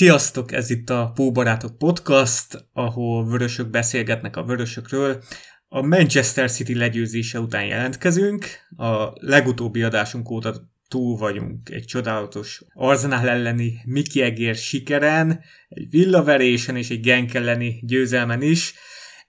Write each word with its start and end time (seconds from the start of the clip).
Sziasztok, 0.00 0.52
ez 0.52 0.70
itt 0.70 0.90
a 0.90 1.10
Póbarátok 1.14 1.78
Podcast, 1.78 2.66
ahol 2.72 3.26
vörösök 3.26 3.70
beszélgetnek 3.70 4.36
a 4.36 4.44
vörösökről. 4.44 5.22
A 5.68 5.82
Manchester 5.82 6.50
City 6.50 6.74
legyőzése 6.74 7.40
után 7.40 7.64
jelentkezünk. 7.64 8.46
A 8.76 9.10
legutóbbi 9.14 9.82
adásunk 9.82 10.30
óta 10.30 10.54
túl 10.88 11.16
vagyunk 11.16 11.68
egy 11.70 11.84
csodálatos 11.84 12.62
Arzenál 12.74 13.28
elleni 13.28 13.80
Miki 13.84 14.22
Egér 14.22 14.54
sikeren, 14.54 15.40
egy 15.68 15.90
villaverésen 15.90 16.76
és 16.76 16.90
egy 16.90 17.00
Genk 17.00 17.34
elleni 17.34 17.80
győzelmen 17.86 18.42
is. 18.42 18.74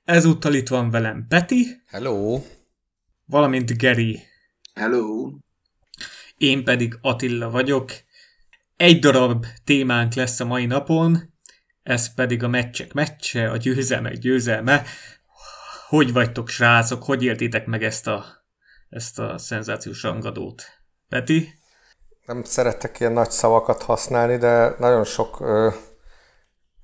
Ezúttal 0.03 0.53
itt 0.53 0.67
van 0.67 0.89
velem 0.89 1.25
Peti. 1.27 1.65
Hello. 1.87 2.43
Valamint 3.25 3.77
Geri. 3.77 4.19
Hello. 4.73 5.31
Én 6.37 6.63
pedig 6.63 6.97
Attila 7.01 7.49
vagyok 7.49 7.91
egy 8.81 8.99
darab 8.99 9.45
témánk 9.65 10.13
lesz 10.13 10.39
a 10.39 10.45
mai 10.45 10.65
napon, 10.65 11.33
ez 11.83 12.13
pedig 12.13 12.43
a 12.43 12.47
meccsek 12.47 12.93
meccse, 12.93 13.49
a 13.49 13.57
győzelmek 13.57 14.13
győzelme. 14.13 14.83
Hogy 15.87 16.13
vagytok, 16.13 16.47
srácok? 16.47 17.03
Hogy 17.03 17.23
éltétek 17.23 17.65
meg 17.65 17.83
ezt 17.83 18.07
a, 18.07 18.25
ezt 18.89 19.19
a 19.19 19.37
szenzációs 19.37 20.03
rangadót? 20.03 20.63
Peti? 21.09 21.49
Nem 22.25 22.43
szeretek 22.43 22.99
ilyen 22.99 23.11
nagy 23.11 23.29
szavakat 23.29 23.81
használni, 23.81 24.37
de 24.37 24.75
nagyon 24.79 25.03
sok 25.03 25.39
ö, 25.39 25.69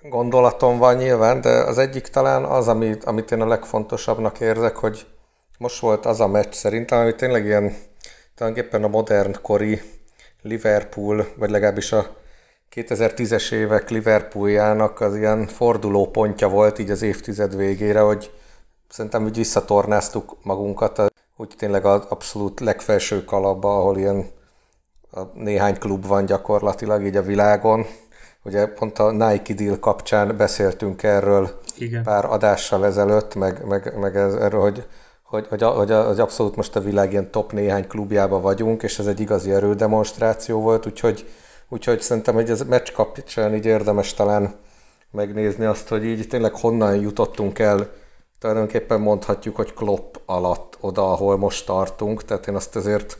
gondolatom 0.02 0.78
van 0.78 0.96
nyilván, 0.96 1.42
de 1.42 1.50
az 1.50 1.78
egyik 1.78 2.08
talán 2.08 2.44
az, 2.44 2.68
amit, 2.68 3.04
amit 3.04 3.32
én 3.32 3.42
a 3.42 3.48
legfontosabbnak 3.48 4.40
érzek, 4.40 4.76
hogy 4.76 5.08
most 5.58 5.80
volt 5.80 6.06
az 6.06 6.20
a 6.20 6.28
meccs 6.28 6.54
szerintem, 6.54 7.00
ami 7.00 7.16
tényleg 7.16 7.46
ilyen 7.46 7.76
tulajdonképpen 8.36 8.84
a 8.84 8.88
modern 8.88 9.42
kori 9.42 9.82
Liverpool, 10.48 11.28
vagy 11.36 11.50
legalábbis 11.50 11.92
a 11.92 12.16
2010-es 12.76 13.52
évek 13.52 13.90
Liverpooljának 13.90 15.02
az 15.02 15.16
ilyen 15.16 15.48
forduló 15.48 16.08
pontja 16.12 16.48
volt 16.50 16.80
így 16.80 16.92
az 16.92 17.02
évtized 17.02 17.56
végére, 17.56 18.00
hogy 18.00 18.32
szerintem 18.90 19.24
úgy 19.24 19.36
visszatornáztuk 19.36 20.38
magunkat, 20.44 21.02
úgy 21.38 21.54
tényleg 21.58 21.86
az 21.86 22.06
abszolút 22.10 22.60
legfelső 22.60 23.24
kalapba, 23.24 23.78
ahol 23.78 23.98
ilyen 23.98 24.26
a 25.12 25.22
néhány 25.34 25.78
klub 25.78 26.06
van 26.06 26.26
gyakorlatilag 26.26 27.06
így 27.06 27.16
a 27.16 27.22
világon. 27.22 27.86
Ugye 28.44 28.66
pont 28.66 29.00
a 29.00 29.12
Nike 29.12 29.54
deal 29.54 29.80
kapcsán 29.80 30.38
beszéltünk 30.38 31.04
erről 31.04 31.60
Igen. 31.78 32.04
pár 32.04 32.26
adással 32.26 32.86
ezelőtt, 32.86 33.36
meg, 33.36 33.66
meg, 33.66 33.98
meg 34.00 34.16
ez, 34.16 34.34
erről, 34.34 34.62
hogy 34.62 34.88
hogy, 35.28 35.48
hogy, 35.48 35.62
hogy, 35.62 35.92
hogy 35.92 36.20
abszolút 36.20 36.56
most 36.56 36.76
a 36.76 36.80
világ 36.80 37.12
ilyen 37.12 37.32
top 37.32 37.52
néhány 37.52 37.88
klubjába 37.88 38.40
vagyunk, 38.40 38.84
és 38.84 39.00
ez 39.00 39.08
egy 39.08 39.20
igazi 39.20 39.52
erődemonstráció 39.52 40.62
volt, 40.62 40.86
úgyhogy, 40.86 41.30
úgyhogy 41.70 42.02
szerintem, 42.02 42.34
hogy 42.34 42.50
ez 42.50 42.62
meccs 42.62 42.92
kapcsán 42.92 43.56
így 43.56 43.66
érdemes 43.66 44.14
talán 44.14 44.56
megnézni 45.12 45.66
azt, 45.66 45.88
hogy 45.88 46.06
így 46.06 46.28
tényleg 46.28 46.56
honnan 46.56 46.96
jutottunk 46.96 47.60
el, 47.60 47.90
tulajdonképpen 48.40 49.02
mondhatjuk, 49.02 49.56
hogy 49.56 49.74
Klopp 49.74 50.16
alatt 50.26 50.78
oda, 50.80 51.12
ahol 51.12 51.38
most 51.38 51.66
tartunk, 51.66 52.24
tehát 52.24 52.48
én 52.48 52.56
azt 52.56 52.76
azért 52.76 53.18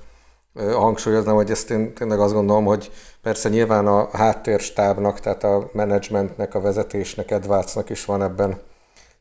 hangsúlyoznám, 0.56 1.36
hogy 1.36 1.52
ezt 1.52 1.72
én 1.72 1.94
tényleg 1.94 2.20
azt 2.20 2.34
gondolom, 2.34 2.66
hogy 2.66 2.92
persze 3.22 3.50
nyilván 3.50 3.88
a 3.88 4.10
háttérstábnak, 4.18 5.20
tehát 5.20 5.44
a 5.44 5.70
menedzsmentnek, 5.74 6.56
a 6.56 6.62
vezetésnek, 6.62 7.32
Edwardsnak 7.32 7.90
is 7.90 8.06
van 8.06 8.24
ebben 8.24 8.60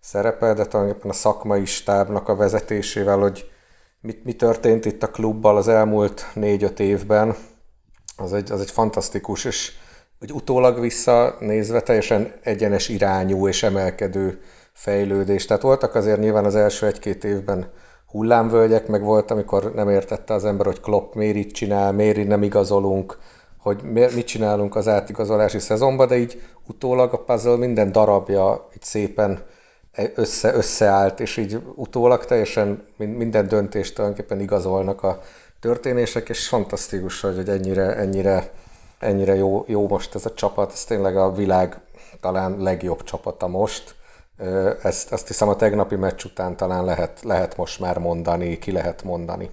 szerepel, 0.06 0.55
de 0.55 0.67
tulajdonképpen 0.67 1.11
a 1.11 1.15
szakmai 1.15 1.65
stábnak 1.65 2.28
a 2.28 2.37
vezetésével, 2.37 3.19
hogy 3.19 3.50
mit, 4.00 4.25
mi 4.25 4.33
történt 4.33 4.84
itt 4.84 5.03
a 5.03 5.11
klubbal 5.11 5.56
az 5.56 5.69
elmúlt 5.69 6.27
négy-öt 6.34 6.81
évben, 6.81 7.37
az 8.16 8.33
egy, 8.33 8.53
az 8.53 8.61
egy 8.61 8.71
fantasztikus, 8.71 9.45
és 9.45 9.72
hogy 10.19 10.33
utólag 10.33 10.81
visszanézve 10.81 11.81
teljesen 11.81 12.33
egyenes 12.43 12.89
irányú 12.89 13.49
és 13.49 13.62
emelkedő 13.62 14.41
fejlődés. 14.72 15.45
Tehát 15.45 15.62
voltak 15.62 15.95
azért 15.95 16.21
nyilván 16.21 16.45
az 16.45 16.55
első 16.55 16.87
egy-két 16.87 17.25
évben 17.25 17.71
hullámvölgyek, 18.06 18.87
meg 18.87 19.03
volt, 19.03 19.31
amikor 19.31 19.75
nem 19.75 19.89
értette 19.89 20.34
az 20.34 20.45
ember, 20.45 20.66
hogy 20.66 20.81
Klopp 20.81 21.15
miért 21.15 21.37
így 21.37 21.53
csinál, 21.53 21.93
miért 21.93 22.27
nem 22.27 22.43
igazolunk, 22.43 23.19
hogy 23.59 23.83
mit 23.83 24.27
csinálunk 24.27 24.77
az 24.77 24.89
átigazolási 24.89 25.59
szezonban, 25.59 26.09
de 26.09 26.16
így 26.16 26.43
utólag 26.66 27.12
a 27.12 27.25
puzzle 27.25 27.56
minden 27.56 27.93
darabja 27.93 28.69
így 28.75 28.83
szépen 28.83 29.45
össze, 30.15 30.55
összeállt, 30.55 31.21
és 31.21 31.37
így 31.37 31.59
utólag 31.75 32.25
teljesen 32.25 32.84
minden 32.97 33.49
döntést 33.49 33.95
tulajdonképpen 33.95 34.41
igazolnak 34.41 35.03
a 35.03 35.23
történések, 35.61 36.29
és 36.29 36.49
fantasztikus, 36.49 37.21
hogy 37.21 37.49
ennyire, 37.49 37.97
ennyire, 37.97 38.53
ennyire 38.99 39.34
jó, 39.34 39.65
jó 39.69 39.89
most 39.89 40.15
ez 40.15 40.27
a 40.27 40.34
csapat, 40.34 40.73
ez 40.73 40.84
tényleg 40.84 41.17
a 41.17 41.33
világ 41.33 41.81
talán 42.21 42.59
legjobb 42.59 43.03
csapata 43.03 43.47
most. 43.47 43.95
Ezt, 44.83 45.12
azt 45.12 45.27
hiszem 45.27 45.49
a 45.49 45.57
tegnapi 45.57 45.95
meccs 45.95 46.25
után 46.25 46.57
talán 46.57 46.84
lehet, 46.84 47.23
lehet 47.23 47.57
most 47.57 47.81
már 47.81 47.99
mondani, 47.99 48.59
ki 48.59 48.73
lehet 48.73 49.03
mondani. 49.03 49.51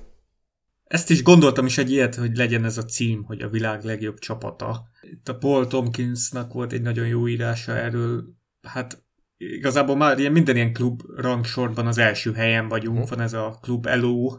Ezt 0.84 1.10
is 1.10 1.24
gondoltam 1.24 1.66
is 1.66 1.78
egy 1.78 1.92
ilyet, 1.92 2.16
hogy 2.16 2.36
legyen 2.36 2.66
ez 2.66 2.78
a 2.78 2.86
cím, 2.86 3.24
hogy 3.24 3.42
a 3.42 3.50
világ 3.50 3.84
legjobb 3.84 4.20
csapata. 4.20 4.84
Itt 5.02 5.30
a 5.30 5.38
Paul 5.38 5.68
Tompkinsnak 5.68 6.54
volt 6.54 6.72
egy 6.72 6.81
nagyon 6.81 7.08
jó 7.08 7.28
írása 7.28 7.78
erről, 7.78 8.24
hát 8.62 9.03
igazából 9.52 9.96
már 9.96 10.20
ilyen 10.20 10.31
minden 10.31 10.56
ilyen 10.56 10.74
klub 10.74 11.02
rangsorban 11.16 11.88
az 11.88 11.98
első 11.98 12.34
helyen 12.34 12.68
vagyunk, 12.68 13.04
hm. 13.04 13.09
van 13.09 13.22
ez 13.22 13.34
a 13.34 13.58
klub 13.62 13.86
LO, 13.86 14.38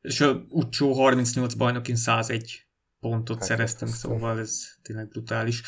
és 0.00 0.20
a 0.20 0.44
Ucsó 0.48 0.92
38 0.92 1.54
bajnokin 1.54 1.96
101 1.96 2.66
pontot 3.00 3.38
hát, 3.38 3.46
szereztünk, 3.46 3.94
szóval 3.94 4.38
ez 4.38 4.60
tényleg 4.82 5.08
brutális. 5.08 5.62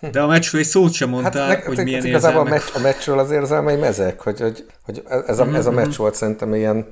Hm. 0.00 0.10
De 0.10 0.20
a 0.20 0.26
meccsről 0.26 0.60
egy 0.60 0.66
szót 0.66 0.92
sem 0.92 1.08
mondták, 1.08 1.56
hát, 1.56 1.64
hogy 1.64 1.84
milyen 1.84 2.04
igazából 2.04 2.42
érzelmek. 2.42 2.68
a, 2.68 2.72
meccs, 2.72 2.82
a 2.82 2.88
meccsről 2.88 3.18
az 3.18 3.30
érzelmei 3.30 3.76
mezek, 3.76 4.20
hogy, 4.20 4.40
hogy, 4.40 4.66
hogy 4.82 5.02
ez, 5.26 5.38
a, 5.38 5.54
ez 5.54 5.66
a 5.66 5.70
meccs 5.70 5.96
volt 5.96 6.14
szerintem 6.14 6.54
ilyen, 6.54 6.86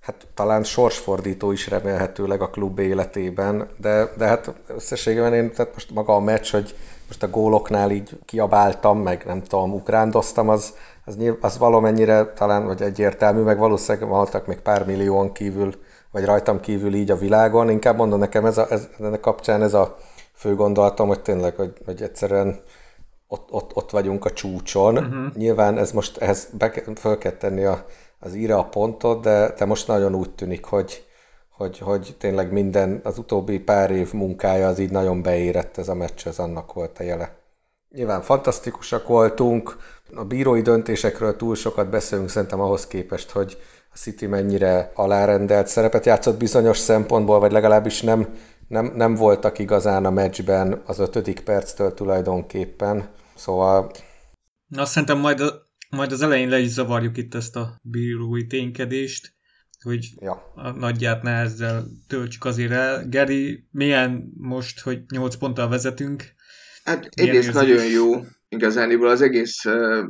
hát 0.00 0.26
talán 0.34 0.64
sorsfordító 0.64 1.52
is 1.52 1.68
remélhetőleg 1.68 2.40
a 2.40 2.50
klub 2.50 2.78
életében, 2.78 3.68
de, 3.76 4.08
de 4.16 4.26
hát 4.26 4.52
összességében 4.66 5.34
én, 5.34 5.52
tehát 5.52 5.72
most 5.72 5.90
maga 5.90 6.14
a 6.14 6.20
meccs, 6.20 6.50
hogy 6.50 6.74
most 7.10 7.22
a 7.22 7.30
góloknál 7.30 7.90
így 7.90 8.18
kiabáltam, 8.24 8.98
meg 8.98 9.22
nem 9.26 9.42
tudom, 9.42 9.72
ukrándoztam, 9.72 10.48
az, 10.48 10.74
az, 11.04 11.16
nyilv, 11.16 11.36
az 11.40 11.58
valamennyire 11.58 12.32
talán, 12.32 12.66
vagy 12.66 12.82
egyértelmű, 12.82 13.40
meg 13.40 13.58
valószínűleg 13.58 14.08
voltak 14.08 14.46
még 14.46 14.60
pár 14.60 14.86
millióan 14.86 15.32
kívül, 15.32 15.72
vagy 16.10 16.24
rajtam 16.24 16.60
kívül 16.60 16.94
így 16.94 17.10
a 17.10 17.16
világon. 17.16 17.70
Inkább 17.70 17.96
mondom 17.96 18.18
nekem 18.18 18.44
ez 18.44 18.58
a, 18.58 18.66
ez, 18.70 18.88
ennek 19.00 19.20
kapcsán 19.20 19.62
ez 19.62 19.74
a 19.74 19.96
fő 20.34 20.54
gondolatom, 20.54 21.08
hogy 21.08 21.20
tényleg, 21.20 21.56
hogy, 21.56 21.72
hogy 21.84 22.02
egyszerűen 22.02 22.60
ott, 23.28 23.48
ott, 23.50 23.76
ott 23.76 23.90
vagyunk 23.90 24.24
a 24.24 24.32
csúcson. 24.32 24.96
Uh-huh. 24.96 25.34
Nyilván 25.34 25.78
ez 25.78 25.92
most 25.92 26.16
ehhez 26.18 26.48
be, 26.58 26.72
föl 26.96 27.18
kell 27.18 27.32
tenni 27.32 27.64
a, 27.64 27.84
az 28.18 28.34
íre 28.34 28.56
a 28.56 28.64
pontot, 28.64 29.22
de, 29.22 29.54
de 29.58 29.64
most 29.64 29.86
nagyon 29.86 30.14
úgy 30.14 30.30
tűnik, 30.30 30.64
hogy, 30.64 31.04
hogy, 31.60 31.78
hogy 31.78 32.14
tényleg 32.18 32.52
minden, 32.52 33.00
az 33.02 33.18
utóbbi 33.18 33.58
pár 33.58 33.90
év 33.90 34.12
munkája 34.12 34.68
az 34.68 34.78
így 34.78 34.90
nagyon 34.90 35.22
beérett 35.22 35.76
ez 35.76 35.88
a 35.88 35.94
meccs, 35.94 36.26
ez 36.26 36.38
annak 36.38 36.72
volt 36.72 36.98
a 36.98 37.02
jele. 37.02 37.36
Nyilván 37.88 38.22
fantasztikusak 38.22 39.06
voltunk, 39.06 39.76
a 40.14 40.24
bírói 40.24 40.62
döntésekről 40.62 41.36
túl 41.36 41.54
sokat 41.54 41.90
beszélünk 41.90 42.28
szerintem 42.28 42.60
ahhoz 42.60 42.86
képest, 42.86 43.30
hogy 43.30 43.58
a 43.92 43.96
City 43.96 44.26
mennyire 44.26 44.92
alárendelt 44.94 45.66
szerepet 45.66 46.06
játszott 46.06 46.38
bizonyos 46.38 46.78
szempontból, 46.78 47.38
vagy 47.38 47.52
legalábbis 47.52 48.02
nem, 48.02 48.28
nem, 48.68 48.92
nem 48.96 49.14
voltak 49.14 49.58
igazán 49.58 50.04
a 50.04 50.10
meccsben 50.10 50.82
az 50.86 50.98
ötödik 50.98 51.40
perctől 51.40 51.94
tulajdonképpen. 51.94 53.08
Szóval... 53.34 53.90
Na, 54.66 54.84
szerintem 54.84 55.18
majd, 55.18 55.40
a, 55.40 55.52
majd 55.90 56.12
az 56.12 56.22
elején 56.22 56.48
le 56.48 56.58
is 56.58 56.70
zavarjuk 56.70 57.16
itt 57.16 57.34
ezt 57.34 57.56
a 57.56 57.78
bírói 57.82 58.46
ténykedést 58.46 59.38
hogy 59.82 60.08
ja. 60.18 60.52
a 60.54 60.70
nagyját 60.70 61.22
ne 61.22 61.30
ezzel 61.30 61.84
töltsük 62.06 62.44
azért 62.44 62.72
el. 62.72 63.08
Geri, 63.08 63.66
milyen 63.70 64.32
most, 64.36 64.80
hogy 64.80 65.02
8 65.12 65.36
ponttal 65.36 65.68
vezetünk? 65.68 66.24
Hát 66.84 67.08
érzés? 67.14 67.52
nagyon 67.52 67.86
jó. 67.86 68.24
Igazániból 68.48 69.08
az 69.08 69.20
egész 69.20 69.64
uh, 69.64 70.04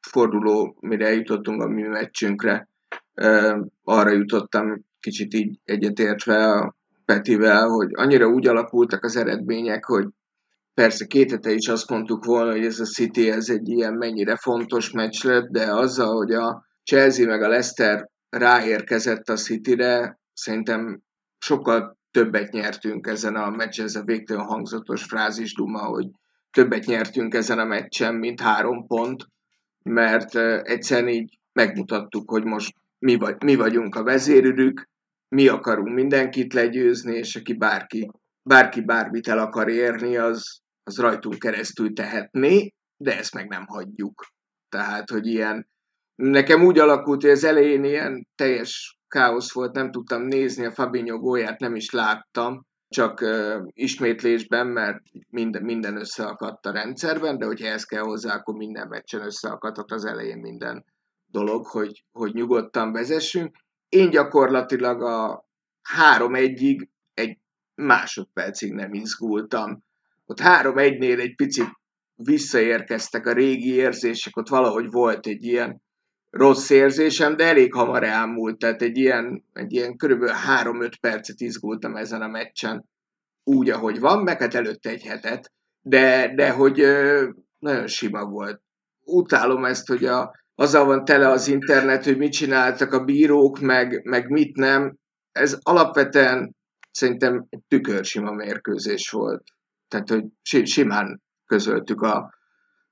forduló, 0.00 0.76
mire 0.80 1.06
eljutottunk 1.06 1.62
a 1.62 1.68
mi 1.68 1.82
meccsünkre, 1.82 2.68
uh, 3.14 3.66
arra 3.84 4.10
jutottam 4.10 4.84
kicsit 5.00 5.34
így 5.34 5.60
egyetértve 5.64 6.52
a 6.52 6.76
Petivel, 7.04 7.68
hogy 7.68 7.90
annyira 7.92 8.26
úgy 8.26 8.46
alakultak 8.46 9.04
az 9.04 9.16
eredmények, 9.16 9.84
hogy 9.84 10.06
persze 10.74 11.06
két 11.06 11.30
hete 11.30 11.50
is 11.50 11.68
azt 11.68 11.90
mondtuk 11.90 12.24
volna, 12.24 12.50
hogy 12.50 12.64
ez 12.64 12.80
a 12.80 12.84
City 12.84 13.30
ez 13.30 13.48
egy 13.48 13.68
ilyen 13.68 13.94
mennyire 13.94 14.36
fontos 14.36 14.90
meccs 14.90 15.24
lett, 15.24 15.48
de 15.48 15.74
azzal, 15.74 16.16
hogy 16.16 16.32
a 16.32 16.66
Chelsea 16.84 17.26
meg 17.26 17.42
a 17.42 17.48
Leicester 17.48 18.10
ráérkezett 18.38 19.28
a 19.28 19.36
Cityre, 19.36 20.18
szerintem 20.32 21.02
sokkal 21.38 21.98
többet 22.10 22.52
nyertünk 22.52 23.06
ezen 23.06 23.36
a 23.36 23.50
meccsen, 23.50 23.84
ez 23.84 23.94
a 23.94 24.04
végtelen 24.04 24.44
hangzatos 24.44 25.04
frázis 25.04 25.54
duma, 25.54 25.84
hogy 25.84 26.06
többet 26.50 26.84
nyertünk 26.84 27.34
ezen 27.34 27.58
a 27.58 27.64
meccsen, 27.64 28.14
mint 28.14 28.40
három 28.40 28.86
pont, 28.86 29.26
mert 29.82 30.34
egyszerűen 30.66 31.08
így 31.08 31.38
megmutattuk, 31.52 32.30
hogy 32.30 32.44
most 32.44 32.74
mi, 32.98 33.16
vagy, 33.16 33.42
mi 33.42 33.54
vagyunk 33.54 33.94
a 33.94 34.02
vezérülük, 34.02 34.88
mi 35.28 35.48
akarunk 35.48 35.94
mindenkit 35.94 36.52
legyőzni, 36.52 37.16
és 37.16 37.36
aki 37.36 37.54
bárki, 37.54 38.10
bárki 38.42 38.80
bármit 38.80 39.28
el 39.28 39.38
akar 39.38 39.68
érni, 39.68 40.16
az, 40.16 40.60
az 40.82 40.98
rajtunk 40.98 41.38
keresztül 41.38 41.92
tehetné, 41.92 42.72
de 42.96 43.18
ezt 43.18 43.34
meg 43.34 43.48
nem 43.48 43.66
hagyjuk. 43.66 44.26
Tehát, 44.68 45.10
hogy 45.10 45.26
ilyen, 45.26 45.68
nekem 46.16 46.64
úgy 46.64 46.78
alakult, 46.78 47.22
hogy 47.22 47.30
az 47.30 47.44
elején 47.44 47.84
ilyen 47.84 48.26
teljes 48.34 48.98
káosz 49.08 49.52
volt, 49.52 49.74
nem 49.74 49.90
tudtam 49.90 50.22
nézni 50.22 50.64
a 50.64 50.72
Fabinho 50.72 51.18
gólját, 51.18 51.60
nem 51.60 51.74
is 51.74 51.90
láttam, 51.90 52.66
csak 52.88 53.20
uh, 53.20 53.62
ismétlésben, 53.66 54.66
mert 54.66 54.98
minden, 55.30 55.62
minden 55.62 55.96
összeakadt 55.96 56.66
a 56.66 56.72
rendszerben, 56.72 57.38
de 57.38 57.46
hogyha 57.46 57.66
ez 57.66 57.84
kell 57.84 58.02
hozzá, 58.02 58.34
akkor 58.34 58.54
minden 58.54 58.88
meccsen 58.88 59.24
összeakadhat 59.24 59.90
az 59.92 60.04
elején 60.04 60.38
minden 60.38 60.84
dolog, 61.26 61.66
hogy, 61.66 62.04
hogy 62.12 62.34
nyugodtan 62.34 62.92
vezessünk. 62.92 63.56
Én 63.88 64.10
gyakorlatilag 64.10 65.02
a 65.02 65.44
három 65.82 66.34
egyig 66.34 66.88
egy 67.14 67.38
másodpercig 67.74 68.72
nem 68.72 68.92
izgultam. 68.92 69.82
Ott 70.26 70.40
három 70.40 70.78
egynél 70.78 71.20
egy 71.20 71.34
picit 71.34 71.68
visszaérkeztek 72.14 73.26
a 73.26 73.32
régi 73.32 73.74
érzések, 73.74 74.36
ott 74.36 74.48
valahogy 74.48 74.90
volt 74.90 75.26
egy 75.26 75.44
ilyen 75.44 75.82
rossz 76.30 76.70
érzésem, 76.70 77.36
de 77.36 77.44
elég 77.44 77.74
hamar 77.74 78.04
elmúlt, 78.04 78.58
tehát 78.58 78.82
egy 78.82 78.96
ilyen, 78.96 79.44
egy 79.52 79.72
ilyen 79.72 79.96
körülbelül 79.96 80.34
3-5 80.62 80.92
percet 81.00 81.40
izgultam 81.40 81.96
ezen 81.96 82.22
a 82.22 82.28
meccsen, 82.28 82.88
úgy, 83.44 83.70
ahogy 83.70 84.00
van, 84.00 84.22
meg 84.22 84.40
hát 84.40 84.54
előtte 84.54 84.90
egy 84.90 85.02
hetet, 85.02 85.52
de, 85.80 86.34
de 86.34 86.50
hogy 86.50 86.84
nagyon 87.58 87.86
sima 87.86 88.24
volt. 88.24 88.60
Utálom 89.04 89.64
ezt, 89.64 89.86
hogy 89.86 90.04
a, 90.04 90.34
azzal 90.54 90.84
van 90.84 91.04
tele 91.04 91.28
az 91.28 91.48
internet, 91.48 92.04
hogy 92.04 92.16
mit 92.16 92.32
csináltak 92.32 92.92
a 92.92 93.04
bírók, 93.04 93.60
meg, 93.60 94.04
meg 94.04 94.28
mit 94.28 94.56
nem. 94.56 94.96
Ez 95.32 95.58
alapvetően 95.62 96.56
szerintem 96.90 97.48
tükörsima 97.68 98.32
mérkőzés 98.32 99.10
volt. 99.10 99.42
Tehát, 99.88 100.08
hogy 100.08 100.24
simán 100.66 101.22
közöltük 101.46 102.00
a 102.00 102.34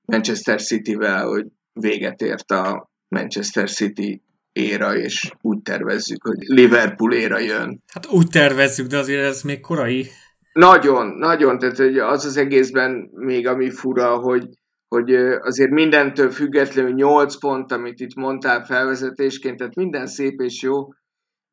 Manchester 0.05 0.61
City-vel, 0.61 1.27
hogy 1.27 1.45
véget 1.73 2.21
ért 2.21 2.51
a 2.51 2.89
Manchester 3.07 3.69
City 3.69 4.21
éra, 4.51 4.97
és 4.97 5.31
úgy 5.41 5.61
tervezzük, 5.61 6.23
hogy 6.23 6.37
Liverpool 6.39 7.13
éra 7.13 7.39
jön. 7.39 7.83
Hát 7.93 8.05
úgy 8.05 8.27
tervezzük, 8.27 8.87
de 8.87 8.97
azért 8.97 9.23
ez 9.23 9.41
még 9.41 9.59
korai. 9.59 10.07
Nagyon, 10.53 11.07
nagyon, 11.07 11.59
tehát 11.59 11.77
hogy 11.77 11.97
az 11.97 12.25
az 12.25 12.37
egészben 12.37 13.09
még 13.11 13.47
ami 13.47 13.69
fura, 13.69 14.17
hogy, 14.17 14.47
hogy 14.87 15.15
azért 15.15 15.71
mindentől 15.71 16.31
függetlenül 16.31 16.93
8 16.93 17.39
pont, 17.39 17.71
amit 17.71 17.99
itt 17.99 18.15
mondtál 18.15 18.65
felvezetésként, 18.65 19.57
tehát 19.57 19.75
minden 19.75 20.07
szép 20.07 20.41
és 20.41 20.61
jó, 20.61 20.87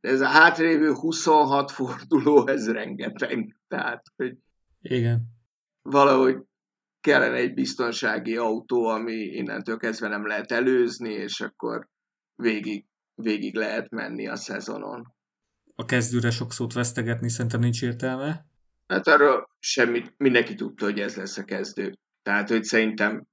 de 0.01 0.09
ez 0.09 0.21
a 0.21 0.27
hátrévő 0.27 0.93
26 0.93 1.71
forduló, 1.71 2.49
ez 2.49 2.71
rengeteg. 2.71 3.57
Tehát, 3.69 4.03
hogy 4.17 4.37
Igen. 4.81 5.21
valahogy 5.83 6.37
kellene 7.03 7.37
egy 7.37 7.55
biztonsági 7.55 8.37
autó, 8.37 8.85
ami 8.85 9.15
innentől 9.15 9.77
kezdve 9.77 10.09
nem 10.09 10.27
lehet 10.27 10.53
előzni, 10.53 11.13
és 11.13 11.41
akkor 11.41 11.89
végig, 12.35 12.85
végig 13.15 13.55
lehet 13.55 13.91
menni 13.91 14.29
a 14.29 14.37
szezonon. 14.37 15.15
A 15.75 15.85
kezdőre 15.85 16.31
sok 16.31 16.53
szót 16.53 16.73
vesztegetni 16.73 17.29
szerintem 17.29 17.61
nincs 17.61 17.83
értelme. 17.83 18.47
Hát 18.87 19.07
arról 19.07 19.49
semmit, 19.59 20.15
mindenki 20.17 20.55
tudta, 20.55 20.85
hogy 20.85 21.01
ez 21.01 21.17
lesz 21.17 21.39
a 21.39 21.45
kezdő. 21.45 21.99
Tehát, 22.23 22.49
hogy 22.49 22.65
szerintem 22.65 23.27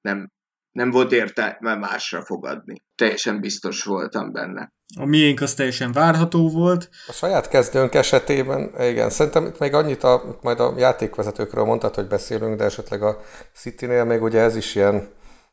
nem, 0.00 0.30
nem 0.72 0.90
volt 0.90 1.12
értelme 1.12 1.74
másra 1.74 2.24
fogadni. 2.24 2.82
Teljesen 3.00 3.40
biztos 3.40 3.82
voltam 3.82 4.32
benne. 4.32 4.72
A 4.98 5.04
miénk 5.04 5.40
az 5.40 5.54
teljesen 5.54 5.92
várható 5.92 6.48
volt. 6.48 6.88
A 7.06 7.12
saját 7.12 7.48
kezdőnk 7.48 7.94
esetében, 7.94 8.70
igen, 8.80 9.10
szerintem 9.10 9.46
itt 9.46 9.58
még 9.58 9.74
annyit 9.74 10.02
a, 10.02 10.38
majd 10.42 10.60
a 10.60 10.74
játékvezetőkről 10.76 11.64
mondtad, 11.64 11.94
hogy 11.94 12.06
beszélünk, 12.06 12.56
de 12.56 12.64
esetleg 12.64 13.02
a 13.02 13.20
City-nél 13.54 14.04
még 14.04 14.22
ugye 14.22 14.40
ez 14.40 14.56
is 14.56 14.74
ilyen 14.74 15.08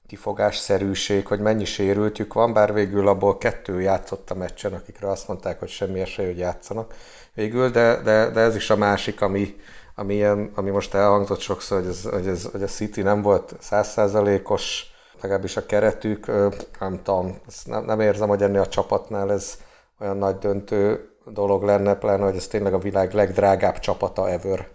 kifogásszerűség, 0.08 1.28
hogy 1.28 1.40
mennyi 1.40 1.66
sérültjük 1.66 2.34
van, 2.34 2.54
bár 2.54 2.74
végül 2.74 3.08
abból 3.08 3.38
kettő 3.38 3.82
játszott 3.82 4.30
a 4.30 4.36
meccsen, 4.36 4.74
akikre 4.74 5.10
azt 5.10 5.28
mondták, 5.28 5.60
hogy 5.60 5.70
semmi 5.70 6.00
esély, 6.00 6.26
hogy 6.26 6.38
játszanak 6.38 6.94
végül, 7.34 7.70
de, 7.70 8.02
de, 8.04 8.30
de 8.30 8.40
ez 8.40 8.56
is 8.56 8.70
a 8.70 8.76
másik, 8.76 9.22
ami, 9.22 9.56
ami, 9.96 10.14
ilyen, 10.14 10.52
ami 10.56 10.70
most 10.70 10.94
elhangzott 10.94 11.40
sokszor, 11.40 11.80
hogy, 11.80 11.90
ez, 11.90 12.04
hogy, 12.04 12.28
ez, 12.28 12.44
hogy 12.52 12.64
a 12.64 12.68
City 12.68 13.02
nem 13.02 13.22
volt 13.22 13.56
százszázalékos, 13.60 14.96
legalábbis 15.22 15.58
a 15.58 15.66
keretük, 15.66 16.26
nem 16.80 17.00
tudom, 17.04 17.36
nem, 17.66 17.86
nem 17.86 18.00
érzem, 18.00 18.28
hogy 18.28 18.42
ennél 18.42 18.62
a 18.62 18.68
csapatnál 18.68 19.32
ez 19.32 19.58
olyan 20.00 20.18
nagy 20.18 20.38
döntő 20.38 21.10
dolog 21.26 21.64
lenne, 21.64 21.96
pláne, 21.96 22.24
hogy 22.24 22.36
ez 22.36 22.48
tényleg 22.48 22.74
a 22.74 22.80
világ 22.80 23.14
legdrágább 23.14 23.80
csapata 23.80 24.30
ever. 24.30 24.68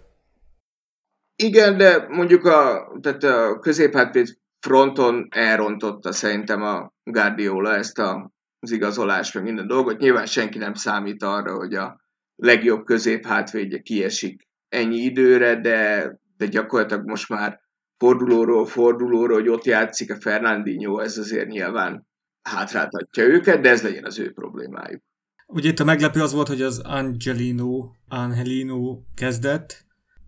Igen, 1.35 1.77
de 1.77 2.07
mondjuk 2.09 2.45
a, 2.45 2.87
tehát 3.01 3.23
a 3.23 3.59
középhátvéd 3.59 4.27
fronton 4.59 5.27
elrontotta 5.29 6.11
szerintem 6.11 6.61
a 6.61 6.93
Guardiola 7.03 7.75
ezt 7.75 7.99
a, 7.99 8.31
az 8.59 8.71
igazolást, 8.71 9.33
meg 9.33 9.43
minden 9.43 9.67
dolgot. 9.67 9.97
Nyilván 9.97 10.25
senki 10.25 10.57
nem 10.57 10.73
számít 10.73 11.23
arra, 11.23 11.55
hogy 11.55 11.73
a 11.73 12.01
legjobb 12.35 12.85
középhátvédje 12.85 13.79
kiesik 13.79 14.47
ennyi 14.69 14.97
időre, 14.97 15.59
de, 15.59 16.11
de 16.37 16.45
gyakorlatilag 16.45 17.07
most 17.07 17.29
már 17.29 17.61
fordulóról 17.97 18.65
fordulóról, 18.65 19.37
hogy 19.37 19.49
ott 19.49 19.65
játszik 19.65 20.11
a 20.11 20.21
Fernandinho, 20.21 20.99
ez 20.99 21.17
azért 21.17 21.47
nyilván 21.47 22.07
hátráltatja 22.41 23.23
őket, 23.23 23.61
de 23.61 23.69
ez 23.69 23.83
legyen 23.83 24.05
az 24.05 24.19
ő 24.19 24.31
problémájuk. 24.31 25.01
Ugye 25.47 25.69
itt 25.69 25.79
a 25.79 25.83
meglepő 25.83 26.21
az 26.21 26.33
volt, 26.33 26.47
hogy 26.47 26.61
az 26.61 26.79
Angelino, 26.79 27.91
Angelino 28.07 29.01
kezdett, 29.15 29.85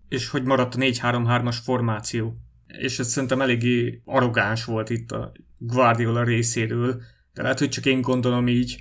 és 0.08 0.28
hogy 0.28 0.44
maradt 0.44 0.74
a 0.74 0.78
4-3-3-as 0.78 1.56
formáció. 1.64 2.34
És 2.66 2.98
ez 2.98 3.08
szerintem 3.08 3.40
eléggé 3.40 4.02
arrogáns 4.04 4.64
volt 4.64 4.90
itt 4.90 5.10
a 5.10 5.32
Guardiola 5.58 6.24
részéről, 6.24 7.02
de 7.34 7.42
lehet, 7.42 7.58
hogy 7.58 7.68
csak 7.68 7.86
én 7.86 8.00
gondolom 8.00 8.48
így, 8.48 8.76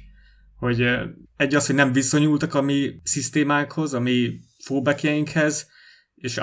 hogy 0.58 0.82
egy 1.38 1.56
az, 1.56 1.66
hogy 1.66 1.76
nem 1.76 1.92
viszonyultak 1.92 2.54
a 2.54 2.62
mi 2.62 3.00
szisztémánkhoz, 3.04 3.94
a 3.94 4.00
mi 4.00 4.40
fullbackjeinkhez, 4.64 5.70
és 6.16 6.40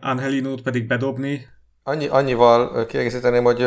Angelinót 0.00 0.62
pedig 0.62 0.86
bedobni, 0.86 1.46
Annyi, 1.82 2.06
annyival 2.06 2.86
kiegészíteném, 2.86 3.44
hogy 3.44 3.66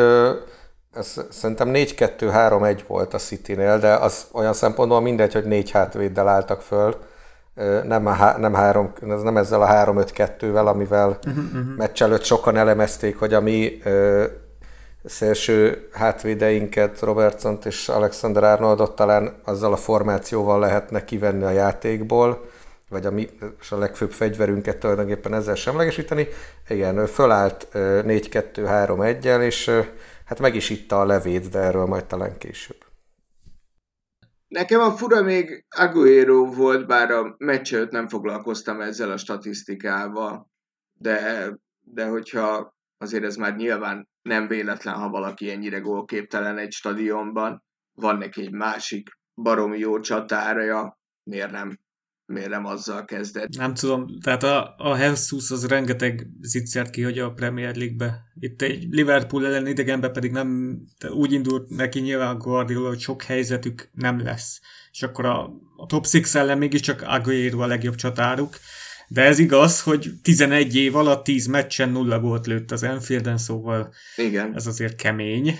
ez 0.92 1.24
szerintem 1.30 1.70
4-2-3-1 1.72 2.80
volt 2.86 3.14
a 3.14 3.18
City-nél, 3.18 3.78
de 3.78 3.94
az 3.94 4.26
olyan 4.32 4.52
szempontból 4.52 5.00
mindegy, 5.00 5.32
hogy 5.32 5.44
négy 5.44 5.70
hátvéddel 5.70 6.28
álltak 6.28 6.60
föl, 6.60 6.96
nem, 7.84 8.06
a, 8.06 8.38
nem, 8.38 8.54
három, 8.54 8.92
nem 9.00 9.36
ezzel 9.36 9.62
a 9.62 9.66
3-5-2-vel, 9.66 10.66
amivel 10.66 11.08
uh-huh, 11.08 11.44
uh-huh. 11.44 11.76
meccs 11.76 12.02
előtt 12.02 12.24
sokan 12.24 12.56
elemezték, 12.56 13.18
hogy 13.18 13.34
a 13.34 13.40
mi 13.40 13.78
ö, 13.84 14.24
szélső 15.04 15.88
hátvédeinket, 15.92 17.00
robertson 17.00 17.58
és 17.64 17.88
Alexander 17.88 18.44
Arnoldot 18.44 18.96
talán 18.96 19.34
azzal 19.44 19.72
a 19.72 19.76
formációval 19.76 20.58
lehetne 20.58 21.04
kivenni 21.04 21.44
a 21.44 21.50
játékból, 21.50 22.44
vagy 22.94 23.06
a, 23.06 23.10
mi, 23.10 23.28
és 23.60 23.72
a 23.72 23.78
legfőbb 23.78 24.12
fegyverünket 24.12 24.78
tulajdonképpen 24.78 25.34
ezzel 25.34 25.54
semlegesíteni. 25.54 26.26
Igen, 26.68 27.06
fölállt 27.06 27.68
4-2-3-1-el, 27.72 29.42
és 29.42 29.70
hát 30.24 30.40
meg 30.40 30.54
is 30.54 30.70
itta 30.70 31.00
a 31.00 31.04
levét, 31.04 31.48
de 31.48 31.58
erről 31.58 31.86
majd 31.86 32.04
talán 32.04 32.38
később. 32.38 32.76
Nekem 34.48 34.80
a 34.80 34.90
fura 34.90 35.22
még 35.22 35.64
Aguero 35.76 36.44
volt, 36.44 36.86
bár 36.86 37.10
a 37.10 37.34
meccs 37.38 37.74
nem 37.90 38.08
foglalkoztam 38.08 38.80
ezzel 38.80 39.10
a 39.10 39.16
statisztikával, 39.16 40.50
de, 40.92 41.48
de 41.80 42.06
hogyha 42.06 42.74
azért 42.98 43.24
ez 43.24 43.36
már 43.36 43.56
nyilván 43.56 44.08
nem 44.22 44.46
véletlen, 44.46 44.94
ha 44.94 45.08
valaki 45.08 45.50
ennyire 45.50 45.78
gólképtelen 45.78 46.58
egy 46.58 46.72
stadionban, 46.72 47.64
van 47.94 48.16
neki 48.16 48.40
egy 48.40 48.52
másik 48.52 49.08
baromi 49.34 49.78
jó 49.78 50.00
csatára, 50.00 50.98
miért 51.22 51.50
nem 51.50 51.78
miért 52.26 52.48
nem 52.48 52.64
azzal 52.64 53.04
kezdett. 53.04 53.48
Nem 53.56 53.74
tudom, 53.74 54.20
tehát 54.20 54.42
a, 54.42 54.74
a 54.78 54.96
Jesus 54.96 55.50
az 55.50 55.66
rengeteg 55.66 56.26
zicsert 56.40 56.90
ki, 56.90 57.02
hogy 57.02 57.18
a 57.18 57.32
Premier 57.32 57.76
League-be. 57.76 58.22
Itt 58.40 58.62
egy 58.62 58.86
Liverpool 58.90 59.46
ellen 59.46 59.66
idegenbe 59.66 60.08
pedig 60.08 60.30
nem, 60.30 60.78
úgy 61.08 61.32
indult 61.32 61.68
neki 61.68 62.00
nyilván 62.00 62.34
a 62.34 62.36
Guardiola, 62.36 62.88
hogy 62.88 63.00
sok 63.00 63.22
helyzetük 63.22 63.88
nem 63.92 64.22
lesz. 64.22 64.60
És 64.92 65.02
akkor 65.02 65.24
a, 65.24 65.50
a 65.76 65.86
top 65.86 66.06
6 66.06 66.34
ellen 66.34 66.58
mégiscsak 66.58 67.02
Aguero 67.02 67.60
a 67.60 67.66
legjobb 67.66 67.94
csatáruk. 67.94 68.56
De 69.08 69.22
ez 69.22 69.38
igaz, 69.38 69.82
hogy 69.82 70.10
11 70.22 70.76
év 70.76 70.96
alatt 70.96 71.24
10 71.24 71.46
meccsen 71.46 71.88
nulla 71.88 72.20
gólt 72.20 72.46
lőtt 72.46 72.70
az 72.70 72.82
Enfielden, 72.82 73.38
szóval 73.38 73.92
Igen. 74.16 74.54
ez 74.54 74.66
azért 74.66 74.96
kemény 74.96 75.58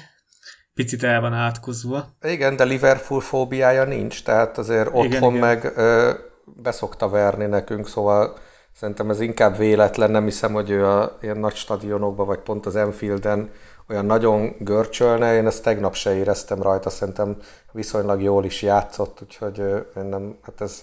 picit 0.74 1.02
el 1.02 1.20
van 1.20 1.32
átkozva. 1.32 2.14
Igen, 2.22 2.56
de 2.56 2.64
Liverpool 2.64 3.20
fóbiája 3.20 3.84
nincs, 3.84 4.22
tehát 4.22 4.58
azért 4.58 4.86
otthon 4.86 5.06
igen, 5.06 5.32
meg 5.32 5.58
igen. 5.58 5.72
Ö, 5.76 6.12
beszokta 6.44 7.08
verni 7.08 7.46
nekünk, 7.46 7.88
szóval 7.88 8.36
szerintem 8.72 9.10
ez 9.10 9.20
inkább 9.20 9.56
véletlen, 9.56 10.10
nem 10.10 10.24
hiszem, 10.24 10.52
hogy 10.52 10.70
ő 10.70 10.86
a 10.86 11.18
ilyen 11.20 11.38
nagy 11.38 11.54
stadionokban, 11.54 12.26
vagy 12.26 12.40
pont 12.40 12.66
az 12.66 12.76
Enfielden 12.76 13.50
olyan 13.88 14.06
nagyon 14.06 14.54
görcsölne, 14.58 15.36
én 15.36 15.46
ezt 15.46 15.62
tegnap 15.62 15.94
se 15.94 16.16
éreztem 16.16 16.62
rajta, 16.62 16.90
szerintem 16.90 17.36
viszonylag 17.72 18.22
jól 18.22 18.44
is 18.44 18.62
játszott, 18.62 19.22
úgyhogy 19.22 19.58
én 19.96 20.04
nem, 20.04 20.38
hát 20.42 20.60
ez 20.60 20.80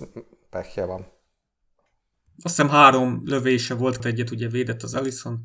pekje 0.50 0.86
van. 0.86 1.00
Azt 2.44 2.56
hiszem 2.56 2.70
három 2.70 3.22
lövése 3.26 3.74
volt, 3.74 4.06
egyet 4.06 4.32
ugye 4.32 4.48
védett 4.48 4.82
az 4.82 4.96
Ellison. 4.96 5.44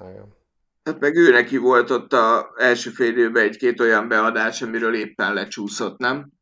Igen. 0.00 0.36
Hát 0.84 1.00
meg 1.00 1.16
ő 1.16 1.30
neki 1.30 1.56
volt 1.56 1.90
ott 1.90 2.12
a 2.12 2.50
első 2.56 2.90
fél 2.90 3.36
egy-két 3.36 3.80
olyan 3.80 4.08
beadás, 4.08 4.62
amiről 4.62 4.94
éppen 4.94 5.34
lecsúszott, 5.34 5.98
nem? 5.98 6.32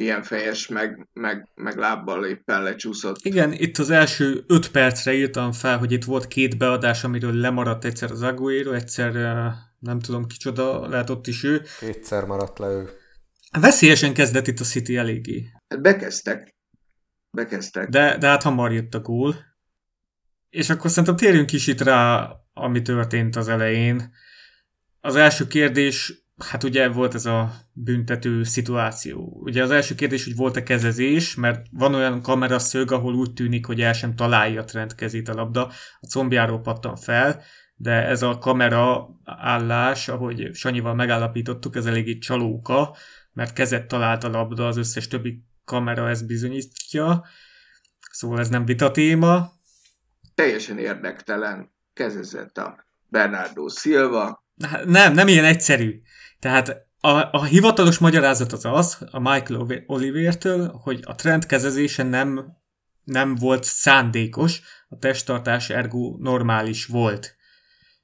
Ilyen 0.00 0.22
fejes, 0.22 0.68
meg, 0.68 1.08
meg, 1.12 1.48
meg 1.54 1.76
lábbal 1.76 2.26
éppen 2.26 2.62
lecsúszott. 2.62 3.18
Igen, 3.22 3.52
itt 3.52 3.78
az 3.78 3.90
első 3.90 4.44
öt 4.46 4.70
percre 4.70 5.12
írtam 5.12 5.52
fel, 5.52 5.78
hogy 5.78 5.92
itt 5.92 6.04
volt 6.04 6.28
két 6.28 6.58
beadás, 6.58 7.04
amiről 7.04 7.34
lemaradt 7.34 7.84
egyszer 7.84 8.10
az 8.10 8.22
Aguero, 8.22 8.72
egyszer 8.72 9.12
nem 9.78 10.00
tudom 10.00 10.26
kicsoda, 10.26 10.88
lehet 10.88 11.10
ott 11.10 11.26
is 11.26 11.44
ő. 11.44 11.62
Kétszer 11.78 12.24
maradt 12.24 12.58
le 12.58 12.66
ő. 12.66 12.88
Veszélyesen 13.60 14.14
kezdett 14.14 14.46
itt 14.46 14.60
a 14.60 14.64
City 14.64 14.96
eléggé. 14.96 15.50
Hát 15.68 15.82
bekezdtek. 15.82 16.54
Bekezdtek. 17.30 17.88
De, 17.88 18.18
de 18.18 18.26
hát 18.26 18.42
hamar 18.42 18.72
jött 18.72 18.94
a 18.94 19.00
gól. 19.00 19.36
És 20.50 20.70
akkor 20.70 20.90
szerintem 20.90 21.16
térjünk 21.16 21.52
is 21.52 21.66
itt 21.66 21.80
rá, 21.80 22.30
ami 22.52 22.82
történt 22.82 23.36
az 23.36 23.48
elején. 23.48 24.14
Az 25.00 25.16
első 25.16 25.46
kérdés, 25.46 26.26
hát 26.38 26.64
ugye 26.64 26.88
volt 26.88 27.14
ez 27.14 27.26
a 27.26 27.52
büntető 27.72 28.42
szituáció. 28.42 29.40
Ugye 29.40 29.62
az 29.62 29.70
első 29.70 29.94
kérdés, 29.94 30.24
hogy 30.24 30.36
volt-e 30.36 30.62
kezezés, 30.62 31.34
mert 31.34 31.66
van 31.70 31.94
olyan 31.94 32.22
kameraszög, 32.22 32.92
ahol 32.92 33.14
úgy 33.14 33.32
tűnik, 33.32 33.66
hogy 33.66 33.80
el 33.80 33.92
sem 33.92 34.16
találja 34.16 34.64
Trent 34.64 34.94
kezét 34.94 35.28
a 35.28 35.34
labda, 35.34 35.70
a 36.00 36.06
combjáról 36.06 36.60
pattan 36.60 36.96
fel, 36.96 37.42
de 37.74 37.92
ez 38.06 38.22
a 38.22 38.38
kamera 38.38 39.08
állás, 39.24 40.08
ahogy 40.08 40.54
Sanyival 40.54 40.94
megállapítottuk, 40.94 41.76
ez 41.76 41.86
eléggé 41.86 42.18
csalóka, 42.18 42.96
mert 43.32 43.52
kezet 43.52 43.88
talált 43.88 44.24
a 44.24 44.28
labda, 44.28 44.66
az 44.66 44.76
összes 44.76 45.08
többi 45.08 45.44
kamera 45.64 46.08
ezt 46.08 46.26
bizonyítja, 46.26 47.24
szóval 48.10 48.38
ez 48.38 48.48
nem 48.48 48.64
vita 48.64 48.90
téma. 48.90 49.52
Teljesen 50.34 50.78
érdektelen 50.78 51.70
kezezett 51.92 52.58
a 52.58 52.84
Bernardo 53.08 53.68
Silva. 53.68 54.46
Nem, 54.84 55.12
nem 55.12 55.28
ilyen 55.28 55.44
egyszerű. 55.44 56.00
Tehát 56.40 56.86
a, 57.00 57.08
a 57.32 57.44
hivatalos 57.44 57.98
magyarázat 57.98 58.52
az 58.52 58.64
az, 58.64 58.98
a 59.10 59.18
Michael 59.18 59.84
Olivertől, 59.86 60.68
hogy 60.82 61.00
a 61.06 61.14
trend 61.14 61.46
kezezése 61.46 62.02
nem, 62.02 62.56
nem 63.04 63.34
volt 63.34 63.64
szándékos, 63.64 64.60
a 64.88 64.98
testtartás 64.98 65.70
ergo 65.70 66.16
normális 66.18 66.86
volt. 66.86 67.36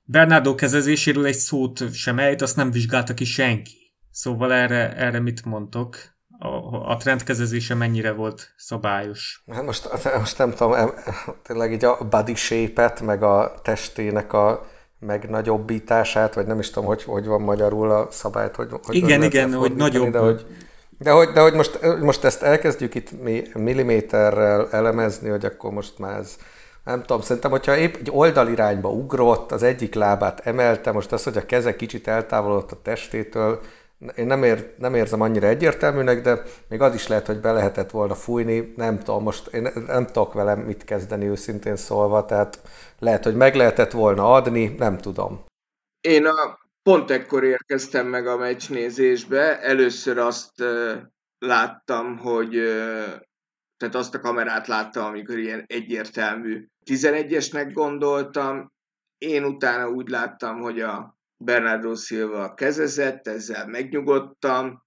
Bernardo 0.03 0.55
kezezéséről 0.55 1.27
egy 1.27 1.35
szót 1.35 1.95
sem 1.95 2.19
ejt, 2.19 2.43
azt 2.43 2.57
nem 2.57 2.71
vizsgálta 2.71 3.15
ki 3.15 3.25
senki. 3.25 3.95
Szóval 4.11 4.53
erre, 4.53 4.97
erre 4.97 5.21
mit 5.21 5.45
mondtok? 5.45 5.97
A, 6.39 6.49
a 6.91 6.97
trendkezezése 6.97 7.75
mennyire 7.75 8.13
volt 8.13 8.55
szabályos? 8.57 9.43
Hát 9.53 9.65
most, 9.65 9.89
most 10.19 10.39
nem 10.39 10.51
tudom, 10.51 10.91
tényleg 11.43 11.73
így 11.73 11.85
a 11.85 12.09
body 12.11 12.35
shape-et, 12.35 13.01
meg 13.01 13.23
a 13.23 13.61
testének 13.63 14.33
a 14.33 14.67
megnagyobbítását, 15.07 16.35
vagy 16.35 16.47
nem 16.47 16.59
is 16.59 16.71
tudom, 16.71 16.89
hogy, 16.89 17.03
hogy 17.03 17.27
van 17.27 17.41
magyarul 17.41 17.91
a 17.91 18.09
szabályt, 18.11 18.57
hogy, 18.57 18.69
hogy 18.87 18.95
igen, 18.95 19.23
igen, 19.23 19.53
hogy 19.53 19.75
nagyobb. 19.75 20.11
De 20.11 20.19
hogy, 20.19 20.47
de 20.99 21.11
hogy, 21.11 21.29
de 21.29 21.41
hogy 21.41 21.55
most, 21.55 21.79
most 22.01 22.25
ezt 22.25 22.43
elkezdjük 22.43 22.95
itt 22.95 23.11
milliméterrel 23.55 24.69
elemezni, 24.71 25.29
hogy 25.29 25.45
akkor 25.45 25.71
most 25.71 25.99
már 25.99 26.19
ez 26.19 26.37
nem 26.85 27.01
tudom, 27.01 27.21
szerintem, 27.21 27.51
hogyha 27.51 27.77
épp 27.77 27.95
egy 27.95 28.11
oldalirányba 28.13 28.89
ugrott, 28.89 29.53
az 29.53 29.63
egyik 29.63 29.95
lábát 29.95 30.41
emelte, 30.47 30.93
most 30.93 31.13
az, 31.13 31.25
hogy 31.25 31.37
a 31.37 31.47
keze 31.47 31.77
kicsit 31.77 32.09
eltávolodott 32.09 32.73
a 32.73 32.81
testétől, 32.83 33.61
én 34.17 34.27
nem, 34.27 34.43
ér, 34.43 34.75
nem 34.79 34.95
érzem 34.95 35.21
annyira 35.21 35.47
egyértelműnek, 35.47 36.23
de 36.23 36.43
még 36.69 36.81
az 36.81 36.95
is 36.95 37.07
lehet, 37.07 37.27
hogy 37.27 37.41
be 37.41 37.53
lehetett 37.53 37.91
volna 37.91 38.15
fújni, 38.15 38.73
nem 38.77 38.99
tudom, 38.99 39.23
most 39.23 39.47
én 39.47 39.69
nem 39.87 40.07
tudok 40.07 40.33
velem 40.33 40.59
mit 40.59 40.85
kezdeni 40.85 41.27
őszintén 41.27 41.77
szólva, 41.77 42.25
tehát 42.25 42.61
lehet, 42.99 43.25
hogy 43.25 43.37
meg 43.37 43.55
lehetett 43.55 43.91
volna 43.91 44.33
adni, 44.33 44.75
nem 44.79 44.99
tudom. 44.99 45.45
Én 46.01 46.27
a, 46.27 46.59
pont 46.83 47.11
ekkor 47.11 47.45
érkeztem 47.45 48.07
meg 48.07 48.27
a 48.27 48.37
meccsnézésbe, 48.37 49.61
először 49.61 50.19
azt 50.19 50.53
láttam, 51.39 52.19
hogy 52.19 52.51
tehát 53.77 53.95
azt 53.95 54.15
a 54.15 54.21
kamerát 54.21 54.67
láttam, 54.67 55.05
amikor 55.05 55.39
ilyen 55.39 55.65
egyértelmű 55.67 56.67
11-esnek 56.85 57.71
gondoltam, 57.73 58.73
én 59.19 59.45
utána 59.45 59.89
úgy 59.89 60.09
láttam, 60.09 60.61
hogy 60.61 60.81
a 60.81 61.14
Bernardo 61.37 61.95
Silva 61.95 62.55
kezezett, 62.55 63.27
ezzel 63.27 63.67
megnyugodtam, 63.67 64.83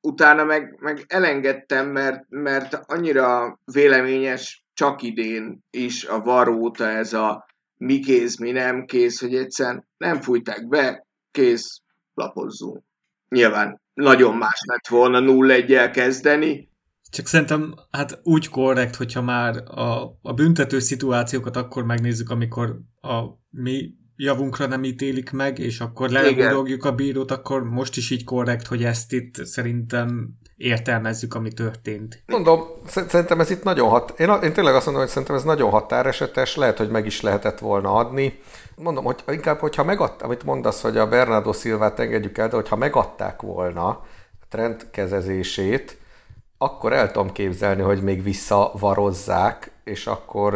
utána 0.00 0.44
meg, 0.44 0.76
meg 0.80 1.04
elengedtem, 1.06 1.88
mert, 1.88 2.24
mert 2.28 2.74
annyira 2.74 3.58
véleményes 3.64 4.64
csak 4.72 5.02
idén 5.02 5.64
is 5.70 6.04
a 6.04 6.20
varóta 6.20 6.88
ez 6.88 7.12
a 7.12 7.46
mi 7.76 7.98
kész, 7.98 8.38
mi 8.38 8.50
nem 8.50 8.84
kész, 8.84 9.20
hogy 9.20 9.34
egyszerűen 9.34 9.88
nem 9.96 10.20
fújták 10.20 10.68
be, 10.68 11.06
kész, 11.30 11.82
lapozzunk. 12.14 12.82
Nyilván 13.28 13.80
nagyon 13.94 14.36
más 14.36 14.60
lett 14.64 14.86
volna 14.86 15.20
0-1-el 15.20 15.90
kezdeni, 15.92 16.74
csak 17.10 17.26
szerintem 17.26 17.74
hát 17.90 18.20
úgy 18.22 18.48
korrekt, 18.48 18.96
hogyha 18.96 19.22
már 19.22 19.56
a, 19.56 20.18
a 20.22 20.32
büntető 20.34 20.78
szituációkat 20.78 21.56
akkor 21.56 21.84
megnézzük, 21.84 22.30
amikor 22.30 22.80
a 23.00 23.22
mi 23.50 23.94
javunkra 24.16 24.66
nem 24.66 24.84
ítélik 24.84 25.30
meg, 25.30 25.58
és 25.58 25.80
akkor 25.80 26.10
leguldogjuk 26.10 26.84
a 26.84 26.92
bírót, 26.92 27.30
akkor 27.30 27.64
most 27.64 27.96
is 27.96 28.10
így 28.10 28.24
korrekt, 28.24 28.66
hogy 28.66 28.84
ezt 28.84 29.12
itt 29.12 29.44
szerintem 29.44 30.28
értelmezzük, 30.56 31.34
ami 31.34 31.52
történt. 31.52 32.22
Mondom, 32.26 32.62
szerintem 32.86 33.40
ez 33.40 33.50
itt 33.50 33.62
nagyon 33.62 33.88
hat... 33.88 34.20
Én, 34.20 34.28
én 34.42 34.52
tényleg 34.52 34.74
azt 34.74 34.84
mondom, 34.84 35.02
hogy 35.02 35.12
szerintem 35.12 35.36
ez 35.36 35.42
nagyon 35.42 35.70
határesetes, 35.70 36.56
lehet, 36.56 36.78
hogy 36.78 36.88
meg 36.88 37.06
is 37.06 37.20
lehetett 37.20 37.58
volna 37.58 37.94
adni. 37.94 38.38
Mondom, 38.76 39.04
hogy 39.04 39.22
inkább, 39.28 39.58
hogyha 39.58 39.84
megadt, 39.84 40.22
amit 40.22 40.44
mondasz, 40.44 40.80
hogy 40.80 40.96
a 40.96 41.08
Bernardo 41.08 41.52
Silvát 41.52 41.98
engedjük 41.98 42.38
el, 42.38 42.48
de 42.48 42.54
hogyha 42.54 42.76
megadták 42.76 43.42
volna 43.42 43.86
a 43.88 44.46
trend 44.48 44.90
kezezését, 44.90 45.98
akkor 46.58 46.92
el 46.92 47.10
tudom 47.10 47.32
képzelni, 47.32 47.82
hogy 47.82 48.02
még 48.02 48.22
visszavarozzák, 48.22 49.70
és 49.84 50.06
akkor 50.06 50.54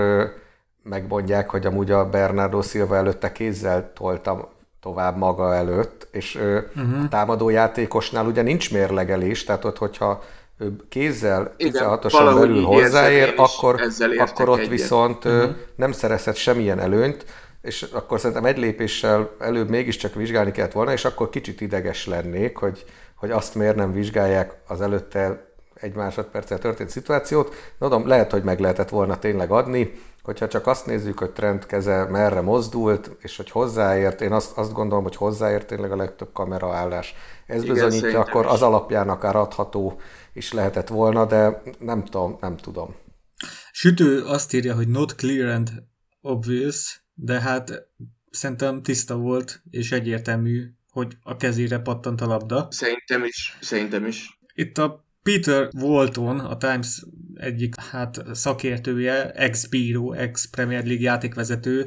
megmondják, 0.91 1.51
hogy 1.51 1.67
amúgy 1.67 1.91
a 1.91 2.09
Bernardo 2.09 2.63
Silva 2.63 2.97
előtte 2.97 3.33
kézzel 3.33 3.93
toltam 3.95 4.49
tovább 4.81 5.17
maga 5.17 5.55
előtt, 5.55 6.09
és 6.11 6.35
uh-huh. 6.35 7.05
a 7.05 7.09
támadó 7.09 7.49
játékosnál 7.49 8.27
ugye 8.27 8.43
nincs 8.43 8.73
mérlegelés, 8.73 9.45
tehát 9.45 9.65
ott, 9.65 9.79
hogyha 9.79 10.23
ő 10.59 10.77
kézzel 10.89 11.55
16-osan 11.59 12.33
belül 12.35 12.63
hozzáér, 12.65 13.35
akkor, 13.37 13.81
akkor 14.17 14.49
ott 14.49 14.59
egyet. 14.59 14.71
viszont 14.71 15.25
uh-huh. 15.25 15.51
nem 15.77 15.93
szerezhet 15.93 16.37
semmilyen 16.37 16.79
előnyt, 16.79 17.25
és 17.63 17.83
akkor 17.93 18.21
szerintem 18.21 18.45
egy 18.45 18.59
lépéssel 18.59 19.31
előbb 19.39 19.69
mégiscsak 19.69 20.15
vizsgálni 20.15 20.51
kellett 20.51 20.73
volna, 20.73 20.93
és 20.93 21.05
akkor 21.05 21.31
kicsit 21.31 21.61
ideges 21.61 22.07
lennék, 22.07 22.57
hogy, 22.57 22.85
hogy 23.15 23.31
azt 23.31 23.55
miért 23.55 23.77
nem 23.77 23.93
vizsgálják 23.93 24.55
az 24.67 24.81
előtte 24.81 25.49
egy 25.75 25.95
másodperccel 25.95 26.59
történt 26.59 26.91
szituációt. 26.91 27.55
Mondom, 27.79 28.07
lehet, 28.07 28.31
hogy 28.31 28.43
meg 28.43 28.61
lehetett 28.61 28.89
volna 28.89 29.19
tényleg 29.19 29.51
adni, 29.51 30.01
hogyha 30.23 30.49
csak 30.49 30.67
azt 30.67 30.87
nézzük, 30.87 31.19
hogy 31.19 31.31
trend 31.31 31.67
keze 31.67 32.05
merre 32.05 32.41
mozdult, 32.41 33.17
és 33.19 33.37
hogy 33.37 33.51
hozzáért, 33.51 34.21
én 34.21 34.33
azt, 34.33 34.59
azt 34.59 34.73
gondolom, 34.73 35.03
hogy 35.03 35.17
hozzáért 35.17 35.67
tényleg 35.67 35.93
a 35.93 35.97
legtöbb 35.97 36.33
kameraállás. 36.33 37.15
Ez 37.47 37.63
Igen, 37.63 37.75
bizonyítja, 37.75 38.21
akkor 38.21 38.47
az 38.47 38.63
alapján 38.63 39.09
akár 39.09 39.37
adható 39.37 40.01
is 40.33 40.53
lehetett 40.53 40.89
volna, 40.89 41.27
de 41.27 41.63
nem 41.79 42.05
tudom, 42.05 42.37
nem 42.41 42.57
tudom. 42.57 42.95
Sütő 43.73 44.25
azt 44.25 44.53
írja, 44.53 44.75
hogy 44.75 44.89
not 44.89 45.15
clear 45.15 45.49
and 45.49 45.71
obvious, 46.21 47.05
de 47.15 47.41
hát 47.41 47.89
szerintem 48.31 48.83
tiszta 48.83 49.17
volt, 49.17 49.63
és 49.71 49.93
egyértelmű, 49.93 50.75
hogy 50.91 51.17
a 51.23 51.37
kezére 51.37 51.79
pattant 51.79 52.21
a 52.21 52.27
labda. 52.27 52.67
Szerintem 52.71 53.25
is, 53.25 53.59
szerintem 53.61 54.07
is. 54.07 54.39
Itt 54.55 54.79
a 54.79 55.05
Peter 55.23 55.69
Walton, 55.77 56.39
a 56.39 56.57
Times 56.57 57.05
egyik 57.35 57.81
hát 57.81 58.23
szakértője, 58.33 59.31
ex-bíró, 59.31 60.13
ex-Premier 60.13 60.85
League 60.85 61.03
játékvezető, 61.03 61.87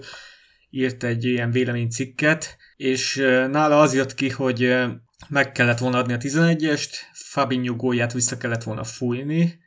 írt 0.70 1.04
egy 1.04 1.26
ilyen 1.26 1.52
véleménycikket, 1.52 2.58
és 2.76 3.16
nála 3.52 3.80
az 3.80 3.94
jött 3.94 4.14
ki, 4.14 4.30
hogy 4.30 4.76
meg 5.30 5.52
kellett 5.52 5.78
volna 5.78 5.98
adni 5.98 6.14
a 6.14 6.18
11-est, 6.18 6.92
Fabinho 7.14 7.76
gólját 7.76 8.14
vissza 8.14 8.38
kellett 8.38 8.64
volna 8.64 8.84
fújni, 8.84 9.62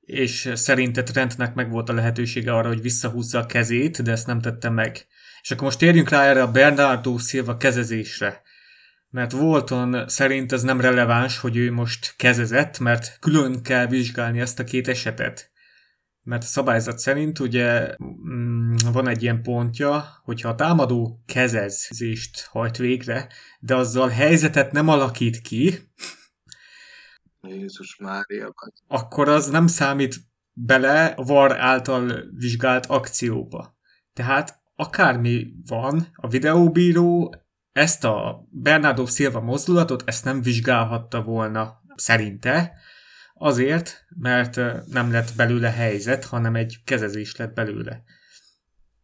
és 0.00 0.50
szerinte 0.54 1.02
Trentnek 1.02 1.54
meg 1.54 1.70
volt 1.70 1.88
a 1.88 1.92
lehetősége 1.92 2.54
arra, 2.54 2.68
hogy 2.68 2.82
visszahúzza 2.82 3.38
a 3.38 3.46
kezét, 3.46 4.02
de 4.02 4.10
ezt 4.10 4.26
nem 4.26 4.40
tette 4.40 4.70
meg. 4.70 5.06
És 5.42 5.50
akkor 5.50 5.64
most 5.64 5.78
térjünk 5.78 6.08
rá 6.08 6.22
erre 6.22 6.42
a 6.42 6.50
Bernardo 6.50 7.18
Silva 7.18 7.56
kezezésre 7.56 8.42
mert 9.10 9.32
Volton 9.32 10.08
szerint 10.08 10.52
ez 10.52 10.62
nem 10.62 10.80
releváns, 10.80 11.38
hogy 11.38 11.56
ő 11.56 11.72
most 11.72 12.14
kezezett, 12.16 12.78
mert 12.78 13.18
külön 13.20 13.62
kell 13.62 13.86
vizsgálni 13.86 14.40
ezt 14.40 14.58
a 14.58 14.64
két 14.64 14.88
esetet. 14.88 15.50
Mert 16.22 16.42
a 16.42 16.46
szabályzat 16.46 16.98
szerint 16.98 17.38
ugye 17.38 17.94
mm, 18.04 18.74
van 18.92 19.08
egy 19.08 19.22
ilyen 19.22 19.42
pontja, 19.42 20.04
hogyha 20.22 20.48
a 20.48 20.54
támadó 20.54 21.22
kezezést 21.26 22.46
hajt 22.46 22.76
végre, 22.76 23.28
de 23.60 23.74
azzal 23.74 24.08
helyzetet 24.08 24.72
nem 24.72 24.88
alakít 24.88 25.40
ki, 25.40 25.78
Jézus 27.40 27.96
Mária. 27.96 28.54
akkor 28.86 29.28
az 29.28 29.48
nem 29.48 29.66
számít 29.66 30.16
bele 30.52 31.06
a 31.06 31.22
VAR 31.22 31.60
által 31.60 32.24
vizsgált 32.34 32.86
akcióba. 32.86 33.76
Tehát 34.12 34.60
akármi 34.74 35.52
van, 35.66 36.06
a 36.12 36.28
videóbíró 36.28 37.34
ezt 37.78 38.04
a 38.04 38.46
Bernardo 38.50 39.06
Silva 39.06 39.40
mozdulatot, 39.40 40.02
ezt 40.06 40.24
nem 40.24 40.42
vizsgálhatta 40.42 41.22
volna 41.22 41.82
szerinte, 41.94 42.72
azért, 43.34 44.06
mert 44.20 44.56
nem 44.86 45.12
lett 45.12 45.28
belőle 45.36 45.70
helyzet, 45.70 46.24
hanem 46.24 46.54
egy 46.54 46.76
kezezés 46.84 47.36
lett 47.36 47.54
belőle. 47.54 48.02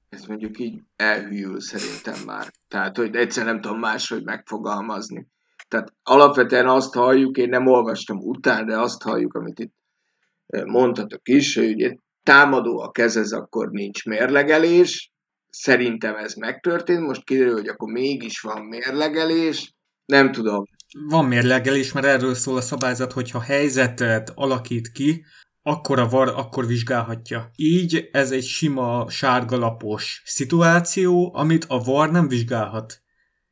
Ez 0.08 0.24
mondjuk 0.24 0.58
így 0.58 0.82
elhűl 0.96 1.60
szerintem 1.60 2.24
már. 2.26 2.52
Tehát, 2.68 2.96
hogy 2.96 3.14
egyszer 3.16 3.44
nem 3.44 3.60
tudom 3.60 3.78
máshogy 3.78 4.24
megfogalmazni. 4.24 5.28
Tehát 5.68 5.94
alapvetően 6.02 6.68
azt 6.68 6.94
halljuk, 6.94 7.36
én 7.36 7.48
nem 7.48 7.66
olvastam 7.66 8.18
után, 8.18 8.66
de 8.66 8.78
azt 8.78 9.02
halljuk, 9.02 9.34
amit 9.34 9.58
itt 9.58 9.74
mondhatok 10.64 11.28
is, 11.28 11.54
hogy 11.54 11.72
ugye 11.72 11.96
támadó 12.22 12.78
a 12.78 12.90
kezez, 12.90 13.32
akkor 13.32 13.70
nincs 13.70 14.04
mérlegelés, 14.04 15.13
szerintem 15.54 16.14
ez 16.16 16.34
megtörtént, 16.34 17.06
most 17.06 17.24
kiderül, 17.24 17.52
hogy 17.52 17.68
akkor 17.68 17.92
mégis 17.92 18.40
van 18.40 18.62
mérlegelés, 18.62 19.74
nem 20.04 20.32
tudom. 20.32 20.64
Van 21.08 21.24
mérlegelés, 21.24 21.92
mert 21.92 22.06
erről 22.06 22.34
szól 22.34 22.56
a 22.56 22.60
szabályzat, 22.60 23.12
hogyha 23.12 23.40
helyzetet 23.40 24.32
alakít 24.34 24.92
ki, 24.92 25.24
akkor 25.62 25.98
a 25.98 26.08
VAR 26.08 26.28
akkor 26.28 26.66
vizsgálhatja. 26.66 27.50
Így 27.56 28.08
ez 28.12 28.30
egy 28.30 28.44
sima 28.44 29.06
sárgalapos 29.08 30.22
szituáció, 30.24 31.34
amit 31.34 31.64
a 31.68 31.78
VAR 31.78 32.10
nem 32.10 32.28
vizsgálhat. 32.28 33.02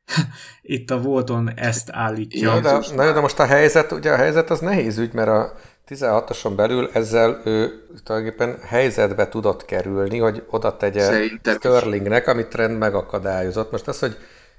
Itt 0.61 0.91
a 0.91 1.01
Volton 1.01 1.53
ezt 1.55 1.89
állítja. 1.91 2.53
Ja, 2.53 2.61
de, 2.61 2.95
na, 2.95 3.13
de 3.13 3.19
most 3.19 3.39
a 3.39 3.45
helyzet, 3.45 3.91
ugye 3.91 4.11
a 4.11 4.15
helyzet 4.15 4.49
az 4.49 4.59
nehéz 4.59 4.97
ügy, 4.97 5.13
mert 5.13 5.29
a 5.29 5.53
16-oson 5.87 6.55
belül 6.55 6.89
ezzel 6.93 7.41
ő 7.45 7.85
tulajdonképpen 8.03 8.57
helyzetbe 8.65 9.27
tudott 9.27 9.65
kerülni, 9.65 10.17
hogy 10.19 10.43
oda 10.49 10.77
tegye 10.77 11.01
Szerintem 11.03 11.55
Sterlingnek, 11.55 12.27
amit 12.27 12.47
trend 12.47 12.77
megakadályozott. 12.77 13.71
Most 13.71 13.87
az, 13.87 13.99
hogy 13.99 14.17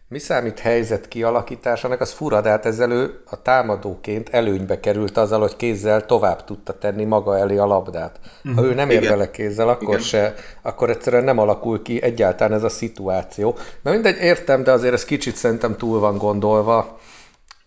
mi 0.08 0.18
számít 0.18 0.58
helyzet 0.58 1.08
kialakításának, 1.08 2.00
az 2.00 2.12
fura, 2.12 2.40
de 2.40 2.48
hát 2.48 2.66
ezzel 2.66 2.90
ő 2.90 3.22
a 3.30 3.42
támadóként 3.42 4.28
előnybe 4.28 4.80
került 4.80 5.16
azzal, 5.16 5.40
hogy 5.40 5.56
kézzel 5.56 6.06
tovább 6.06 6.44
tudta 6.44 6.78
tenni 6.78 7.04
maga 7.04 7.38
elé 7.38 7.56
a 7.56 7.66
labdát. 7.66 8.20
Ha 8.54 8.62
ő 8.62 8.74
nem 8.74 8.90
ér 8.90 9.08
bele 9.08 9.30
kézzel, 9.30 9.68
akkor 9.68 9.88
Igen. 9.88 10.00
se, 10.00 10.34
akkor 10.62 10.90
egyszerűen 10.90 11.24
nem 11.24 11.38
alakul 11.38 11.82
ki 11.82 12.02
egyáltalán 12.02 12.52
ez 12.52 12.62
a 12.62 12.68
szituáció. 12.68 13.56
Mert 13.82 13.96
mindegy, 13.96 14.22
értem, 14.22 14.62
de 14.64 14.72
azért 14.72 14.94
ez 14.94 15.04
kicsit 15.04 15.36
szerintem 15.36 15.76
túl 15.76 15.98
van 15.98 16.18
gondolva. 16.18 16.98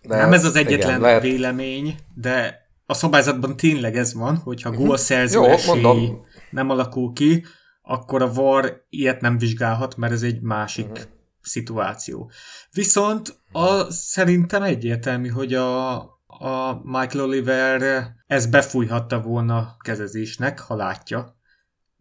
De 0.02 0.16
nem 0.16 0.32
ez 0.32 0.44
az 0.44 0.56
egyetlen 0.56 0.88
igen, 0.88 1.00
lehet... 1.00 1.22
vélemény, 1.22 1.96
de 2.14 2.67
a 2.90 2.94
szabályzatban 2.94 3.56
tényleg 3.56 3.96
ez 3.96 4.14
van, 4.14 4.36
hogyha 4.36 4.70
uh-huh. 4.70 4.86
gólszerző 4.86 5.38
Jó, 5.38 5.44
esély 5.44 5.80
mondom. 5.80 6.26
nem 6.50 6.70
alakul 6.70 7.12
ki, 7.12 7.44
akkor 7.82 8.22
a 8.22 8.32
VAR 8.32 8.84
ilyet 8.88 9.20
nem 9.20 9.38
vizsgálhat, 9.38 9.96
mert 9.96 10.12
ez 10.12 10.22
egy 10.22 10.40
másik 10.40 10.90
uh-huh. 10.90 11.06
szituáció. 11.40 12.30
Viszont 12.70 13.40
a, 13.52 13.90
szerintem 13.90 14.62
egyértelmű, 14.62 15.28
hogy 15.28 15.54
a, 15.54 15.96
a 16.26 16.80
Michael 16.82 17.24
Oliver 17.24 18.06
ezt 18.26 18.50
befújhatta 18.50 19.20
volna 19.20 19.76
kezezésnek, 19.78 20.58
ha 20.58 20.74
látja. 20.74 21.36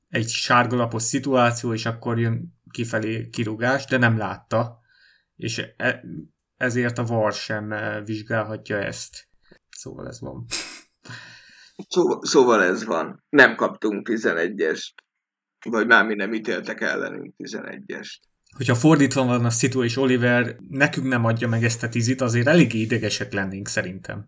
Egy 0.10 0.30
sárgalapos 0.30 1.04
szituáció, 1.04 1.73
és 1.73 1.86
akkor 1.86 2.19
jön 2.19 2.60
kifelé 2.71 3.30
kirúgás, 3.30 3.86
de 3.86 3.97
nem 3.97 4.17
látta. 4.17 4.80
És 5.36 5.65
e, 5.78 6.04
ezért 6.58 6.97
a 6.97 7.06
VAR 7.06 7.34
sem 7.34 7.73
vizsgálhatja 8.06 8.78
ezt. 8.78 9.28
Szóval 9.69 10.08
ez 10.08 10.19
van. 10.19 10.45
Szó, 11.90 12.22
szóval 12.22 12.63
ez 12.63 12.86
van. 12.86 13.24
Nem 13.30 13.56
kaptunk 13.56 14.10
11-est. 14.12 14.88
Vagy 15.70 15.88
már 15.88 16.06
mi 16.06 16.16
nem 16.16 16.34
ítéltek 16.34 16.82
ellenünk 16.82 17.34
11-est. 17.38 18.13
Hogyha 18.56 18.76
fordítva 18.76 19.26
van 19.26 19.46
a 19.46 19.50
szitu 19.50 19.84
és 19.84 19.98
Oliver 19.98 20.56
nekünk 20.70 21.08
nem 21.08 21.26
adja 21.26 21.48
meg 21.48 21.63
ezt 21.63 21.84
a 21.84 21.90
tízit, 21.90 22.22
azért 22.22 22.48
elég 22.48 22.74
idegesek 22.74 23.34
lennénk 23.34 23.68
szerintem. 23.68 24.28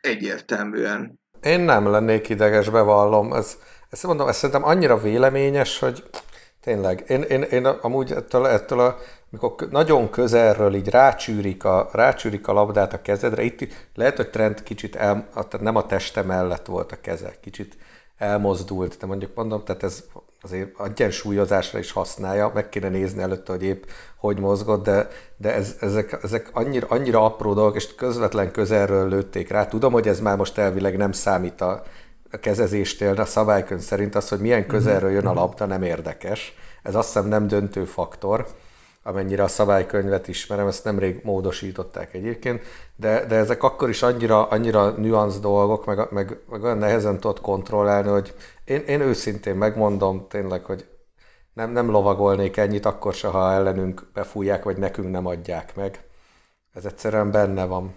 Egyértelműen. 0.00 1.20
Én 1.42 1.60
nem 1.60 1.86
lennék 1.86 2.28
ideges, 2.28 2.70
bevallom. 2.70 3.32
Ez, 3.32 3.58
ezt 3.90 4.02
mondom, 4.02 4.28
ez 4.28 4.36
szerintem 4.36 4.64
annyira 4.64 4.98
véleményes, 4.98 5.78
hogy 5.78 6.04
tényleg. 6.64 7.04
Én, 7.08 7.22
én, 7.22 7.42
én 7.42 7.66
amúgy 7.66 8.12
ettől, 8.12 8.46
ettől 8.46 8.80
a 8.80 8.98
mikor 9.28 9.54
nagyon 9.70 10.10
közelről 10.10 10.74
így 10.74 10.88
rácsűrik 10.88 11.64
a, 11.64 11.88
rácsűrik 11.92 12.48
a 12.48 12.52
labdát 12.52 12.92
a 12.92 13.02
kezedre, 13.02 13.42
itt 13.42 13.66
lehet, 13.94 14.16
hogy 14.16 14.30
trend 14.30 14.62
kicsit 14.62 14.96
el, 14.96 15.28
nem 15.60 15.76
a 15.76 15.86
teste 15.86 16.22
mellett 16.22 16.66
volt 16.66 16.92
a 16.92 17.00
keze, 17.00 17.34
kicsit 17.40 17.76
elmozdult, 18.18 18.96
de 18.96 19.06
mondjuk 19.06 19.34
mondom, 19.34 19.64
tehát 19.64 19.82
ez 19.82 20.04
azért 20.42 20.80
egyensúlyozásra 20.80 21.78
is 21.78 21.92
használja, 21.92 22.50
meg 22.54 22.68
kéne 22.68 22.88
nézni 22.88 23.22
előtte, 23.22 23.52
hogy 23.52 23.62
épp 23.62 23.84
hogy 24.16 24.38
mozgott, 24.38 24.84
de, 24.84 25.08
de 25.36 25.54
ez, 25.54 25.76
ezek, 25.80 26.18
ezek 26.22 26.50
annyira, 26.52 26.86
annyira 26.90 27.24
apró 27.24 27.54
dolgok, 27.54 27.76
és 27.76 27.94
közvetlen 27.94 28.50
közelről 28.50 29.08
lőtték 29.08 29.50
rá. 29.50 29.66
Tudom, 29.66 29.92
hogy 29.92 30.08
ez 30.08 30.20
már 30.20 30.36
most 30.36 30.58
elvileg 30.58 30.96
nem 30.96 31.12
számít 31.12 31.60
a, 31.60 31.82
a 32.34 32.40
kezezéstél, 32.40 33.20
a 33.20 33.24
szabálykönyv 33.24 33.80
szerint 33.80 34.14
az, 34.14 34.28
hogy 34.28 34.38
milyen 34.38 34.66
közelről 34.66 35.10
jön 35.10 35.26
a 35.26 35.30
mhm. 35.30 35.38
labda, 35.38 35.66
nem 35.66 35.82
érdekes. 35.82 36.54
Ez 36.82 36.94
azt 36.94 37.06
hiszem 37.06 37.28
nem 37.28 37.46
döntő 37.46 37.84
faktor 37.84 38.46
amennyire 39.06 39.42
a 39.42 39.48
szabálykönyvet 39.48 40.28
ismerem, 40.28 40.66
ezt 40.66 40.84
nemrég 40.84 41.20
módosították 41.24 42.14
egyébként, 42.14 42.62
de, 42.96 43.24
de 43.26 43.34
ezek 43.34 43.62
akkor 43.62 43.88
is 43.88 44.02
annyira, 44.02 44.48
annyira 44.48 44.90
nüansz 44.90 45.38
dolgok, 45.38 45.86
meg, 45.86 46.06
meg, 46.10 46.38
meg 46.50 46.62
olyan 46.62 46.78
nehezen 46.78 47.20
tudod 47.20 47.40
kontrollálni, 47.40 48.08
hogy 48.08 48.34
én, 48.64 48.80
én 48.80 49.00
őszintén 49.00 49.54
megmondom 49.54 50.26
tényleg, 50.28 50.64
hogy 50.64 50.86
nem, 51.52 51.70
nem 51.70 51.90
lovagolnék 51.90 52.56
ennyit 52.56 52.86
akkor 52.86 53.14
se, 53.14 53.28
ha 53.28 53.52
ellenünk 53.52 54.06
befújják, 54.12 54.64
vagy 54.64 54.76
nekünk 54.76 55.10
nem 55.10 55.26
adják 55.26 55.76
meg. 55.76 56.04
Ez 56.74 56.84
egyszerűen 56.84 57.30
benne 57.30 57.64
van. 57.64 57.94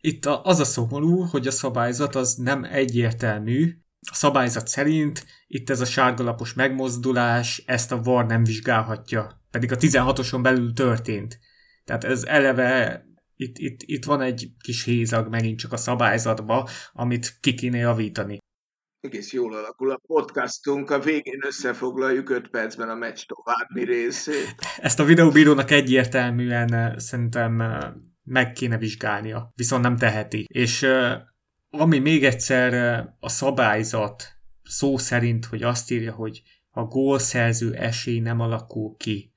Itt 0.00 0.24
a, 0.24 0.42
az 0.44 0.60
a 0.60 0.64
szomorú, 0.64 1.20
hogy 1.22 1.46
a 1.46 1.50
szabályzat 1.50 2.14
az 2.14 2.34
nem 2.34 2.64
egyértelmű. 2.64 3.78
A 4.10 4.14
szabályzat 4.14 4.68
szerint 4.68 5.26
itt 5.46 5.70
ez 5.70 5.80
a 5.80 5.84
sárgalapos 5.84 6.54
megmozdulás, 6.54 7.62
ezt 7.66 7.92
a 7.92 8.02
VAR 8.02 8.26
nem 8.26 8.44
vizsgálhatja 8.44 9.38
pedig 9.50 9.72
a 9.72 9.76
16-oson 9.76 10.42
belül 10.42 10.72
történt. 10.72 11.38
Tehát 11.84 12.04
ez 12.04 12.24
eleve 12.24 13.02
itt, 13.36 13.58
itt, 13.58 13.80
itt 13.82 14.04
van 14.04 14.20
egy 14.20 14.48
kis 14.62 14.84
hézag 14.84 15.28
megint 15.28 15.58
csak 15.58 15.72
a 15.72 15.76
szabályzatba, 15.76 16.68
amit 16.92 17.38
ki 17.40 17.54
kéne 17.54 17.78
javítani. 17.78 18.38
Egész 19.00 19.32
jól 19.32 19.54
alakul 19.54 19.90
a 19.90 20.00
podcastunk, 20.06 20.90
a 20.90 20.98
végén 20.98 21.40
összefoglaljuk 21.46 22.30
5 22.30 22.48
percben 22.48 22.88
a 22.88 22.94
meccs 22.94 23.22
további 23.26 23.84
részét. 23.84 24.54
Ezt 24.76 25.00
a 25.00 25.04
videóbírónak 25.04 25.70
egyértelműen 25.70 26.74
eh, 26.74 26.96
szerintem 26.96 27.60
eh, 27.60 27.92
meg 28.28 28.52
kéne 28.52 28.78
vizsgálnia, 28.78 29.52
viszont 29.54 29.82
nem 29.82 29.96
teheti. 29.96 30.46
És 30.48 30.86
ami 31.70 31.98
még 31.98 32.24
egyszer 32.24 32.74
a 33.20 33.28
szabályzat 33.28 34.24
szó 34.62 34.98
szerint, 34.98 35.44
hogy 35.44 35.62
azt 35.62 35.90
írja, 35.90 36.12
hogy 36.12 36.42
a 36.70 36.82
gólszerző 36.82 37.74
esély 37.74 38.20
nem 38.20 38.40
alakul 38.40 38.96
ki. 38.96 39.32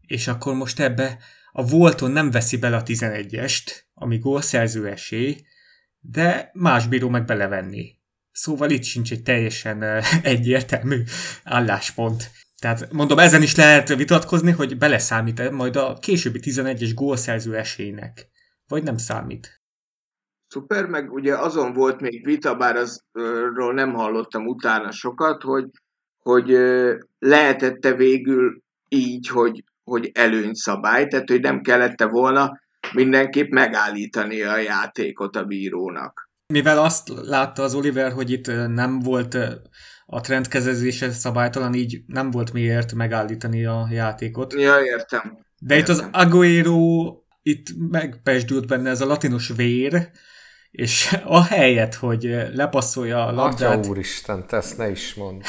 És 0.00 0.28
akkor 0.28 0.54
most 0.54 0.80
ebbe 0.80 1.18
a 1.52 1.66
Volton 1.66 2.10
nem 2.10 2.30
veszi 2.30 2.56
bele 2.56 2.76
a 2.76 2.82
11-est, 2.82 3.82
ami 3.94 4.18
gólszerző 4.18 4.88
esély, 4.88 5.44
de 6.00 6.50
más 6.52 6.86
bíró 6.86 7.08
meg 7.08 7.24
belevenni. 7.24 7.98
Szóval 8.30 8.70
itt 8.70 8.82
sincs 8.82 9.12
egy 9.12 9.22
teljesen 9.22 9.82
egyértelmű 10.22 11.02
álláspont. 11.44 12.30
Tehát 12.64 12.92
mondom, 12.92 13.18
ezen 13.18 13.42
is 13.42 13.56
lehet 13.56 13.94
vitatkozni, 13.94 14.50
hogy 14.50 14.78
beleszámít 14.78 15.40
-e 15.40 15.50
majd 15.50 15.76
a 15.76 15.98
későbbi 16.00 16.40
11-es 16.42 16.90
gólszerző 16.94 17.56
esélynek. 17.56 18.28
Vagy 18.68 18.82
nem 18.82 18.96
számít. 18.96 19.62
Szuper, 20.46 20.86
meg 20.86 21.12
ugye 21.12 21.38
azon 21.38 21.72
volt 21.72 22.00
még 22.00 22.24
vita, 22.24 22.54
bár 22.54 22.76
azról 22.76 23.74
nem 23.74 23.92
hallottam 23.92 24.46
utána 24.46 24.90
sokat, 24.90 25.42
hogy, 25.42 25.64
hogy 26.18 26.48
lehetette 27.18 27.94
végül 27.94 28.62
így, 28.88 29.28
hogy 29.28 29.64
hogy 29.84 30.10
előnyszabály, 30.14 31.06
tehát 31.06 31.28
hogy 31.28 31.40
nem 31.40 31.60
kellette 31.60 32.06
volna 32.06 32.60
mindenképp 32.92 33.50
megállítani 33.50 34.42
a 34.42 34.56
játékot 34.56 35.36
a 35.36 35.44
bírónak. 35.44 36.30
Mivel 36.52 36.78
azt 36.78 37.08
látta 37.08 37.62
az 37.62 37.74
Oliver, 37.74 38.12
hogy 38.12 38.30
itt 38.30 38.46
nem 38.68 38.98
volt 38.98 39.36
a 40.06 40.20
trendkezezése 40.20 41.10
szabálytalan, 41.10 41.74
így 41.74 42.02
nem 42.06 42.30
volt 42.30 42.52
miért 42.52 42.92
megállítani 42.92 43.64
a 43.64 43.88
játékot. 43.90 44.52
Ja, 44.52 44.80
értem. 44.80 45.38
De 45.58 45.74
értem. 45.74 45.96
itt 45.96 46.02
az 46.02 46.08
Aguero, 46.12 47.14
itt 47.42 47.66
megpesdült 47.90 48.66
benne 48.66 48.90
ez 48.90 49.00
a 49.00 49.06
latinos 49.06 49.52
vér, 49.56 50.10
és 50.70 51.18
a 51.24 51.42
helyet, 51.42 51.94
hogy 51.94 52.36
lepasszolja 52.52 53.26
a 53.26 53.32
labdát. 53.32 53.78
Atya 53.78 53.88
úristen, 53.88 54.46
te 54.46 54.56
ezt 54.56 54.78
ne 54.78 54.90
is 54.90 55.14
mond. 55.14 55.42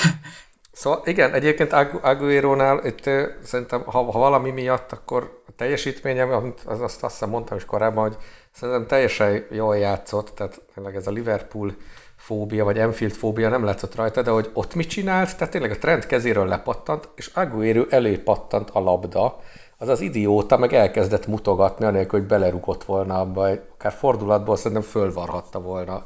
Szóval 0.71 1.01
igen, 1.05 1.33
egyébként 1.33 1.73
Aguero-nál 2.01 2.85
itt 2.85 3.09
szerintem, 3.43 3.83
ha, 3.83 4.11
ha 4.11 4.19
valami 4.19 4.51
miatt, 4.51 4.91
akkor 4.91 5.41
a 5.47 5.51
teljesítményem, 5.51 6.53
azt, 6.65 7.03
azt 7.03 7.11
hiszem 7.11 7.29
mondtam 7.29 7.57
is 7.57 7.65
korábban, 7.65 8.09
hogy 8.09 8.17
Szerintem 8.55 8.87
teljesen 8.87 9.45
jól 9.51 9.77
játszott, 9.77 10.29
tehát 10.35 10.61
tényleg 10.73 10.95
ez 10.95 11.07
a 11.07 11.11
Liverpool 11.11 11.75
fóbia, 12.25 12.63
vagy 12.63 12.77
Enfield 12.77 13.13
fóbia 13.13 13.49
nem 13.49 13.63
látszott 13.63 13.95
rajta, 13.95 14.21
de 14.21 14.29
hogy 14.29 14.49
ott 14.53 14.75
mit 14.75 14.89
csinált, 14.89 15.37
tehát 15.37 15.51
tényleg 15.53 15.71
a 15.71 15.77
trend 15.77 16.05
kezéről 16.05 16.47
lepattant, 16.47 17.09
és 17.15 17.31
Aguero 17.33 17.85
elé 17.89 18.17
pattant 18.17 18.69
a 18.69 18.79
labda, 18.79 19.39
az 19.77 19.87
az 19.87 20.01
idióta 20.01 20.57
meg 20.57 20.73
elkezdett 20.73 21.27
mutogatni, 21.27 21.85
anélkül, 21.85 22.19
hogy 22.19 22.27
belerugott 22.27 22.83
volna 22.83 23.19
abba, 23.19 23.49
akár 23.73 23.91
fordulatból 23.91 24.55
szerintem 24.55 24.81
fölvarhatta 24.81 25.61
volna 25.61 26.05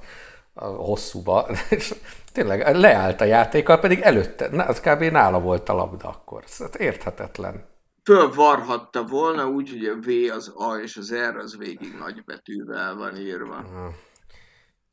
a 0.53 0.65
hosszúba. 0.65 1.47
És 1.69 1.95
tényleg 2.34 2.75
leállt 2.75 3.21
a 3.21 3.25
játékkal, 3.25 3.79
pedig 3.79 3.99
előtte, 3.99 4.65
az 4.67 4.79
kb. 4.79 5.03
nála 5.03 5.39
volt 5.39 5.69
a 5.69 5.73
labda 5.73 6.08
akkor. 6.08 6.43
Szóval 6.45 6.73
érthetetlen. 6.79 7.65
Fölvarhatta 8.03 9.03
volna 9.03 9.47
úgy, 9.47 9.69
hogy 9.69 9.86
a 9.86 9.95
V 9.95 10.36
az 10.38 10.53
A 10.55 10.75
és 10.84 10.97
az 10.97 11.15
R 11.15 11.38
az 11.38 11.58
végig 11.58 11.95
nagybetűvel 11.99 12.95
van 12.95 13.17
írva. 13.17 13.55
Uh. 13.55 13.93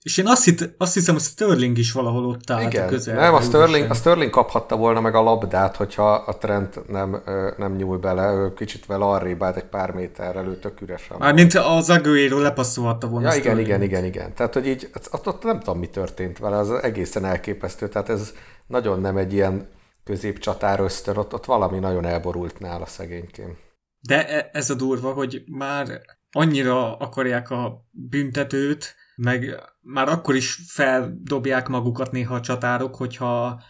És 0.07 0.19
én 0.19 0.27
azt, 0.27 0.45
hitt, 0.45 0.75
azt 0.79 0.95
hiszem, 0.95 1.14
hogy 1.14 1.23
Sterling 1.23 1.79
is 1.79 1.92
valahol 1.92 2.25
ott 2.25 2.51
állt 2.51 2.73
Igen. 2.73 2.88
közel. 2.88 3.14
Nem, 3.14 3.35
a 3.35 3.40
Sterling, 3.40 3.90
a 3.90 3.95
Sterling 3.95 4.31
kaphatta 4.31 4.77
volna 4.77 5.01
meg 5.01 5.14
a 5.14 5.23
labdát, 5.23 5.77
hogyha 5.77 6.12
a 6.12 6.38
Trent 6.38 6.88
nem, 6.88 7.23
nem 7.57 7.75
nyúl 7.77 7.99
bele, 7.99 8.33
ő 8.33 8.53
kicsit 8.53 8.87
vele 8.87 9.05
arrébb 9.05 9.42
állt 9.42 9.57
egy 9.57 9.64
pár 9.64 9.90
méterrel, 9.90 10.47
ő 10.47 10.59
tök 10.59 10.81
üresen. 10.81 11.16
Mármint 11.19 11.55
az 11.55 11.90
Aguero 11.90 12.38
lepasszolhatta 12.38 13.09
volna. 13.09 13.33
Ja, 13.33 13.38
igen, 13.38 13.59
igen, 13.59 13.83
igen, 13.83 14.05
igen. 14.05 14.35
Tehát, 14.35 14.55
hogy 14.55 14.66
így, 14.66 14.90
ott, 15.11 15.27
ott 15.27 15.42
nem 15.42 15.59
tudom, 15.59 15.79
mi 15.79 15.87
történt 15.87 16.38
vele, 16.38 16.57
az 16.57 16.71
egészen 16.71 17.25
elképesztő. 17.25 17.88
Tehát 17.88 18.09
ez 18.09 18.33
nagyon 18.66 19.01
nem 19.01 19.16
egy 19.16 19.33
ilyen 19.33 19.69
középcsatár 20.05 20.81
ösztön, 20.81 21.16
ott, 21.16 21.35
ott 21.35 21.45
valami 21.45 21.79
nagyon 21.79 22.05
elborult 22.05 22.59
nála 22.59 22.87
szegényként. 22.87 23.57
De 24.01 24.29
e, 24.29 24.51
ez 24.53 24.71
a 24.71 24.75
durva, 24.75 25.12
hogy 25.12 25.42
már 25.47 26.01
annyira 26.31 26.97
akarják 26.97 27.51
a 27.51 27.87
büntetőt, 27.90 28.95
meg 29.16 29.61
már 29.81 30.09
akkor 30.09 30.35
is 30.35 30.59
feldobják 30.66 31.68
magukat 31.68 32.12
néha 32.12 32.35
a 32.35 32.40
csatárok, 32.40 32.96
hogyha, 32.96 33.62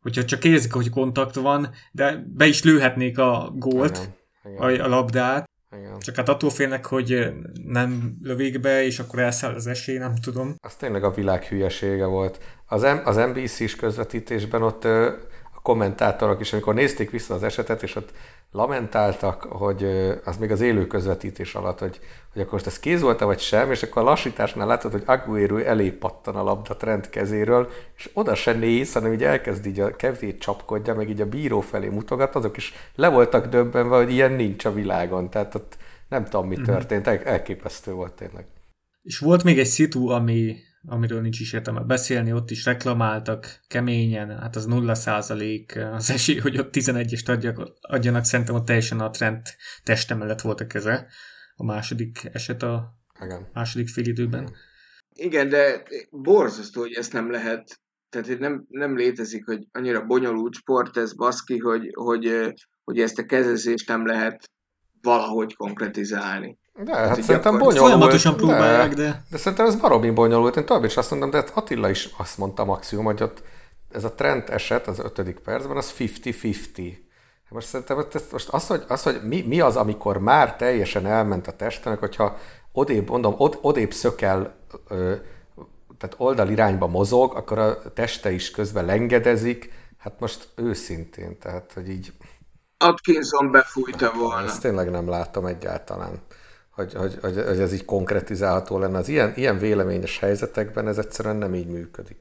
hogyha 0.00 0.24
csak 0.24 0.44
érzik, 0.44 0.72
hogy 0.72 0.90
kontakt 0.90 1.34
van, 1.34 1.70
de 1.92 2.24
be 2.26 2.46
is 2.46 2.62
lőhetnék 2.62 3.18
a 3.18 3.52
gólt, 3.54 4.10
igen, 4.44 4.72
igen. 4.72 4.80
A, 4.80 4.84
a 4.84 4.88
labdát, 4.88 5.48
igen. 5.76 5.98
Csak 5.98 6.16
hát 6.16 6.28
attól 6.28 6.50
félnek, 6.50 6.86
hogy 6.86 7.32
nem 7.66 8.12
lövik 8.22 8.60
be, 8.60 8.84
és 8.84 8.98
akkor 8.98 9.18
elszáll 9.18 9.54
az 9.54 9.66
esély, 9.66 9.98
nem 9.98 10.14
tudom. 10.14 10.54
Az 10.58 10.74
tényleg 10.74 11.04
a 11.04 11.10
világ 11.10 11.44
hülyesége 11.44 12.04
volt. 12.04 12.38
Az, 12.66 12.82
M- 12.82 13.06
az 13.06 13.16
NBC-s 13.16 13.76
közvetítésben 13.76 14.62
ott 14.62 14.88
kommentátorok 15.62 16.40
is, 16.40 16.52
amikor 16.52 16.74
nézték 16.74 17.10
vissza 17.10 17.34
az 17.34 17.42
esetet, 17.42 17.82
és 17.82 17.96
ott 17.96 18.12
lamentáltak, 18.52 19.42
hogy 19.42 19.84
az 20.24 20.36
még 20.36 20.50
az 20.50 20.60
élő 20.60 20.86
közvetítés 20.86 21.54
alatt, 21.54 21.78
hogy, 21.78 22.00
hogy 22.32 22.42
akkor 22.42 22.52
most 22.52 22.66
ez 22.66 22.78
kéz 22.78 23.00
volt-e 23.00 23.24
vagy 23.24 23.38
sem, 23.38 23.70
és 23.70 23.82
akkor 23.82 24.02
a 24.02 24.04
lassításnál 24.04 24.66
látod, 24.66 24.92
hogy 24.92 25.02
Aguero 25.06 25.56
elé 25.56 25.90
pattan 25.90 26.36
a 26.36 26.42
labda 26.42 26.76
trend 26.76 27.10
kezéről, 27.10 27.70
és 27.96 28.10
oda 28.12 28.34
se 28.34 28.52
néz, 28.52 28.92
hanem 28.92 29.12
így 29.12 29.24
elkezd 29.24 29.66
így 29.66 29.80
a 29.80 29.96
kevét 29.96 30.40
csapkodja, 30.40 30.94
meg 30.94 31.08
így 31.08 31.20
a 31.20 31.28
bíró 31.28 31.60
felé 31.60 31.88
mutogat, 31.88 32.34
azok 32.34 32.56
is 32.56 32.72
le 32.94 33.08
voltak 33.08 33.46
döbbenve, 33.46 33.96
hogy 33.96 34.12
ilyen 34.12 34.32
nincs 34.32 34.64
a 34.64 34.72
világon, 34.72 35.30
tehát 35.30 35.54
ott 35.54 35.76
nem 36.08 36.24
tudom, 36.24 36.48
mi 36.48 36.54
mhm. 36.54 36.64
történt, 36.64 37.06
El, 37.06 37.18
elképesztő 37.18 37.92
volt 37.92 38.12
tényleg. 38.12 38.46
És 39.02 39.18
volt 39.18 39.44
még 39.44 39.58
egy 39.58 39.66
szitu, 39.66 40.08
ami 40.08 40.56
amiről 40.86 41.20
nincs 41.20 41.40
is 41.40 41.52
értelme 41.52 41.80
beszélni, 41.80 42.32
ott 42.32 42.50
is 42.50 42.64
reklamáltak 42.64 43.60
keményen, 43.68 44.38
hát 44.38 44.56
az 44.56 44.66
nulla 44.66 44.94
százalék 44.94 45.76
az 45.92 46.10
esély, 46.10 46.38
hogy 46.38 46.58
ott 46.58 46.74
11-est 46.76 47.28
adjak, 47.28 47.72
adjanak, 47.80 48.24
szerintem 48.24 48.54
ott 48.54 48.66
teljesen 48.66 49.00
a 49.00 49.10
trend 49.10 49.42
teste 49.84 50.14
mellett 50.14 50.40
volt 50.40 50.60
a 50.60 50.66
keze. 50.66 51.06
A 51.56 51.64
második 51.64 52.28
eset 52.32 52.62
a 52.62 52.94
Igen. 53.24 53.48
második 53.52 53.88
félidőben. 53.88 54.54
Igen, 55.14 55.48
de 55.48 55.82
borzasztó, 56.10 56.80
hogy 56.80 56.92
ezt 56.92 57.12
nem 57.12 57.30
lehet, 57.30 57.80
tehát 58.08 58.38
nem, 58.38 58.64
nem 58.68 58.96
létezik, 58.96 59.44
hogy 59.44 59.66
annyira 59.72 60.06
bonyolult 60.06 60.54
sport 60.54 60.96
ez 60.96 61.14
baszki, 61.14 61.58
hogy, 61.58 61.90
hogy, 61.92 62.54
hogy 62.84 63.00
ezt 63.00 63.18
a 63.18 63.26
kezezést 63.26 63.88
nem 63.88 64.06
lehet 64.06 64.50
valahogy 65.00 65.54
konkretizálni. 65.54 66.58
De, 66.84 66.96
hát, 66.96 67.08
hát 67.08 67.22
szerintem 67.22 67.58
bonyolult. 67.58 67.78
Folyamatosan 67.78 68.36
próbálják, 68.36 68.94
de... 68.94 69.02
De, 69.02 69.22
de 69.30 69.36
szerintem 69.36 69.66
ez 69.66 69.76
baromi 69.76 70.10
bonyolult. 70.10 70.56
Én 70.56 70.64
tovább 70.64 70.84
is 70.84 70.96
azt 70.96 71.10
mondom, 71.10 71.30
de 71.30 71.36
hát 71.36 71.52
Attila 71.54 71.90
is 71.90 72.08
azt 72.16 72.38
mondta 72.38 72.64
maximum, 72.64 73.04
hogy 73.04 73.22
ott 73.22 73.42
ez 73.90 74.04
a 74.04 74.12
trend 74.14 74.44
eset 74.48 74.86
az 74.86 74.98
ötödik 74.98 75.38
percben, 75.38 75.76
az 75.76 75.94
50-50. 75.98 76.96
Most 77.48 77.66
szerintem 77.66 78.04
most 78.32 78.48
az, 78.48 78.66
hogy, 78.66 78.84
az, 78.88 79.02
hogy 79.02 79.20
mi, 79.22 79.44
mi, 79.46 79.60
az, 79.60 79.76
amikor 79.76 80.18
már 80.18 80.56
teljesen 80.56 81.06
elment 81.06 81.46
a 81.46 81.56
testenek, 81.56 81.98
hogyha 81.98 82.36
odébb, 82.72 83.08
mondom, 83.08 83.34
od, 83.36 83.58
odébb 83.60 83.92
szökel, 83.92 84.56
ö, 84.88 85.14
tehát 85.98 86.14
oldalirányba 86.18 86.86
mozog, 86.86 87.34
akkor 87.34 87.58
a 87.58 87.92
teste 87.92 88.30
is 88.30 88.50
közben 88.50 88.84
lengedezik, 88.84 89.72
hát 89.98 90.20
most 90.20 90.48
őszintén, 90.56 91.38
tehát, 91.38 91.72
hogy 91.74 91.88
így... 91.88 92.12
Atkinson 92.78 93.50
befújta 93.50 94.12
volna. 94.12 94.46
Ezt 94.46 94.60
tényleg 94.60 94.90
nem 94.90 95.08
látom 95.08 95.46
egyáltalán 95.46 96.22
hogy, 96.70 96.92
hogy, 96.92 97.18
hogy, 97.20 97.34
hogy 97.34 97.58
ez 97.58 97.72
így 97.72 97.84
konkretizálható 97.84 98.78
lenne. 98.78 98.98
Az 98.98 99.08
ilyen, 99.08 99.32
ilyen 99.36 99.58
véleményes 99.58 100.18
helyzetekben 100.18 100.88
ez 100.88 100.98
egyszerűen 100.98 101.36
nem 101.36 101.54
így 101.54 101.66
működik. 101.66 102.18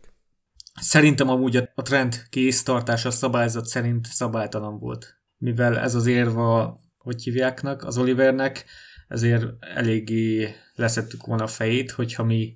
Szerintem 0.82 1.30
amúgy 1.30 1.56
a 1.76 1.82
trend 1.82 2.24
kéztartása 2.30 3.12
szabályzat 3.12 3.66
szerint 3.66 4.06
szabálytalan 4.06 4.80
volt. 4.80 5.18
Mivel 5.38 5.78
ez 5.78 5.96
az 5.96 6.06
érva, 6.06 6.80
hogy 6.98 7.24
hívjáknak, 7.24 7.84
az 7.84 7.98
Olivernek, 7.98 8.66
ezért 9.08 9.46
eléggé 9.60 10.56
leszettük 10.76 11.26
volna 11.26 11.44
a 11.44 11.48
fejét, 11.48 11.92
hogyha 11.92 12.24
mi, 12.24 12.56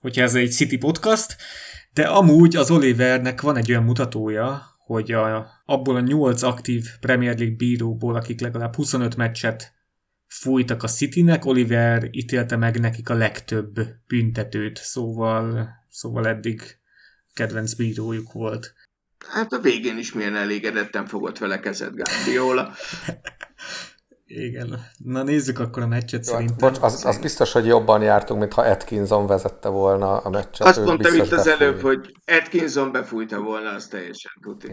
hogyha 0.00 0.22
ez 0.22 0.34
egy 0.34 0.50
City 0.50 0.78
podcast, 0.78 1.36
de 1.92 2.06
amúgy 2.06 2.56
az 2.56 2.70
Olivernek 2.70 3.40
van 3.40 3.56
egy 3.56 3.70
olyan 3.70 3.82
mutatója, 3.82 4.62
hogy 4.78 5.12
a, 5.12 5.50
abból 5.64 5.96
a 5.96 6.00
nyolc 6.00 6.42
aktív 6.42 6.86
Premier 7.00 7.38
League 7.38 7.56
bíróból, 7.56 8.14
akik 8.16 8.40
legalább 8.40 8.74
25 8.74 9.16
meccset 9.16 9.72
fújtak 10.40 10.82
a 10.82 10.88
Citynek, 10.88 11.44
Oliver 11.44 12.08
ítélte 12.10 12.56
meg 12.56 12.80
nekik 12.80 13.08
a 13.08 13.14
legtöbb 13.14 13.74
büntetőt, 14.06 14.76
szóval, 14.76 15.68
szóval 15.88 16.26
eddig 16.26 16.62
kedvenc 17.34 17.74
bírójuk 17.74 18.32
volt. 18.32 18.74
Hát 19.28 19.52
a 19.52 19.60
végén 19.60 19.98
is 19.98 20.12
milyen 20.12 20.36
elégedetten 20.36 21.06
fogott 21.06 21.38
vele 21.38 21.60
kezet 21.60 21.94
Guardiola. 21.94 22.72
Igen. 24.26 24.80
Na 24.98 25.22
nézzük 25.22 25.58
akkor 25.58 25.82
a 25.82 25.86
meccset 25.86 26.26
Jó, 26.26 26.32
szerintem. 26.32 26.56
Bocs, 26.58 26.78
az, 26.80 27.04
az 27.04 27.18
biztos, 27.18 27.52
hogy 27.52 27.66
jobban 27.66 28.02
jártunk, 28.02 28.40
mint 28.40 28.52
ha 28.52 28.62
Atkinson 28.62 29.26
vezette 29.26 29.68
volna 29.68 30.16
a 30.16 30.30
meccset. 30.30 30.66
Azt 30.66 30.84
mondtam 30.84 31.14
itt 31.14 31.32
az 31.32 31.46
előbb, 31.46 31.80
hogy 31.80 32.14
Atkinson 32.24 32.92
befújta 32.92 33.40
volna, 33.40 33.70
az 33.70 33.86
teljesen 33.86 34.32
tuti. 34.40 34.72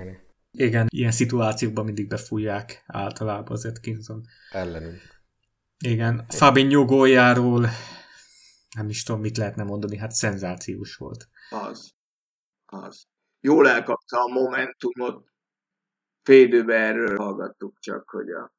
Igen, 0.51 0.87
ilyen 0.89 1.11
szituációkban 1.11 1.85
mindig 1.85 2.07
befújják 2.07 2.83
általában 2.87 3.51
az 3.51 3.65
Atkinson. 3.65 4.21
Ellenünk. 4.51 5.08
Igen, 5.83 6.25
Fabinho 6.29 6.85
góljáról 6.85 7.69
nem 8.75 8.89
is 8.89 9.03
tudom, 9.03 9.21
mit 9.21 9.37
lehetne 9.37 9.63
mondani, 9.63 9.97
hát 9.97 10.11
szenzációs 10.11 10.95
volt. 10.95 11.27
Az. 11.49 11.93
Az. 12.65 13.07
Jól 13.39 13.69
elkapta 13.69 14.23
a 14.23 14.27
momentumot. 14.27 15.27
Félidőben 16.23 16.81
erről 16.81 17.17
hallgattuk 17.17 17.79
csak, 17.79 18.09
hogy 18.09 18.29
a 18.29 18.51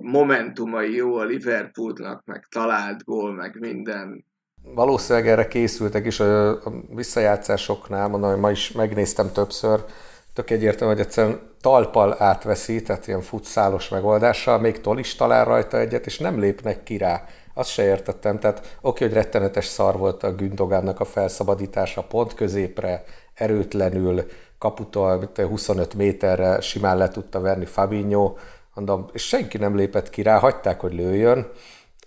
momentumai 0.00 0.94
jó 0.94 1.16
a 1.16 1.24
Liverpoolnak, 1.24 2.24
meg 2.24 2.46
talált 2.50 3.04
gól, 3.04 3.32
meg 3.32 3.58
minden. 3.58 4.24
Valószínűleg 4.62 5.28
erre 5.28 5.48
készültek 5.48 6.06
is 6.06 6.20
a 6.20 6.60
visszajátszásoknál, 6.88 8.08
mondom, 8.08 8.30
hogy 8.30 8.40
ma 8.40 8.50
is 8.50 8.72
megnéztem 8.72 9.32
többször, 9.32 9.84
tök 10.32 10.50
egyértelmű, 10.50 10.92
hogy 10.94 11.02
egyszerűen 11.02 11.40
talpal 11.60 12.14
átveszi, 12.18 12.82
tehát 12.82 13.06
ilyen 13.06 13.20
futszálos 13.20 13.88
megoldással, 13.88 14.58
még 14.58 14.80
tol 14.80 14.98
is 14.98 15.14
talál 15.14 15.44
rajta 15.44 15.78
egyet, 15.78 16.06
és 16.06 16.18
nem 16.18 16.40
lépnek 16.40 16.82
ki 16.82 16.96
rá. 16.96 17.24
Azt 17.54 17.70
se 17.70 17.84
értettem, 17.84 18.38
tehát 18.38 18.78
oké, 18.80 19.04
hogy 19.04 19.14
rettenetes 19.14 19.64
szar 19.64 19.98
volt 19.98 20.22
a 20.22 20.34
Gündogánnak 20.34 21.00
a 21.00 21.04
felszabadítása 21.04 22.02
pont 22.02 22.34
középre, 22.34 23.04
erőtlenül, 23.34 24.24
kaputól 24.58 25.30
25 25.34 25.94
méterre 25.94 26.60
simán 26.60 26.96
le 26.96 27.08
tudta 27.08 27.40
verni 27.40 27.64
Fabinho, 27.64 28.34
mondom, 28.74 29.08
és 29.12 29.26
senki 29.26 29.58
nem 29.58 29.76
lépett 29.76 30.10
ki 30.10 30.22
rá, 30.22 30.38
hagyták, 30.38 30.80
hogy 30.80 30.92
lőjön, 30.92 31.46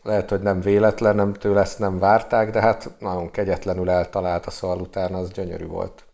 lehet, 0.04 0.30
hogy 0.30 0.42
nem 0.42 0.62
véletlen, 0.62 1.16
nem 1.16 1.34
tőle 1.34 1.62
ezt 1.62 1.80
nem 1.80 2.00
várták, 2.00 2.52
de 2.52 2.62
hát 2.62 2.90
nagyon 3.00 3.32
kegyetlenül 3.32 3.90
eltalálta, 3.90 4.50
szóval 4.50 4.80
utána 4.80 5.18
az 5.18 5.32
gyönyörű 5.32 5.66
volt. 5.66 6.06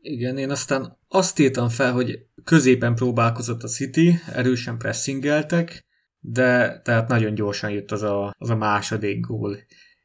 Igen, 0.00 0.38
én 0.38 0.50
aztán 0.50 0.97
azt 1.08 1.38
írtam 1.38 1.68
fel, 1.68 1.92
hogy 1.92 2.26
középen 2.44 2.94
próbálkozott 2.94 3.62
a 3.62 3.68
City, 3.68 4.18
erősen 4.32 4.78
pressingeltek, 4.78 5.86
de 6.20 6.80
tehát 6.80 7.08
nagyon 7.08 7.34
gyorsan 7.34 7.70
jött 7.70 7.92
az 7.92 8.02
a, 8.02 8.34
az 8.38 8.50
a 8.50 8.56
második 8.56 9.20
gól. 9.20 9.58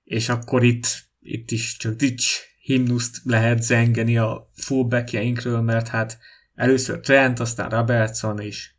És 0.04 0.30
akkor 0.30 0.64
itt, 0.64 0.88
itt 1.20 1.52
is 1.52 1.78
csak 1.78 1.94
dics 1.94 2.40
himnuszt 2.62 3.20
lehet 3.24 3.64
zengeni 3.64 4.18
a 4.18 4.50
fullbackjeinkről, 4.56 5.62
mert 5.62 5.88
hát 5.88 6.18
először 6.54 7.00
Trent, 7.00 7.40
aztán 7.40 7.70
Robertson, 7.70 8.40
és, 8.40 8.72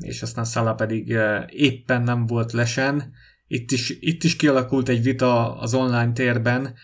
és 0.00 0.22
aztán 0.22 0.44
Salah 0.44 0.76
pedig 0.76 1.16
éppen 1.48 2.02
nem 2.02 2.26
volt 2.26 2.52
lesen, 2.52 3.12
itt 3.46 3.70
is, 3.70 3.96
itt 4.00 4.24
is 4.24 4.36
kialakult 4.36 4.88
egy 4.88 5.02
vita 5.02 5.58
az 5.58 5.74
online 5.74 6.12
térben, 6.12 6.74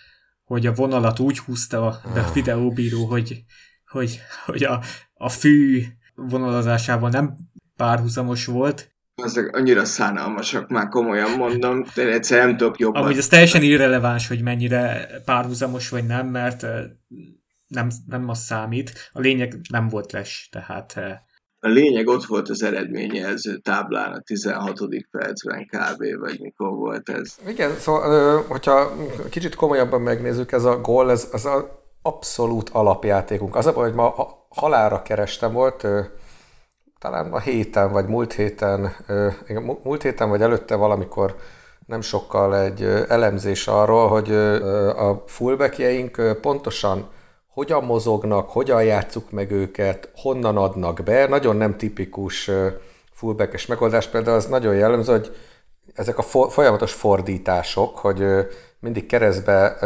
hogy 0.44 0.66
a 0.66 0.74
vonalat 0.74 1.18
úgy 1.18 1.38
húzta 1.38 2.00
be 2.14 2.20
a 2.20 2.26
ah. 2.26 2.34
videóbíró, 2.34 3.04
hogy, 3.04 3.44
hogy, 3.86 4.20
hogy 4.46 4.64
a, 4.64 4.82
a 5.14 5.28
fű 5.28 5.82
vonalazásával 6.14 7.10
nem 7.10 7.36
párhuzamos 7.76 8.46
volt. 8.46 8.90
Ezek 9.22 9.56
annyira 9.56 9.84
szánalmasak, 9.84 10.68
már 10.68 10.88
komolyan 10.88 11.30
mondom, 11.30 11.84
de 11.94 12.12
egyszer 12.12 12.46
nem 12.46 12.56
tudok 12.56 12.78
jobban. 12.78 13.02
Amúgy 13.02 13.18
ez 13.18 13.28
teljesen 13.28 13.62
irreleváns, 13.62 14.28
hogy 14.28 14.42
mennyire 14.42 15.08
párhuzamos 15.24 15.88
vagy 15.88 16.06
nem, 16.06 16.26
mert 16.26 16.66
nem, 17.66 17.88
nem 18.06 18.28
az 18.28 18.38
számít. 18.38 19.10
A 19.12 19.20
lényeg 19.20 19.60
nem 19.70 19.88
volt 19.88 20.12
les, 20.12 20.48
tehát 20.52 21.00
a 21.66 21.68
lényeg 21.68 22.06
ott 22.06 22.24
volt 22.24 22.48
az 22.48 22.62
eredményező 22.62 23.56
táblán 23.56 24.12
a 24.12 24.20
16. 24.20 24.78
percben 25.10 25.66
kb. 25.66 26.18
vagy 26.18 26.40
mikor 26.40 26.74
volt 26.74 27.08
ez. 27.08 27.36
Igen, 27.48 27.76
szóval, 27.78 28.42
hogyha 28.42 28.92
kicsit 29.30 29.54
komolyabban 29.54 30.00
megnézzük, 30.00 30.52
ez 30.52 30.64
a 30.64 30.80
gól, 30.80 31.10
ez 31.10 31.28
az 31.32 31.44
a 31.44 31.85
abszolút 32.06 32.68
alapjátékunk. 32.68 33.56
Az 33.56 33.66
a 33.66 33.72
baj, 33.72 33.84
hogy 33.84 33.94
ma 33.94 34.14
halára 34.48 35.02
kerestem 35.02 35.52
volt, 35.52 35.86
talán 36.98 37.32
a 37.32 37.38
héten, 37.38 37.92
vagy 37.92 38.06
múlt 38.06 38.32
héten, 38.32 38.92
múlt 39.82 40.02
héten, 40.02 40.28
vagy 40.28 40.42
előtte 40.42 40.74
valamikor 40.74 41.36
nem 41.86 42.00
sokkal 42.00 42.56
egy 42.58 42.82
elemzés 43.08 43.66
arról, 43.66 44.08
hogy 44.08 44.32
a 44.96 45.22
fullbackjeink 45.26 46.38
pontosan 46.40 47.08
hogyan 47.48 47.84
mozognak, 47.84 48.50
hogyan 48.50 48.84
játsszuk 48.84 49.30
meg 49.30 49.50
őket, 49.50 50.10
honnan 50.14 50.56
adnak 50.56 51.02
be. 51.04 51.26
Nagyon 51.28 51.56
nem 51.56 51.76
tipikus 51.76 52.50
fullbackes 53.12 53.66
megoldás, 53.66 54.06
például 54.06 54.36
az 54.36 54.46
nagyon 54.46 54.74
jellemző, 54.74 55.12
hogy 55.12 55.36
ezek 55.94 56.18
a 56.18 56.22
folyamatos 56.22 56.92
fordítások, 56.92 57.98
hogy 57.98 58.24
mindig 58.80 59.06
keresztbe 59.06 59.76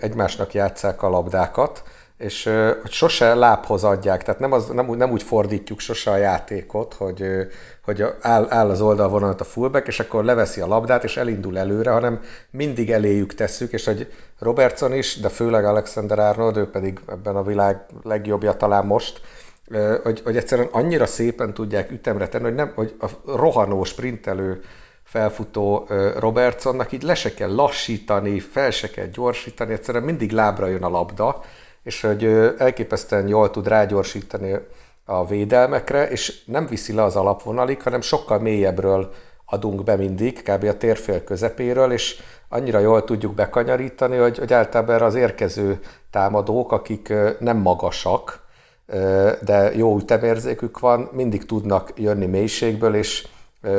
egymásnak 0.00 0.54
játszák 0.54 1.02
a 1.02 1.08
labdákat, 1.08 1.82
és 2.20 2.50
hogy 2.82 2.90
sose 2.90 3.34
lábhoz 3.34 3.84
adják, 3.84 4.22
tehát 4.22 4.40
nem, 4.40 4.52
az, 4.52 4.66
nem, 4.66 4.88
úgy, 4.88 4.96
nem 4.96 5.10
úgy 5.10 5.22
fordítjuk 5.22 5.80
sose 5.80 6.10
a 6.10 6.16
játékot, 6.16 6.94
hogy, 6.94 7.24
hogy 7.84 8.04
áll, 8.20 8.46
áll 8.48 8.70
az 8.70 8.80
oldalvonalat 8.80 9.40
a 9.40 9.44
fullback, 9.44 9.86
és 9.86 10.00
akkor 10.00 10.24
leveszi 10.24 10.60
a 10.60 10.66
labdát, 10.66 11.04
és 11.04 11.16
elindul 11.16 11.58
előre, 11.58 11.90
hanem 11.90 12.20
mindig 12.50 12.90
eléjük 12.90 13.34
tesszük, 13.34 13.72
és 13.72 13.84
hogy 13.84 14.12
Robertson 14.38 14.94
is, 14.94 15.20
de 15.20 15.28
főleg 15.28 15.64
Alexander 15.64 16.18
Arnold, 16.18 16.56
ő 16.56 16.70
pedig 16.70 17.00
ebben 17.08 17.36
a 17.36 17.42
világ 17.42 17.80
legjobbja 18.02 18.52
talán 18.52 18.86
most, 18.86 19.20
hogy, 20.02 20.20
hogy 20.24 20.36
egyszerűen 20.36 20.68
annyira 20.72 21.06
szépen 21.06 21.54
tudják 21.54 21.90
ütemre 21.90 22.28
tenni, 22.28 22.44
hogy, 22.44 22.54
nem, 22.54 22.72
hogy 22.74 22.94
a 23.00 23.06
rohanó, 23.24 23.84
sprintelő 23.84 24.60
felfutó 25.10 25.86
Robertsonnak 26.18 26.92
így 26.92 27.02
le 27.02 27.14
se 27.14 27.34
kell 27.34 27.54
lassítani, 27.54 28.40
fel 28.40 28.70
se 28.70 28.90
kell 28.90 29.06
gyorsítani, 29.06 29.72
egyszerűen 29.72 30.04
mindig 30.04 30.32
lábra 30.32 30.66
jön 30.66 30.82
a 30.82 30.88
labda, 30.88 31.40
és 31.82 32.00
hogy 32.00 32.24
elképesztően 32.58 33.28
jól 33.28 33.50
tud 33.50 33.66
rágyorsítani 33.68 34.54
a 35.04 35.26
védelmekre, 35.26 36.08
és 36.08 36.44
nem 36.44 36.66
viszi 36.66 36.92
le 36.92 37.02
az 37.02 37.16
alapvonalig, 37.16 37.82
hanem 37.82 38.00
sokkal 38.00 38.38
mélyebbről 38.38 39.12
adunk 39.46 39.84
be 39.84 39.96
mindig, 39.96 40.42
kb. 40.42 40.64
a 40.64 40.76
térfél 40.76 41.24
közepéről, 41.24 41.92
és 41.92 42.20
annyira 42.48 42.78
jól 42.78 43.04
tudjuk 43.04 43.34
bekanyarítani, 43.34 44.16
hogy, 44.16 44.38
hogy 44.38 44.52
általában 44.52 45.02
az 45.02 45.14
érkező 45.14 45.80
támadók, 46.10 46.72
akik 46.72 47.12
nem 47.38 47.56
magasak, 47.56 48.46
de 49.40 49.70
jó 49.74 49.96
ütemérzékük 49.96 50.78
van, 50.78 51.08
mindig 51.12 51.46
tudnak 51.46 51.92
jönni 51.96 52.26
mélységből, 52.26 52.94
és 52.94 53.28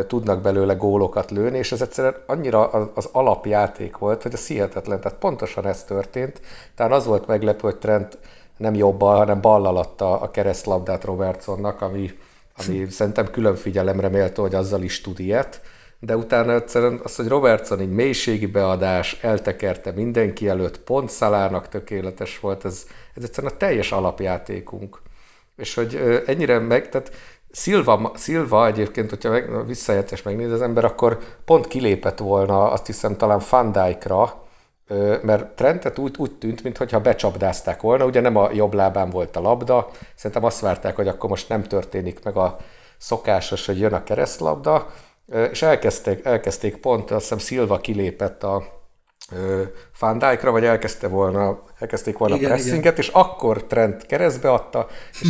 tudnak 0.08 0.42
belőle 0.42 0.74
gólokat 0.74 1.32
lőni, 1.32 1.58
és 1.58 1.72
ez 1.72 1.82
egyszerűen 1.82 2.16
annyira 2.26 2.70
az 2.70 3.10
alapjáték 3.12 3.98
volt, 3.98 4.22
hogy 4.22 4.34
ez 4.34 4.48
hihetetlen. 4.48 5.02
Tehát 5.02 5.18
pontosan 5.18 5.66
ez 5.68 5.84
történt. 5.84 6.42
Tehát 6.76 6.92
az 6.92 7.06
volt 7.06 7.28
meglepő, 7.28 7.60
hogy 7.62 7.78
Trent 7.78 8.18
nem 8.58 8.76
jobbal, 8.76 9.16
hanem 9.16 9.42
ballal 9.42 9.78
adta 9.78 10.20
a 10.20 10.32
keresztlabdát 10.32 11.04
Robertsonnak, 11.04 11.82
ami, 11.82 12.12
ami 12.58 12.86
szerintem 12.90 13.32
külön 13.32 13.56
figyelemre 13.56 14.10
méltó, 14.10 14.42
hogy 14.42 14.56
azzal 14.56 14.82
is 14.82 15.02
tud 15.02 15.20
ilyet. 15.20 15.62
De 16.00 16.18
utána 16.18 16.54
egyszerűen 16.54 17.00
az, 17.04 17.16
hogy 17.16 17.28
Robertson 17.28 17.80
egy 17.80 17.92
mélységi 17.92 18.46
beadás, 18.46 19.18
eltekerte 19.22 19.92
mindenki 19.92 20.48
előtt, 20.48 20.80
pont 20.80 21.10
Szalának 21.10 21.68
tökéletes 21.68 22.40
volt, 22.40 22.66
ez, 22.66 22.86
ez 23.16 23.24
egyszerűen 23.24 23.54
a 23.54 23.58
teljes 23.58 23.92
alapjátékunk. 23.92 25.02
És 25.58 25.74
hogy 25.74 26.24
ennyire 26.26 26.60
meg, 26.60 26.90
tehát 26.90 27.12
Szilva, 27.52 28.12
Szilva 28.16 28.68
egyébként, 28.68 29.10
hogyha 29.10 29.30
meg, 29.30 29.66
visszajeltes 29.66 30.22
megnéz 30.22 30.52
az 30.52 30.62
ember, 30.62 30.86
akkor 30.86 31.18
pont 31.46 31.68
kilépett 31.68 32.18
volna, 32.18 32.72
azt 32.72 32.86
hiszem 32.86 33.18
talán 33.18 33.40
Fandijkra, 33.40 34.46
mert 35.22 35.56
Trentet 35.56 35.98
úgy, 35.98 36.16
úgy 36.18 36.32
tűnt, 36.32 36.64
mintha 36.64 37.00
becsapdázták 37.00 37.82
volna, 37.82 38.06
ugye 38.06 38.22
nem 38.22 38.36
a 38.36 38.50
jobb 38.54 38.74
lábán 38.74 39.10
volt 39.10 39.36
a 39.36 39.42
labda, 39.42 39.90
szerintem 40.16 40.44
azt 40.44 40.60
várták, 40.60 40.96
hogy 40.96 41.08
akkor 41.08 41.30
most 41.30 41.50
nem 41.50 41.64
történik 41.64 42.24
meg 42.24 42.36
a 42.36 42.58
szokásos, 42.98 43.66
hogy 43.66 43.80
jön 43.80 43.94
a 43.94 44.04
keresztlabda, 44.04 44.88
és 45.52 45.62
elkezdték, 45.62 46.26
elkezdték 46.26 46.78
pont, 46.78 47.12
azt 47.12 47.22
hiszem 47.22 47.38
Szilva 47.38 47.78
kilépett 47.78 48.44
a, 48.44 48.81
van 50.00 50.18
Dijk-ra, 50.18 50.52
vagy 50.52 50.64
elkezdte 50.64 51.08
volna, 51.08 51.60
elkezdték 51.80 52.18
volna 52.18 52.36
igen, 52.36 52.52
a 52.52 52.54
pressinget, 52.54 52.80
igen. 52.80 52.96
és 52.96 53.08
akkor 53.08 53.64
Trent 53.64 54.06
keresztbe 54.06 54.52
adta, 54.52 54.88
és 55.12 55.30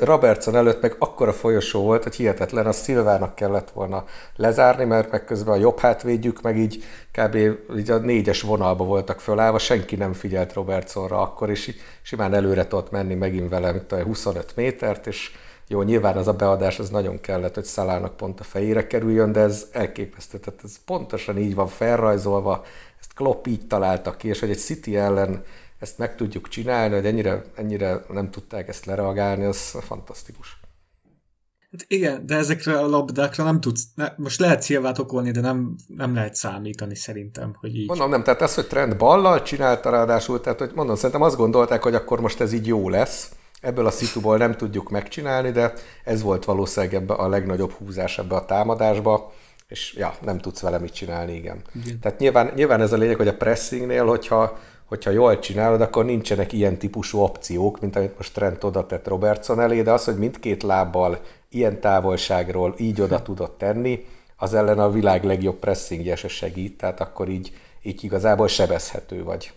Robertson 0.00 0.56
előtt 0.56 0.82
meg 0.82 0.96
akkora 0.98 1.32
folyosó 1.32 1.82
volt, 1.82 2.02
hogy 2.02 2.14
hihetetlen, 2.14 2.66
a 2.66 2.72
Szilvának 2.72 3.34
kellett 3.34 3.70
volna 3.70 4.04
lezárni, 4.36 4.84
mert 4.84 5.10
meg 5.10 5.24
közben 5.24 5.54
a 5.54 5.58
jobb 5.58 5.78
hátvédjük, 5.78 6.42
meg 6.42 6.58
így 6.58 6.84
kb. 7.12 7.34
Így 7.76 7.90
a 7.90 7.98
négyes 7.98 8.42
vonalba 8.42 8.84
voltak 8.84 9.20
fölállva, 9.20 9.58
senki 9.58 9.96
nem 9.96 10.12
figyelt 10.12 10.52
Robertsonra 10.52 11.20
akkor, 11.20 11.50
és 11.50 11.76
simán 12.02 12.34
előre 12.34 12.66
tudott 12.66 12.90
menni 12.90 13.14
megint 13.14 13.48
vele, 13.48 13.72
mint 13.72 13.92
a 13.92 14.02
25 14.02 14.52
métert, 14.56 15.06
és 15.06 15.30
jó, 15.70 15.82
nyilván 15.82 16.16
az 16.16 16.28
a 16.28 16.32
beadás 16.32 16.78
az 16.78 16.88
nagyon 16.88 17.20
kellett, 17.20 17.54
hogy 17.54 17.64
Szalának 17.64 18.16
pont 18.16 18.40
a 18.40 18.44
fejére 18.44 18.86
kerüljön, 18.86 19.32
de 19.32 19.40
ez 19.40 19.66
elképesztő. 19.72 20.38
Tehát 20.38 20.60
ez 20.64 20.76
pontosan 20.84 21.38
így 21.38 21.54
van 21.54 21.66
felrajzolva, 21.66 22.64
ezt 23.00 23.14
Klopp 23.14 23.46
így 23.46 23.66
találta 23.66 24.16
ki, 24.16 24.28
és 24.28 24.40
hogy 24.40 24.50
egy 24.50 24.58
City 24.58 24.96
ellen 24.96 25.42
ezt 25.78 25.98
meg 25.98 26.16
tudjuk 26.16 26.48
csinálni, 26.48 26.94
hogy 26.94 27.06
ennyire, 27.06 27.44
ennyire 27.54 28.04
nem 28.08 28.30
tudták 28.30 28.68
ezt 28.68 28.84
lereagálni, 28.84 29.44
az 29.44 29.76
fantasztikus. 29.80 30.60
Hát 31.70 31.84
igen, 31.86 32.26
de 32.26 32.36
ezekre 32.36 32.78
a 32.78 32.86
labdákra 32.86 33.44
nem 33.44 33.60
tudsz, 33.60 33.84
ne, 33.94 34.12
most 34.16 34.40
lehet 34.40 34.62
szilvát 34.62 34.98
okolni, 34.98 35.30
de 35.30 35.40
nem, 35.40 35.76
nem 35.86 36.14
lehet 36.14 36.34
számítani 36.34 36.94
szerintem, 36.94 37.54
hogy 37.60 37.76
így. 37.76 37.88
Mondom, 37.88 38.10
nem, 38.10 38.22
tehát 38.22 38.42
ez, 38.42 38.54
hogy 38.54 38.66
trend 38.66 38.96
ballal 38.96 39.42
csinálta 39.42 39.90
ráadásul, 39.90 40.40
tehát 40.40 40.58
hogy 40.58 40.70
mondom, 40.74 40.96
szerintem 40.96 41.22
azt 41.22 41.36
gondolták, 41.36 41.82
hogy 41.82 41.94
akkor 41.94 42.20
most 42.20 42.40
ez 42.40 42.52
így 42.52 42.66
jó 42.66 42.88
lesz, 42.88 43.30
Ebből 43.60 43.86
a 43.86 43.90
szituból 43.90 44.36
nem 44.36 44.56
tudjuk 44.56 44.90
megcsinálni, 44.90 45.50
de 45.50 45.72
ez 46.04 46.22
volt 46.22 46.44
valószínűleg 46.44 46.94
ebbe 46.94 47.14
a 47.14 47.28
legnagyobb 47.28 47.70
húzás 47.70 48.18
ebbe 48.18 48.34
a 48.34 48.44
támadásba, 48.44 49.32
és 49.68 49.94
ja, 49.96 50.16
nem 50.22 50.38
tudsz 50.38 50.60
vele 50.60 50.78
mit 50.78 50.92
csinálni, 50.92 51.34
igen. 51.34 51.62
igen. 51.84 52.00
Tehát 52.00 52.18
nyilván, 52.18 52.52
nyilván 52.54 52.80
ez 52.80 52.92
a 52.92 52.96
lényeg, 52.96 53.16
hogy 53.16 53.28
a 53.28 53.36
pressingnél, 53.36 54.06
hogyha, 54.06 54.58
hogyha 54.84 55.10
jól 55.10 55.38
csinálod, 55.38 55.80
akkor 55.80 56.04
nincsenek 56.04 56.52
ilyen 56.52 56.78
típusú 56.78 57.18
opciók, 57.18 57.80
mint 57.80 57.96
amit 57.96 58.16
most 58.16 58.34
Trent 58.34 58.64
oda 58.64 58.86
tett 58.86 59.08
Robertson 59.08 59.60
elé, 59.60 59.82
de 59.82 59.92
az, 59.92 60.04
hogy 60.04 60.18
mindkét 60.18 60.62
lábbal 60.62 61.20
ilyen 61.48 61.80
távolságról 61.80 62.74
így 62.78 63.00
oda 63.00 63.22
tudott 63.22 63.58
tenni, 63.58 64.04
az 64.36 64.54
ellen 64.54 64.78
a 64.78 64.90
világ 64.90 65.24
legjobb 65.24 65.58
pressingje 65.58 66.16
se 66.16 66.28
segít, 66.28 66.76
tehát 66.76 67.00
akkor 67.00 67.28
így, 67.28 67.52
így 67.82 68.04
igazából 68.04 68.48
sebezhető 68.48 69.22
vagy. 69.22 69.52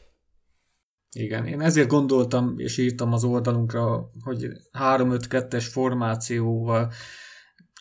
Igen, 1.15 1.45
én 1.45 1.61
ezért 1.61 1.87
gondoltam, 1.87 2.53
és 2.57 2.77
írtam 2.77 3.13
az 3.13 3.23
oldalunkra, 3.23 4.09
hogy 4.23 4.47
3-5-2-es 4.79 5.67
formációval 5.71 6.91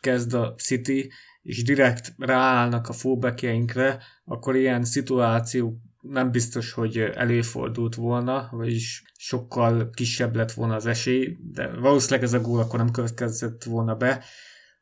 kezd 0.00 0.34
a 0.34 0.54
City, 0.56 1.10
és 1.42 1.62
direkt 1.62 2.14
ráállnak 2.18 2.88
a 2.88 2.92
fullbackjeinkre, 2.92 4.02
akkor 4.24 4.56
ilyen 4.56 4.84
szituáció 4.84 5.80
nem 6.00 6.30
biztos, 6.30 6.72
hogy 6.72 6.98
előfordult 6.98 7.94
volna, 7.94 8.48
vagyis 8.50 9.02
sokkal 9.18 9.90
kisebb 9.90 10.36
lett 10.36 10.52
volna 10.52 10.74
az 10.74 10.86
esély, 10.86 11.36
de 11.52 11.70
valószínűleg 11.76 12.22
ez 12.22 12.32
a 12.32 12.40
gól 12.40 12.60
akkor 12.60 12.78
nem 12.78 12.90
következett 12.90 13.64
volna 13.64 13.94
be. 13.94 14.24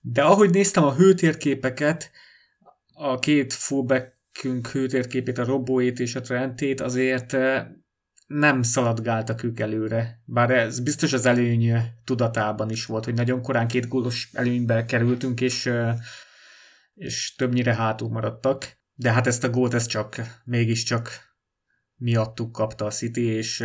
De 0.00 0.22
ahogy 0.22 0.50
néztem 0.50 0.84
a 0.84 0.94
hőtérképeket, 0.94 2.10
a 2.92 3.18
két 3.18 3.52
fullbackünk 3.52 4.68
hőtérképét, 4.68 5.38
a 5.38 5.44
Robóét 5.44 6.00
és 6.00 6.14
a 6.14 6.20
Trentét, 6.20 6.80
azért 6.80 7.36
nem 8.26 8.62
szaladgáltak 8.62 9.42
ők 9.42 9.60
előre. 9.60 10.22
Bár 10.24 10.50
ez 10.50 10.80
biztos 10.80 11.12
az 11.12 11.26
előny 11.26 11.72
tudatában 12.04 12.70
is 12.70 12.86
volt, 12.86 13.04
hogy 13.04 13.14
nagyon 13.14 13.42
korán 13.42 13.68
két 13.68 13.88
gólos 13.88 14.30
előnybe 14.32 14.84
kerültünk, 14.84 15.40
és, 15.40 15.70
és 16.98 17.34
többnyire 17.34 17.74
hátul 17.74 18.08
maradtak. 18.08 18.76
De 18.94 19.12
hát 19.12 19.26
ezt 19.26 19.44
a 19.44 19.50
gólt 19.50 19.74
ez 19.74 19.86
csak, 19.86 20.16
mégiscsak 20.44 21.10
miattuk 21.94 22.52
kapta 22.52 22.84
a 22.84 22.90
City, 22.90 23.24
és, 23.24 23.64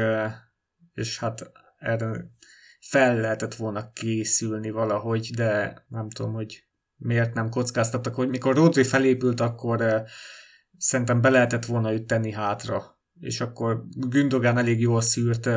és 0.93 1.19
hát 1.19 1.51
erre 1.77 2.31
fel 2.79 3.15
lehetett 3.19 3.55
volna 3.55 3.91
készülni 3.91 4.69
valahogy, 4.69 5.29
de 5.35 5.83
nem 5.87 6.09
tudom, 6.09 6.33
hogy 6.33 6.63
miért 6.95 7.33
nem 7.33 7.49
kockáztattak, 7.49 8.15
hogy 8.15 8.29
mikor 8.29 8.55
Rodri 8.55 8.83
felépült, 8.83 9.39
akkor 9.39 10.03
szerintem 10.77 11.21
be 11.21 11.29
lehetett 11.29 11.65
volna 11.65 11.93
őt 11.93 12.07
tenni 12.07 12.31
hátra, 12.31 12.99
és 13.19 13.41
akkor 13.41 13.83
Gündogan 13.89 14.57
elég 14.57 14.79
jól 14.79 15.01
szűrt 15.01 15.49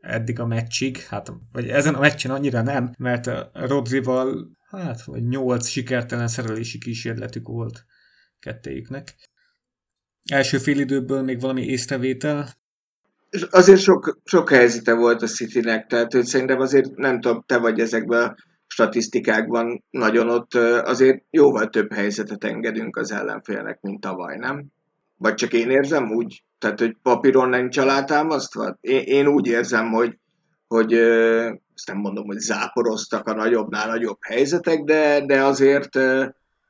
eddig 0.00 0.40
a 0.40 0.46
meccsig, 0.46 0.98
hát, 0.98 1.32
vagy 1.52 1.68
ezen 1.68 1.94
a 1.94 2.00
meccsen 2.00 2.30
annyira 2.30 2.62
nem, 2.62 2.94
mert 2.98 3.30
Rodrival, 3.52 4.56
hát, 4.78 5.02
vagy 5.02 5.28
nyolc 5.28 5.66
sikertelen 5.66 6.28
szerelési 6.28 6.78
kísérletük 6.78 7.48
volt 7.48 7.84
kettejüknek. 8.40 9.14
Első 10.30 10.58
időből 10.64 11.22
még 11.22 11.40
valami 11.40 11.62
észrevétel? 11.62 12.48
És 13.30 13.42
azért 13.42 13.80
sok, 13.80 14.20
sok 14.24 14.50
helyzete 14.50 14.94
volt 14.94 15.22
a 15.22 15.26
Citynek, 15.26 15.86
tehát 15.86 16.12
hogy 16.12 16.24
szerintem 16.24 16.60
azért 16.60 16.96
nem 16.96 17.20
tudom, 17.20 17.44
te 17.46 17.58
vagy 17.58 17.80
ezekben 17.80 18.22
a 18.22 18.34
statisztikákban 18.66 19.84
nagyon 19.90 20.28
ott 20.28 20.54
azért 20.84 21.24
jóval 21.30 21.68
több 21.68 21.92
helyzetet 21.92 22.44
engedünk 22.44 22.96
az 22.96 23.12
ellenfélnek, 23.12 23.80
mint 23.80 24.00
tavaly, 24.00 24.36
nem? 24.36 24.66
Vagy 25.16 25.34
csak 25.34 25.52
én 25.52 25.70
érzem 25.70 26.10
úgy? 26.10 26.44
Tehát, 26.58 26.78
hogy 26.78 26.96
papíron 27.02 27.48
nincs 27.48 27.78
alátámasztva? 27.78 28.78
Én, 28.80 29.02
én 29.04 29.26
úgy 29.26 29.46
érzem, 29.46 29.90
hogy, 29.90 30.18
hogy 30.72 30.92
ezt 31.74 31.86
nem 31.86 31.96
mondom, 31.96 32.26
hogy 32.26 32.38
záporoztak 32.38 33.26
a 33.26 33.34
nagyobbnál 33.34 33.86
nagyobb 33.86 34.18
helyzetek, 34.20 34.82
de, 34.82 35.26
de 35.26 35.44
azért 35.44 35.98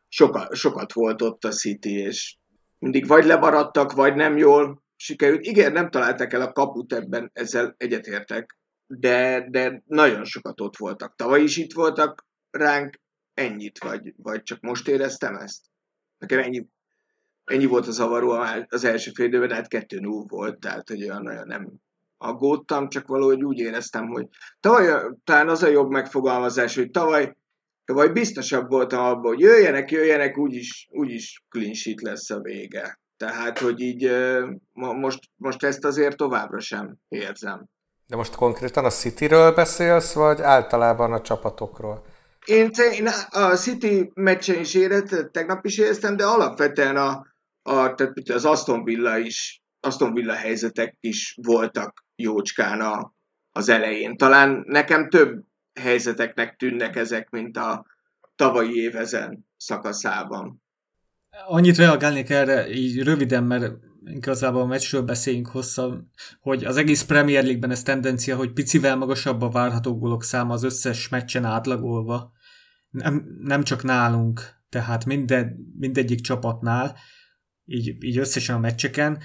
sokat, 0.09 0.55
sokat 0.55 0.93
volt 0.93 1.23
ott 1.23 1.45
a 1.45 1.51
City, 1.51 1.99
és 1.99 2.37
mindig 2.79 3.07
vagy 3.07 3.25
lemaradtak, 3.25 3.93
vagy 3.93 4.15
nem 4.15 4.37
jól 4.37 4.83
sikerült. 4.97 5.45
Igen, 5.45 5.73
nem 5.73 5.91
találták 5.91 6.33
el 6.33 6.41
a 6.41 6.53
kaput 6.53 6.93
ebben, 6.93 7.31
ezzel 7.33 7.75
egyetértek, 7.77 8.59
de, 8.87 9.47
de 9.51 9.83
nagyon 9.87 10.25
sokat 10.25 10.61
ott 10.61 10.77
voltak. 10.77 11.15
Tavaly 11.17 11.43
is 11.43 11.57
itt 11.57 11.73
voltak 11.73 12.27
ránk, 12.51 13.01
ennyit, 13.35 13.79
vagy, 13.79 14.15
vagy 14.17 14.43
csak 14.43 14.61
most 14.61 14.89
éreztem 14.89 15.35
ezt? 15.35 15.65
Nekem 16.19 16.39
ennyi, 16.39 16.67
ennyi 17.45 17.67
volt 17.67 17.87
az 17.87 17.95
zavaró 17.95 18.31
az 18.69 18.85
első 18.85 19.11
fél 19.15 19.27
időben, 19.27 19.51
hát 19.51 19.69
kettő 19.69 20.01
0 20.01 20.25
volt, 20.29 20.61
tehát 20.61 20.89
hogy 20.89 21.03
olyan 21.03 21.23
nagyon 21.23 21.47
nem 21.47 21.73
aggódtam, 22.23 22.89
csak 22.89 23.07
valahogy 23.07 23.45
úgy 23.45 23.59
éreztem, 23.59 24.09
hogy 24.09 24.27
tavaly 24.61 24.89
talán 25.25 25.49
az 25.49 25.63
a 25.63 25.69
jobb 25.69 25.91
megfogalmazás, 25.91 26.75
hogy 26.75 26.91
tavaly, 26.91 27.37
tavaly 27.85 28.09
biztosabb 28.09 28.71
voltam 28.71 29.05
abban, 29.05 29.33
hogy 29.33 29.41
jöjjenek, 29.41 29.91
jöjjenek, 29.91 30.39
úgyis, 30.39 30.89
úgyis 30.91 31.45
clean 31.49 31.75
sheet 31.75 32.01
lesz 32.01 32.31
a 32.31 32.41
vége. 32.41 33.01
Tehát, 33.17 33.59
hogy 33.59 33.81
így 33.81 34.11
most, 34.75 35.19
most 35.37 35.65
ezt 35.65 35.85
azért 35.85 36.17
továbbra 36.17 36.61
sem 36.61 36.97
érzem. 37.09 37.65
De 38.07 38.17
most 38.17 38.35
konkrétan 38.35 38.85
a 38.85 38.91
Cityről 38.91 39.53
beszélsz, 39.53 40.13
vagy 40.13 40.41
általában 40.41 41.13
a 41.13 41.21
csapatokról? 41.21 42.05
Én, 42.45 42.71
én 42.93 43.09
a 43.31 43.57
City 43.57 44.11
meccsen 44.15 44.61
is 44.61 44.75
éreztem, 44.75 45.31
tegnap 45.31 45.65
is 45.65 45.79
éreztem, 45.79 46.17
de 46.17 46.25
alapvetően 46.25 46.97
a, 46.97 47.27
a, 47.63 47.95
tehát 47.95 48.13
az 48.29 48.45
Aston 48.45 48.85
Villa 48.85 49.19
is, 49.19 49.63
Aston 49.81 50.13
Villa 50.13 50.35
helyzetek 50.35 50.97
is 51.01 51.39
voltak 51.43 52.02
jócskán 52.17 52.81
a, 52.81 53.15
az 53.53 53.69
elején. 53.69 54.17
Talán 54.17 54.65
nekem 54.67 55.09
több 55.09 55.45
helyzeteknek 55.81 56.57
tűnnek 56.57 56.97
ezek, 56.97 57.31
mint 57.31 57.57
a 57.57 57.87
tavalyi 58.37 58.75
évezen 58.75 59.47
szakaszában. 59.57 60.63
Annyit 61.47 61.77
reagálnék 61.77 62.31
erre 62.31 62.71
így 62.71 63.03
röviden, 63.03 63.45
mert 63.45 63.73
igazából 64.05 64.61
a 64.61 64.67
meccsről 64.67 65.03
beszéljünk 65.03 65.47
hosszabb, 65.47 66.05
hogy 66.41 66.65
az 66.65 66.77
egész 66.77 67.03
Premier 67.03 67.43
League-ben 67.43 67.71
ez 67.71 67.83
tendencia, 67.83 68.37
hogy 68.37 68.53
picivel 68.53 68.97
magasabb 68.97 69.43
a 69.43 69.51
várható 69.51 69.99
gólok 69.99 70.23
száma 70.23 70.53
az 70.53 70.63
összes 70.63 71.09
meccsen 71.09 71.45
átlagolva. 71.45 72.33
Nem, 72.91 73.25
nem 73.39 73.63
csak 73.63 73.83
nálunk, 73.83 74.41
tehát 74.69 75.05
minden, 75.05 75.57
mindegyik 75.79 76.21
csapatnál, 76.21 76.97
így, 77.65 78.05
így 78.05 78.19
összesen 78.19 78.57
a 78.57 78.59
meccseken. 78.59 79.19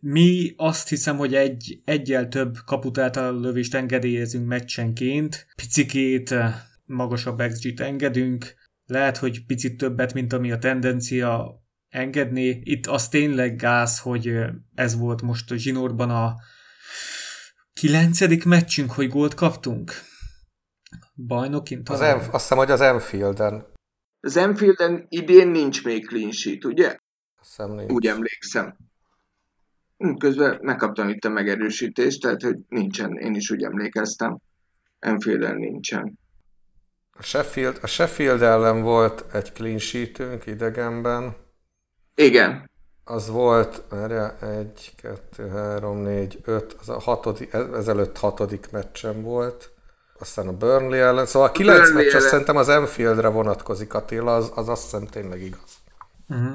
Mi 0.00 0.54
azt 0.56 0.88
hiszem, 0.88 1.16
hogy 1.16 1.34
egy, 1.34 1.80
egyel 1.84 2.28
több 2.28 2.56
kaput 2.66 2.96
lövést 3.14 3.74
engedélyezünk 3.74 4.46
meccsenként, 4.46 5.46
picikét 5.56 6.32
eh, 6.32 6.54
magasabb 6.84 7.42
XG-t 7.42 7.80
engedünk, 7.80 8.54
lehet, 8.86 9.16
hogy 9.16 9.46
picit 9.46 9.76
többet, 9.76 10.14
mint 10.14 10.32
ami 10.32 10.52
a 10.52 10.58
tendencia 10.58 11.60
engedni. 11.88 12.60
Itt 12.64 12.86
az 12.86 13.08
tényleg 13.08 13.56
gáz, 13.56 13.98
hogy 13.98 14.34
ez 14.74 14.96
volt 14.96 15.22
most 15.22 15.50
a 15.50 15.56
zsinórban 15.56 16.10
a 16.10 16.36
kilencedik 17.72 18.44
meccsünk, 18.44 18.92
hogy 18.92 19.08
gólt 19.08 19.34
kaptunk. 19.34 19.92
Bajnokin 21.26 21.82
Az 21.84 22.00
em, 22.00 22.18
azt 22.18 22.30
hiszem, 22.30 22.58
hogy 22.58 22.70
az 22.70 22.80
Enfielden. 22.80 23.66
Az 24.20 24.36
Enfielden 24.36 25.06
idén 25.08 25.48
nincs 25.48 25.84
még 25.84 26.06
clean 26.06 26.30
sheet, 26.30 26.64
ugye? 26.64 26.86
Azt 27.40 27.48
hiszem 27.48 27.74
nincs. 27.74 27.90
Úgy 27.90 28.06
emlékszem. 28.06 28.76
Hm, 30.02 30.14
közben 30.14 30.58
megkaptam 30.62 31.08
itt 31.08 31.24
a 31.24 31.28
megerősítést, 31.28 32.20
tehát 32.20 32.42
hogy 32.42 32.58
nincsen, 32.68 33.16
én 33.16 33.34
is 33.34 33.50
úgy 33.50 33.62
emlékeztem. 33.62 34.38
Enfielden 34.98 35.56
nincsen. 35.56 36.18
A 37.12 37.22
Sheffield, 37.22 37.78
a 37.82 37.86
Sheffield 37.86 38.42
ellen 38.42 38.82
volt 38.82 39.24
egy 39.34 39.52
clean 39.52 39.78
sheetünk 39.78 40.46
idegenben. 40.46 41.36
Igen. 42.14 42.70
Az 43.04 43.28
volt, 43.28 43.82
erre 43.92 44.38
egy, 44.40 44.92
kettő, 45.02 45.48
három, 45.48 45.98
négy, 45.98 46.38
öt, 46.44 46.76
az 46.80 46.88
a 46.88 46.98
hatodik, 46.98 47.52
ezelőtt 47.52 48.18
hatodik 48.18 48.70
meccsem 48.70 49.22
volt. 49.22 49.70
Aztán 50.18 50.48
a 50.48 50.56
Burnley 50.56 51.00
ellen, 51.00 51.26
szóval 51.26 51.48
a 51.48 51.52
kilenc 51.52 51.92
meccs, 51.92 52.14
azt 52.14 52.28
szerintem 52.28 52.56
az 52.56 52.68
Enfieldre 52.68 53.28
vonatkozik 53.28 53.94
Attila, 53.94 54.34
az, 54.34 54.52
az 54.54 54.68
azt 54.68 54.82
hiszem 54.82 55.06
tényleg 55.06 55.42
igaz. 55.42 55.81
Uh-huh. 56.28 56.54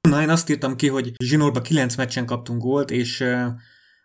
Na, 0.00 0.22
én 0.22 0.28
azt 0.28 0.50
írtam 0.50 0.76
ki, 0.76 0.88
hogy 0.88 1.12
Zsinórba 1.24 1.60
kilenc 1.60 1.96
meccsen 1.96 2.26
kaptunk 2.26 2.62
gólt, 2.62 2.90
és 2.90 3.20
uh, 3.20 3.46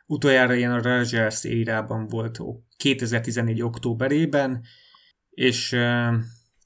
utoljára 0.06 0.54
ilyen 0.54 0.72
a 0.72 0.82
Rangers 0.82 1.44
érában 1.44 2.08
volt 2.08 2.40
2014. 2.78 3.62
októberében, 3.62 4.64
és 5.30 5.72
uh, 5.72 6.14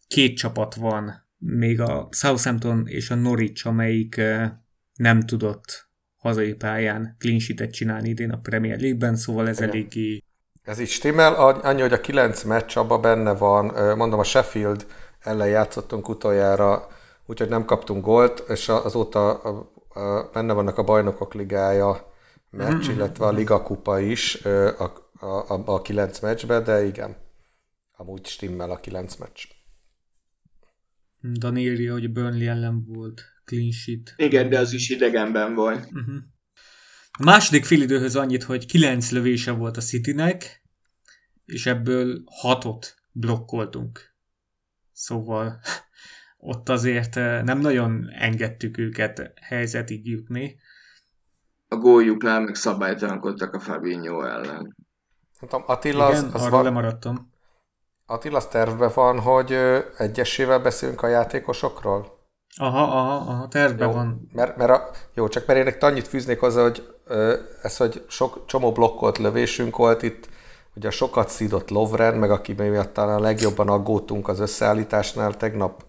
két 0.08 0.38
csapat 0.38 0.76
van, 0.76 1.30
még 1.38 1.80
a 1.80 2.08
Southampton 2.12 2.88
és 2.88 3.10
a 3.10 3.16
Norwich, 3.16 3.68
amelyik 3.68 4.16
uh, 4.18 4.46
nem 4.94 5.22
tudott 5.22 5.90
hazai 6.18 6.54
pályán 6.54 7.16
clean 7.20 7.70
csinálni 7.72 8.10
idén 8.10 8.32
a 8.32 8.40
Premier 8.40 8.80
League-ben, 8.80 9.16
szóval 9.16 9.48
ez 9.48 9.58
Igen. 9.58 9.70
eléggé... 9.70 10.24
Ez 10.64 10.80
így 10.80 10.90
stimmel, 10.90 11.34
annyi, 11.34 11.82
hogy 11.82 11.94
a 11.94 12.02
kilenc 12.02 12.44
meccs 12.44 12.78
abban 12.78 13.02
benne 13.02 13.34
van, 13.34 13.96
mondom 13.98 14.20
a 14.20 14.24
Sheffield 14.24 14.86
ellen 15.20 15.48
játszottunk 15.48 16.10
utoljára, 16.10 16.88
úgyhogy 17.26 17.50
nem 17.50 17.66
kaptunk 17.66 18.04
gólt, 18.04 18.44
és 18.48 18.70
azóta 18.70 19.42
a, 19.42 19.72
a, 20.00 20.30
benne 20.34 20.54
vannak 20.54 20.78
a 20.78 20.84
bajnokok 20.84 21.34
ligája 21.34 22.14
meccs, 22.50 22.88
mm-hmm. 22.88 22.96
illetve 22.96 23.26
a 23.26 23.32
Liga 23.32 23.64
Kupa 23.64 24.00
is 24.00 24.36
a, 24.46 24.84
a, 25.20 25.28
a, 25.28 25.62
a 25.66 25.82
kilenc 25.82 26.20
meccsbe, 26.20 26.60
de 26.62 26.86
igen. 26.86 27.16
Amúgy 27.92 28.26
stimmel 28.26 28.72
a 28.72 28.80
kilenc 28.80 29.16
meccs. 29.16 29.44
Dan 31.22 31.58
írja, 31.58 31.92
hogy 31.92 32.12
Burnley 32.12 32.48
ellen 32.48 32.86
volt 32.88 33.24
clean 33.46 33.72
sheet. 33.72 34.14
Igen, 34.16 34.50
de 34.50 34.60
az 34.60 34.74
is 34.74 34.90
idegenben 34.90 35.54
volt. 35.54 35.86
Uh-huh. 35.86 36.16
A 37.12 37.24
második 37.24 37.66
félidőhöz 37.66 38.16
annyit, 38.16 38.44
hogy 38.44 38.66
kilenc 38.66 39.12
lövése 39.12 39.52
volt 39.52 39.78
a 39.78 39.82
Citynek, 39.82 40.62
és 41.46 41.66
ebből 41.66 42.24
hatot 42.26 42.96
blokkoltunk. 43.12 44.16
Szóval 44.92 45.60
ott 46.42 46.70
azért 46.70 47.16
nem 47.16 47.60
nagyon 47.60 48.10
engedtük 48.20 48.78
őket 48.78 49.34
helyzetig 49.42 50.08
jutni. 50.08 50.60
A 51.68 51.76
góljuknál 51.76 52.40
meg 52.40 52.56
szabálytalankodtak 52.56 53.54
a 53.54 53.60
Fabinho 53.60 54.24
ellen. 54.24 54.76
Nem 55.40 55.50
tudom, 55.50 55.64
Attila, 55.68 56.10
Igen, 56.10 56.24
az, 56.24 56.34
az 56.34 56.42
arról 56.42 56.50
van... 56.50 56.64
lemaradtam. 56.64 57.32
Attila, 58.06 58.38
az 58.38 58.48
tervben 58.48 58.92
van, 58.94 59.20
hogy 59.20 59.58
egyesével 59.98 60.60
beszélünk 60.60 61.02
a 61.02 61.08
játékosokról? 61.08 62.20
Aha, 62.58 62.84
aha, 62.84 63.32
aha 63.32 63.48
tervben 63.48 63.88
jó, 63.88 63.94
van. 63.94 64.30
Mert, 64.34 64.58
mert 64.58 64.72
a, 64.72 64.90
jó, 65.14 65.28
csak 65.28 65.46
mert 65.46 65.68
én 65.68 65.76
annyit 65.80 66.08
fűznék 66.08 66.40
hozzá, 66.40 66.62
hogy 66.62 66.96
ez, 67.62 67.78
hogy 67.78 68.06
sok 68.08 68.46
csomó 68.46 68.72
blokkolt 68.72 69.18
lövésünk 69.18 69.76
volt 69.76 70.02
itt, 70.02 70.30
ugye 70.76 70.90
sokat 70.90 71.30
szídott 71.30 71.70
Lovren, 71.70 72.16
meg 72.16 72.32
aki 72.32 72.54
miatt 72.54 72.94
talán 72.94 73.18
a 73.18 73.22
legjobban 73.22 73.70
aggódtunk 73.70 74.28
az 74.28 74.40
összeállításnál 74.40 75.38
tegnap 75.38 75.84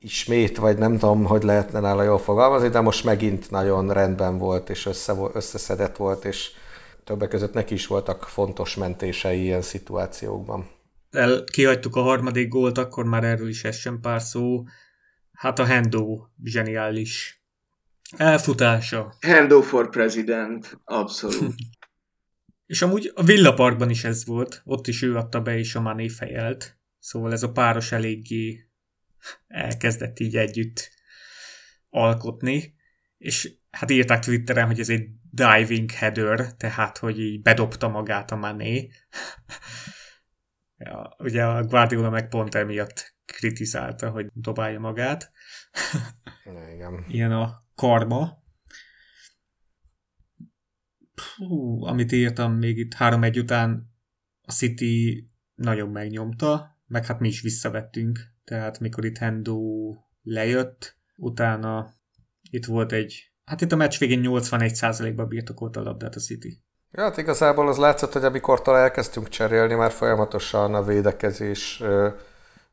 ismét, 0.00 0.56
vagy 0.56 0.78
nem 0.78 0.98
tudom, 0.98 1.24
hogy 1.24 1.42
lehetne 1.42 1.80
nála 1.80 2.02
jól 2.02 2.18
fogalmazni, 2.18 2.68
de 2.68 2.80
most 2.80 3.04
megint 3.04 3.50
nagyon 3.50 3.92
rendben 3.92 4.38
volt, 4.38 4.70
és 4.70 4.86
össze, 4.86 5.14
összeszedett 5.32 5.96
volt, 5.96 6.24
és 6.24 6.50
többek 7.04 7.28
között 7.28 7.54
neki 7.54 7.74
is 7.74 7.86
voltak 7.86 8.22
fontos 8.22 8.76
mentései 8.76 9.42
ilyen 9.42 9.62
szituációkban 9.62 10.66
el, 11.10 11.44
kihagytuk 11.44 11.96
a 11.96 12.02
harmadik 12.02 12.48
gólt, 12.48 12.78
akkor 12.78 13.04
már 13.04 13.24
erről 13.24 13.48
is 13.48 13.64
essen 13.64 14.00
pár 14.00 14.20
szó. 14.20 14.64
Hát 15.32 15.58
a 15.58 15.64
Hendo 15.64 16.26
zseniális. 16.44 17.42
Elfutása. 18.16 19.14
Hendo 19.20 19.60
for 19.60 19.90
president, 19.90 20.80
abszolút. 20.84 21.54
és 22.66 22.82
amúgy 22.82 23.12
a 23.14 23.22
Villa 23.22 23.54
Parkban 23.54 23.90
is 23.90 24.04
ez 24.04 24.26
volt, 24.26 24.62
ott 24.64 24.86
is 24.86 25.02
ő 25.02 25.16
adta 25.16 25.40
be, 25.40 25.58
és 25.58 25.74
a 25.74 25.80
Mané 25.80 26.08
fejelt. 26.08 26.78
Szóval 26.98 27.32
ez 27.32 27.42
a 27.42 27.52
páros 27.52 27.92
eléggé 27.92 28.69
elkezdett 29.46 30.18
így 30.18 30.36
együtt 30.36 30.90
alkotni. 31.88 32.74
és 33.18 33.52
hát 33.70 33.90
írták 33.90 34.24
Twitteren, 34.24 34.66
hogy 34.66 34.80
ez 34.80 34.88
egy 34.88 35.08
diving 35.30 35.90
header, 35.90 36.56
tehát 36.56 36.98
hogy 36.98 37.20
így 37.20 37.42
bedobta 37.42 37.88
magát 37.88 38.30
a 38.30 38.36
Mané. 38.36 38.90
ja, 40.84 41.16
ugye 41.18 41.44
a 41.44 41.64
Guardiola 41.64 42.10
meg 42.10 42.28
pont 42.28 42.54
emiatt 42.54 43.14
kritizálta, 43.24 44.10
hogy 44.10 44.26
dobálja 44.32 44.80
magát. 44.80 45.32
Igen. 46.74 47.04
Ilyen 47.08 47.32
a 47.32 47.62
karma. 47.74 48.38
Hú, 51.36 51.84
amit 51.84 52.12
írtam 52.12 52.52
még 52.52 52.78
itt 52.78 52.94
3-1 52.98 53.38
után 53.38 53.94
a 54.42 54.52
City 54.52 55.28
nagyon 55.54 55.88
megnyomta, 55.88 56.78
meg 56.86 57.06
hát 57.06 57.20
mi 57.20 57.28
is 57.28 57.40
visszavettünk. 57.40 58.20
Tehát 58.50 58.80
mikor 58.80 59.04
itt 59.04 59.18
Hendo 59.18 59.58
lejött, 60.22 60.96
utána 61.16 61.86
itt 62.50 62.64
volt 62.64 62.92
egy, 62.92 63.32
hát 63.44 63.60
itt 63.60 63.72
a 63.72 63.76
meccs 63.76 63.98
végén 63.98 64.24
81%-ban 64.24 65.28
birtokolta 65.28 65.80
a 65.80 65.82
labdát 65.82 66.14
a 66.14 66.20
City. 66.20 66.62
Ja, 66.92 67.02
hát 67.02 67.16
igazából 67.16 67.68
az 67.68 67.76
látszott, 67.76 68.12
hogy 68.12 68.24
amikor 68.24 68.62
talán 68.62 68.82
elkezdtünk 68.82 69.28
cserélni, 69.28 69.74
már 69.74 69.90
folyamatosan 69.90 70.74
a 70.74 70.82
védekezés, 70.82 71.82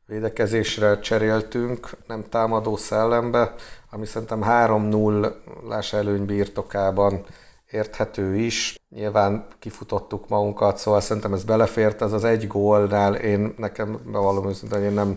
védekezésre 0.06 0.98
cseréltünk, 0.98 1.90
nem 2.06 2.24
támadó 2.28 2.76
szellembe, 2.76 3.54
ami 3.90 4.06
szerintem 4.06 4.42
3-0 4.44 5.32
lás 5.68 5.92
előny 5.92 6.24
birtokában 6.24 7.24
érthető 7.70 8.36
is. 8.36 8.78
Nyilván 8.88 9.46
kifutottuk 9.58 10.28
magunkat, 10.28 10.78
szóval 10.78 11.00
szerintem 11.00 11.32
ez 11.32 11.44
belefért, 11.44 12.02
ez 12.02 12.12
az 12.12 12.24
egy 12.24 12.46
gólnál 12.46 13.14
én 13.14 13.54
nekem 13.56 14.00
bevallom 14.04 14.48
őszintén, 14.48 14.82
én 14.82 14.92
nem, 14.92 15.16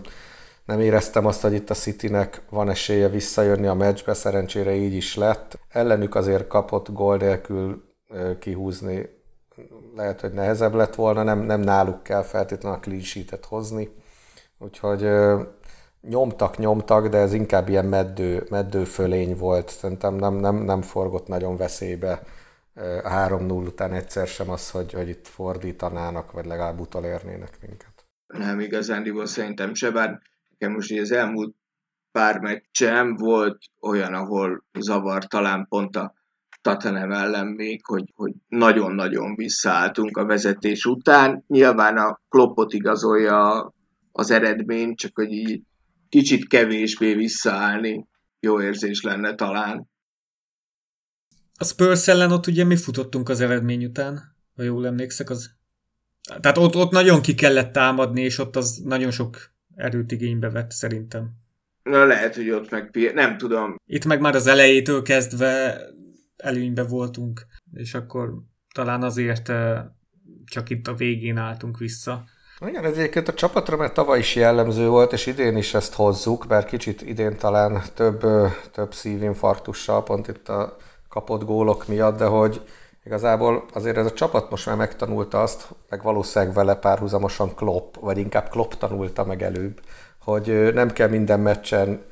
nem 0.64 0.80
éreztem 0.80 1.26
azt, 1.26 1.42
hogy 1.42 1.52
itt 1.52 1.70
a 1.70 1.74
Citynek 1.74 2.42
van 2.50 2.68
esélye 2.68 3.08
visszajönni 3.08 3.66
a 3.66 3.74
meccsbe, 3.74 4.14
szerencsére 4.14 4.74
így 4.74 4.94
is 4.94 5.16
lett. 5.16 5.58
Ellenük 5.68 6.14
azért 6.14 6.46
kapott 6.46 6.92
gól 6.92 7.16
nélkül 7.16 7.84
kihúzni, 8.38 9.08
lehet, 9.96 10.20
hogy 10.20 10.32
nehezebb 10.32 10.74
lett 10.74 10.94
volna, 10.94 11.22
nem, 11.22 11.38
nem 11.38 11.60
náluk 11.60 12.02
kell 12.02 12.22
feltétlenül 12.22 12.78
a 12.78 12.80
clean 12.80 13.00
sheet 13.00 13.44
hozni. 13.44 13.88
Úgyhogy 14.58 15.08
nyomtak, 16.00 16.58
nyomtak, 16.58 17.08
de 17.08 17.18
ez 17.18 17.32
inkább 17.32 17.68
ilyen 17.68 17.84
meddő, 17.84 18.46
meddő 18.50 18.84
fölény 18.84 19.36
volt. 19.36 19.68
Szerintem 19.68 20.14
nem, 20.14 20.34
nem, 20.34 20.56
nem 20.56 20.82
forgott 20.82 21.26
nagyon 21.26 21.56
veszélybe 21.56 22.22
a 23.02 23.08
3-0 23.08 23.66
után 23.66 23.92
egyszer 23.92 24.26
sem 24.26 24.50
az, 24.50 24.70
hogy, 24.70 24.92
hogy 24.92 25.08
itt 25.08 25.28
fordítanának, 25.28 26.32
vagy 26.32 26.46
legalább 26.46 26.80
utolérnének 26.80 27.58
minket. 27.66 28.06
Nem 28.26 28.60
igazándiból 28.60 29.26
szerintem 29.26 29.74
se, 29.74 29.90
bár 29.90 30.20
nekem 30.62 30.76
most 30.76 30.98
az 30.98 31.12
elmúlt 31.12 31.54
pár 32.12 32.40
meccsem 32.40 33.16
volt 33.16 33.58
olyan, 33.80 34.14
ahol 34.14 34.64
zavar 34.78 35.26
talán 35.26 35.66
pont 35.68 35.96
a 35.96 36.14
Tatanem 36.60 37.12
ellen 37.12 37.46
még, 37.46 37.86
hogy, 37.86 38.12
hogy 38.14 38.32
nagyon-nagyon 38.48 39.34
visszaálltunk 39.34 40.16
a 40.16 40.24
vezetés 40.24 40.84
után. 40.84 41.44
Nyilván 41.46 41.96
a 41.96 42.20
kloppot 42.28 42.72
igazolja 42.72 43.72
az 44.12 44.30
eredmény, 44.30 44.94
csak 44.94 45.14
hogy 45.14 45.32
így 45.32 45.62
kicsit 46.08 46.48
kevésbé 46.48 47.14
visszaállni 47.14 48.06
jó 48.40 48.60
érzés 48.60 49.02
lenne 49.02 49.34
talán. 49.34 49.88
A 51.54 51.64
Spurs 51.64 52.08
ellen 52.08 52.32
ott 52.32 52.46
ugye 52.46 52.64
mi 52.64 52.76
futottunk 52.76 53.28
az 53.28 53.40
eredmény 53.40 53.84
után, 53.84 54.20
ha 54.56 54.62
jól 54.62 54.86
emlékszek, 54.86 55.30
az... 55.30 55.50
Tehát 56.40 56.58
ott, 56.58 56.76
ott 56.76 56.90
nagyon 56.90 57.22
ki 57.22 57.34
kellett 57.34 57.72
támadni, 57.72 58.20
és 58.20 58.38
ott 58.38 58.56
az 58.56 58.80
nagyon 58.84 59.10
sok 59.10 59.51
erőt 59.76 60.12
igénybe 60.12 60.50
vett 60.50 60.70
szerintem. 60.70 61.30
Na 61.82 62.04
lehet, 62.04 62.34
hogy 62.34 62.50
ott 62.50 62.70
meg 62.70 63.12
nem 63.14 63.36
tudom. 63.36 63.74
Itt 63.86 64.04
meg 64.04 64.20
már 64.20 64.34
az 64.34 64.46
elejétől 64.46 65.02
kezdve 65.02 65.80
előnybe 66.36 66.82
voltunk, 66.82 67.46
és 67.72 67.94
akkor 67.94 68.30
talán 68.74 69.02
azért 69.02 69.48
eh, 69.48 69.82
csak 70.44 70.70
itt 70.70 70.86
a 70.86 70.94
végén 70.94 71.36
álltunk 71.36 71.78
vissza. 71.78 72.24
Igen, 72.66 72.84
ez 72.84 72.96
egyébként 72.96 73.28
a 73.28 73.34
csapatra 73.34 73.76
mert 73.76 73.94
tavaly 73.94 74.18
is 74.18 74.34
jellemző 74.34 74.88
volt, 74.88 75.12
és 75.12 75.26
idén 75.26 75.56
is 75.56 75.74
ezt 75.74 75.94
hozzuk, 75.94 76.44
bár 76.48 76.64
kicsit 76.64 77.02
idén 77.02 77.36
talán 77.36 77.82
több, 77.94 78.20
több 78.72 78.94
szívinfarktussal, 78.94 80.02
pont 80.02 80.28
itt 80.28 80.48
a 80.48 80.76
kapott 81.08 81.44
gólok 81.44 81.88
miatt, 81.88 82.18
de 82.18 82.24
hogy 82.24 82.60
igazából 83.04 83.64
azért 83.72 83.96
ez 83.96 84.06
a 84.06 84.12
csapat 84.12 84.50
most 84.50 84.66
már 84.66 84.76
megtanulta 84.76 85.42
azt, 85.42 85.68
meg 85.88 86.02
valószínűleg 86.02 86.54
vele 86.54 86.74
párhuzamosan 86.74 87.54
Klopp, 87.54 87.94
vagy 88.00 88.18
inkább 88.18 88.48
Klopp 88.48 88.72
tanulta 88.72 89.24
meg 89.24 89.42
előbb, 89.42 89.80
hogy 90.24 90.70
nem 90.74 90.90
kell 90.90 91.08
minden 91.08 91.40
meccsen 91.40 92.02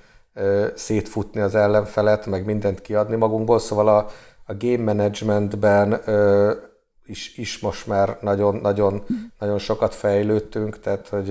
szétfutni 0.75 1.41
az 1.41 1.55
ellenfelet, 1.55 2.27
meg 2.27 2.45
mindent 2.45 2.81
kiadni 2.81 3.17
magunkból, 3.17 3.59
szóval 3.59 3.89
a, 3.89 4.07
a 4.47 4.55
game 4.59 4.93
managementben 4.93 6.01
is, 7.05 7.37
is 7.37 7.59
most 7.59 7.87
már 7.87 8.19
nagyon, 8.21 8.55
nagyon, 8.55 9.05
nagyon 9.39 9.59
sokat 9.59 9.95
fejlődtünk, 9.95 10.81
tehát 10.81 11.09
hogy 11.09 11.31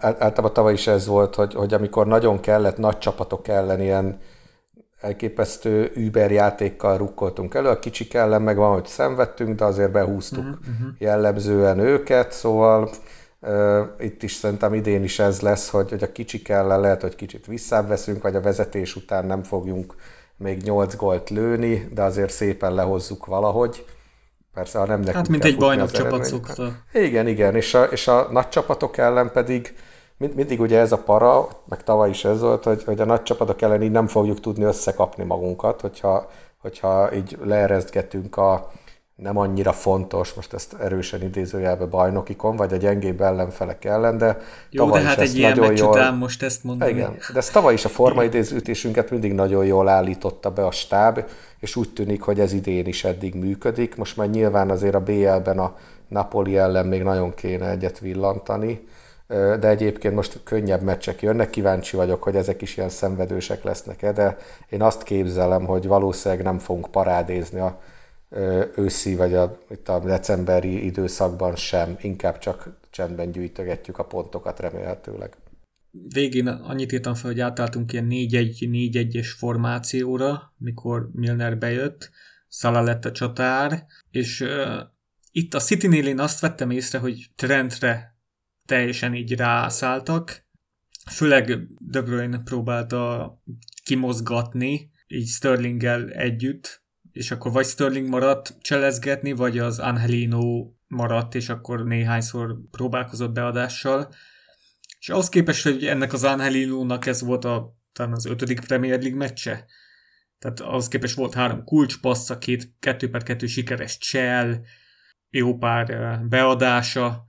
általában 0.00 0.52
tavaly 0.52 0.72
is 0.72 0.86
ez 0.86 1.06
volt, 1.06 1.34
hogy, 1.34 1.54
hogy 1.54 1.74
amikor 1.74 2.06
nagyon 2.06 2.40
kellett 2.40 2.76
nagy 2.76 2.98
csapatok 2.98 3.48
ellen 3.48 3.80
ilyen 3.80 4.20
elképesztő 5.02 5.92
Uber 5.96 6.30
játékkal 6.30 6.96
rukkoltunk 6.96 7.54
elő, 7.54 7.68
a 7.68 7.78
kicsik 7.78 8.14
ellen 8.14 8.42
meg 8.42 8.56
van, 8.56 8.72
hogy 8.72 8.86
szenvedtünk, 8.86 9.58
de 9.58 9.64
azért 9.64 9.92
behúztuk 9.92 10.44
uh-huh. 10.44 10.88
jellemzően 10.98 11.78
őket, 11.78 12.32
szóval 12.32 12.90
uh, 13.40 13.80
itt 13.98 14.22
is 14.22 14.32
szerintem 14.32 14.74
idén 14.74 15.02
is 15.02 15.18
ez 15.18 15.40
lesz, 15.40 15.68
hogy, 15.70 15.90
hogy 15.90 16.02
a 16.02 16.12
kicsik 16.12 16.48
ellen 16.48 16.80
lehet, 16.80 17.02
hogy 17.02 17.14
kicsit 17.14 17.46
visszább 17.46 17.88
veszünk, 17.88 18.22
vagy 18.22 18.34
a 18.34 18.40
vezetés 18.40 18.96
után 18.96 19.26
nem 19.26 19.42
fogjunk 19.42 19.94
még 20.36 20.62
8 20.62 20.96
gólt 20.96 21.30
lőni, 21.30 21.88
de 21.94 22.02
azért 22.02 22.30
szépen 22.30 22.74
lehozzuk 22.74 23.26
valahogy. 23.26 23.84
Persze, 24.54 24.78
ha 24.78 24.86
nem 24.86 24.98
nekünk 24.98 25.16
Hát, 25.16 25.28
mint 25.28 25.44
egy 25.44 25.56
bajnok 25.56 25.90
csapat 25.90 26.24
szokta. 26.24 26.72
Igen, 26.92 27.26
igen, 27.26 27.56
és 27.56 27.74
a, 27.74 27.82
és 27.82 28.08
a 28.08 28.28
nagy 28.30 28.48
csapatok 28.48 28.96
ellen 28.96 29.32
pedig 29.32 29.74
mind, 30.16 30.34
mindig 30.34 30.60
ugye 30.60 30.78
ez 30.78 30.92
a 30.92 30.98
para, 30.98 31.48
meg 31.68 31.82
tavaly 31.82 32.10
is 32.10 32.24
ez 32.24 32.40
volt, 32.40 32.64
hogy, 32.64 32.84
hogy 32.84 33.00
a 33.00 33.04
nagy 33.04 33.22
csapatok 33.22 33.62
ellen 33.62 33.82
így 33.82 33.90
nem 33.90 34.06
fogjuk 34.06 34.40
tudni 34.40 34.64
összekapni 34.64 35.24
magunkat, 35.24 35.80
hogyha, 35.80 36.30
hogyha 36.58 37.14
így 37.14 37.38
leeresztgetünk 37.42 38.36
a 38.36 38.70
nem 39.22 39.36
annyira 39.36 39.72
fontos, 39.72 40.32
most 40.32 40.52
ezt 40.52 40.74
erősen 40.80 41.22
idézőjelbe 41.22 41.84
bajnokikon, 41.84 42.56
vagy 42.56 42.72
a 42.72 42.76
gyengébb 42.76 43.20
ellenfelek 43.20 43.84
ellen, 43.84 44.18
de 44.18 44.38
Jó, 44.70 44.90
de 44.90 45.00
hát 45.00 45.18
egy 45.18 45.36
ilyen 45.36 45.58
nagyon 45.58 45.76
jól... 45.76 45.88
után 45.88 46.14
most 46.14 46.42
ezt 46.42 46.64
mondani. 46.64 46.90
Igen, 46.90 47.16
de 47.32 47.38
ezt 47.38 47.52
tavaly 47.52 47.72
is 47.72 47.84
a 47.84 47.88
formaidézőtésünket 47.88 49.10
mindig 49.10 49.32
nagyon 49.32 49.64
jól 49.64 49.88
állította 49.88 50.50
be 50.50 50.66
a 50.66 50.70
stáb, 50.70 51.24
és 51.58 51.76
úgy 51.76 51.92
tűnik, 51.92 52.22
hogy 52.22 52.40
ez 52.40 52.52
idén 52.52 52.86
is 52.86 53.04
eddig 53.04 53.34
működik. 53.34 53.96
Most 53.96 54.16
már 54.16 54.30
nyilván 54.30 54.70
azért 54.70 54.94
a 54.94 55.00
BL-ben 55.00 55.58
a 55.58 55.76
Napoli 56.08 56.56
ellen 56.56 56.86
még 56.86 57.02
nagyon 57.02 57.34
kéne 57.34 57.70
egyet 57.70 57.98
villantani, 57.98 58.86
de 59.32 59.68
egyébként 59.68 60.14
most 60.14 60.40
könnyebb 60.44 60.82
meccsek 60.82 61.22
jönnek, 61.22 61.50
kíváncsi 61.50 61.96
vagyok, 61.96 62.22
hogy 62.22 62.36
ezek 62.36 62.62
is 62.62 62.76
ilyen 62.76 62.88
szenvedősek 62.88 63.62
lesznek-e, 63.62 64.12
de 64.12 64.36
én 64.68 64.82
azt 64.82 65.02
képzelem, 65.02 65.64
hogy 65.64 65.86
valószínűleg 65.86 66.44
nem 66.44 66.58
fogunk 66.58 66.90
parádézni 66.90 67.58
a 67.60 67.80
őszi 68.76 69.14
vagy 69.14 69.34
a, 69.34 69.58
itt 69.70 69.88
a 69.88 69.98
decemberi 69.98 70.84
időszakban 70.84 71.56
sem, 71.56 71.96
inkább 72.00 72.38
csak 72.38 72.78
csendben 72.90 73.30
gyűjtögetjük 73.30 73.98
a 73.98 74.04
pontokat 74.04 74.60
remélhetőleg. 74.60 75.36
Végén 76.08 76.46
annyit 76.46 76.92
írtam 76.92 77.14
fel, 77.14 77.30
hogy 77.30 77.40
átálltunk 77.40 77.92
ilyen 77.92 78.06
4-1-4-1-es 78.10 79.28
formációra, 79.36 80.54
mikor 80.58 81.10
Milner 81.12 81.58
bejött, 81.58 82.10
Szala 82.48 82.80
lett 82.80 83.04
a 83.04 83.12
csatár, 83.12 83.84
és 84.10 84.40
uh, 84.40 84.48
itt 85.30 85.54
a 85.54 85.60
City-nél 85.60 86.06
én 86.06 86.18
azt 86.18 86.40
vettem 86.40 86.70
észre, 86.70 86.98
hogy 86.98 87.30
Trentre 87.36 88.11
teljesen 88.66 89.14
így 89.14 89.32
rászálltak, 89.34 90.46
főleg 91.10 91.66
De 91.78 92.02
Bruyne 92.02 92.42
próbálta 92.42 93.32
kimozgatni, 93.84 94.90
így 95.06 95.26
Sterlinggel 95.28 96.08
együtt, 96.08 96.82
és 97.12 97.30
akkor 97.30 97.52
vagy 97.52 97.66
Sterling 97.66 98.08
maradt 98.08 98.54
cselezgetni, 98.60 99.32
vagy 99.32 99.58
az 99.58 99.78
Angelino 99.78 100.72
maradt, 100.86 101.34
és 101.34 101.48
akkor 101.48 101.84
néhányszor 101.84 102.58
próbálkozott 102.70 103.32
beadással. 103.32 104.14
És 104.98 105.08
ahhoz 105.08 105.28
képest, 105.28 105.62
hogy 105.62 105.86
ennek 105.86 106.12
az 106.12 106.24
Angelino-nak 106.24 107.06
ez 107.06 107.22
volt 107.22 107.44
a, 107.44 107.76
talán 107.92 108.12
az 108.12 108.26
ötödik 108.26 108.60
Premier 108.60 109.00
League 109.00 109.18
meccse, 109.18 109.66
tehát 110.38 110.60
ahhoz 110.60 110.88
képest 110.88 111.16
volt 111.16 111.34
három 111.34 111.64
kulcspassza, 111.64 112.38
két, 112.38 112.74
kettő 112.78 113.10
per 113.10 113.22
kettő 113.22 113.46
sikeres 113.46 113.98
csel, 113.98 114.64
jó 115.30 115.56
pár 115.58 116.18
beadása, 116.28 117.26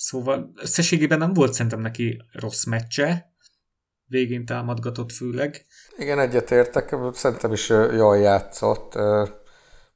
Szóval 0.00 0.50
összességében 0.54 1.18
nem 1.18 1.32
volt 1.32 1.52
szerintem 1.52 1.80
neki 1.80 2.22
rossz 2.32 2.64
meccse, 2.64 3.34
végén 4.04 4.44
támadgatott 4.44 5.12
főleg. 5.12 5.66
Igen, 5.96 6.18
egyetértek, 6.18 6.96
szerintem 7.12 7.52
is 7.52 7.68
jól 7.68 8.18
játszott. 8.18 8.94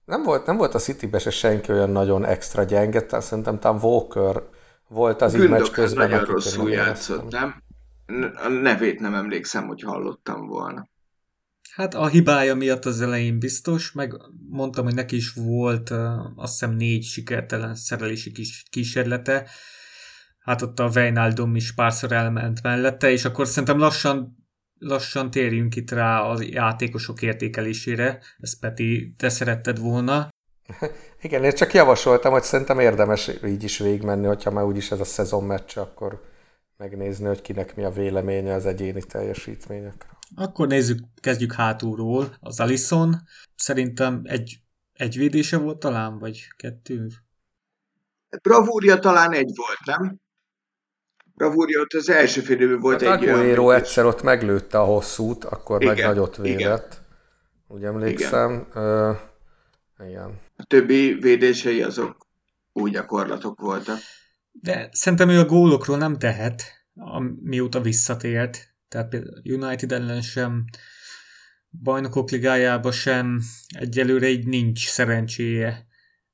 Nem 0.05 0.23
volt, 0.23 0.47
nem 0.47 0.57
volt 0.57 0.75
a 0.75 0.79
City-be 0.79 1.19
se 1.19 1.31
senki 1.31 1.73
olyan 1.73 1.91
nagyon 1.91 2.25
extra 2.25 2.63
gyenge, 2.63 3.01
tehát 3.01 3.25
szerintem 3.25 3.59
talán 3.59 3.83
Walker 3.83 4.43
volt 4.89 5.23
az 5.23 5.35
így 5.35 5.49
meccs 5.49 5.71
közben. 5.71 6.11
nagyon 6.11 6.25
rosszul 6.25 6.71
játszott, 6.71 7.31
nem? 7.31 7.63
A 8.35 8.49
nevét 8.49 9.01
nem 9.01 9.15
emlékszem, 9.15 9.67
hogy 9.67 9.83
hallottam 9.83 10.47
volna. 10.47 10.89
Hát 11.75 11.95
a 11.95 12.07
hibája 12.07 12.55
miatt 12.55 12.85
az 12.85 13.01
elején 13.01 13.39
biztos, 13.39 13.93
meg 13.93 14.13
mondtam, 14.51 14.85
hogy 14.85 14.95
neki 14.95 15.17
is 15.17 15.33
volt 15.33 15.91
azt 16.37 16.53
hiszem 16.53 16.71
négy 16.71 17.05
sikertelen 17.05 17.75
szerelési 17.75 18.33
kis 18.33 18.65
kísérlete, 18.71 19.49
hát 20.45 20.63
ott 20.63 20.81
a 20.81 20.91
Weinaldum 20.95 21.57
is 21.57 21.75
párszor 21.75 22.13
elment 22.13 22.63
mellette, 22.63 23.11
és 23.11 23.25
akkor 23.25 23.47
szerintem 23.47 23.79
lassan 23.79 24.43
lassan 24.79 25.31
térjünk 25.31 25.77
itt 25.77 25.91
rá 25.91 26.21
a 26.21 26.37
játékosok 26.41 27.23
értékelésére. 27.23 28.21
Ezt 28.39 28.61
Peti, 28.61 29.15
te 29.17 29.29
szeretted 29.29 29.79
volna. 29.79 30.29
Igen, 31.23 31.45
én 31.45 31.55
csak 31.55 31.73
javasoltam, 31.73 32.33
hogy 32.33 32.43
szerintem 32.43 32.79
érdemes 32.79 33.31
így 33.47 33.63
is 33.63 33.79
végigmenni, 33.79 34.27
hogyha 34.27 34.51
már 34.51 34.65
úgyis 34.65 34.91
ez 34.91 35.01
a 35.01 35.05
szezon 35.05 35.45
meccs, 35.45 35.77
akkor 35.77 36.23
megnézni, 36.77 37.27
hogy 37.27 37.43
kinek 37.43 37.77
mi 37.77 37.85
a 37.85 37.91
véleménye 37.91 38.55
az 38.55 38.67
egyéni 38.67 39.03
teljesítményekről. 39.03 40.19
Akkor 40.37 40.67
nézzük, 40.67 40.99
kezdjük 41.21 41.53
hátulról. 41.53 42.37
Az 42.41 42.61
Alison 42.61 43.23
szerintem 43.55 44.21
egy, 44.25 44.59
egy 44.93 45.17
védése 45.17 45.59
volt 45.59 45.79
talán, 45.79 46.19
vagy 46.19 46.47
kettő? 46.57 47.09
Bravúria 48.43 48.99
talán 48.99 49.33
egy 49.33 49.53
volt, 49.55 49.99
nem? 49.99 50.23
Bravúria 51.35 51.81
ott 51.81 51.93
az 51.93 52.09
első 52.09 52.41
félidőben 52.41 52.81
volt 52.81 53.03
hát 53.03 53.23
egy 53.23 53.29
Aguero 53.29 53.71
egyszer 53.71 54.05
ott 54.05 54.23
meglőtte 54.23 54.79
a 54.79 54.85
hosszút, 54.85 55.45
akkor 55.45 55.83
igen, 55.83 55.95
meg 55.95 56.05
nagyot 56.05 56.37
védett. 56.37 56.93
Igen. 56.93 57.03
Úgy 57.69 57.85
emlékszem. 57.85 58.67
Igen. 58.71 58.83
Ö, 58.83 59.13
igen. 60.09 60.41
A 60.57 60.65
többi 60.65 61.13
védései 61.21 61.83
azok 61.83 62.27
új 62.73 62.91
gyakorlatok 62.91 63.61
voltak. 63.61 63.99
De 64.53 64.89
szerintem 64.93 65.29
ő 65.29 65.39
a 65.39 65.45
gólokról 65.45 65.97
nem 65.97 66.19
tehet, 66.19 66.63
mióta 67.43 67.81
visszatért. 67.81 68.75
Tehát 68.89 69.09
például 69.09 69.43
United 69.45 69.93
ellen 69.93 70.23
sem, 70.23 70.65
bajnokok 71.83 72.31
ligájába 72.31 72.93
sem, 72.93 73.41
egyelőre 73.79 74.29
így 74.29 74.47
nincs 74.47 74.89
szerencséje. 74.89 75.87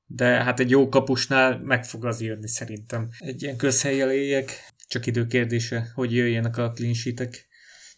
De 0.07 0.27
hát 0.27 0.61
egy 0.61 0.71
jó 0.71 0.89
kapusnál 0.89 1.59
meg 1.59 1.85
fog 1.85 2.05
az 2.05 2.21
jönni 2.21 2.49
szerintem. 2.49 3.09
Egy 3.19 3.43
ilyen 3.43 3.57
közhelyjel 3.57 4.13
éljek, 4.13 4.70
csak 4.91 5.07
idő 5.07 5.27
kérdése, 5.27 5.87
hogy 5.95 6.15
jöjjenek 6.15 6.57
a 6.57 6.73
clean 6.75 6.95
sheetek. 6.95 7.49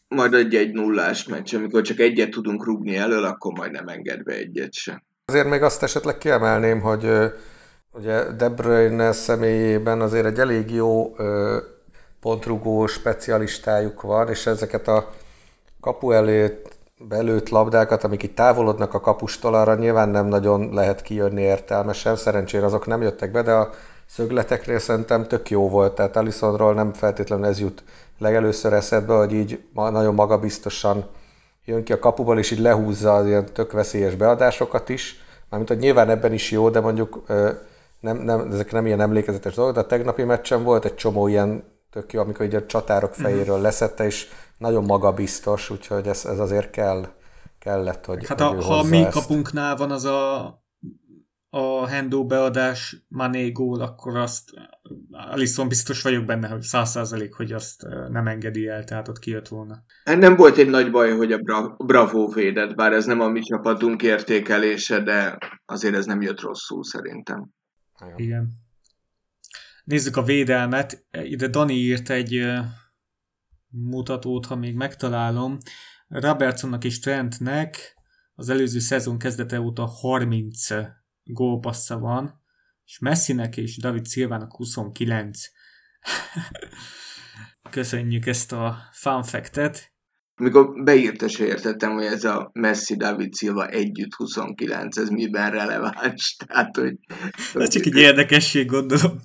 Majd 0.09 0.34
egy 0.34 0.55
egy 0.55 0.72
nullás 0.72 1.24
meccs, 1.24 1.55
amikor 1.55 1.82
csak 1.82 1.99
egyet 1.99 2.30
tudunk 2.30 2.64
rúgni 2.64 2.97
elől, 2.97 3.24
akkor 3.24 3.53
majd 3.53 3.70
nem 3.70 3.88
enged 3.88 4.22
be 4.22 4.32
egyet 4.32 4.72
se. 4.72 5.05
Azért 5.24 5.49
még 5.49 5.62
azt 5.62 5.82
esetleg 5.82 6.18
kiemelném, 6.18 6.80
hogy 6.80 7.09
ugye 7.93 8.32
De 8.32 8.49
Bruyne 8.49 9.12
személyében 9.12 10.01
azért 10.01 10.26
egy 10.26 10.38
elég 10.38 10.70
jó 10.70 11.16
pontrugó 12.20 12.86
specialistájuk 12.86 14.03
van, 14.03 14.28
és 14.28 14.47
ezeket 14.47 14.88
a 14.88 15.11
kapu 15.80 16.11
előtt 16.11 16.76
belőtt 17.09 17.49
labdákat, 17.49 18.05
amik 18.05 18.22
itt 18.22 18.34
távolodnak 18.34 18.95
a 18.95 19.01
kapustól, 19.01 19.55
arra 19.55 19.74
nyilván 19.74 20.09
nem 20.09 20.26
nagyon 20.26 20.74
lehet 20.74 21.03
kijönni 21.03 21.43
értelmesen, 21.43 22.16
szerencsére 22.16 22.64
azok 22.64 22.86
nem 22.86 23.03
jöttek 23.03 23.30
be, 23.30 23.43
de 23.43 23.53
a 23.53 23.70
szögleteknél 24.13 24.79
szerintem 24.79 25.27
tök 25.27 25.51
jó 25.51 25.69
volt, 25.69 25.95
tehát 25.95 26.17
Alisonról 26.17 26.75
nem 26.75 26.93
feltétlenül 26.93 27.47
ez 27.47 27.61
jut 27.61 27.85
legelőször 28.19 28.73
eszedbe, 28.73 29.15
hogy 29.15 29.33
így 29.33 29.63
nagyon 29.73 30.15
magabiztosan 30.15 31.07
jön 31.65 31.85
ki 31.85 31.93
a 31.93 31.99
kapuból, 31.99 32.39
és 32.39 32.51
így 32.51 32.59
lehúzza 32.59 33.15
az 33.15 33.27
ilyen 33.27 33.53
tök 33.53 33.73
veszélyes 33.73 34.15
beadásokat 34.15 34.89
is. 34.89 35.17
Mármint, 35.49 35.71
hogy 35.71 35.81
nyilván 35.81 36.11
ebben 36.11 36.33
is 36.33 36.51
jó, 36.51 36.71
de 36.71 36.81
mondjuk 36.81 37.23
nem, 38.01 38.17
nem, 38.17 38.51
ezek 38.53 38.73
nem 38.73 38.87
ilyen 38.87 39.01
emlékezetes 39.01 39.55
dolgok, 39.55 39.75
de 39.75 39.81
a 39.81 39.87
tegnapi 39.87 40.23
meccsen 40.23 40.63
volt 40.63 40.85
egy 40.85 40.95
csomó 40.95 41.29
ilyen 41.29 41.65
tök 41.91 42.13
jó, 42.13 42.21
amikor 42.21 42.47
így 42.47 42.55
a 42.55 42.67
csatárok 42.67 43.15
fejéről 43.15 43.55
mhm. 43.55 43.65
leszette, 43.65 44.05
és 44.05 44.29
nagyon 44.59 44.85
magabiztos, 44.85 45.71
úgyhogy 45.71 46.07
ez, 46.07 46.25
ez 46.25 46.39
azért 46.39 46.71
kell, 46.71 47.07
kellett, 47.59 48.05
hogy 48.05 48.27
Hát 48.27 48.41
a, 48.41 48.63
ha 48.63 48.83
mi 48.83 49.07
kapunknál 49.11 49.77
van 49.77 49.91
az 49.91 50.05
a 50.05 50.62
a 51.55 51.86
Hendo 51.86 52.26
beadás 52.26 53.05
Mané 53.09 53.50
gól, 53.50 53.80
akkor 53.80 54.16
azt 54.16 54.50
Alisson 55.11 55.68
biztos 55.68 56.03
vagyok 56.03 56.24
benne, 56.24 56.48
hogy 56.48 56.62
száz 56.62 56.90
százalék, 56.90 57.34
hogy 57.34 57.53
azt 57.53 57.82
nem 58.09 58.26
engedi 58.26 58.66
el, 58.66 58.84
tehát 58.84 59.09
ott 59.09 59.18
kijött 59.18 59.48
volna. 59.48 59.84
Nem 60.05 60.36
volt 60.36 60.57
egy 60.57 60.68
nagy 60.68 60.90
baj, 60.90 61.16
hogy 61.16 61.32
a 61.32 61.38
Bra- 61.38 61.76
Bravo 61.86 62.28
védett, 62.28 62.74
bár 62.74 62.92
ez 62.92 63.05
nem 63.05 63.20
a 63.20 63.28
mi 63.28 63.40
csapatunk 63.40 64.03
értékelése, 64.03 65.00
de 65.00 65.38
azért 65.64 65.94
ez 65.94 66.07
nem 66.07 66.20
jött 66.22 66.40
rosszul 66.40 66.84
szerintem. 66.84 67.50
Igen. 68.16 68.53
Nézzük 69.84 70.16
a 70.16 70.22
védelmet. 70.22 71.07
Ide 71.22 71.48
Dani 71.48 71.74
írt 71.74 72.11
egy 72.11 72.46
mutatót, 73.68 74.46
ha 74.46 74.57
még 74.57 74.74
megtalálom. 74.74 75.59
Robertsonnak 76.09 76.84
és 76.84 76.98
Trentnek 76.98 77.96
az 78.34 78.48
előző 78.48 78.78
szezon 78.78 79.18
kezdete 79.18 79.61
óta 79.61 79.86
30 79.86 80.66
gólpassza 81.25 81.99
van, 81.99 82.41
és 82.85 82.99
Messinek 82.99 83.57
és 83.57 83.77
David 83.77 84.07
Silvának 84.07 84.57
29. 84.57 85.41
Köszönjük 87.70 88.27
ezt 88.27 88.53
a 88.53 88.79
fun 88.93 89.23
fact-et. 89.23 89.93
Amikor 90.35 90.83
beírta, 90.83 91.29
se 91.29 91.45
értettem, 91.45 91.93
hogy 91.93 92.05
ez 92.05 92.25
a 92.25 92.51
Messi 92.53 92.97
David 92.97 93.35
Silva 93.35 93.68
együtt 93.68 94.14
29, 94.14 94.97
ez 94.97 95.09
miben 95.09 95.51
releváns. 95.51 96.37
Tehát, 96.47 96.77
hogy... 96.77 96.99
Ez 97.55 97.68
csak 97.68 97.85
egy 97.85 97.97
érdekesség, 97.97 98.66
gondolom. 98.66 99.20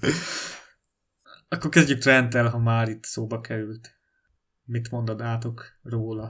Akkor 1.48 1.70
kezdjük 1.70 2.00
Trenttel, 2.00 2.50
ha 2.50 2.60
már 2.60 2.89
itt 2.89 3.04
szóba 3.04 3.41
került. 3.41 3.95
Mit 4.64 4.91
mondanátok 4.91 5.66
róla? 5.84 6.30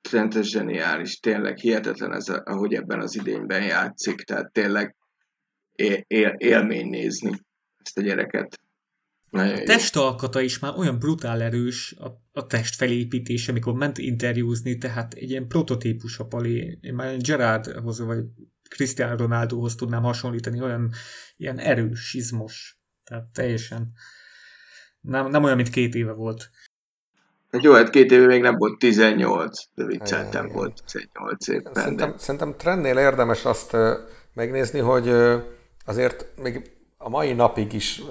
Trent 0.00 0.34
ez 0.34 0.46
zseniális, 0.46 1.20
tényleg 1.20 1.58
hihetetlen 1.58 2.12
ez, 2.12 2.28
ahogy 2.28 2.74
ebben 2.74 3.00
az 3.00 3.16
idényben 3.16 3.62
játszik, 3.62 4.22
tehát 4.22 4.52
tényleg 4.52 4.96
él, 5.72 6.04
él, 6.06 6.34
élmény 6.36 6.88
nézni 6.88 7.30
ezt 7.84 7.98
a 7.98 8.00
gyereket. 8.00 8.60
Nagyon 9.30 9.54
a 9.54 9.62
testalkata 9.62 10.40
is 10.40 10.58
már 10.58 10.72
olyan 10.76 10.98
brutál 10.98 11.42
erős, 11.42 11.94
a, 11.98 12.22
a 12.32 12.46
test 12.46 12.74
felépítése, 12.74 13.50
amikor 13.50 13.74
ment 13.74 13.98
interjúzni, 13.98 14.78
tehát 14.78 15.14
egy 15.14 15.30
ilyen 15.30 15.48
prototípus 15.48 16.18
a 16.18 16.26
Pali. 16.26 16.78
Én 16.80 16.94
már 16.94 17.16
Gerardhoz, 17.16 17.98
vagy 17.98 18.24
Cristiano 18.68 19.16
Ronaldohoz 19.16 19.74
tudnám 19.74 20.02
hasonlítani, 20.02 20.60
olyan 20.60 20.92
ilyen 21.36 21.58
erős, 21.58 22.14
izmos. 22.14 22.76
Tehát 23.04 23.24
teljesen 23.32 23.92
nem, 25.00 25.30
nem 25.30 25.44
olyan, 25.44 25.56
mint 25.56 25.70
két 25.70 25.94
éve 25.94 26.12
volt. 26.12 26.50
Hát 27.50 27.62
jó, 27.62 27.72
hát 27.72 27.90
két 27.90 28.10
éve 28.10 28.26
még 28.26 28.42
nem 28.42 28.56
volt 28.56 28.78
18, 28.78 29.60
de 29.74 29.84
vicceltem 29.84 30.48
volt 30.48 30.82
18 30.84 31.48
év. 31.48 31.62
Szerintem, 31.72 32.14
szerintem 32.16 32.54
trendnél 32.56 32.98
érdemes 32.98 33.44
azt 33.44 33.76
megnézni, 34.34 34.78
hogy 34.78 35.08
azért 35.84 36.26
még 36.42 36.70
a 36.96 37.08
mai 37.08 37.32
napig 37.32 37.72
is 37.72 38.02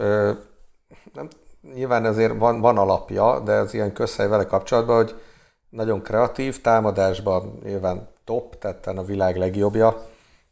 nem, 1.14 1.28
nyilván 1.74 2.06
azért 2.06 2.38
van, 2.38 2.60
van 2.60 2.78
alapja, 2.78 3.40
de 3.40 3.52
az 3.52 3.74
ilyen 3.74 3.94
közhely 3.94 4.28
vele 4.28 4.46
kapcsolatban, 4.46 4.96
hogy 4.96 5.16
nagyon 5.70 6.02
kreatív, 6.02 6.62
támadásban 6.62 7.60
nyilván 7.64 8.10
top, 8.24 8.58
tehát 8.60 8.88
a 8.88 9.04
világ 9.04 9.38
legjobbja, 9.38 10.06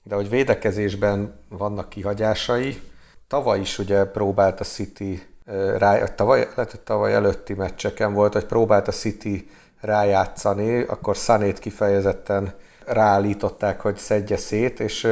de 0.04 0.16
hogy 0.16 0.30
védekezésben 0.30 1.40
vannak 1.50 1.90
kihagyásai. 1.90 2.82
Tavaly 3.28 3.60
is 3.60 3.80
ugye 3.80 4.06
próbált 4.06 4.60
a 4.60 4.64
City 4.64 5.35
rá, 5.78 6.04
tavaly, 6.04 6.40
lehet, 6.56 6.72
hogy 6.72 6.80
tavaly 6.80 7.14
előtti 7.14 7.54
meccseken 7.54 8.14
volt, 8.14 8.34
hogy 8.34 8.46
próbált 8.46 8.88
a 8.88 8.92
City 8.92 9.50
rájátszani, 9.82 10.82
akkor 10.82 11.16
Sanét 11.16 11.60
kifejezetten 11.60 12.54
ráállították, 12.86 13.82
hogy 13.82 13.98
szedje 13.98 14.38
szét, 14.38 14.80
és 14.80 15.08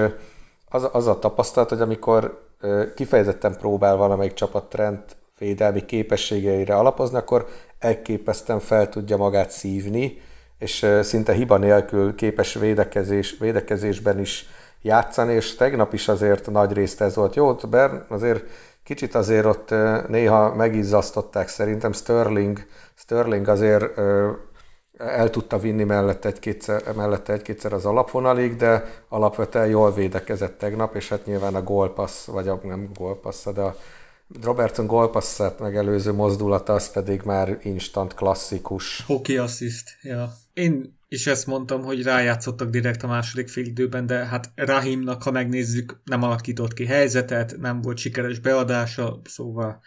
az, 0.70 0.90
az 0.92 1.08
a 1.08 1.20
tapasztalat, 1.20 1.70
hogy 1.70 1.82
amikor 1.82 2.42
kifejezetten 2.96 3.58
próbál 3.58 3.96
valamelyik 3.96 4.34
csapat 4.34 4.70
trend 4.70 5.00
védelmi 5.38 5.86
képességeire 5.86 6.76
alapozni, 6.76 7.18
akkor 7.18 7.48
elképesztően 7.80 8.60
fel 8.60 8.90
tudja 8.90 9.18
magát 9.18 9.52
szívni, 9.52 10.22
és 10.60 10.88
szinte 11.02 11.34
hiba 11.34 11.58
nélkül 11.58 12.16
képes 12.16 12.54
védekezés, 12.54 13.38
védekezésben 13.40 14.20
is 14.20 14.46
játszani, 14.82 15.34
és 15.34 15.56
tegnap 15.56 15.94
is 15.94 16.08
azért 16.08 16.52
nagy 16.52 16.72
részt 16.72 17.02
ez 17.02 17.16
volt. 17.16 17.36
Jó, 17.36 17.54
Bern 17.54 18.04
azért 18.08 18.44
kicsit 18.84 19.16
azért 19.16 19.46
ott 19.46 19.70
néha 20.08 20.56
megizzasztották 20.56 21.48
szerintem 21.48 21.92
Sterling, 21.92 22.66
Sterling 22.96 23.48
azért 23.48 23.98
el 24.98 25.30
tudta 25.30 25.58
vinni 25.58 25.84
mellette 25.84 26.28
egy-kétszer, 26.28 26.96
mellette 26.96 27.34
egy-kétszer 27.34 27.74
az 27.74 27.86
alapvonalig, 27.86 28.56
de 28.56 29.04
alapvetően 29.10 29.68
jól 29.68 29.94
védekezett 29.94 30.58
tegnap, 30.58 30.96
és 30.96 31.10
hát 31.10 31.26
nyilván 31.26 31.56
a 31.56 31.64
gólpassz, 31.64 32.26
vagy 32.26 32.48
a, 32.48 32.60
nem 32.64 32.90
gólpassz, 32.94 33.48
de 33.54 33.62
a 33.62 33.76
Robertson 34.42 34.88
gólpasszát 34.88 35.60
megelőző 35.60 36.14
mozdulata, 36.14 36.74
az 36.74 36.92
pedig 36.92 37.22
már 37.26 37.58
instant 37.62 38.14
klasszikus. 38.14 39.04
Hockey 39.06 39.38
assist, 39.38 39.90
ja. 40.02 40.34
Én 40.54 41.00
is 41.14 41.28
ezt 41.28 41.48
mondtam, 41.48 41.84
hogy 41.84 42.04
rájátszottak 42.04 42.70
direkt 42.70 43.04
a 43.04 43.08
második 43.08 43.48
fél 43.48 43.66
időben, 43.66 44.06
de 44.06 44.26
hát 44.26 44.52
Rahimnak, 44.56 45.24
ha 45.24 45.32
megnézzük, 45.32 46.02
nem 46.04 46.24
alakított 46.24 46.74
ki 46.74 46.86
helyzetet, 46.86 47.56
nem 47.60 47.82
volt 47.82 47.98
sikeres 47.98 48.40
beadása, 48.40 49.22
szóval... 49.24 49.82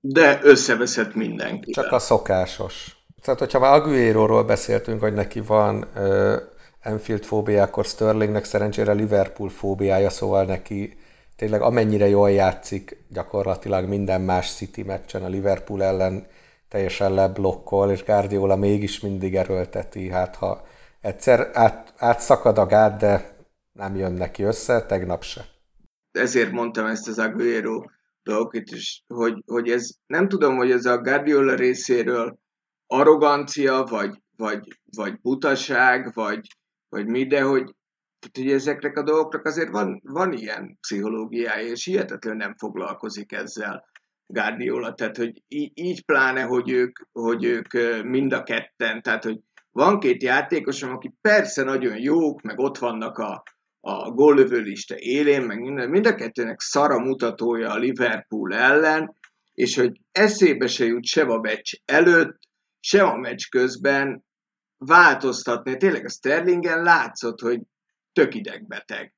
De 0.00 0.40
összeveszett 0.42 1.14
mindenki. 1.14 1.70
Csak 1.70 1.92
a 1.92 1.98
szokásos. 1.98 2.96
Tehát, 3.22 3.38
hogyha 3.38 3.58
már 3.58 3.72
Aguero-ról 3.72 4.44
beszéltünk, 4.44 5.00
hogy 5.00 5.12
neki 5.12 5.40
van 5.40 5.86
ö, 5.94 6.36
Anfield 6.82 7.24
fóbiákor 7.24 7.84
Sterlingnek 7.84 8.44
szerencsére 8.44 8.92
Liverpool 8.92 9.48
fóbiája, 9.48 10.10
szóval 10.10 10.44
neki 10.44 10.98
tényleg 11.36 11.62
amennyire 11.62 12.08
jól 12.08 12.30
játszik, 12.30 13.04
gyakorlatilag 13.08 13.88
minden 13.88 14.20
más 14.20 14.54
City 14.54 14.82
meccsen 14.82 15.22
a 15.22 15.28
Liverpool 15.28 15.82
ellen 15.82 16.26
teljesen 16.68 17.14
leblokkol, 17.14 17.90
és 17.90 18.04
Guardiola 18.04 18.56
mégis 18.56 19.00
mindig 19.00 19.36
erőlteti, 19.36 20.08
hát 20.08 20.36
ha 20.36 20.66
egyszer 21.00 21.50
át, 21.52 21.94
átszakad 21.96 22.58
a 22.58 22.66
gát, 22.66 22.98
de 22.98 23.36
nem 23.72 23.96
jön 23.96 24.12
neki 24.12 24.42
össze, 24.42 24.86
tegnap 24.86 25.22
se. 25.22 25.44
Ezért 26.10 26.50
mondtam 26.50 26.86
ezt 26.86 27.08
az 27.08 27.18
Aguero 27.18 27.82
dolgot 28.22 28.70
is, 28.70 29.04
hogy, 29.06 29.42
hogy 29.46 29.68
ez 29.68 29.90
nem 30.06 30.28
tudom, 30.28 30.56
hogy 30.56 30.70
ez 30.70 30.84
a 30.84 31.00
Guardiola 31.00 31.54
részéről 31.54 32.38
arrogancia, 32.86 33.82
vagy, 33.82 34.22
vagy, 34.36 34.78
vagy 34.96 35.20
butaság, 35.20 36.14
vagy, 36.14 36.40
vagy 36.88 37.06
mi, 37.06 37.26
de 37.26 37.42
hogy, 37.42 37.74
hogy 38.32 38.50
ezeknek 38.50 38.96
a 38.96 39.02
dolgoknak 39.02 39.44
azért 39.44 39.70
van, 39.70 40.00
van 40.04 40.32
ilyen 40.32 40.78
pszichológiája, 40.80 41.66
és 41.66 41.84
hihetetlen 41.84 42.36
nem 42.36 42.54
foglalkozik 42.56 43.32
ezzel 43.32 43.84
Guardiola, 44.26 44.94
tehát 44.94 45.16
hogy 45.16 45.42
így, 45.48 45.70
így 45.74 46.04
pláne, 46.04 46.42
hogy 46.42 46.70
ők, 46.70 46.98
hogy 47.12 47.44
ők 47.44 47.72
mind 48.02 48.32
a 48.32 48.42
ketten, 48.42 49.02
tehát 49.02 49.24
hogy 49.24 49.38
van 49.70 50.00
két 50.00 50.22
játékosom, 50.22 50.90
aki 50.90 51.14
persze 51.20 51.62
nagyon 51.62 51.98
jók, 51.98 52.42
meg 52.42 52.58
ott 52.58 52.78
vannak 52.78 53.18
a, 53.18 53.42
a 53.80 54.10
góllövő 54.10 54.60
lista 54.60 54.94
élén, 54.98 55.42
meg 55.42 55.60
minden, 55.60 55.90
mind 55.90 56.06
a 56.06 56.14
kettőnek 56.14 56.60
szara 56.60 56.98
mutatója 56.98 57.70
a 57.70 57.78
Liverpool 57.78 58.54
ellen, 58.54 59.16
és 59.54 59.76
hogy 59.76 60.00
eszébe 60.12 60.66
se 60.66 60.84
jut 60.84 61.04
se 61.04 61.22
a 61.22 61.40
meccs 61.40 61.74
előtt, 61.84 62.38
se 62.80 63.02
a 63.02 63.16
meccs 63.16 63.48
közben 63.48 64.24
változtatni. 64.76 65.76
Tényleg 65.76 66.04
a 66.04 66.08
Sterlingen 66.08 66.82
látszott, 66.82 67.40
hogy 67.40 67.60
tök 68.12 68.34
idegbeteg. 68.34 69.14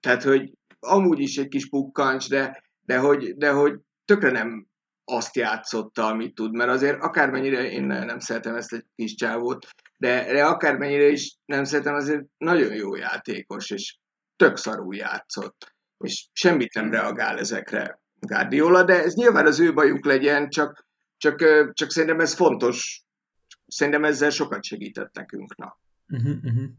Tehát, 0.00 0.22
hogy 0.22 0.52
amúgy 0.80 1.20
is 1.20 1.36
egy 1.36 1.48
kis 1.48 1.68
pukkancs, 1.68 2.28
de, 2.28 2.62
de, 2.80 2.98
hogy, 2.98 3.36
de 3.36 3.50
hogy 3.50 3.80
tökre 4.08 4.30
nem 4.30 4.66
azt 5.04 5.36
játszotta, 5.36 6.06
amit 6.06 6.34
tud, 6.34 6.54
mert 6.54 6.70
azért 6.70 7.02
akármennyire 7.02 7.70
én 7.70 7.84
nem 7.84 8.18
szeretem 8.18 8.54
ezt 8.54 8.72
egy 8.72 8.84
kis 8.96 9.14
csávót, 9.14 9.66
de, 9.96 10.32
de 10.32 10.44
akármennyire 10.44 11.08
is 11.08 11.36
nem 11.44 11.64
szeretem, 11.64 11.94
azért 11.94 12.24
nagyon 12.38 12.74
jó 12.74 12.94
játékos, 12.96 13.70
és 13.70 13.96
tök 14.36 14.56
szarul 14.56 14.94
játszott, 14.94 15.74
és 15.98 16.28
semmit 16.32 16.74
nem 16.74 16.90
reagál 16.90 17.38
ezekre 17.38 18.00
Guardiola, 18.20 18.84
de 18.84 19.02
ez 19.02 19.14
nyilván 19.14 19.46
az 19.46 19.60
ő 19.60 19.72
bajuk 19.72 20.04
legyen, 20.04 20.48
csak, 20.48 20.86
csak, 21.16 21.38
csak 21.72 21.90
szerintem 21.90 22.20
ez 22.20 22.34
fontos, 22.34 23.02
szerintem 23.66 24.04
ezzel 24.04 24.30
sokat 24.30 24.64
segített 24.64 25.14
nekünk. 25.14 25.56
Na. 25.56 25.78
Uh-huh, 26.08 26.36
uh-huh. 26.44 26.70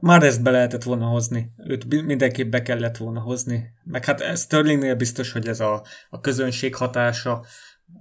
Már 0.00 0.22
ezt 0.22 0.42
be 0.42 0.50
lehetett 0.50 0.82
volna 0.82 1.06
hozni. 1.06 1.52
Őt 1.66 2.04
mindenképp 2.04 2.50
be 2.50 2.62
kellett 2.62 2.96
volna 2.96 3.20
hozni. 3.20 3.72
Meg 3.84 4.04
hát 4.04 4.36
Sterlingnél 4.38 4.94
biztos, 4.94 5.32
hogy 5.32 5.48
ez 5.48 5.60
a, 5.60 5.84
a 6.10 6.20
közönség 6.20 6.74
hatása 6.74 7.44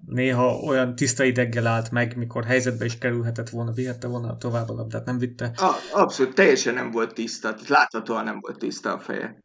néha 0.06 0.58
olyan 0.58 0.96
tiszta 0.96 1.24
ideggel 1.24 1.68
állt 1.68 1.92
meg, 1.92 2.18
mikor 2.18 2.46
helyzetbe 2.46 2.86
is 2.86 2.98
kerülhetett 2.98 3.50
volna, 3.50 3.72
vihette 3.72 4.08
volna 4.08 4.38
tovább 4.38 4.70
a 4.70 4.74
labdát, 4.74 5.06
nem 5.06 5.18
vitte. 5.18 5.52
A, 5.56 5.76
abszolút, 5.92 6.34
teljesen 6.34 6.74
nem 6.74 6.92
volt 6.92 7.14
tiszta, 7.14 7.56
láthatóan 7.68 8.24
nem 8.24 8.40
volt 8.40 8.58
tiszta 8.58 8.94
a 8.94 9.00
feje. 9.00 9.44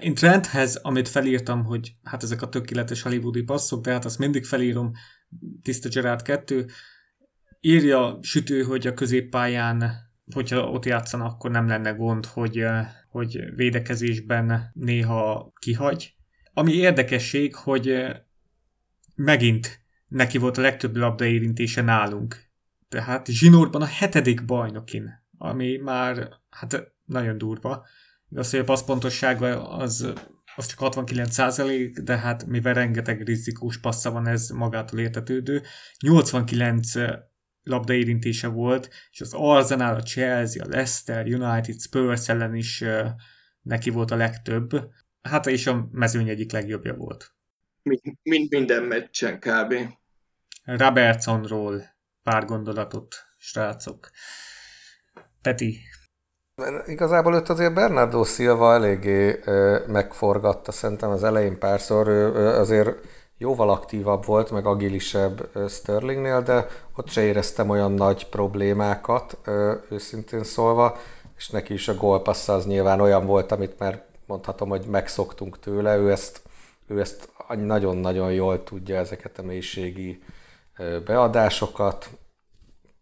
Én 0.00 0.14
Trenthez, 0.14 0.76
amit 0.76 1.08
felírtam, 1.08 1.64
hogy 1.64 1.92
hát 2.02 2.22
ezek 2.22 2.42
a 2.42 2.48
tökéletes 2.48 3.02
hollywoodi 3.02 3.42
passzok, 3.42 3.84
de 3.84 3.92
hát 3.92 4.04
azt 4.04 4.18
mindig 4.18 4.44
felírom, 4.44 4.92
tiszta 5.62 5.88
Gerard 5.88 6.22
2, 6.22 6.66
írja 7.60 8.18
sütő, 8.22 8.62
hogy 8.62 8.86
a 8.86 8.94
középpályán 8.94 10.07
hogyha 10.34 10.70
ott 10.70 10.84
játszana, 10.84 11.24
akkor 11.24 11.50
nem 11.50 11.68
lenne 11.68 11.90
gond, 11.90 12.26
hogy, 12.26 12.64
hogy 13.08 13.54
védekezésben 13.54 14.70
néha 14.74 15.52
kihagy. 15.58 16.14
Ami 16.52 16.72
érdekesség, 16.72 17.54
hogy 17.54 18.06
megint 19.14 19.80
neki 20.06 20.38
volt 20.38 20.58
a 20.58 20.60
legtöbb 20.60 20.96
labdaérintése 20.96 21.82
nálunk. 21.82 22.46
Tehát 22.88 23.26
Zsinórban 23.26 23.82
a 23.82 23.86
hetedik 23.86 24.44
bajnokin, 24.44 25.26
ami 25.38 25.76
már 25.76 26.28
hát 26.50 26.92
nagyon 27.04 27.38
durva. 27.38 27.86
Igaz, 28.30 28.50
hogy 28.50 28.60
a 28.60 28.64
passzpontossága 28.64 29.68
az, 29.70 30.12
az 30.56 30.66
csak 30.66 30.78
69 30.78 31.32
százalék, 31.32 31.98
de 31.98 32.18
hát 32.18 32.46
mivel 32.46 32.74
rengeteg 32.74 33.22
rizikós 33.22 33.78
passza 33.78 34.10
van, 34.10 34.26
ez 34.26 34.48
magától 34.48 34.98
értetődő. 34.98 35.62
89 35.98 36.92
labdaérintése 37.68 38.48
volt, 38.48 38.90
és 39.10 39.20
az 39.20 39.32
Arsenal, 39.32 39.94
a 39.94 40.02
Chelsea, 40.02 40.64
a 40.64 40.68
Leicester, 40.68 41.26
United, 41.26 41.80
Spurs 41.80 42.28
ellen 42.28 42.54
is 42.54 42.84
neki 43.62 43.90
volt 43.90 44.10
a 44.10 44.16
legtöbb. 44.16 44.70
Hát 45.22 45.46
és 45.46 45.66
a 45.66 45.88
mezőny 45.92 46.28
egyik 46.28 46.52
legjobbja 46.52 46.94
volt. 46.94 47.32
Mint 48.22 48.50
minden 48.50 48.82
meccsen 48.82 49.38
kb. 49.38 49.74
Robertsonról 50.64 51.82
pár 52.22 52.44
gondolatot, 52.44 53.14
srácok. 53.38 54.10
Peti. 55.42 55.78
Igazából 56.86 57.34
őt 57.34 57.48
azért 57.48 57.74
Bernardo 57.74 58.24
Silva 58.24 58.74
eléggé 58.74 59.40
megforgatta, 59.86 60.72
szerintem 60.72 61.10
az 61.10 61.24
elején 61.24 61.58
párszor, 61.58 62.08
ő, 62.08 62.32
ő 62.34 62.46
azért 62.46 62.96
jóval 63.38 63.70
aktívabb 63.70 64.24
volt, 64.24 64.50
meg 64.50 64.66
agilisebb 64.66 65.50
Sterlingnél, 65.68 66.42
de 66.42 66.66
ott 66.96 67.08
se 67.08 67.22
éreztem 67.22 67.68
olyan 67.68 67.92
nagy 67.92 68.28
problémákat, 68.28 69.38
őszintén 69.90 70.44
szólva, 70.44 70.96
és 71.36 71.48
neki 71.48 71.72
is 71.72 71.88
a 71.88 71.94
gólpassz 71.94 72.48
az 72.48 72.66
nyilván 72.66 73.00
olyan 73.00 73.26
volt, 73.26 73.52
amit 73.52 73.78
már 73.78 74.04
mondhatom, 74.26 74.68
hogy 74.68 74.84
megszoktunk 74.86 75.58
tőle, 75.58 75.96
ő 75.96 76.10
ezt, 76.10 76.42
ő 76.86 77.00
ezt 77.00 77.32
nagyon-nagyon 77.48 78.32
jól 78.32 78.62
tudja 78.62 78.96
ezeket 78.96 79.38
a 79.38 79.42
mélységi 79.42 80.22
beadásokat, 81.04 82.10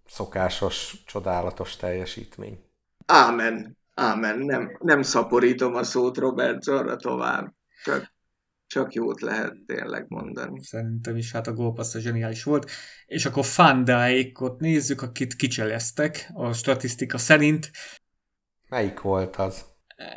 szokásos, 0.06 1.02
csodálatos 1.06 1.76
teljesítmény. 1.76 2.64
Ámen, 3.06 3.76
ámen, 3.94 4.38
nem, 4.38 4.76
nem 4.80 5.02
szaporítom 5.02 5.74
a 5.74 5.82
szót 5.82 6.16
Robert 6.16 6.68
arra 6.68 6.96
tovább. 6.96 7.54
Csak 7.84 8.14
csak 8.66 8.92
jót 8.92 9.20
lehet 9.20 9.54
tényleg 9.66 10.04
mondani. 10.08 10.62
Szerintem 10.62 11.16
is 11.16 11.32
hát 11.32 11.46
a 11.46 11.52
gólpassz 11.52 11.94
a 11.94 12.00
zseniális 12.00 12.42
volt. 12.42 12.70
És 13.06 13.26
akkor 13.26 13.44
Fandáikot 13.44 14.60
nézzük, 14.60 15.02
akit 15.02 15.36
kicseleztek 15.36 16.30
a 16.32 16.52
statisztika 16.52 17.18
szerint. 17.18 17.70
Melyik 18.68 19.00
volt 19.00 19.36
az? 19.36 19.64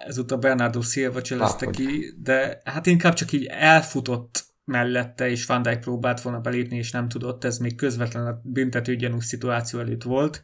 Ezúttal 0.06 0.38
Bernardo 0.38 0.82
Silva 0.82 1.22
cselezte 1.22 1.70
ki, 1.70 2.14
de 2.18 2.62
hát 2.64 2.86
inkább 2.86 3.14
csak 3.14 3.32
így 3.32 3.46
elfutott 3.46 4.48
mellette, 4.64 5.30
és 5.30 5.46
Van 5.46 5.62
Dijk 5.62 5.80
próbált 5.80 6.22
volna 6.22 6.40
belépni, 6.40 6.78
és 6.78 6.92
nem 6.92 7.08
tudott, 7.08 7.44
ez 7.44 7.58
még 7.58 7.76
közvetlen 7.76 8.28
a 8.28 8.42
büntető 8.44 8.96
gyanús 8.96 9.26
szituáció 9.26 9.80
előtt 9.80 10.04
volt. 10.04 10.44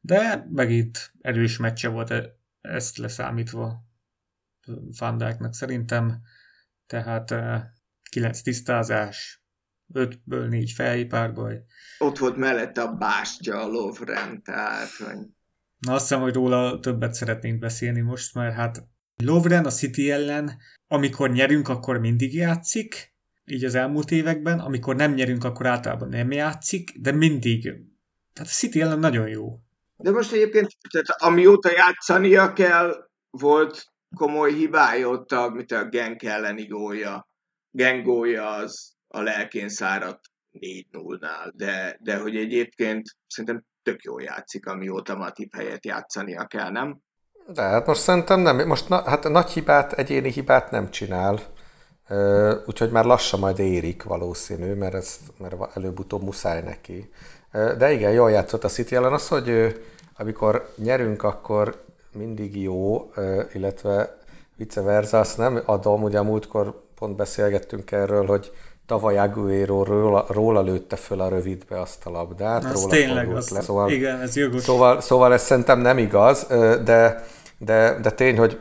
De 0.00 0.46
megint 0.50 1.12
erős 1.20 1.56
meccse 1.56 1.88
volt 1.88 2.10
e- 2.10 2.38
ezt 2.60 2.96
leszámítva 2.96 3.84
Van 4.98 5.18
Dijknak 5.18 5.54
szerintem 5.54 6.20
tehát 6.86 7.34
9 8.10 8.40
tisztázás, 8.40 9.42
5-ből 9.94 10.48
4 10.48 10.72
fejpárbaj. 10.72 11.62
Ott 11.98 12.18
volt 12.18 12.36
mellette 12.36 12.82
a 12.82 12.92
bástya, 12.92 13.62
a 13.62 13.66
Lovren, 13.66 14.42
tehát 14.42 14.90
hogy... 14.90 15.18
Na 15.78 15.92
azt 15.92 16.08
hiszem, 16.08 16.20
hogy 16.20 16.34
róla 16.34 16.80
többet 16.80 17.14
szeretnénk 17.14 17.58
beszélni 17.58 18.00
most, 18.00 18.34
mert 18.34 18.54
hát 18.54 18.86
Lovren 19.16 19.64
a 19.64 19.70
City 19.70 20.10
ellen, 20.10 20.58
amikor 20.88 21.30
nyerünk, 21.30 21.68
akkor 21.68 21.98
mindig 21.98 22.34
játszik, 22.34 23.14
így 23.44 23.64
az 23.64 23.74
elmúlt 23.74 24.10
években, 24.10 24.58
amikor 24.58 24.96
nem 24.96 25.14
nyerünk, 25.14 25.44
akkor 25.44 25.66
általában 25.66 26.08
nem 26.08 26.30
játszik, 26.30 26.98
de 27.00 27.12
mindig. 27.12 27.62
Tehát 28.32 28.50
a 28.50 28.54
City 28.54 28.80
ellen 28.80 28.98
nagyon 28.98 29.28
jó. 29.28 29.60
De 29.96 30.10
most 30.10 30.32
egyébként, 30.32 30.76
tehát 30.90 31.22
amióta 31.22 31.70
játszania 31.70 32.52
kell, 32.52 33.08
volt 33.30 33.92
komoly 34.16 34.52
hibája 34.52 35.08
ott, 35.08 35.32
a, 35.32 35.48
mint 35.48 35.72
a 35.72 35.84
Genk 35.84 36.22
elleni 36.22 36.66
gólja. 36.66 37.28
Gengója 37.70 38.50
az 38.50 38.94
a 39.08 39.20
lelkén 39.20 39.68
száradt 39.68 40.20
4-0-nál, 40.60 41.52
de, 41.54 41.98
de 42.00 42.18
hogy 42.18 42.36
egyébként 42.36 43.16
szerintem 43.26 43.64
tök 43.82 44.02
jól 44.02 44.22
játszik, 44.22 44.66
amióta 44.66 45.16
Matip 45.16 45.54
helyet 45.54 45.84
játszania 45.84 46.46
kell, 46.46 46.70
nem? 46.70 46.98
De 47.46 47.62
hát 47.62 47.86
most 47.86 48.00
szerintem 48.00 48.40
nem, 48.40 48.66
most 48.66 48.88
na, 48.88 49.02
hát 49.02 49.28
nagy 49.28 49.50
hibát, 49.50 49.92
egyéni 49.92 50.30
hibát 50.30 50.70
nem 50.70 50.90
csinál, 50.90 51.40
úgyhogy 52.66 52.90
már 52.90 53.04
lassan 53.04 53.40
majd 53.40 53.58
érik 53.58 54.02
valószínű, 54.02 54.74
mert, 54.74 54.94
ez, 54.94 55.18
mert 55.38 55.76
előbb-utóbb 55.76 56.22
muszáj 56.22 56.62
neki. 56.62 57.10
De 57.52 57.92
igen, 57.92 58.12
jól 58.12 58.30
játszott 58.30 58.64
a 58.64 58.68
City 58.68 58.94
ellen. 58.94 59.12
Az, 59.12 59.28
hogy 59.28 59.80
amikor 60.16 60.72
nyerünk, 60.76 61.22
akkor 61.22 61.84
mindig 62.16 62.62
jó, 62.62 63.10
illetve 63.52 64.16
vice 64.56 64.80
versa, 64.80 65.18
azt 65.18 65.38
nem 65.38 65.62
adom, 65.64 66.02
ugye 66.02 66.18
a 66.18 66.22
múltkor 66.22 66.82
pont 66.98 67.16
beszélgettünk 67.16 67.90
erről, 67.92 68.26
hogy 68.26 68.52
tavaly 68.86 69.18
Aguero 69.18 69.84
róla, 69.84 70.26
róla 70.28 70.62
lőtte 70.62 70.96
föl 70.96 71.20
a 71.20 71.28
rövidbe 71.28 71.80
azt 71.80 72.06
a 72.06 72.10
labdát. 72.10 72.64
Az 72.64 72.72
róla 72.72 72.88
tényleg, 72.88 73.34
az, 73.34 73.50
le. 73.50 73.60
Szóval, 73.60 73.90
igen, 73.90 74.20
ez 74.20 74.36
jogos. 74.36 74.62
Szóval, 74.62 75.00
szóval 75.00 75.32
ez 75.32 75.42
szerintem 75.42 75.80
nem 75.80 75.98
igaz, 75.98 76.46
de, 76.84 77.24
de, 77.58 77.98
de 78.02 78.10
tény, 78.10 78.38
hogy 78.38 78.58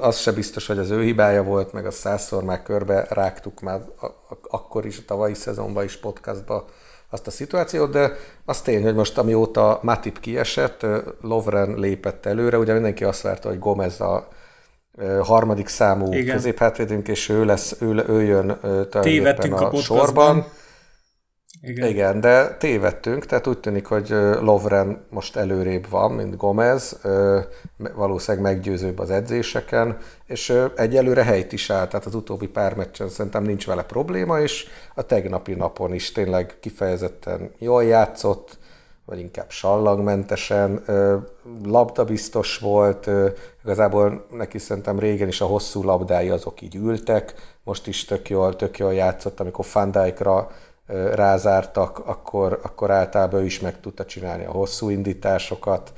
az 0.00 0.18
se 0.18 0.32
biztos, 0.32 0.66
hogy 0.66 0.78
az 0.78 0.90
ő 0.90 1.02
hibája 1.02 1.42
volt, 1.42 1.72
meg 1.72 1.86
a 1.86 1.90
százszor 1.90 2.42
már 2.42 2.62
körbe 2.62 3.06
rágtuk 3.10 3.60
már 3.60 3.80
akkor 4.48 4.86
is, 4.86 4.98
a 4.98 5.02
tavalyi 5.06 5.34
szezonban 5.34 5.84
is 5.84 5.96
podcastba 5.96 6.64
azt 7.10 7.26
a 7.26 7.30
szituációt, 7.30 7.90
de 7.90 8.12
az 8.44 8.60
tény, 8.60 8.82
hogy 8.82 8.94
most 8.94 9.18
amióta 9.18 9.78
Matip 9.82 10.20
kiesett, 10.20 10.86
Lovren 11.20 11.74
lépett 11.74 12.26
előre, 12.26 12.58
ugye 12.58 12.72
mindenki 12.72 13.04
azt 13.04 13.22
várta, 13.22 13.48
hogy 13.48 13.58
Gomez 13.58 14.00
a 14.00 14.28
harmadik 15.22 15.68
számú 15.68 16.10
középhátvédünk, 16.24 17.08
és 17.08 17.28
ő 17.28 17.44
lesz, 17.44 17.76
ő, 17.80 18.04
ő 18.08 18.22
jön 18.22 18.58
tulajdonképpen 18.60 19.52
a, 19.52 19.70
a 19.70 19.76
sorban. 19.76 20.46
Igen. 21.62 21.88
Igen, 21.88 22.20
de 22.20 22.56
tévedtünk, 22.56 23.26
tehát 23.26 23.46
úgy 23.46 23.58
tűnik, 23.58 23.86
hogy 23.86 24.08
Lovren 24.40 25.04
most 25.10 25.36
előrébb 25.36 25.88
van, 25.88 26.12
mint 26.12 26.36
Gomez, 26.36 27.00
valószínűleg 27.94 28.52
meggyőzőbb 28.52 28.98
az 28.98 29.10
edzéseken, 29.10 29.96
és 30.26 30.62
egyelőre 30.76 31.22
helyt 31.22 31.52
is 31.52 31.70
áll, 31.70 31.86
tehát 31.86 32.06
az 32.06 32.14
utóbbi 32.14 32.46
pár 32.46 32.74
meccsen 32.74 33.08
szerintem 33.08 33.42
nincs 33.42 33.66
vele 33.66 33.82
probléma, 33.82 34.40
és 34.40 34.66
a 34.94 35.02
tegnapi 35.02 35.54
napon 35.54 35.94
is 35.94 36.12
tényleg 36.12 36.56
kifejezetten 36.60 37.50
jól 37.58 37.84
játszott, 37.84 38.58
vagy 39.04 39.18
inkább 39.18 39.50
sallagmentesen, 39.50 40.82
labdabiztos 41.64 42.58
volt, 42.58 43.10
igazából 43.62 44.26
neki 44.30 44.58
szerintem 44.58 44.98
régen 44.98 45.28
is 45.28 45.40
a 45.40 45.46
hosszú 45.46 45.82
labdái 45.82 46.28
azok 46.28 46.60
így 46.60 46.74
ültek, 46.74 47.34
most 47.64 47.86
is 47.86 48.04
tök 48.04 48.28
jól, 48.28 48.56
tök 48.56 48.78
jól 48.78 48.94
játszott, 48.94 49.40
amikor 49.40 49.64
Fandijkra 49.64 50.50
rázártak, 51.14 51.98
akkor, 51.98 52.60
akkor 52.62 52.90
általában 52.90 53.40
ő 53.40 53.44
is 53.44 53.60
meg 53.60 53.80
tudta 53.80 54.04
csinálni 54.04 54.44
a 54.44 54.50
hosszú 54.50 54.88
indításokat, 54.88 55.92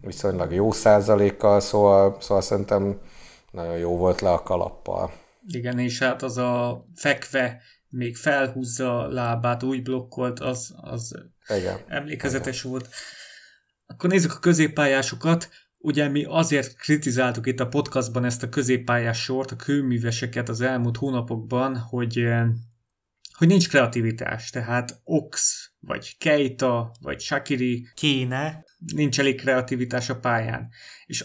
viszonylag 0.00 0.52
jó 0.52 0.72
százalékkal, 0.72 1.60
szóval, 1.60 2.16
szóval 2.20 2.42
szerintem 2.42 2.98
nagyon 3.50 3.78
jó 3.78 3.96
volt 3.96 4.20
le 4.20 4.30
a 4.32 4.42
kalappal. 4.42 5.12
Igen, 5.46 5.78
és 5.78 5.98
hát 5.98 6.22
az 6.22 6.38
a 6.38 6.84
fekve 6.94 7.60
még 7.88 8.16
felhúzza 8.16 8.98
a 8.98 9.08
lábát, 9.08 9.62
úgy 9.62 9.82
blokkolt, 9.82 10.40
az, 10.40 10.74
az 10.76 11.14
Igen. 11.48 11.78
emlékezetes 11.86 12.58
Igen. 12.58 12.70
volt. 12.70 12.88
Akkor 13.86 14.10
nézzük 14.10 14.32
a 14.32 14.38
középpályásokat. 14.38 15.48
Ugye 15.78 16.08
mi 16.08 16.24
azért 16.24 16.76
kritizáltuk 16.76 17.46
itt 17.46 17.60
a 17.60 17.68
podcastban 17.68 18.24
ezt 18.24 18.42
a 18.42 18.48
középpályás 18.48 19.22
sort, 19.22 19.50
a 19.50 19.56
kőműveseket 19.56 20.48
az 20.48 20.60
elmúlt 20.60 20.96
hónapokban, 20.96 21.76
hogy 21.76 22.28
hogy 23.36 23.46
nincs 23.46 23.68
kreativitás, 23.68 24.50
tehát 24.50 25.00
Ox, 25.04 25.64
vagy 25.80 26.16
Keita, 26.18 26.96
vagy 27.00 27.20
Shakiri 27.20 27.88
kéne, 27.94 28.64
nincs 28.94 29.20
elég 29.20 29.40
kreativitás 29.40 30.08
a 30.08 30.18
pályán. 30.18 30.68
És, 31.04 31.24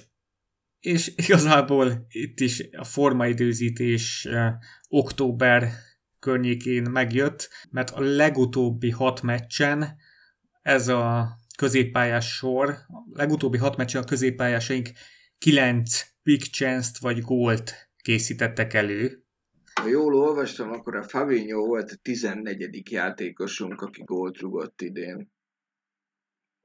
és 0.79 1.11
igazából 1.15 2.05
itt 2.09 2.39
is 2.39 2.63
a 2.77 2.83
formaidőzítés 2.83 4.25
eh, 4.25 4.53
október 4.87 5.71
környékén 6.19 6.89
megjött, 6.89 7.49
mert 7.69 7.89
a 7.89 7.99
legutóbbi 7.99 8.89
hat 8.89 9.21
meccsen 9.21 9.95
ez 10.61 10.87
a 10.87 11.35
középpályás 11.57 12.35
sor, 12.35 12.69
a 12.69 13.03
legutóbbi 13.13 13.57
hat 13.57 13.77
meccsen 13.77 14.01
a 14.01 14.05
középpályásaink 14.05 14.89
kilenc 15.37 16.05
big 16.23 16.41
chance-t 16.41 16.97
vagy 16.97 17.21
gólt 17.21 17.91
készítettek 18.01 18.73
elő, 18.73 19.20
ha 19.81 19.87
jól 19.87 20.15
olvastam, 20.15 20.71
akkor 20.71 20.95
a 20.95 21.03
Fabinho 21.03 21.65
volt 21.65 21.91
a 21.91 21.95
14. 22.01 22.91
játékosunk, 22.91 23.81
aki 23.81 24.01
gólt 24.03 24.39
rugott 24.39 24.81
idén. 24.81 25.31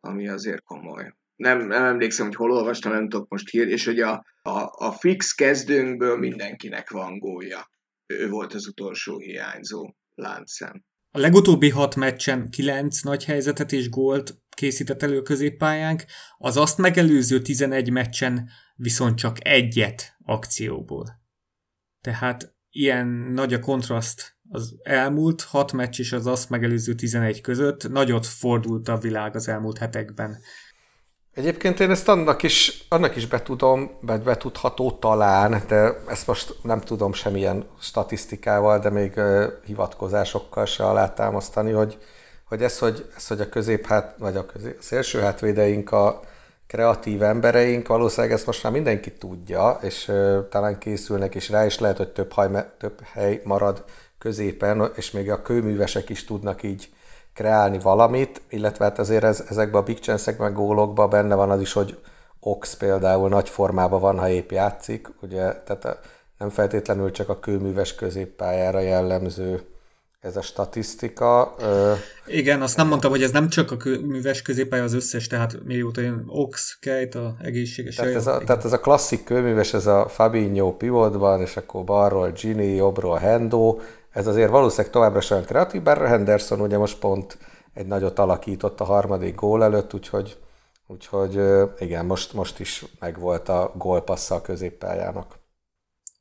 Ami 0.01 0.29
azért 0.29 0.63
komoly. 0.63 1.15
Nem, 1.37 1.67
nem 1.67 1.85
emlékszem, 1.85 2.27
hogy 2.27 2.35
hol 2.35 2.53
olvastam, 2.53 2.93
nem 2.93 3.09
tudok 3.09 3.29
most 3.29 3.49
hír, 3.49 3.69
és 3.69 3.85
hogy 3.85 4.01
a, 4.01 4.25
a, 4.43 4.87
a 4.87 4.93
fix 4.93 5.33
kezdőnkből 5.33 6.19
mindenkinek 6.19 6.91
van 6.91 7.19
gólja. 7.19 7.71
Ő 8.07 8.29
volt 8.29 8.55
az 8.55 8.67
utolsó 8.67 9.19
hiányzó 9.19 9.95
láncszem. 10.15 10.85
A 11.11 11.19
legutóbbi 11.19 11.71
hat 11.71 11.97
meccsen 11.97 12.51
kilenc 12.51 13.01
nagy 13.01 13.25
helyzetet 13.25 13.73
és 13.73 13.89
gólt 13.89 14.39
készített 14.49 15.03
elő 15.03 15.23
középpályánk, 15.23 16.05
az 16.39 16.57
azt 16.57 16.79
megelőző 16.79 17.43
11 17.43 17.91
meccsen 17.91 18.51
viszont 18.75 19.19
csak 19.19 19.47
egyet 19.47 20.17
akcióból. 20.25 21.25
Tehát 22.01 22.56
ilyen 22.77 23.07
nagy 23.07 23.55
a 23.55 23.61
kontraszt 23.61 24.37
az 24.51 24.75
elmúlt 24.83 25.43
hat 25.43 25.73
meccs 25.73 26.01
és 26.01 26.13
az 26.13 26.27
azt 26.27 26.51
megelőző 26.51 26.95
11 26.95 27.41
között. 27.41 27.89
Nagyot 27.89 28.27
fordult 28.27 28.89
a 28.89 28.99
világ 28.99 29.35
az 29.35 29.49
elmúlt 29.49 29.79
hetekben. 29.79 30.39
Egyébként 31.33 31.81
én 31.81 31.91
ezt 31.91 32.09
annak 32.09 32.43
is, 32.43 32.87
annak 32.89 33.17
is 33.17 33.27
betudom, 33.27 33.91
vagy 34.01 34.21
betudható 34.21 34.93
talán, 34.93 35.63
de 35.69 35.95
ezt 36.09 36.27
most 36.27 36.55
nem 36.63 36.81
tudom 36.81 37.13
semmilyen 37.13 37.67
statisztikával, 37.81 38.79
de 38.79 38.91
még 38.91 39.13
uh, 39.17 39.45
hivatkozásokkal 39.65 40.67
se 40.67 40.85
alátámasztani, 40.85 41.71
hogy, 41.71 41.99
hogy 42.45 42.63
ez, 42.63 42.79
hogy, 42.79 43.11
ez, 43.17 43.27
hogy 43.27 43.41
a 43.41 43.49
középhát, 43.49 44.15
vagy 44.19 44.37
a, 44.37 44.47
közé, 44.47 44.77
a 44.79 44.83
szélső 44.83 45.21
hátvédeink 45.21 45.93
a, 45.93 46.21
kreatív 46.67 47.23
embereink, 47.23 47.89
valószínűleg 47.89 48.37
ezt 48.37 48.47
most 48.47 48.63
már 48.63 48.73
mindenki 48.73 49.13
tudja, 49.13 49.79
és 49.83 50.09
uh, 50.09 50.49
talán 50.49 50.79
készülnek 50.79 51.35
is 51.35 51.51
rá, 51.51 51.65
és 51.65 51.79
lehet, 51.79 51.97
hogy 51.97 52.09
több, 52.09 52.33
hely, 52.33 52.67
több 52.79 53.01
hely 53.03 53.41
marad 53.45 53.85
középen, 54.19 54.91
és 54.95 55.11
még 55.11 55.31
a 55.31 55.43
kőművesek 55.43 56.09
is 56.09 56.25
tudnak 56.25 56.63
így 56.63 56.89
kreálni 57.35 57.79
valamit, 57.79 58.43
illetve 58.49 58.85
hát 58.85 58.99
azért 58.99 59.25
ez, 59.25 59.45
ezekben 59.49 59.81
a 59.81 59.85
big 59.85 59.99
chance-ekben, 59.99 60.53
gólokban 60.53 61.11
benne 61.11 61.35
van 61.35 61.51
az 61.51 61.61
is, 61.61 61.73
hogy 61.73 61.99
Ox 62.41 62.75
például 62.75 63.29
nagy 63.29 63.49
formában 63.49 64.01
van, 64.01 64.19
ha 64.19 64.29
épp 64.29 64.51
játszik, 64.51 65.09
ugye, 65.21 65.63
tehát 65.63 65.99
nem 66.39 66.51
feltétlenül 66.51 67.11
csak 67.11 67.29
a 67.29 67.39
kőműves 67.39 67.95
középpályára 67.95 68.81
jellemző 68.81 69.76
ez 70.27 70.37
a 70.37 70.43
statisztika. 70.43 71.55
Igen, 72.27 72.63
azt 72.63 72.77
nem 72.77 72.87
mondtam, 72.87 73.11
hogy 73.11 73.23
ez 73.23 73.31
nem 73.31 73.49
csak 73.49 73.71
a 73.71 73.77
műves 73.85 74.43
középpálya 74.43 74.85
az 74.85 74.93
összes, 74.93 75.27
tehát 75.27 75.65
mióta 75.65 76.01
jön 76.01 76.25
Ox, 76.27 76.79
Kejt, 76.81 77.15
a 77.15 77.37
egészséges 77.43 77.95
tehát 77.95 78.15
ez, 78.15 78.27
a, 78.27 78.39
tehát 78.39 78.65
ez 78.65 78.73
a 78.73 78.81
klasszik 78.81 79.25
kőműves, 79.25 79.75
ez 79.75 79.87
a 79.87 80.09
Fabinho 80.09 80.77
pivotban, 80.77 81.41
és 81.41 81.57
akkor 81.57 81.85
balról 81.85 82.31
Gini, 82.31 82.75
jobbról 82.75 83.19
Hendo, 83.19 83.79
ez 84.11 84.27
azért 84.27 84.51
valószínűleg 84.51 84.93
továbbra 84.93 85.21
sem 85.21 85.45
kreatív, 85.45 85.83
bár 85.83 86.07
Henderson 86.07 86.61
ugye 86.61 86.79
most 86.79 86.99
pont 86.99 87.39
egy 87.75 87.87
nagyot 87.87 88.19
alakított 88.19 88.81
a 88.81 88.85
harmadik 88.85 89.35
gól 89.35 89.65
előtt, 89.65 89.95
úgyhogy, 89.95 90.39
úgyhogy 90.87 91.41
igen, 91.79 92.07
most, 92.07 92.33
most 92.33 92.61
is 92.61 92.85
megvolt 93.01 93.49
a 93.49 93.73
gólpassza 93.77 94.35
a 94.35 94.41
középpályának. 94.41 95.39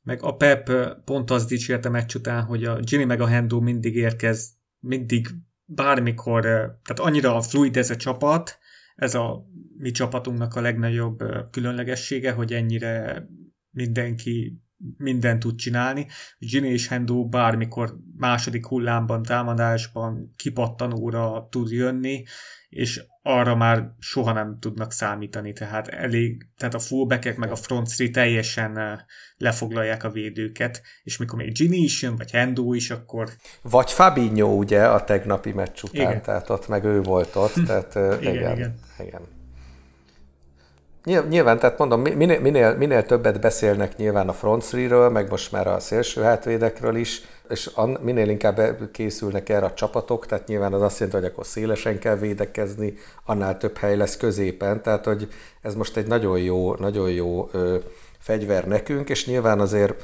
Meg 0.06 0.22
a 0.22 0.36
Pep 0.36 0.70
pont 1.04 1.30
azt 1.30 1.48
dicsérte 1.48 1.88
meccs 1.88 2.14
után, 2.14 2.42
hogy 2.42 2.64
a 2.64 2.78
Ginny 2.80 3.06
meg 3.06 3.20
a 3.20 3.26
Hendo 3.26 3.60
mindig 3.60 3.96
érkez, 3.96 4.56
mindig 4.78 5.28
bármikor, 5.64 6.42
tehát 6.42 6.98
annyira 6.98 7.42
fluid 7.42 7.76
ez 7.76 7.90
a 7.90 7.96
csapat, 7.96 8.58
ez 8.94 9.14
a 9.14 9.46
mi 9.76 9.90
csapatunknak 9.90 10.54
a 10.54 10.60
legnagyobb 10.60 11.18
különlegessége, 11.50 12.32
hogy 12.32 12.52
ennyire 12.52 13.26
mindenki 13.70 14.60
mindent 14.96 15.40
tud 15.40 15.54
csinálni. 15.54 16.06
Ginny 16.38 16.64
és 16.64 16.88
Hendo 16.88 17.28
bármikor 17.28 17.98
második 18.16 18.66
hullámban, 18.66 19.22
támadásban, 19.22 20.30
kipattanóra 20.36 21.48
tud 21.50 21.70
jönni, 21.70 22.24
és 22.68 23.04
arra 23.26 23.56
már 23.56 23.90
soha 23.98 24.32
nem 24.32 24.56
tudnak 24.60 24.92
számítani, 24.92 25.52
tehát 25.52 25.88
elég, 25.88 26.46
tehát 26.56 26.74
a 26.74 26.78
fullbackek 26.78 27.36
meg 27.36 27.50
a 27.50 27.56
front 27.56 27.86
three 27.86 28.10
teljesen 28.10 29.04
lefoglalják 29.36 30.04
a 30.04 30.10
védőket, 30.10 30.82
és 31.02 31.16
mikor 31.16 31.38
még 31.38 31.52
Ginny 31.52 31.82
is 31.82 32.02
jön, 32.02 32.16
vagy 32.16 32.30
Hendo 32.30 32.72
is, 32.72 32.90
akkor... 32.90 33.28
Vagy 33.62 33.90
Fabinho 33.90 34.48
ugye 34.48 34.86
a 34.86 35.04
tegnapi 35.04 35.52
meccs 35.52 35.82
után, 35.82 36.10
igen. 36.10 36.22
tehát 36.22 36.50
ott 36.50 36.68
meg 36.68 36.84
ő 36.84 37.02
volt 37.02 37.36
ott, 37.36 37.54
tehát 37.66 37.94
igen, 37.94 38.34
igen. 38.34 38.56
igen. 38.56 38.78
igen. 38.98 39.20
Nyilván, 41.28 41.58
tehát 41.58 41.78
mondom, 41.78 42.00
minél, 42.00 42.40
minél, 42.40 42.76
minél 42.76 43.06
többet 43.06 43.40
beszélnek 43.40 43.96
nyilván 43.96 44.28
a 44.28 44.32
front 44.32 44.62
three-ről, 44.62 45.10
meg 45.10 45.30
most 45.30 45.52
már 45.52 45.66
a 45.66 45.80
szélső 45.80 46.22
hátvédekről 46.22 46.96
is, 46.96 47.22
és 47.48 47.70
minél 48.00 48.28
inkább 48.28 48.90
készülnek 48.92 49.48
erre 49.48 49.66
a 49.66 49.74
csapatok, 49.74 50.26
tehát 50.26 50.46
nyilván 50.46 50.72
az 50.72 50.82
azt 50.82 50.98
jelenti, 50.98 51.20
hogy 51.20 51.30
akkor 51.30 51.46
szélesen 51.46 51.98
kell 51.98 52.16
védekezni, 52.16 52.94
annál 53.24 53.56
több 53.56 53.76
hely 53.76 53.96
lesz 53.96 54.16
középen, 54.16 54.82
tehát 54.82 55.04
hogy 55.04 55.28
ez 55.62 55.74
most 55.74 55.96
egy 55.96 56.06
nagyon 56.06 56.38
jó, 56.38 56.74
nagyon 56.74 57.10
jó 57.10 57.48
ö, 57.52 57.76
fegyver 58.18 58.66
nekünk, 58.66 59.08
és 59.08 59.26
nyilván 59.26 59.60
azért 59.60 60.02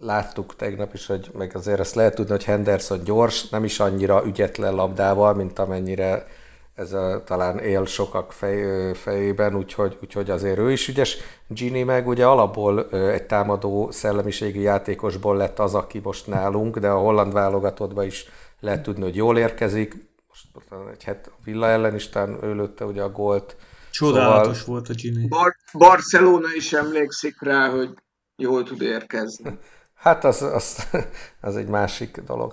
láttuk 0.00 0.56
tegnap 0.56 0.94
is, 0.94 1.06
hogy 1.06 1.30
meg 1.38 1.50
azért 1.54 1.80
ezt 1.80 1.94
lehet 1.94 2.14
tudni, 2.14 2.30
hogy 2.30 2.44
Henderson 2.44 3.04
gyors, 3.04 3.48
nem 3.48 3.64
is 3.64 3.80
annyira 3.80 4.22
ügyetlen 4.26 4.74
labdával, 4.74 5.34
mint 5.34 5.58
amennyire 5.58 6.26
ez 6.74 6.92
a, 6.92 7.22
talán 7.24 7.58
él 7.58 7.84
sokak 7.84 8.32
fej, 8.32 8.92
fejében, 8.94 9.56
úgyhogy, 9.56 9.98
úgyhogy 10.02 10.30
azért 10.30 10.58
ő 10.58 10.72
is 10.72 10.88
ügyes. 10.88 11.16
Gini 11.48 11.82
meg 11.82 12.06
ugye 12.06 12.26
alapból 12.26 12.90
egy 12.90 13.26
támadó 13.26 13.90
szellemiségi 13.90 14.60
játékosból 14.60 15.36
lett 15.36 15.58
az, 15.58 15.74
aki 15.74 16.00
most 16.02 16.26
nálunk, 16.26 16.78
de 16.78 16.88
a 16.88 16.98
holland 16.98 17.32
válogatottban 17.32 18.04
is 18.04 18.26
lehet 18.60 18.82
tudni, 18.82 19.02
hogy 19.02 19.16
jól 19.16 19.38
érkezik. 19.38 19.94
Most 20.28 20.46
egy 20.92 21.04
het 21.04 21.26
a 21.26 21.40
Villa 21.44 21.66
ellen 21.66 21.94
is 21.94 22.10
ő 22.42 22.54
lőtte 22.54 22.84
ugye 22.84 23.02
a 23.02 23.10
gólt. 23.10 23.56
Csodálatos 23.90 24.56
szóval... 24.56 24.74
volt 24.74 24.88
a 24.88 24.94
Gini. 24.94 25.28
Bar- 25.28 25.56
Barcelona 25.72 26.48
is 26.54 26.72
emlékszik 26.72 27.42
rá, 27.42 27.68
hogy 27.68 27.94
jól 28.36 28.62
tud 28.62 28.82
érkezni. 28.82 29.58
Hát 29.94 30.24
az, 30.24 30.42
az, 30.42 30.88
az 31.40 31.56
egy 31.56 31.68
másik 31.68 32.20
dolog. 32.20 32.52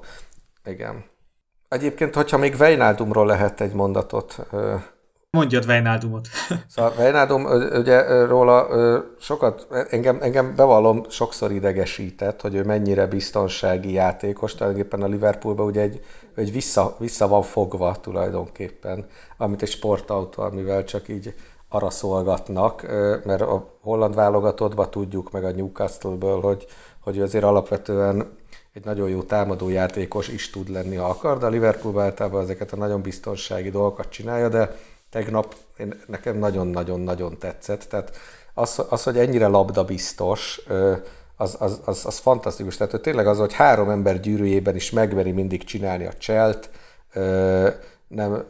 Igen. 0.65 1.10
Egyébként, 1.71 2.15
hogyha 2.15 2.37
még 2.37 2.57
Vejnádumról 2.57 3.25
lehet 3.25 3.61
egy 3.61 3.73
mondatot. 3.73 4.45
Mondjad 5.29 5.65
Vejnádumot. 5.65 6.27
Szóval 6.75 6.93
Vejnádum, 6.97 7.45
ugye 7.79 8.25
róla 8.25 8.67
sokat, 9.19 9.67
engem, 9.89 10.17
engem 10.21 10.55
bevallom, 10.55 11.05
sokszor 11.09 11.51
idegesített, 11.51 12.41
hogy 12.41 12.55
ő 12.55 12.63
mennyire 12.63 13.07
biztonsági 13.07 13.91
játékos, 13.91 14.55
tulajdonképpen 14.55 15.01
a 15.01 15.07
Liverpoolban 15.07 15.65
ugye 15.65 15.81
egy, 15.81 16.01
egy 16.35 16.51
vissza, 16.51 16.95
vissza 16.99 17.27
van 17.27 17.41
fogva 17.41 17.95
tulajdonképpen, 18.01 19.05
amit 19.37 19.61
egy 19.61 19.69
sportautó, 19.69 20.43
amivel 20.43 20.83
csak 20.83 21.07
így 21.07 21.33
arra 21.69 21.89
szolgatnak, 21.89 22.81
mert 23.25 23.41
a 23.41 23.77
holland 23.81 24.15
válogatottban 24.15 24.89
tudjuk 24.89 25.31
meg 25.31 25.43
a 25.43 25.51
Newcastle-ből, 25.51 26.41
hogy, 26.41 26.65
hogy 26.99 27.19
azért 27.19 27.43
alapvetően 27.43 28.39
egy 28.73 28.85
nagyon 28.85 29.09
jó 29.09 29.23
támadó 29.23 29.69
játékos 29.69 30.27
is 30.27 30.49
tud 30.49 30.69
lenni, 30.69 30.95
ha 30.95 31.09
akar, 31.09 31.37
de 31.37 31.45
a 31.45 31.49
Liverpool 31.49 32.01
általában 32.01 32.41
ezeket 32.41 32.71
a 32.71 32.75
nagyon 32.75 33.01
biztonsági 33.01 33.69
dolgokat 33.69 34.09
csinálja, 34.09 34.49
de 34.49 34.77
tegnap 35.09 35.55
én, 35.77 35.99
nekem 36.07 36.37
nagyon-nagyon-nagyon 36.37 37.37
tetszett. 37.37 37.83
Tehát 37.83 38.17
az, 38.53 38.85
az, 38.89 39.03
hogy 39.03 39.17
ennyire 39.17 39.47
labda 39.47 39.83
biztos, 39.83 40.61
az, 41.35 41.55
az, 41.59 41.81
az, 41.85 42.05
az 42.05 42.17
fantasztikus. 42.17 42.77
Tehát 42.77 42.91
hogy 42.91 43.01
tényleg 43.01 43.27
az, 43.27 43.37
hogy 43.37 43.53
három 43.53 43.89
ember 43.89 44.19
gyűrűjében 44.19 44.75
is 44.75 44.91
megveri 44.91 45.31
mindig 45.31 45.63
csinálni 45.63 46.05
a 46.05 46.13
cselt, 46.13 46.69
nem, 48.07 48.45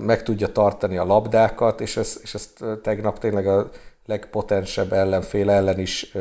meg 0.00 0.22
tudja 0.22 0.52
tartani 0.52 0.96
a 0.96 1.04
labdákat, 1.04 1.80
és 1.80 1.96
ezt, 1.96 2.22
és 2.22 2.34
ezt 2.34 2.64
tegnap 2.82 3.18
tényleg 3.18 3.46
a 3.46 3.70
legpotensebb 4.06 4.92
ellenfél 4.92 5.50
ellen 5.50 5.78
is 5.78 6.12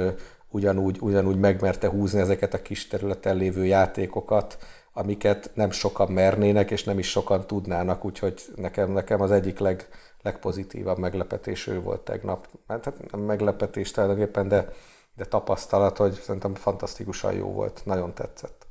ugyanúgy, 0.54 0.97
ugyanúgy 0.99 1.38
megmerte 1.38 1.89
húzni 1.89 2.20
ezeket 2.20 2.54
a 2.54 2.62
kis 2.62 2.88
területen 2.88 3.38
lévő 3.38 3.66
játékokat, 3.66 4.58
amiket 4.93 5.51
nem 5.54 5.72
sokan 5.72 6.12
mernének, 6.12 6.72
és 6.72 6.84
nem 6.84 6.99
is 6.99 7.10
sokan 7.10 7.47
tudnának, 7.47 8.06
úgyhogy 8.06 8.41
nekem, 8.56 8.91
nekem 8.91 9.22
az 9.22 9.32
egyik 9.32 9.60
leg, 9.60 9.88
legpozitívabb 10.22 10.97
meglepetés 10.97 11.68
ő 11.68 11.82
volt 11.82 12.01
tegnap. 12.01 12.47
Hát 12.68 12.93
nem 13.12 13.22
meglepetés 13.22 13.91
tulajdonképpen, 13.91 14.47
de, 14.47 14.68
de 15.16 15.26
tapasztalat, 15.26 15.97
hogy 15.97 16.14
szerintem 16.14 16.54
fantasztikusan 16.56 17.34
jó 17.34 17.51
volt, 17.51 17.82
nagyon 17.86 18.14
tetszett. 18.14 18.68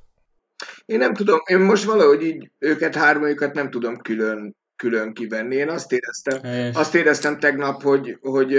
Én 0.87 0.99
nem 0.99 1.15
tudom, 1.15 1.39
én 1.45 1.59
most 1.59 1.85
valahogy 1.85 2.23
így 2.23 2.51
őket, 2.59 2.95
hármajukat 2.95 3.55
nem 3.55 3.71
tudom 3.71 3.97
külön, 3.97 4.57
külön 4.77 5.13
kivenni. 5.13 5.55
Én 5.55 5.69
azt 5.69 5.93
éreztem, 5.93 6.41
azt 6.75 6.95
éreztem 6.95 7.39
tegnap, 7.39 7.83
hogy, 7.83 8.19
hogy, 8.21 8.55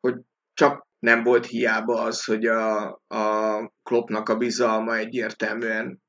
hogy 0.00 0.14
csak 0.54 0.83
nem 1.04 1.22
volt 1.22 1.46
hiába 1.46 2.00
az, 2.00 2.24
hogy 2.24 2.46
a, 2.46 2.84
a 3.06 3.72
Kloppnak 3.82 4.28
a 4.28 4.36
bizalma 4.36 4.96
egyértelműen 4.96 6.02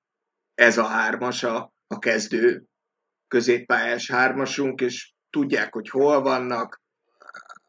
ez 0.53 0.77
a 0.77 0.83
hármas, 0.83 1.43
a, 1.43 1.73
a 1.87 1.99
kezdő 1.99 2.63
középpályás 3.27 4.11
hármasunk, 4.11 4.81
és 4.81 5.13
tudják, 5.29 5.73
hogy 5.73 5.89
hol 5.89 6.21
vannak. 6.21 6.81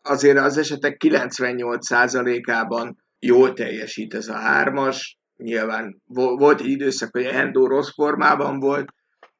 Azért 0.03 0.39
az 0.39 0.57
esetek 0.57 0.97
98%-ában 1.05 3.05
jól 3.19 3.53
teljesít 3.53 4.15
ez 4.15 4.29
a 4.29 4.37
hármas. 4.37 5.19
Nyilván 5.37 6.03
volt 6.05 6.61
egy 6.61 6.67
időszak, 6.67 7.09
hogy 7.13 7.25
Endo 7.25 7.67
rossz 7.67 7.93
formában 7.95 8.59
volt, 8.59 8.89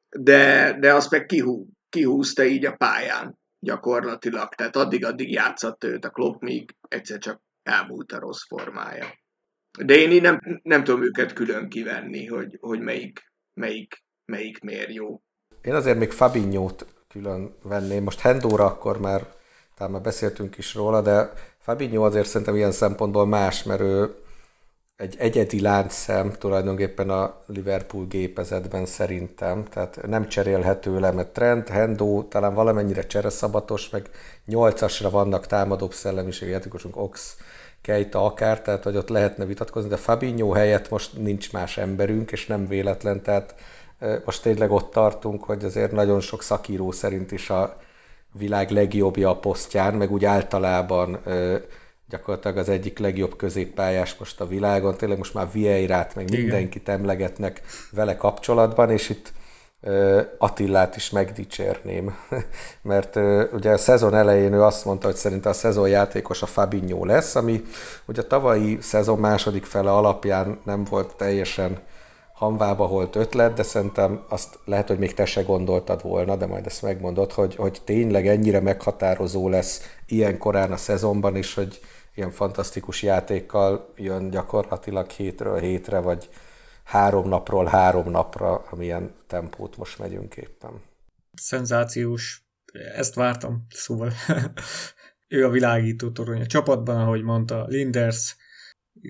de, 0.09 0.75
de 0.79 0.93
azt 0.93 1.11
meg 1.11 1.25
kihú, 1.25 1.67
kihúzta 1.89 2.43
így 2.43 2.65
a 2.65 2.75
pályán 2.75 3.37
gyakorlatilag. 3.59 4.53
Tehát 4.53 4.75
addig-addig 4.75 5.31
játszott 5.31 5.83
őt 5.83 6.05
a 6.05 6.09
Klopp, 6.09 6.41
míg 6.41 6.75
egyszer 6.87 7.17
csak 7.17 7.45
elmúlt 7.67 8.11
a 8.11 8.19
rossz 8.19 8.43
formája. 8.47 9.05
De 9.85 9.95
én 9.95 10.11
így 10.11 10.21
nem, 10.21 10.39
nem 10.63 10.83
tudom 10.83 11.03
őket 11.03 11.33
külön 11.33 11.69
kivenni, 11.69 12.25
hogy, 12.25 12.57
hogy 12.61 12.79
melyik, 12.79 13.31
melyik, 13.53 14.03
melyik 14.25 14.59
miért 14.59 14.93
jó. 14.93 15.21
Én 15.61 15.73
azért 15.73 15.97
még 15.97 16.11
Fabinho-t 16.11 16.85
külön 17.07 17.55
venném. 17.63 18.03
Most 18.03 18.19
Hendóra 18.19 18.65
akkor 18.65 18.99
már, 18.99 19.27
talán 19.75 19.91
már 19.91 20.01
beszéltünk 20.01 20.57
is 20.57 20.73
róla, 20.73 21.01
de 21.01 21.31
Fabinho 21.57 22.05
azért 22.05 22.27
szerintem 22.27 22.55
ilyen 22.55 22.71
szempontból 22.71 23.25
más, 23.25 23.63
mert 23.63 23.81
ő 23.81 24.15
egy 24.97 25.15
egyedi 25.17 25.61
láncszem 25.61 26.31
tulajdonképpen 26.31 27.09
a 27.09 27.41
Liverpool 27.45 28.05
gépezetben 28.05 28.85
szerintem, 28.85 29.63
tehát 29.63 30.07
nem 30.07 30.27
cserélhető 30.27 30.99
le, 30.99 31.11
mert 31.11 31.33
Trent, 31.33 31.69
Hendo 31.69 32.23
talán 32.23 32.53
valamennyire 32.53 33.07
csereszabatos, 33.07 33.89
meg 33.89 34.09
nyolcasra 34.45 35.09
vannak 35.09 35.45
támadóbb 35.45 35.93
szellemiség 35.93 36.49
játékosunk, 36.49 36.97
Ox, 36.97 37.37
Keita 37.87 38.25
akár, 38.25 38.61
tehát 38.61 38.83
hogy 38.83 38.95
ott 38.95 39.09
lehetne 39.09 39.45
vitatkozni, 39.45 39.89
de 39.89 39.95
Fabinho 39.95 40.51
helyett 40.51 40.89
most 40.89 41.17
nincs 41.17 41.51
más 41.51 41.77
emberünk, 41.77 42.31
és 42.31 42.45
nem 42.45 42.67
véletlen, 42.67 43.21
tehát 43.21 43.55
most 44.25 44.41
tényleg 44.41 44.71
ott 44.71 44.91
tartunk, 44.91 45.43
hogy 45.43 45.63
azért 45.63 45.91
nagyon 45.91 46.19
sok 46.19 46.41
szakíró 46.43 46.91
szerint 46.91 47.31
is 47.31 47.49
a 47.49 47.77
világ 48.31 48.69
legjobbja 48.69 49.29
a 49.29 49.37
posztján, 49.37 49.93
meg 49.93 50.11
úgy 50.11 50.25
általában 50.25 51.19
gyakorlatilag 52.09 52.57
az 52.57 52.69
egyik 52.69 52.99
legjobb 52.99 53.35
középpályás 53.35 54.15
most 54.15 54.41
a 54.41 54.47
világon, 54.47 54.97
tényleg 54.97 55.17
most 55.17 55.33
már 55.33 55.47
Vieirát, 55.51 56.15
meg 56.15 56.29
mindenkit 56.29 56.89
emlegetnek 56.89 57.61
vele 57.91 58.15
kapcsolatban, 58.15 58.91
és 58.91 59.09
itt 59.09 59.31
Attillát 60.37 60.95
is 60.95 61.09
megdicsérném, 61.09 62.15
mert 62.81 63.15
ugye 63.53 63.71
a 63.71 63.77
szezon 63.77 64.15
elején 64.15 64.53
ő 64.53 64.63
azt 64.63 64.85
mondta, 64.85 65.07
hogy 65.07 65.15
szerinte 65.15 65.49
a 65.49 65.53
szezon 65.53 65.89
játékos 65.89 66.41
a 66.41 66.45
Fabinho 66.45 67.05
lesz, 67.05 67.35
ami 67.35 67.63
ugye 68.05 68.21
a 68.21 68.27
tavalyi 68.27 68.77
szezon 68.81 69.19
második 69.19 69.65
fele 69.65 69.91
alapján 69.91 70.59
nem 70.63 70.83
volt 70.83 71.15
teljesen 71.15 71.77
hanvába 72.33 72.85
holt 72.85 73.15
ötlet, 73.15 73.53
de 73.53 73.63
szerintem 73.63 74.23
azt 74.29 74.59
lehet, 74.65 74.87
hogy 74.87 74.97
még 74.97 75.13
te 75.13 75.25
se 75.25 75.41
gondoltad 75.41 76.01
volna, 76.01 76.35
de 76.35 76.45
majd 76.45 76.65
ezt 76.65 76.81
megmondod, 76.81 77.31
hogy, 77.31 77.55
hogy 77.55 77.81
tényleg 77.83 78.27
ennyire 78.27 78.59
meghatározó 78.59 79.49
lesz 79.49 79.81
ilyen 80.07 80.37
korán 80.37 80.71
a 80.71 80.77
szezonban 80.77 81.35
is, 81.35 81.53
hogy 81.53 81.79
ilyen 82.15 82.31
fantasztikus 82.31 83.03
játékkal 83.03 83.89
jön 83.95 84.29
gyakorlatilag 84.29 85.09
hétről 85.09 85.59
hétre, 85.59 85.99
vagy 85.99 86.29
három 86.87 87.27
napról 87.27 87.65
három 87.65 88.11
napra, 88.11 88.55
amilyen 88.55 89.15
tempót 89.27 89.77
most 89.77 89.99
megyünk 89.99 90.35
éppen. 90.35 90.81
Szenzációs. 91.33 92.45
Ezt 92.95 93.13
vártam, 93.13 93.65
szóval 93.69 94.11
ő 95.27 95.45
a 95.45 95.49
világító 95.49 96.11
torony 96.11 96.41
a 96.41 96.45
csapatban, 96.45 97.01
ahogy 97.01 97.23
mondta 97.23 97.65
Linders, 97.65 98.35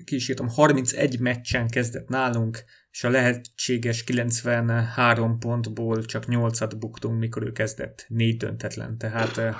kísírtam, 0.04 0.48
31 0.48 1.20
meccsen 1.20 1.68
kezdett 1.68 2.08
nálunk, 2.08 2.64
és 2.90 3.04
a 3.04 3.10
lehetséges 3.10 4.04
93 4.04 5.38
pontból 5.38 6.04
csak 6.04 6.24
8-at 6.26 6.74
buktunk, 6.78 7.18
mikor 7.18 7.42
ő 7.42 7.52
kezdett, 7.52 8.04
négy 8.08 8.36
döntetlen, 8.36 8.98
tehát, 8.98 9.36
eh, 9.38 9.56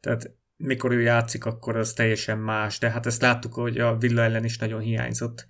tehát 0.00 0.36
mikor 0.56 0.92
ő 0.92 1.00
játszik, 1.00 1.44
akkor 1.44 1.76
az 1.76 1.92
teljesen 1.92 2.38
más, 2.38 2.78
de 2.78 2.90
hát 2.90 3.06
ezt 3.06 3.22
láttuk, 3.22 3.54
hogy 3.54 3.78
a 3.78 3.96
Villa 3.96 4.22
ellen 4.22 4.44
is 4.44 4.58
nagyon 4.58 4.80
hiányzott. 4.80 5.46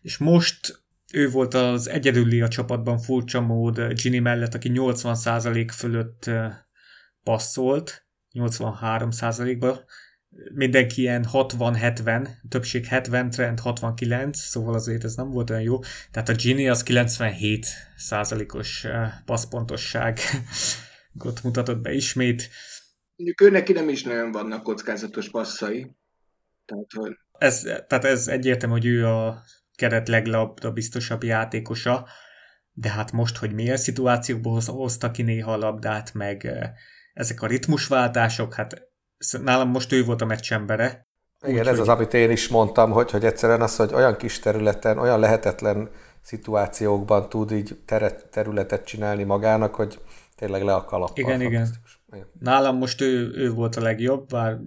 És 0.00 0.18
most 0.18 0.85
ő 1.12 1.30
volt 1.30 1.54
az 1.54 1.88
egyedüli 1.88 2.40
a 2.40 2.48
csapatban 2.48 2.98
furcsa 2.98 3.40
mód 3.40 3.92
Ginny 3.92 4.22
mellett, 4.22 4.54
aki 4.54 4.70
80% 4.74 5.68
fölött 5.72 6.30
passzolt, 7.22 8.06
83%-ba, 8.32 9.84
mindenki 10.54 11.00
ilyen 11.00 11.26
60-70, 11.32 12.28
többség 12.48 12.84
70, 12.84 13.30
trend 13.30 13.60
69, 13.60 14.38
szóval 14.38 14.74
azért 14.74 15.04
ez 15.04 15.14
nem 15.14 15.30
volt 15.30 15.50
olyan 15.50 15.62
jó. 15.62 15.78
Tehát 16.10 16.28
a 16.28 16.34
Ginny 16.34 16.68
az 16.68 16.82
97 16.82 17.66
százalékos 17.96 18.86
passzpontosság 19.24 20.18
mutatott 21.42 21.80
be 21.80 21.92
ismét. 21.92 22.48
Mondjuk 23.16 23.40
ő 23.40 23.50
neki 23.50 23.72
nem 23.72 23.88
is 23.88 24.02
nagyon 24.02 24.32
vannak 24.32 24.62
kockázatos 24.62 25.30
passzai. 25.30 25.90
Tehát, 26.64 26.92
hogy... 26.92 27.16
ez, 27.38 27.60
tehát 27.60 28.04
ez 28.04 28.28
egyértelmű, 28.28 28.74
hogy 28.74 28.86
ő 28.86 29.06
a 29.06 29.42
keret 29.76 30.08
leglabda 30.08 30.70
biztosabb 30.70 31.22
játékosa, 31.22 32.06
de 32.72 32.90
hát 32.90 33.12
most, 33.12 33.36
hogy 33.36 33.52
milyen 33.52 33.76
szituációkból 33.76 34.60
hozta 34.66 35.10
ki 35.10 35.22
néha 35.22 35.52
a 35.52 35.56
labdát, 35.56 36.14
meg 36.14 36.48
ezek 37.12 37.42
a 37.42 37.46
ritmusváltások, 37.46 38.54
hát 38.54 38.82
nálam 39.42 39.68
most 39.68 39.92
ő 39.92 40.04
volt 40.04 40.20
a 40.20 40.24
meccsembere. 40.24 41.06
Igen, 41.42 41.60
Úgy, 41.60 41.66
ez 41.66 41.78
hogy... 41.78 41.78
az, 41.78 41.88
amit 41.88 42.14
én 42.14 42.30
is 42.30 42.48
mondtam, 42.48 42.90
hogy, 42.90 43.10
hogy 43.10 43.24
egyszerűen 43.24 43.62
az, 43.62 43.76
hogy 43.76 43.94
olyan 43.94 44.16
kis 44.16 44.38
területen, 44.38 44.98
olyan 44.98 45.20
lehetetlen 45.20 45.90
szituációkban 46.22 47.28
tud 47.28 47.52
így 47.52 47.78
teret, 47.84 48.26
területet 48.30 48.84
csinálni 48.84 49.22
magának, 49.22 49.74
hogy 49.74 49.98
tényleg 50.36 50.62
le 50.62 50.74
a 50.74 50.84
kalappal. 50.84 51.24
Igen, 51.24 51.40
igen. 51.40 51.68
igen. 52.12 52.26
Nálam 52.40 52.76
most 52.76 53.00
ő, 53.00 53.32
ő 53.34 53.50
volt 53.50 53.76
a 53.76 53.80
legjobb, 53.80 54.28
bár 54.28 54.58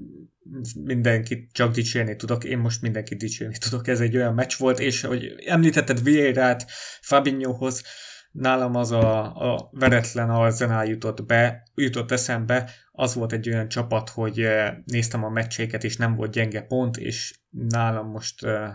mindenkit 0.84 1.52
csak 1.52 1.74
dicsérni 1.74 2.16
tudok, 2.16 2.44
én 2.44 2.58
most 2.58 2.82
mindenkit 2.82 3.18
dicsérni 3.18 3.58
tudok. 3.58 3.88
Ez 3.88 4.00
egy 4.00 4.16
olyan 4.16 4.34
meccs 4.34 4.58
volt, 4.58 4.80
és 4.80 5.02
hogy 5.02 5.36
említetted 5.46 6.04
Vieirát 6.04 6.66
Fabinhohoz, 7.02 7.84
nálam 8.32 8.76
az 8.76 8.92
a, 8.92 9.36
a 9.54 9.70
veretlen 9.72 10.30
Arzenál 10.30 10.86
jutott 10.86 11.26
be, 11.26 11.64
jutott 11.76 12.12
eszembe, 12.12 12.72
az 12.92 13.14
volt 13.14 13.32
egy 13.32 13.50
olyan 13.50 13.68
csapat, 13.68 14.10
hogy 14.10 14.40
eh, 14.40 14.76
néztem 14.86 15.24
a 15.24 15.30
meccseiket, 15.30 15.84
és 15.84 15.98
nem 15.98 16.16
volt 16.16 16.32
gyenge 16.32 16.62
pont, 16.62 16.98
és 16.98 17.40
nálam 17.50 18.10
most 18.10 18.44
eh, 18.44 18.70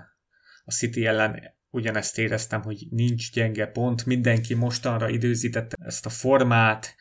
a 0.65 0.73
City 0.73 1.07
ellen 1.07 1.41
ugyanezt 1.71 2.19
éreztem, 2.19 2.63
hogy 2.63 2.87
nincs 2.91 3.33
gyenge 3.33 3.67
pont, 3.67 4.07
mindenki 4.07 4.55
mostanra 4.55 5.09
időzítette 5.09 5.77
ezt 5.85 6.07
a 6.07 6.11
formát. 6.11 6.95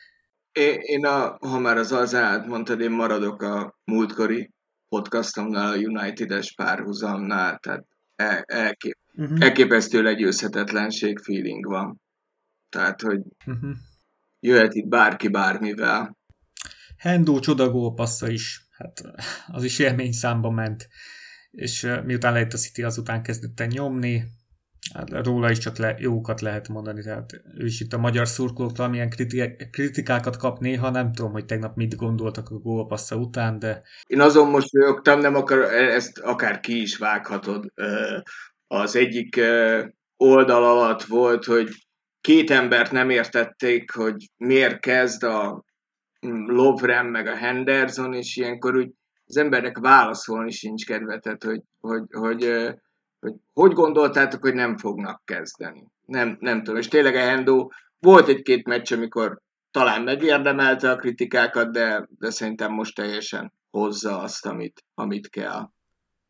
Én, 0.80 1.06
a, 1.06 1.36
ha 1.40 1.58
már 1.58 1.76
az 1.76 1.92
az 1.92 2.16
mondtad, 2.46 2.80
én 2.80 2.90
maradok 2.90 3.42
a 3.42 3.78
múltkori 3.84 4.53
podcastomnál, 4.94 5.72
a 5.72 5.76
United-es 5.76 6.54
párhuzamnál, 6.54 7.58
tehát 7.58 7.86
el, 8.16 8.42
elkép, 8.46 8.98
uh-huh. 9.14 9.38
elképesztő 9.40 10.02
legyőzhetetlenség 10.02 11.18
feeling 11.18 11.66
van. 11.66 12.00
Tehát, 12.68 13.00
hogy 13.00 13.20
uh-huh. 13.46 13.70
jöhet 14.40 14.74
itt 14.74 14.88
bárki 14.88 15.28
bármivel. 15.28 16.16
Hendo 16.96 17.40
csodagólpassza 17.40 18.28
is, 18.28 18.66
hát 18.70 19.02
az 19.46 19.64
is 19.64 19.78
élmény 19.78 20.12
számba 20.12 20.50
ment, 20.50 20.88
és 21.50 21.88
miután 22.04 22.32
lejött 22.32 22.52
a 22.52 22.56
City, 22.56 22.82
azután 22.82 23.22
kezdett 23.22 23.60
el 23.60 23.66
nyomni, 23.66 24.24
hát 24.92 25.26
róla 25.26 25.50
is 25.50 25.58
csak 25.58 25.76
le, 25.76 25.94
jókat 25.98 26.40
lehet 26.40 26.68
mondani, 26.68 27.02
tehát 27.02 27.42
ő 27.58 27.64
is 27.64 27.80
itt 27.80 27.92
a 27.92 27.98
magyar 27.98 28.28
szurkolóktól 28.28 28.88
milyen 28.88 29.10
kritikákat 29.70 30.36
kap 30.36 30.58
néha, 30.58 30.90
nem 30.90 31.12
tudom, 31.12 31.32
hogy 31.32 31.44
tegnap 31.44 31.76
mit 31.76 31.96
gondoltak 31.96 32.50
a 32.50 32.58
gólpassza 32.58 33.16
után, 33.16 33.58
de... 33.58 33.82
Én 34.06 34.20
azon 34.20 34.50
most 34.50 34.72
mosolyogtam, 34.72 35.20
nem 35.20 35.34
akar, 35.34 35.62
ezt 35.72 36.18
akár 36.18 36.60
ki 36.60 36.80
is 36.80 36.96
vághatod. 36.96 37.72
Az 38.66 38.96
egyik 38.96 39.40
oldal 40.16 40.64
alatt 40.64 41.02
volt, 41.02 41.44
hogy 41.44 41.68
két 42.20 42.50
embert 42.50 42.92
nem 42.92 43.10
értették, 43.10 43.90
hogy 43.90 44.30
miért 44.36 44.80
kezd 44.80 45.22
a 45.22 45.64
Lovren 46.46 47.06
meg 47.06 47.26
a 47.26 47.36
Henderson, 47.36 48.14
és 48.14 48.36
ilyenkor 48.36 48.76
úgy 48.76 48.90
az 49.26 49.36
embernek 49.36 49.78
válaszolni 49.78 50.50
sincs 50.50 50.86
kedve, 50.86 51.18
tehát 51.18 51.44
hogy, 51.44 51.62
hogy, 51.80 52.02
hogy, 52.10 52.74
hogy, 53.24 53.34
hogy 53.52 53.72
gondoltátok, 53.72 54.42
hogy 54.42 54.54
nem 54.54 54.76
fognak 54.78 55.22
kezdeni. 55.24 55.88
Nem, 56.06 56.36
nem 56.40 56.58
tudom, 56.62 56.80
és 56.80 56.88
tényleg 56.88 57.14
a 57.14 57.18
Hendo 57.18 57.68
volt 57.98 58.28
egy-két 58.28 58.66
meccs, 58.66 58.92
amikor 58.92 59.42
talán 59.70 60.02
megérdemelte 60.02 60.90
a 60.90 60.96
kritikákat, 60.96 61.72
de, 61.72 62.08
de 62.18 62.30
szerintem 62.30 62.72
most 62.72 62.94
teljesen 62.94 63.52
hozza 63.70 64.20
azt, 64.20 64.46
amit, 64.46 64.84
amit 64.94 65.28
kell. 65.28 65.70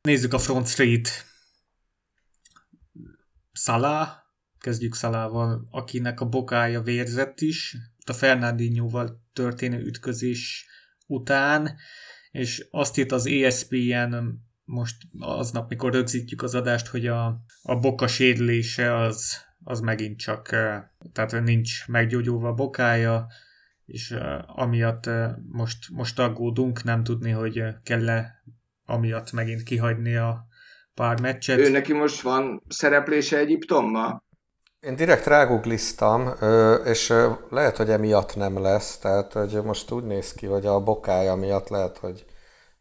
Nézzük 0.03 0.33
a 0.33 0.39
Front 0.39 0.67
Street. 0.67 1.09
Salah, 3.53 4.09
kezdjük 4.59 4.95
Szalával, 4.95 5.69
akinek 5.71 6.21
a 6.21 6.29
bokája 6.29 6.81
vérzett 6.81 7.41
is, 7.41 7.77
a 8.07 8.13
Fernandinhoval 8.13 9.21
történő 9.33 9.79
ütközés 9.79 10.67
után, 11.07 11.77
és 12.31 12.67
azt 12.71 12.99
írt 12.99 13.13
az 13.13 13.27
ESPN 13.27 14.15
most 14.65 14.97
aznap, 15.19 15.69
mikor 15.69 15.93
rögzítjük 15.93 16.43
az 16.43 16.55
adást, 16.55 16.87
hogy 16.87 17.07
a, 17.07 17.41
a 17.63 17.77
boka 17.77 18.07
sérülése 18.07 18.97
az, 18.97 19.43
az 19.65 19.81
megint 19.81 20.19
csak, 20.19 20.49
tehát 21.13 21.43
nincs 21.45 21.89
meggyógyulva 21.89 22.49
a 22.49 22.55
bokája, 22.55 23.27
és 23.87 24.17
amiatt 24.47 25.11
most, 25.51 25.91
most 25.91 26.19
aggódunk, 26.19 26.85
nem 26.85 27.05
tudni, 27.05 27.31
hogy 27.31 27.63
kell-e 27.83 28.43
amiatt 28.87 29.33
megint 29.33 29.63
kihagyni 29.63 30.17
a 30.17 30.47
pár 30.95 31.21
meccset. 31.21 31.59
Ő 31.59 31.71
neki 31.71 31.93
most 31.93 32.21
van 32.21 32.63
szereplése 32.69 33.39
Egyiptommal? 33.39 34.25
Én 34.81 34.97
direkt 34.97 35.27
rágugliztam, 35.27 36.31
és 36.85 37.13
lehet, 37.51 37.77
hogy 37.77 37.91
emiatt 37.91 38.37
nem 38.37 38.61
lesz, 38.61 38.99
tehát 38.99 39.33
hogy 39.33 39.61
most 39.65 39.91
úgy 39.91 40.05
néz 40.05 40.33
ki, 40.33 40.47
hogy 40.47 40.67
a 40.67 40.81
bokája 40.81 41.35
miatt 41.35 41.69
lehet, 41.69 41.99
hogy 41.99 42.25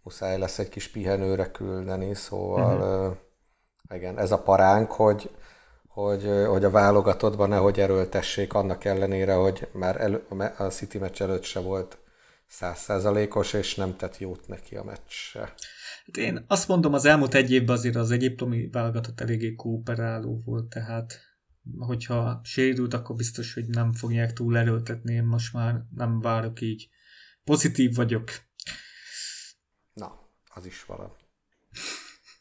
muszáj 0.04 0.38
lesz 0.38 0.60
egy 0.60 0.70
kis 0.70 0.88
pihenőre 0.88 1.52
küldeni, 1.52 2.16
szóval 2.16 2.78
uh-huh. 2.78 3.18
igen, 3.98 4.20
ez 4.20 4.32
a 4.32 4.42
paránk, 4.42 4.92
hogy, 4.92 5.30
hogy, 5.88 6.30
hogy 6.48 6.64
a 6.64 6.70
válogatottban 6.70 7.50
nehogy 7.50 7.80
erőltessék, 7.80 8.54
annak 8.54 8.86
ellenére, 8.86 9.34
hogy 9.34 9.68
már 9.74 10.02
elő, 10.02 10.26
a 10.58 10.64
City 10.64 10.98
meccs 10.98 11.22
előtt 11.22 11.44
se 11.44 11.60
volt 11.60 11.98
százszázalékos, 12.48 13.54
és 13.54 13.76
nem 13.76 13.96
tett 13.96 14.18
jót 14.18 14.48
neki 14.48 14.76
a 14.76 14.84
meccs 14.84 15.08
se. 15.08 15.40
Hát 16.06 16.18
én 16.18 16.46
azt 16.48 16.68
mondom, 16.68 16.94
az 16.94 17.06
elmúlt 17.06 17.34
egy 17.34 17.52
évben 17.52 17.76
azért 17.76 17.96
az 17.96 18.12
egyiptomi 18.12 18.70
válogatott 18.72 19.22
eléggé 19.22 19.56
kooperáló 19.56 20.42
volt, 20.46 20.70
tehát 20.70 21.20
hogyha 21.80 22.40
sérült, 22.44 22.94
akkor 22.94 23.16
biztos, 23.16 23.54
hogy 23.54 23.66
nem 23.68 23.94
fogják 23.94 24.34
túl 24.34 24.58
erőltetni, 24.58 25.14
én 25.14 25.24
most 25.24 25.54
már 25.54 25.82
nem 25.96 26.20
várok 26.20 26.62
így. 26.62 26.90
Pozitív 27.44 27.96
vagyok. 27.96 28.32
Az 30.54 30.66
is 30.66 30.86
valami. 30.86 31.14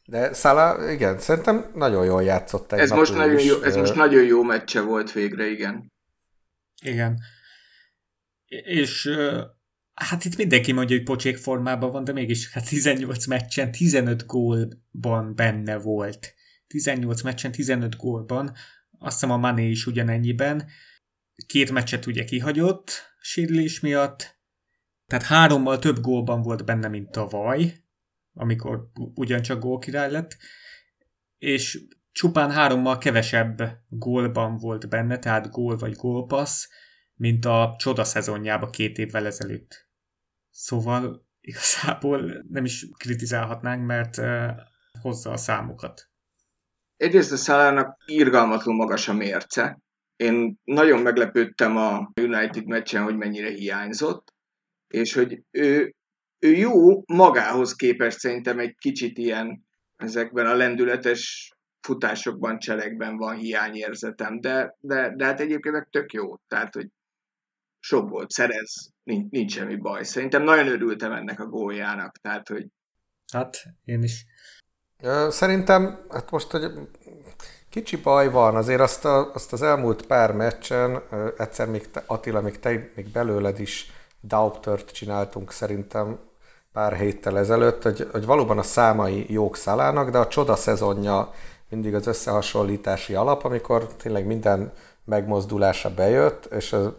De 0.04 0.32
Szala, 0.32 0.90
igen, 0.90 1.18
szerintem 1.18 1.70
nagyon 1.74 2.04
jól 2.04 2.22
játszott 2.22 2.72
ez 2.72 2.90
most 2.90 3.14
nagyon 3.14 3.38
is. 3.38 3.44
jó, 3.44 3.62
Ez 3.62 3.76
most 3.76 3.94
nagyon 3.94 4.24
jó 4.24 4.42
meccse 4.42 4.80
volt 4.80 5.12
végre, 5.12 5.50
igen. 5.50 5.92
Igen. 6.82 7.18
És 8.64 9.10
hát 9.94 10.24
itt 10.24 10.36
mindenki 10.36 10.72
mondja, 10.72 10.96
hogy 10.96 11.04
pocsék 11.04 11.36
formában 11.36 11.90
van, 11.90 12.04
de 12.04 12.12
mégis 12.12 12.52
hát 12.52 12.68
18 12.68 13.26
meccsen 13.26 13.72
15 13.72 14.26
gólban 14.26 15.34
benne 15.34 15.78
volt. 15.78 16.34
18 16.66 17.22
meccsen 17.22 17.52
15 17.52 17.96
gólban, 17.96 18.52
azt 18.98 19.20
hiszem 19.20 19.30
a 19.30 19.36
Mané 19.36 19.68
is 19.68 19.86
ugyanennyiben. 19.86 20.68
Két 21.46 21.70
meccset 21.70 22.06
ugye 22.06 22.24
kihagyott 22.24 23.14
sérülés 23.20 23.80
miatt, 23.80 24.40
tehát 25.06 25.24
hárommal 25.24 25.78
több 25.78 26.00
gólban 26.00 26.42
volt 26.42 26.64
benne, 26.64 26.88
mint 26.88 27.10
tavaly, 27.10 27.81
amikor 28.32 28.90
ugyancsak 29.14 29.60
gólkirály 29.60 30.10
lett, 30.10 30.36
és 31.38 31.86
csupán 32.12 32.50
hárommal 32.50 32.98
kevesebb 32.98 33.62
gólban 33.88 34.56
volt 34.56 34.88
benne, 34.88 35.18
tehát 35.18 35.50
gól 35.50 35.76
vagy 35.76 35.92
gólpassz, 35.92 36.68
mint 37.14 37.44
a 37.44 37.74
csoda 37.78 38.04
szezonjába 38.04 38.70
két 38.70 38.98
évvel 38.98 39.26
ezelőtt. 39.26 39.88
Szóval 40.50 41.26
igazából 41.40 42.44
nem 42.48 42.64
is 42.64 42.86
kritizálhatnánk, 42.96 43.86
mert 43.86 44.20
hozza 45.00 45.30
a 45.30 45.36
számokat. 45.36 46.10
Egyrészt 46.96 47.32
a 47.32 47.36
Szalának 47.36 48.02
irgalmatlan 48.06 48.74
magas 48.74 49.08
a 49.08 49.12
mérce. 49.12 49.78
Én 50.16 50.60
nagyon 50.64 51.00
meglepődtem 51.02 51.76
a 51.76 52.10
United 52.20 52.66
meccsen, 52.66 53.02
hogy 53.02 53.16
mennyire 53.16 53.50
hiányzott, 53.50 54.34
és 54.88 55.12
hogy 55.12 55.42
ő, 55.50 55.94
ő 56.42 56.52
jó 56.52 57.02
magához 57.06 57.74
képest 57.74 58.18
szerintem 58.18 58.58
egy 58.58 58.74
kicsit 58.78 59.18
ilyen 59.18 59.66
ezekben 59.96 60.46
a 60.46 60.54
lendületes 60.54 61.52
futásokban, 61.80 62.58
cselekben 62.58 63.16
van 63.16 63.36
hiányérzetem, 63.36 64.40
de, 64.40 64.76
de, 64.80 65.14
de 65.16 65.24
hát 65.24 65.40
egyébként 65.40 65.86
tök 65.90 66.12
jó, 66.12 66.36
tehát 66.48 66.74
hogy 66.74 66.88
sok 67.80 68.08
volt 68.08 68.30
szerez, 68.30 68.90
nincs, 69.02 69.30
nincs 69.30 69.52
semmi 69.52 69.76
baj. 69.76 70.04
Szerintem 70.04 70.42
nagyon 70.42 70.68
örültem 70.68 71.12
ennek 71.12 71.40
a 71.40 71.46
góljának, 71.46 72.16
tehát 72.16 72.48
hogy... 72.48 72.66
Hát, 73.32 73.62
én 73.84 74.02
is. 74.02 74.24
Szerintem, 75.28 76.06
hát 76.10 76.30
most, 76.30 76.50
hogy 76.50 76.62
kicsi 77.68 77.96
baj 77.96 78.30
van, 78.30 78.56
azért 78.56 78.80
azt, 78.80 79.04
a, 79.04 79.32
azt 79.32 79.52
az 79.52 79.62
elmúlt 79.62 80.06
pár 80.06 80.32
meccsen, 80.32 81.02
egyszer 81.36 81.68
még 81.68 81.90
te, 81.90 82.02
Attila, 82.06 82.40
még 82.40 82.58
te, 82.58 82.90
még 82.94 83.08
belőled 83.12 83.60
is 83.60 83.90
Dauptört 84.22 84.90
csináltunk 84.90 85.52
szerintem 85.52 86.18
pár 86.72 86.92
héttel 86.92 87.38
ezelőtt, 87.38 87.82
hogy, 87.82 88.08
hogy 88.12 88.26
valóban 88.26 88.58
a 88.58 88.62
számai 88.62 89.26
jók 89.32 89.56
szalának, 89.56 90.10
de 90.10 90.18
a 90.18 90.28
csoda 90.28 90.56
szezonja 90.56 91.30
mindig 91.68 91.94
az 91.94 92.06
összehasonlítási 92.06 93.14
alap, 93.14 93.44
amikor 93.44 93.86
tényleg 93.86 94.26
minden 94.26 94.72
megmozdulása 95.04 95.94
bejött, 95.94 96.44
és 96.44 96.72
a, 96.72 96.96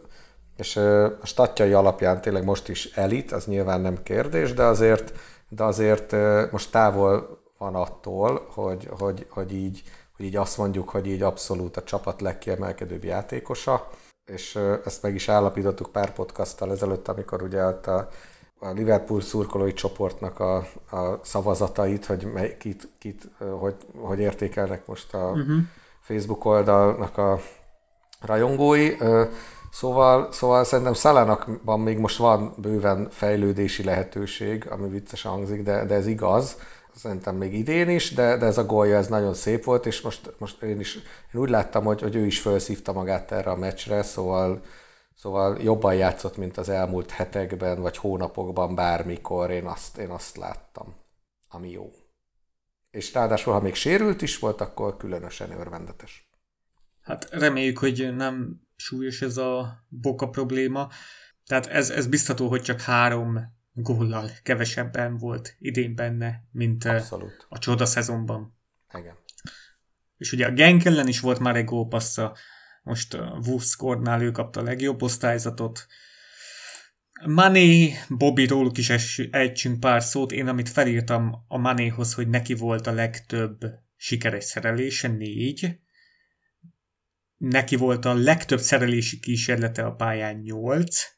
és 0.57 0.75
a 0.75 1.25
statjai 1.25 1.73
alapján 1.73 2.21
tényleg 2.21 2.43
most 2.43 2.69
is 2.69 2.85
elit, 2.85 3.31
az 3.31 3.45
nyilván 3.45 3.81
nem 3.81 4.03
kérdés, 4.03 4.53
de 4.53 4.63
azért, 4.63 5.13
de 5.49 5.63
azért 5.63 6.15
most 6.51 6.71
távol 6.71 7.41
van 7.57 7.75
attól, 7.75 8.47
hogy, 8.53 8.89
hogy, 8.99 9.27
hogy, 9.29 9.53
így, 9.53 9.83
hogy 10.15 10.25
így 10.25 10.35
azt 10.35 10.57
mondjuk, 10.57 10.89
hogy 10.89 11.07
így 11.07 11.21
abszolút 11.21 11.77
a 11.77 11.83
csapat 11.83 12.21
legkiemelkedőbb 12.21 13.03
játékosa, 13.03 13.89
és 14.25 14.59
ezt 14.85 15.01
meg 15.01 15.15
is 15.15 15.29
állapítottuk 15.29 15.91
pár 15.91 16.13
podcasttal 16.13 16.71
ezelőtt, 16.71 17.07
amikor 17.07 17.41
ugye 17.41 17.65
ott 17.65 17.87
a, 17.87 18.09
a 18.63 18.71
Liverpool 18.71 19.21
szurkolói 19.21 19.73
csoportnak 19.73 20.39
a, 20.39 20.55
a 20.91 21.19
szavazatait, 21.23 22.05
hogy 22.05 22.31
mely, 22.33 22.57
kit, 22.59 22.87
kit 22.99 23.29
hogy, 23.59 23.75
hogy 23.97 24.19
értékelnek 24.19 24.87
most 24.87 25.13
a 25.13 25.29
uh-huh. 25.29 25.57
Facebook 26.01 26.45
oldalnak 26.45 27.17
a 27.17 27.39
rajongói. 28.21 28.95
Szóval, 29.71 30.31
szóval 30.31 30.63
szerintem 30.63 30.93
Szalának 30.93 31.47
még 31.77 31.97
most 31.97 32.17
van 32.17 32.53
bőven 32.57 33.07
fejlődési 33.09 33.83
lehetőség, 33.83 34.67
ami 34.69 34.89
viccesen 34.89 35.31
hangzik, 35.31 35.63
de, 35.63 35.85
de 35.85 35.93
ez 35.93 36.07
igaz. 36.07 36.57
Szerintem 36.95 37.35
még 37.35 37.53
idén 37.53 37.89
is, 37.89 38.13
de, 38.13 38.37
de 38.37 38.45
ez 38.45 38.57
a 38.57 38.65
gólja 38.65 38.97
ez 38.97 39.07
nagyon 39.07 39.33
szép 39.33 39.63
volt, 39.63 39.85
és 39.85 40.01
most, 40.01 40.33
most 40.37 40.61
én 40.61 40.79
is 40.79 40.95
én 41.33 41.41
úgy 41.41 41.49
láttam, 41.49 41.83
hogy, 41.83 42.01
hogy 42.01 42.15
ő 42.15 42.25
is 42.25 42.39
felszívta 42.39 42.93
magát 42.93 43.31
erre 43.31 43.51
a 43.51 43.55
meccsre, 43.55 44.03
szóval, 44.03 44.61
szóval 45.15 45.61
jobban 45.61 45.95
játszott, 45.95 46.37
mint 46.37 46.57
az 46.57 46.69
elmúlt 46.69 47.11
hetekben, 47.11 47.81
vagy 47.81 47.97
hónapokban 47.97 48.75
bármikor, 48.75 49.51
én 49.51 49.65
azt, 49.65 49.97
én 49.97 50.09
azt 50.09 50.37
láttam, 50.37 50.95
ami 51.49 51.69
jó. 51.69 51.91
És 52.91 53.13
ráadásul, 53.13 53.53
ha 53.53 53.59
még 53.59 53.75
sérült 53.75 54.21
is 54.21 54.39
volt, 54.39 54.61
akkor 54.61 54.97
különösen 54.97 55.51
örvendetes. 55.51 56.29
Hát 57.01 57.29
reméljük, 57.29 57.77
hogy 57.77 58.15
nem 58.15 58.61
súlyos 58.75 59.21
ez 59.21 59.37
a 59.37 59.85
boka 59.89 60.29
probléma. 60.29 60.89
Tehát 61.45 61.65
ez, 61.65 61.89
ez 61.89 62.07
biztató, 62.07 62.47
hogy 62.47 62.61
csak 62.61 62.81
három 62.81 63.39
góllal 63.73 64.29
kevesebben 64.43 65.17
volt 65.17 65.55
idén 65.59 65.95
benne, 65.95 66.43
mint 66.51 66.85
Abszolút. 66.85 67.45
a 67.49 67.57
csoda 67.57 67.85
szezonban. 67.85 68.57
Igen. 68.97 69.15
És 70.17 70.31
ugye 70.31 70.45
a 70.45 70.51
Genk 70.51 70.85
ellen 70.85 71.07
is 71.07 71.19
volt 71.19 71.39
már 71.39 71.55
egy 71.55 71.65
gólpassza, 71.65 72.35
most 72.83 73.13
a 73.13 73.39
Wolfscore-nál 73.45 74.21
ő 74.21 74.31
kapta 74.31 74.59
a 74.59 74.63
legjobb 74.63 75.01
osztályzatot. 75.01 75.85
Mané, 77.25 77.93
Bobby 78.09 78.45
róluk 78.45 78.77
is 78.77 79.19
ejtsünk 79.31 79.79
pár 79.79 80.03
szót. 80.03 80.31
Én 80.31 80.47
amit 80.47 80.69
felírtam 80.69 81.45
a 81.47 81.57
Manéhoz, 81.57 82.13
hogy 82.13 82.27
neki 82.27 82.53
volt 82.53 82.87
a 82.87 82.91
legtöbb 82.91 83.59
sikeres 83.95 84.43
szerelése, 84.43 85.07
négy. 85.07 85.79
Neki 87.37 87.75
volt 87.75 88.05
a 88.05 88.13
legtöbb 88.13 88.59
szerelési 88.59 89.19
kísérlete 89.19 89.85
a 89.85 89.95
pályán 89.95 90.35
8, 90.35 91.13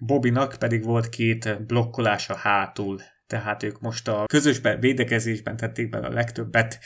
Bobinak 0.00 0.56
pedig 0.58 0.84
volt 0.84 1.08
két 1.08 1.66
blokkolása 1.66 2.34
hátul, 2.34 3.02
tehát 3.26 3.62
ők 3.62 3.80
most 3.80 4.08
a 4.08 4.24
közös 4.26 4.60
védekezésben 4.80 5.56
tették 5.56 5.88
bele 5.88 6.06
a 6.06 6.12
legtöbbet, 6.12 6.78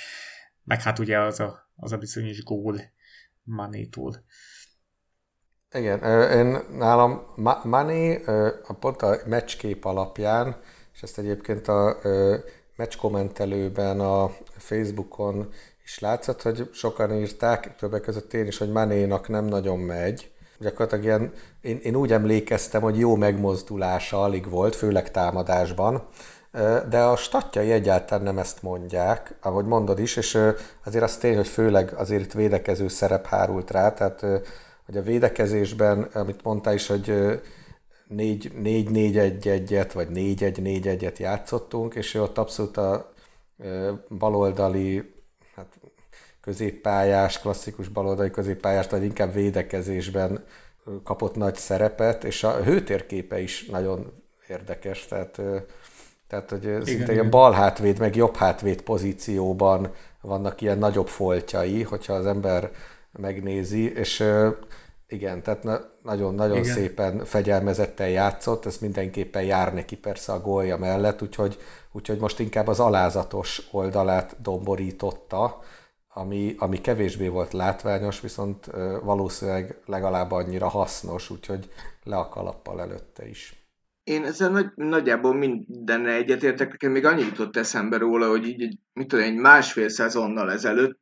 meg 0.64 0.82
hát 0.82 0.98
ugye 0.98 1.18
az 1.18 1.40
a, 1.40 1.70
az 1.74 1.92
a 1.92 1.96
bizonyos 1.98 2.42
gól 2.42 2.80
Manétól. 3.48 4.24
Igen, 5.74 6.30
én 6.30 6.58
nálam 6.78 7.34
Mané 7.64 8.24
pont 8.80 9.02
a 9.02 9.16
meccskép 9.26 9.84
alapján, 9.84 10.60
és 10.94 11.02
ezt 11.02 11.18
egyébként 11.18 11.68
a 11.68 11.96
meccs 12.76 12.96
kommentelőben 12.96 14.00
a 14.00 14.30
Facebookon 14.56 15.48
és 15.84 15.98
látszott, 15.98 16.42
hogy 16.42 16.68
sokan 16.72 17.12
írták, 17.14 17.76
többek 17.76 18.00
között 18.00 18.34
én 18.34 18.46
is, 18.46 18.58
hogy 18.58 18.70
Manénak 18.70 19.28
nem 19.28 19.44
nagyon 19.44 19.78
megy. 19.78 20.30
Gyakorlatilag 20.58 21.04
ilyen, 21.04 21.32
én, 21.60 21.78
én 21.82 21.94
úgy 21.96 22.12
emlékeztem, 22.12 22.82
hogy 22.82 22.98
jó 22.98 23.16
megmozdulása 23.16 24.22
alig 24.22 24.48
volt, 24.50 24.76
főleg 24.76 25.10
támadásban, 25.10 26.08
de 26.88 27.02
a 27.02 27.16
statjai 27.16 27.72
egyáltalán 27.72 28.24
nem 28.24 28.38
ezt 28.38 28.62
mondják, 28.62 29.34
ahogy 29.40 29.64
mondod 29.64 29.98
is, 29.98 30.16
és 30.16 30.38
azért 30.84 31.04
az 31.04 31.16
tény, 31.16 31.36
hogy 31.36 31.48
főleg 31.48 31.92
azért 31.94 32.22
itt 32.22 32.32
védekező 32.32 32.88
szerep 32.88 33.26
hárult 33.26 33.70
rá, 33.70 33.92
tehát 33.92 34.20
hogy 34.86 34.96
a 34.96 35.02
védekezésben, 35.02 36.02
amit 36.02 36.42
mondta 36.42 36.72
is, 36.72 36.86
hogy 36.86 37.40
4-4-1-1-et, 38.10 39.90
vagy 39.94 40.08
4-1-4-1-et 40.14 41.18
játszottunk, 41.18 41.94
és 41.94 42.14
ott 42.14 42.38
abszolút 42.38 42.76
a 42.76 43.12
baloldali 44.08 45.14
hát 45.54 45.78
középpályás, 46.40 47.40
klasszikus 47.40 47.88
baloldali 47.88 48.30
középpályás, 48.30 48.86
vagy 48.86 49.04
inkább 49.04 49.32
védekezésben 49.32 50.44
kapott 51.04 51.34
nagy 51.34 51.54
szerepet, 51.54 52.24
és 52.24 52.44
a 52.44 52.62
hőtérképe 52.62 53.40
is 53.40 53.66
nagyon 53.66 54.12
érdekes, 54.48 55.06
tehát, 55.06 55.40
tehát 56.28 56.50
hogy 56.50 56.64
igen, 56.64 56.84
szinte 56.84 57.02
igen. 57.02 57.14
ilyen 57.14 57.30
bal 57.30 57.52
hátvéd, 57.52 57.98
meg 57.98 58.16
jobb 58.16 58.36
hátvéd 58.36 58.82
pozícióban 58.82 59.92
vannak 60.20 60.60
ilyen 60.60 60.78
nagyobb 60.78 61.08
foltjai, 61.08 61.82
hogyha 61.82 62.12
az 62.12 62.26
ember 62.26 62.70
megnézi, 63.12 63.92
és 63.92 64.24
igen, 65.08 65.42
tehát 65.42 65.64
nagyon-nagyon 66.02 66.64
szépen 66.64 67.24
fegyelmezetten 67.24 68.08
játszott, 68.08 68.66
ez 68.66 68.78
mindenképpen 68.78 69.42
jár 69.42 69.74
neki 69.74 69.96
persze 69.96 70.32
a 70.32 70.40
gólja 70.40 70.76
mellett, 70.76 71.22
úgyhogy, 71.22 71.58
úgyhogy 71.92 72.18
most 72.18 72.38
inkább 72.38 72.66
az 72.66 72.80
alázatos 72.80 73.68
oldalát 73.70 74.36
domborította, 74.42 75.60
ami, 76.08 76.54
ami 76.58 76.80
kevésbé 76.80 77.28
volt 77.28 77.52
látványos, 77.52 78.20
viszont 78.20 78.70
valószínűleg 79.02 79.78
legalább 79.86 80.30
annyira 80.30 80.68
hasznos, 80.68 81.30
úgyhogy 81.30 81.70
le 82.02 82.16
a 82.16 82.28
kalappal 82.28 82.80
előtte 82.80 83.28
is. 83.28 83.67
Én 84.08 84.24
ezzel 84.24 84.50
nagy, 84.50 84.70
nagyjából 84.74 85.34
mindenre 85.34 86.12
egyetértek, 86.12 86.70
nekem 86.70 86.92
még 86.92 87.04
annyit 87.04 87.26
jutott 87.28 87.56
eszembe 87.56 87.96
róla, 87.96 88.28
hogy 88.28 88.46
így, 88.46 88.78
mit 88.92 89.08
tudom, 89.08 89.24
egy 89.24 89.36
másfél 89.36 89.88
szezonnal 89.88 90.52
ezelőtt 90.52 91.00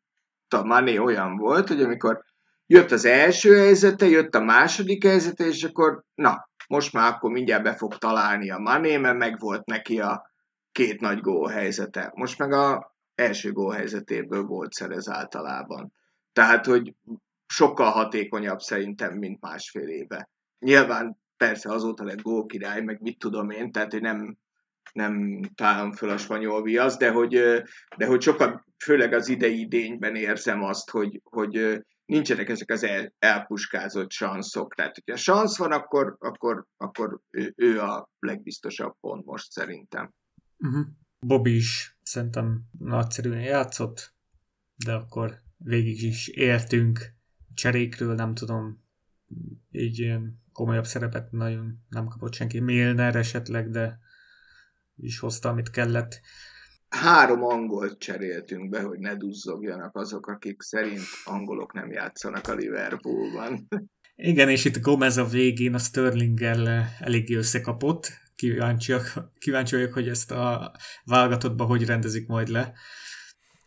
a 0.49 0.65
Mané 0.65 0.99
olyan 0.99 1.37
volt, 1.37 1.69
hogy 1.69 1.83
amikor 1.83 2.23
jött 2.67 2.91
az 2.91 3.05
első 3.05 3.57
helyzete, 3.57 4.07
jött 4.07 4.35
a 4.35 4.45
második 4.45 5.05
helyzete, 5.05 5.47
és 5.47 5.65
akkor 5.65 6.05
na, 6.15 6.49
most 6.69 6.93
már 6.93 7.13
akkor 7.13 7.31
mindjárt 7.31 7.63
be 7.63 7.75
fog 7.75 7.99
találni 7.99 8.51
a 8.51 8.59
Mané, 8.59 8.97
mert 8.97 9.19
meg 9.19 9.39
volt 9.39 9.65
neki 9.65 10.01
a 10.01 10.31
két 10.73 11.01
nagy 11.01 11.21
gól 11.21 11.49
helyzete. 11.49 12.13
Most 12.15 12.39
meg 12.39 12.53
a 12.53 12.97
első 13.15 13.53
gól 13.53 13.75
helyzetéből 13.75 14.43
volt 14.43 14.73
szerez 14.73 15.09
általában. 15.09 15.93
Tehát, 16.33 16.67
hogy 16.67 16.95
sokkal 17.47 17.91
hatékonyabb 17.91 18.61
szerintem, 18.61 19.19
mint 19.19 19.41
másfél 19.41 19.89
éve. 19.89 20.29
Nyilván 20.59 21.25
persze 21.37 21.73
azóta 21.73 22.05
lett 22.05 22.23
gól 22.23 22.47
király, 22.47 22.83
meg 22.83 23.01
mit 23.01 23.19
tudom 23.19 23.51
én, 23.51 23.73
tehát 23.73 23.93
hogy 23.93 24.01
nem, 24.01 24.37
nem 24.93 25.41
találom 25.55 25.93
föl 25.93 26.11
a 26.11 26.17
spanyol 26.17 26.63
viasz, 26.63 26.97
de 26.97 27.11
hogy, 27.11 27.33
de 27.97 28.07
hogy 28.07 28.23
sokkal, 28.23 28.65
főleg 28.85 29.13
az 29.13 29.29
idei 29.29 29.61
idényben 29.61 30.15
érzem 30.15 30.63
azt, 30.63 30.91
hogy, 30.91 31.21
hogy 31.25 31.83
nincsenek 32.05 32.49
ezek 32.49 32.71
az 32.71 32.85
el, 32.85 33.15
elpuskázott 33.19 34.11
sanszok. 34.11 34.75
Tehát, 34.75 34.95
hogyha 34.95 35.17
sansz 35.17 35.59
van, 35.59 35.73
akkor, 35.73 36.17
akkor, 36.19 36.67
akkor 36.77 37.21
ő, 37.31 37.53
ő 37.57 37.81
a 37.81 38.11
legbiztosabb 38.19 38.97
pont 39.01 39.25
most 39.25 39.51
szerintem. 39.51 40.13
Uh-huh. 40.59 40.87
Bobby 41.19 41.55
is 41.55 41.99
szerintem 42.03 42.63
nagyszerűen 42.79 43.41
játszott, 43.41 44.15
de 44.85 44.93
akkor 44.93 45.43
végig 45.57 46.03
is 46.03 46.29
értünk 46.29 47.15
cserékről, 47.55 48.15
nem 48.15 48.35
tudom, 48.35 48.85
így 49.71 50.19
komolyabb 50.57 50.85
szerepet 50.85 51.31
nagyon 51.31 51.79
nem 51.89 52.07
kapott 52.07 52.35
senki. 52.35 52.61
Milner 52.61 53.17
esetleg, 53.17 53.71
de 53.71 53.99
is 54.97 55.19
hozta, 55.19 55.49
amit 55.49 55.71
kellett 55.71 56.21
három 56.89 57.45
angolt 57.45 57.99
cseréltünk 57.99 58.71
be, 58.71 58.83
hogy 58.83 58.99
ne 58.99 59.15
duzzogjanak 59.15 59.97
azok, 59.97 60.27
akik 60.27 60.63
szerint 60.63 61.03
angolok 61.25 61.73
nem 61.73 61.91
játszanak 61.91 62.49
a 62.49 62.55
Liverpoolban. 62.55 63.69
Igen, 64.15 64.49
és 64.49 64.65
itt 64.65 64.81
Gomez 64.81 65.17
a 65.17 65.25
végén 65.25 65.75
a 65.75 65.79
Sterlinggel 65.79 66.89
eléggé 67.01 67.35
összekapott. 67.35 68.11
Kíváncsiak, 68.35 69.13
kíváncsi 69.39 69.75
vagyok, 69.75 69.93
hogy 69.93 70.09
ezt 70.09 70.31
a 70.31 70.73
válogatottba 71.05 71.65
hogy 71.65 71.85
rendezik 71.85 72.27
majd 72.27 72.49
le. 72.49 72.73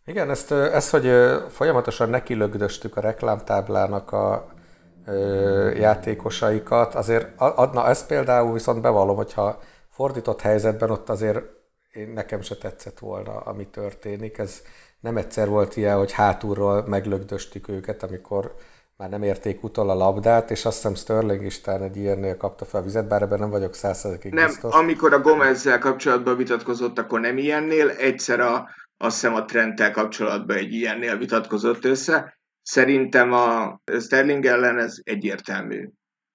Igen, 0.05 0.29
ezt, 0.29 0.51
ezt 0.51 0.89
hogy 0.89 1.09
folyamatosan 1.49 2.09
nekilögdöstük 2.09 2.95
a 2.95 3.01
reklámtáblának 3.01 4.11
a 4.11 4.57
játékosaikat, 5.75 6.95
azért 6.95 7.27
adna 7.37 7.87
ezt 7.87 8.07
például 8.07 8.53
viszont 8.53 8.81
bevallom, 8.81 9.15
hogyha 9.15 9.59
fordított 9.87 10.41
helyzetben 10.41 10.89
ott 10.89 11.09
azért 11.09 11.41
én, 11.91 12.09
nekem 12.09 12.41
se 12.41 12.55
tetszett 12.55 12.99
volna, 12.99 13.39
ami 13.39 13.67
történik. 13.67 14.37
Ez 14.37 14.61
nem 14.99 15.17
egyszer 15.17 15.47
volt 15.47 15.75
ilyen, 15.75 15.97
hogy 15.97 16.11
hátulról 16.11 16.87
meglögdöstük 16.87 17.67
őket, 17.67 18.03
amikor 18.03 18.55
már 18.97 19.09
nem 19.09 19.23
érték 19.23 19.63
utol 19.63 19.89
a 19.89 19.93
labdát, 19.93 20.51
és 20.51 20.65
azt 20.65 20.75
hiszem 20.75 20.95
Sterling 20.95 21.45
is 21.45 21.61
talán 21.61 21.83
egy 21.83 21.97
ilyennél 21.97 22.37
kapta 22.37 22.65
fel 22.65 22.81
a 22.81 22.83
vizet, 22.83 23.07
bár 23.07 23.21
ebben 23.21 23.39
nem 23.39 23.49
vagyok 23.49 23.73
százszerzekig 23.73 24.33
nem, 24.33 24.45
biztos. 24.45 24.73
amikor 24.73 25.13
a 25.13 25.19
Gomezzel 25.19 25.79
kapcsolatban 25.79 26.37
vitatkozott, 26.37 26.99
akkor 26.99 27.19
nem 27.19 27.37
ilyennél, 27.37 27.89
egyszer 27.89 28.39
a, 28.39 28.69
azt 28.97 29.19
hiszem 29.19 29.35
a 29.35 29.45
Trenttel 29.45 29.91
kapcsolatban 29.91 30.57
egy 30.57 30.73
ilyennél 30.73 31.17
vitatkozott 31.17 31.85
össze. 31.85 32.38
Szerintem 32.69 33.31
a 33.31 33.81
Sterling 33.99 34.45
ellen 34.45 34.77
ez 34.77 34.97
egyértelmű 35.03 35.89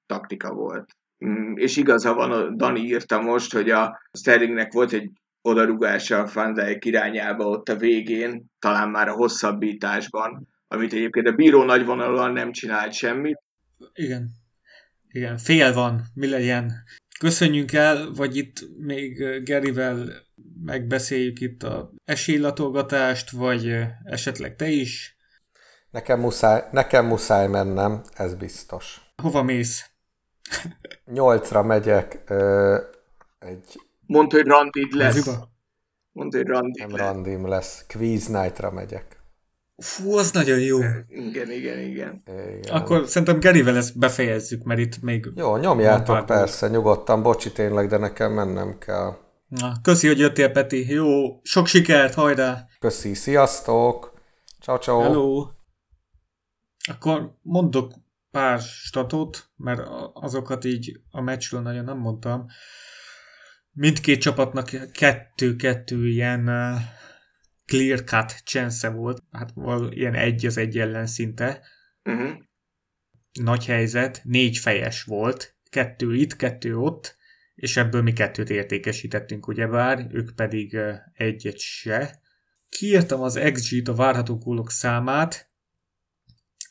taktika 0.06 0.55
volt. 0.55 0.97
Mm, 1.27 1.56
és 1.56 1.77
igaza 1.77 2.15
van, 2.15 2.56
Dani 2.56 2.81
írta 2.81 3.20
most, 3.20 3.52
hogy 3.52 3.70
a 3.70 4.01
Sterlingnek 4.12 4.73
volt 4.73 4.93
egy 4.93 5.11
odarugása 5.43 6.19
a 6.19 6.31
Van 6.35 6.55
Dijk 6.55 6.85
irányába 6.85 7.44
ott 7.44 7.69
a 7.69 7.77
végén, 7.77 8.44
talán 8.59 8.89
már 8.89 9.09
a 9.09 9.12
hosszabbításban, 9.12 10.48
amit 10.69 10.93
egyébként 10.93 11.27
a 11.27 11.32
bíró 11.32 11.62
nagyvonalúan 11.62 12.32
nem 12.32 12.52
csinált 12.52 12.93
semmit. 12.93 13.43
Igen. 13.93 14.28
Igen, 15.09 15.36
fél 15.36 15.73
van, 15.73 16.02
mi 16.15 16.28
legyen. 16.28 16.73
köszönjünk 17.19 17.73
el, 17.73 18.11
vagy 18.16 18.36
itt 18.36 18.69
még 18.78 19.43
Gerivel 19.44 20.09
megbeszéljük 20.65 21.40
itt 21.40 21.62
a 21.62 21.90
esélylatolgatást, 22.05 23.31
vagy 23.31 23.77
esetleg 24.05 24.56
te 24.56 24.69
is? 24.69 25.14
Nekem 25.94 26.20
muszáj, 26.20 26.64
nekem 26.70 27.06
muszáj 27.06 27.46
mennem, 27.48 28.02
ez 28.14 28.34
biztos. 28.34 29.00
Hova 29.22 29.42
mész? 29.42 29.90
Nyolcra 31.04 31.62
megyek 31.62 32.22
ö, 32.26 32.76
egy... 33.38 33.80
Mondd, 34.06 34.30
hogy 34.30 34.46
randid 34.46 34.92
lesz. 34.92 35.30
Mondd, 36.12 36.36
hogy 36.36 36.46
randid 36.46 36.86
Nem 36.86 36.90
lesz. 36.90 37.00
randim 37.00 37.48
lesz. 37.48 37.84
Quiz 37.88 38.26
night-ra 38.26 38.70
megyek. 38.70 39.22
Fú, 39.76 40.16
az 40.16 40.30
nagyon 40.30 40.58
jó. 40.58 40.78
Igen, 41.08 41.50
igen, 41.50 41.78
igen. 41.78 42.22
igen. 42.26 42.60
Akkor 42.70 43.06
szerintem 43.06 43.40
Gerivel 43.40 43.76
ezt 43.76 43.98
befejezzük, 43.98 44.62
mert 44.62 44.80
itt 44.80 45.02
még... 45.02 45.28
Jó, 45.34 45.56
nyomjátok 45.56 46.26
persze, 46.26 46.68
nyugodtan, 46.68 47.22
bocsi 47.22 47.52
tényleg, 47.52 47.88
de 47.88 47.96
nekem 47.96 48.32
mennem 48.32 48.78
kell. 48.78 49.16
Na, 49.48 49.72
köszi, 49.82 50.06
hogy 50.06 50.18
jöttél, 50.18 50.50
Peti. 50.50 50.92
Jó, 50.92 51.40
sok 51.42 51.66
sikert, 51.66 52.14
hajrá! 52.14 52.66
Köszi, 52.78 53.14
sziasztok! 53.14 54.12
Ciao, 54.60 54.78
ciao! 54.78 55.00
Hello! 55.00 55.53
Akkor 56.89 57.39
mondok 57.43 57.94
pár 58.31 58.61
statot, 58.61 59.51
mert 59.56 59.81
azokat 60.12 60.65
így 60.65 61.01
a 61.11 61.20
meccsről 61.20 61.61
nagyon 61.61 61.85
nem 61.85 61.98
mondtam. 61.98 62.47
Mindkét 63.70 64.20
csapatnak 64.20 64.90
kettő-kettő 64.93 66.09
ilyen 66.09 66.44
clear 67.65 68.05
cut 68.05 68.43
chance 68.44 68.89
volt, 68.89 69.23
hát 69.31 69.52
ilyen 69.90 70.15
egy 70.15 70.47
az 70.47 70.56
egy 70.56 70.78
ellen 70.78 71.06
szinte. 71.06 71.66
Uh-huh. 72.05 72.32
Nagy 73.32 73.66
helyzet, 73.66 74.20
négy 74.24 74.59
fejes 74.59 75.02
volt, 75.02 75.56
kettő 75.70 76.15
itt, 76.15 76.36
kettő 76.36 76.77
ott, 76.77 77.16
és 77.55 77.77
ebből 77.77 78.02
mi 78.02 78.12
kettőt 78.12 78.51
értékesítettünk 78.51 79.47
ugyebár, 79.47 80.06
ők 80.11 80.35
pedig 80.35 80.77
egyet 81.12 81.59
se. 81.59 82.20
Kiírtam 82.69 83.20
az 83.20 83.40
XG-t, 83.52 83.89
a 83.89 83.94
várható 83.94 84.39
gólok 84.39 84.70
számát, 84.70 85.53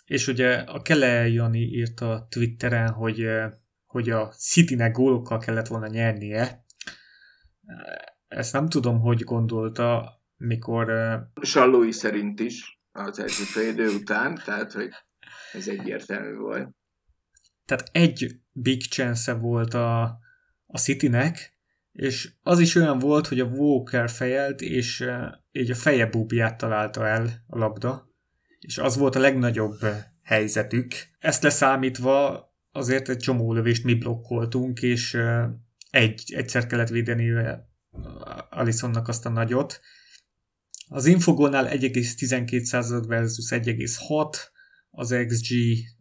és 0.05 0.27
ugye 0.27 0.53
a 0.55 0.81
Kele 0.81 1.27
Jani 1.27 1.59
írta 1.59 2.27
Twitteren, 2.29 2.89
hogy, 2.89 3.27
hogy 3.85 4.09
a 4.09 4.27
Citynek 4.27 4.91
gólokkal 4.91 5.37
kellett 5.37 5.67
volna 5.67 5.87
nyernie. 5.87 6.65
Ezt 8.27 8.53
nem 8.53 8.69
tudom, 8.69 8.99
hogy 8.99 9.23
gondolta, 9.23 10.11
mikor... 10.37 10.91
Sallói 11.41 11.91
szerint 11.91 12.39
is 12.39 12.81
az 12.91 13.19
első 13.19 13.43
fél 13.43 13.71
idő 13.71 13.89
után, 13.89 14.41
tehát 14.45 14.71
hogy 14.71 14.89
ez 15.53 15.67
egyértelmű 15.67 16.35
volt. 16.35 16.69
Tehát 17.65 17.89
egy 17.91 18.39
big 18.51 18.81
chance 18.81 19.33
volt 19.33 19.73
a, 19.73 20.03
a 20.65 20.77
Citynek, 20.77 21.57
és 21.91 22.33
az 22.41 22.59
is 22.59 22.75
olyan 22.75 22.99
volt, 22.99 23.27
hogy 23.27 23.39
a 23.39 23.45
Walker 23.45 24.09
fejelt, 24.09 24.61
és 24.61 25.05
így 25.51 25.71
a 25.71 25.75
feje 25.75 26.05
búbját 26.05 26.57
találta 26.57 27.07
el 27.07 27.43
a 27.47 27.57
labda, 27.57 28.12
és 28.63 28.77
az 28.77 28.97
volt 28.97 29.15
a 29.15 29.19
legnagyobb 29.19 29.79
helyzetük. 30.23 30.93
Ezt 31.19 31.43
leszámítva 31.43 32.47
azért 32.71 33.09
egy 33.09 33.17
csomó 33.17 33.53
lövést 33.53 33.83
mi 33.83 33.93
blokkoltunk, 33.93 34.81
és 34.81 35.17
egy, 35.89 36.33
egyszer 36.35 36.67
kellett 36.67 36.89
védeni 36.89 37.31
Alisonnak 38.49 39.07
azt 39.07 39.25
a 39.25 39.29
nagyot, 39.29 39.81
az 40.87 41.05
Infogónál 41.05 41.67
1,12 41.67 43.03
versus 43.07 43.45
1,6, 43.49 44.37
az 44.95 45.15
XG, 45.27 45.47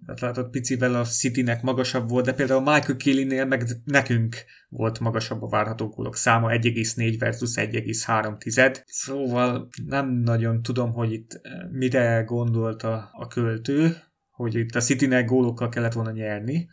tehát 0.07 0.21
látod, 0.21 0.51
picivel 0.51 0.95
a 0.95 1.05
Citynek 1.05 1.63
magasabb 1.63 2.09
volt, 2.09 2.25
de 2.25 2.33
például 2.33 2.61
Michael 2.61 2.97
Kelly-nél 2.97 3.45
meg 3.45 3.65
nekünk 3.85 4.37
volt 4.69 5.01
magasabb 5.01 5.43
a 5.43 5.49
várható 5.49 5.89
gólok 5.89 6.17
száma, 6.17 6.49
1,4 6.51 7.17
versus 7.19 7.51
1,3. 7.55 8.83
Szóval 8.87 9.69
nem 9.87 10.09
nagyon 10.09 10.63
tudom, 10.63 10.93
hogy 10.93 11.13
itt 11.13 11.41
eh, 11.43 11.53
mire 11.71 12.23
gondolt 12.27 12.83
a, 12.83 13.27
költő, 13.29 13.97
hogy 14.31 14.55
itt 14.55 14.75
a 14.75 14.81
Citynek 14.81 15.27
gólokkal 15.27 15.69
kellett 15.69 15.93
volna 15.93 16.11
nyerni. 16.11 16.69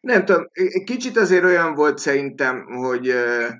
Nem 0.00 0.24
tudom, 0.24 0.46
kicsit 0.84 1.16
azért 1.16 1.44
olyan 1.44 1.74
volt 1.74 1.98
szerintem, 1.98 2.64
hogy, 2.64 3.08
eh, 3.08 3.50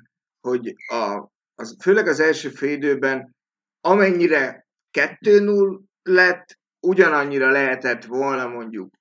hogy 0.41 0.75
a, 0.87 1.31
az, 1.55 1.75
főleg 1.81 2.07
az 2.07 2.19
első 2.19 2.49
félidőben 2.49 3.35
amennyire 3.81 4.67
2-0 4.97 5.79
lett, 6.01 6.59
ugyanannyira 6.81 7.51
lehetett 7.51 8.05
volna 8.05 8.47
mondjuk 8.47 8.93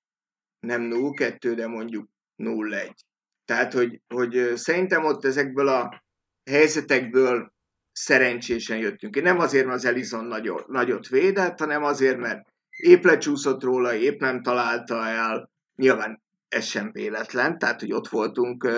nem 0.61 0.91
0-2, 0.93 1.53
de 1.57 1.67
mondjuk 1.67 2.09
0-1. 2.37 2.91
Tehát, 3.45 3.73
hogy, 3.73 4.01
hogy 4.15 4.53
szerintem 4.55 5.05
ott 5.05 5.25
ezekből 5.25 5.69
a 5.69 6.03
helyzetekből 6.51 7.53
szerencsésen 7.93 8.79
jöttünk. 8.79 9.17
Én 9.17 9.23
nem 9.23 9.39
azért, 9.39 9.65
mert 9.65 9.77
az 9.77 9.85
Elizon 9.85 10.25
nagyot, 10.25 10.67
nagyot 10.67 11.09
védett, 11.09 11.59
hanem 11.59 11.83
azért, 11.83 12.19
mert 12.19 12.49
épp 12.71 13.05
lecsúszott 13.05 13.63
róla, 13.63 13.95
épp 13.95 14.21
nem 14.21 14.43
találta 14.43 15.07
el. 15.07 15.51
Nyilván 15.75 16.23
ez 16.49 16.65
sem 16.65 16.93
véletlen, 16.93 17.59
tehát, 17.59 17.81
hogy 17.81 17.93
ott 17.93 18.09
voltunk 18.09 18.69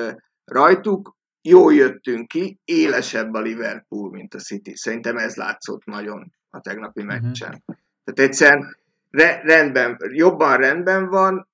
rajtuk, 0.44 1.16
jól 1.42 1.74
jöttünk 1.74 2.28
ki, 2.28 2.58
élesebb 2.64 3.34
a 3.34 3.40
Liverpool, 3.40 4.10
mint 4.10 4.34
a 4.34 4.38
City. 4.38 4.76
Szerintem 4.76 5.16
ez 5.16 5.36
látszott 5.36 5.84
nagyon 5.84 6.32
a 6.50 6.60
tegnapi 6.60 7.02
meccsen. 7.02 7.62
Tehát 8.04 8.30
egyszerűen 8.30 8.76
re- 9.12 9.40
rendben, 9.42 9.96
jobban 10.12 10.56
rendben 10.56 11.08
van, 11.08 11.48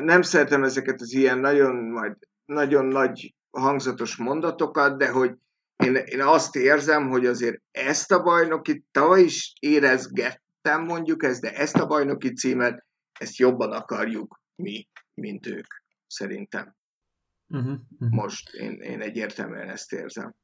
nem 0.00 0.22
szeretem 0.22 0.64
ezeket 0.64 1.00
az 1.00 1.12
ilyen 1.12 1.38
nagyon, 1.38 1.76
majd, 1.76 2.16
nagyon 2.44 2.84
nagy 2.84 3.34
hangzatos 3.50 4.16
mondatokat, 4.16 4.98
de 4.98 5.08
hogy 5.10 5.34
én, 5.76 5.94
én 5.94 6.22
azt 6.22 6.56
érzem, 6.56 7.08
hogy 7.08 7.26
azért 7.26 7.62
ezt 7.70 8.12
a 8.12 8.22
bajnoki, 8.22 8.84
tavaly 8.90 9.22
is 9.22 9.52
érezgettem 9.60 10.84
mondjuk 10.84 11.22
ezt, 11.22 11.40
de 11.40 11.54
ezt 11.54 11.76
a 11.76 11.86
bajnoki 11.86 12.32
címet, 12.32 12.86
ezt 13.18 13.36
jobban 13.36 13.72
akarjuk 13.72 14.40
mi, 14.54 14.88
mint 15.14 15.46
ők, 15.46 15.66
szerintem. 16.06 16.76
Uh-huh, 17.48 17.78
uh-huh. 17.98 18.10
Most 18.10 18.54
én, 18.54 18.72
én 18.72 19.00
egyértelműen 19.00 19.68
ezt 19.68 19.92
érzem. 19.92 20.34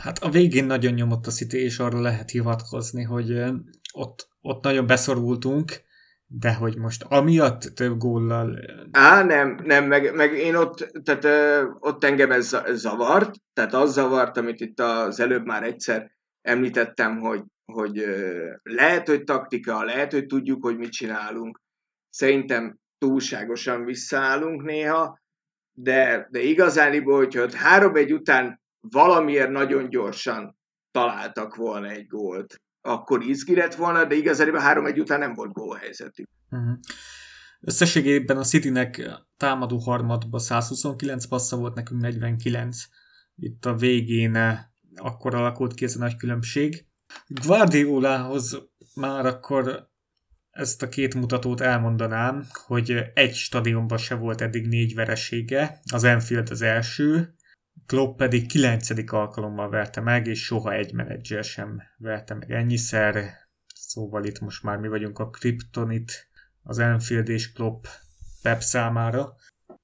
Hát 0.00 0.18
a 0.18 0.30
végén 0.30 0.64
nagyon 0.64 0.92
nyomott 0.92 1.26
a 1.26 1.30
City, 1.30 1.56
és 1.56 1.78
arra 1.78 2.00
lehet 2.00 2.30
hivatkozni, 2.30 3.02
hogy 3.02 3.42
ott, 3.92 4.29
ott 4.40 4.62
nagyon 4.62 4.86
beszorultunk, 4.86 5.72
de 6.26 6.54
hogy 6.54 6.78
most 6.78 7.02
amiatt 7.02 7.60
több 7.60 7.96
góllal... 7.98 8.58
Á, 8.90 9.22
nem, 9.22 9.58
nem, 9.64 9.84
meg, 9.84 10.14
meg 10.14 10.32
én 10.32 10.54
ott, 10.54 10.90
tehát 11.02 11.26
ott 11.78 12.04
engem 12.04 12.30
ez 12.30 12.56
zavart, 12.72 13.34
tehát 13.52 13.74
az 13.74 13.92
zavart, 13.92 14.36
amit 14.36 14.60
itt 14.60 14.80
az 14.80 15.20
előbb 15.20 15.44
már 15.44 15.62
egyszer 15.62 16.10
említettem, 16.42 17.18
hogy, 17.18 17.42
hogy 17.64 18.04
lehet, 18.62 19.08
hogy 19.08 19.24
taktika, 19.24 19.84
lehet, 19.84 20.12
hogy 20.12 20.26
tudjuk, 20.26 20.64
hogy 20.64 20.76
mit 20.76 20.92
csinálunk. 20.92 21.60
Szerintem 22.08 22.78
túlságosan 22.98 23.84
visszaállunk 23.84 24.62
néha, 24.62 25.20
de, 25.72 26.28
de 26.30 26.40
igazániból, 26.40 27.16
hogyha 27.16 27.42
ott 27.42 27.54
három 27.54 27.96
egy 27.96 28.12
után 28.12 28.60
valamiért 28.80 29.50
nagyon 29.50 29.88
gyorsan 29.88 30.58
találtak 30.90 31.54
volna 31.54 31.88
egy 31.88 32.06
gólt, 32.06 32.60
akkor 32.80 33.22
izgi 33.22 33.54
lett 33.54 33.74
volna, 33.74 34.04
de 34.04 34.14
igazániból 34.14 34.60
három 34.60 34.86
egy 34.86 35.00
után 35.00 35.18
nem 35.18 35.34
volt 35.34 35.52
gólhelyzetük. 35.52 36.28
Uh-huh. 36.50 36.78
Összességében 37.60 38.36
a 38.36 38.44
Citynek 38.44 39.10
támadó 39.36 39.78
harmadban 39.78 40.40
129 40.40 41.26
passza 41.26 41.56
volt, 41.56 41.74
nekünk 41.74 42.00
49. 42.00 42.78
Itt 43.36 43.66
a 43.66 43.74
végén 43.74 44.34
eh, 44.34 44.58
akkor 44.94 45.34
alakult 45.34 45.74
ki 45.74 45.84
ez 45.84 45.96
a 45.96 45.98
nagy 45.98 46.16
különbség. 46.16 46.86
Guardiolához 47.26 48.58
már 48.94 49.26
akkor 49.26 49.88
ezt 50.50 50.82
a 50.82 50.88
két 50.88 51.14
mutatót 51.14 51.60
elmondanám, 51.60 52.46
hogy 52.66 52.96
egy 53.14 53.34
stadionban 53.34 53.98
se 53.98 54.14
volt 54.14 54.40
eddig 54.40 54.66
négy 54.66 54.94
veresége, 54.94 55.80
az 55.92 56.04
Enfield 56.04 56.50
az 56.50 56.62
első, 56.62 57.34
Klopp 57.86 58.16
pedig 58.16 58.46
kilencedik 58.46 59.12
alkalommal 59.12 59.68
verte 59.68 60.00
meg, 60.00 60.26
és 60.26 60.44
soha 60.44 60.72
egy 60.72 60.94
menedzser 60.94 61.44
sem 61.44 61.82
verte 61.96 62.34
meg 62.34 62.50
ennyiszer, 62.50 63.24
szóval 63.74 64.24
itt 64.24 64.40
most 64.40 64.62
már 64.62 64.78
mi 64.78 64.88
vagyunk 64.88 65.18
a 65.18 65.30
Kryptonit, 65.30 66.28
az 66.62 66.78
Enfield 66.78 67.28
és 67.28 67.52
Klopp 67.52 67.84
Pep 68.42 68.60
számára. 68.60 69.34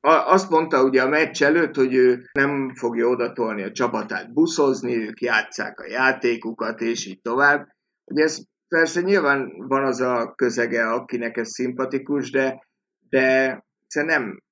Azt 0.09 0.51
mondta 0.51 0.83
ugye 0.83 1.03
a 1.03 1.09
meccs 1.09 1.43
előtt, 1.43 1.75
hogy 1.75 1.95
ő 1.95 2.29
nem 2.33 2.75
fogja 2.75 3.07
odatolni 3.07 3.63
a 3.63 3.73
csapatát 3.73 4.33
buszozni, 4.33 4.97
ők 4.97 5.21
játszák 5.21 5.81
a 5.81 5.87
játékukat, 5.87 6.81
és 6.81 7.07
így 7.07 7.21
tovább. 7.21 7.69
Ugye 8.05 8.23
ez 8.23 8.39
persze 8.69 9.01
nyilván 9.01 9.53
van 9.57 9.85
az 9.85 10.01
a 10.01 10.33
közege, 10.35 10.89
akinek 10.89 11.37
ez 11.37 11.49
szimpatikus, 11.49 12.31
de, 12.31 12.67
de 13.09 13.63
nem, 13.93 14.43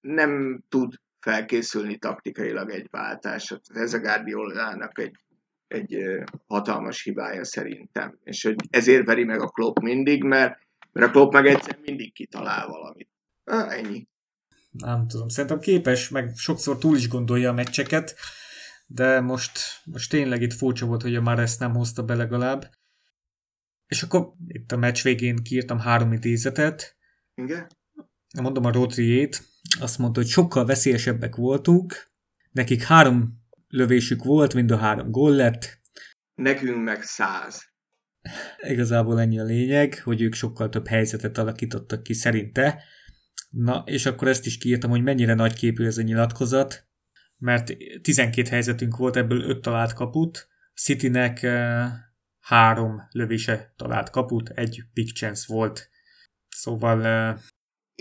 nem 0.00 0.62
tud 0.68 0.94
felkészülni 1.20 1.98
taktikailag 1.98 2.70
egy 2.70 2.86
váltásra. 2.90 3.60
Ez 3.74 3.94
a 3.94 3.98
Guardiolának 3.98 4.98
egy, 4.98 5.16
egy 5.66 5.96
hatalmas 6.46 7.02
hibája 7.02 7.44
szerintem. 7.44 8.18
És 8.24 8.42
hogy 8.42 8.56
ezért 8.70 9.06
veri 9.06 9.24
meg 9.24 9.40
a 9.40 9.48
Klopp 9.48 9.78
mindig, 9.78 10.22
mert, 10.22 10.58
mert 10.92 11.08
a 11.08 11.10
Klopp 11.10 11.32
meg 11.32 11.46
egyszer 11.46 11.78
mindig 11.84 12.12
kitalál 12.12 12.66
valamit. 12.66 13.08
Ah, 13.44 13.74
ennyi. 13.74 14.08
nem 14.70 15.06
tudom, 15.06 15.28
szerintem 15.28 15.58
képes, 15.58 16.08
meg 16.08 16.36
sokszor 16.36 16.78
túl 16.78 16.96
is 16.96 17.08
gondolja 17.08 17.50
a 17.50 17.54
meccseket, 17.54 18.14
de 18.86 19.20
most, 19.20 19.58
most 19.84 20.10
tényleg 20.10 20.42
itt 20.42 20.52
furcsa 20.52 20.86
volt, 20.86 21.02
hogy 21.02 21.14
a 21.14 21.20
már 21.20 21.38
ezt 21.38 21.60
nem 21.60 21.74
hozta 21.74 22.02
be 22.02 22.14
legalább. 22.14 22.70
És 23.86 24.02
akkor 24.02 24.32
itt 24.46 24.72
a 24.72 24.76
meccs 24.76 25.02
végén 25.02 25.36
kiírtam 25.36 25.78
három 25.78 26.12
idézetet. 26.12 26.96
Igen? 27.34 27.66
Mondom 28.40 28.64
a 28.64 28.72
Rodriét, 28.72 29.49
azt 29.78 29.98
mondta, 29.98 30.20
hogy 30.20 30.28
sokkal 30.28 30.64
veszélyesebbek 30.64 31.36
voltunk, 31.36 32.10
nekik 32.50 32.82
három 32.82 33.40
lövésük 33.68 34.24
volt, 34.24 34.54
mind 34.54 34.70
a 34.70 34.76
három 34.76 35.10
gól 35.10 35.34
lett. 35.34 35.80
Nekünk 36.34 36.84
meg 36.84 37.02
száz. 37.02 37.68
Igazából 38.58 39.20
ennyi 39.20 39.38
a 39.38 39.44
lényeg, 39.44 40.00
hogy 40.04 40.22
ők 40.22 40.34
sokkal 40.34 40.68
több 40.68 40.86
helyzetet 40.86 41.38
alakítottak 41.38 42.02
ki 42.02 42.12
szerinte. 42.12 42.82
Na, 43.50 43.82
és 43.86 44.06
akkor 44.06 44.28
ezt 44.28 44.46
is 44.46 44.58
kiírtam, 44.58 44.90
hogy 44.90 45.02
mennyire 45.02 45.34
nagy 45.34 45.54
képű 45.54 45.86
ez 45.86 45.98
a 45.98 46.02
nyilatkozat, 46.02 46.88
mert 47.38 47.76
12 48.02 48.48
helyzetünk 48.48 48.96
volt, 48.96 49.16
ebből 49.16 49.42
5 49.42 49.60
talált 49.60 49.92
kaput, 49.92 50.48
Citynek 50.74 51.40
uh, 51.42 51.84
három 52.40 53.08
lövése 53.10 53.72
talált 53.76 54.10
kaput, 54.10 54.48
egy 54.48 54.82
big 54.92 55.12
chance 55.12 55.52
volt. 55.52 55.90
Szóval... 56.48 57.38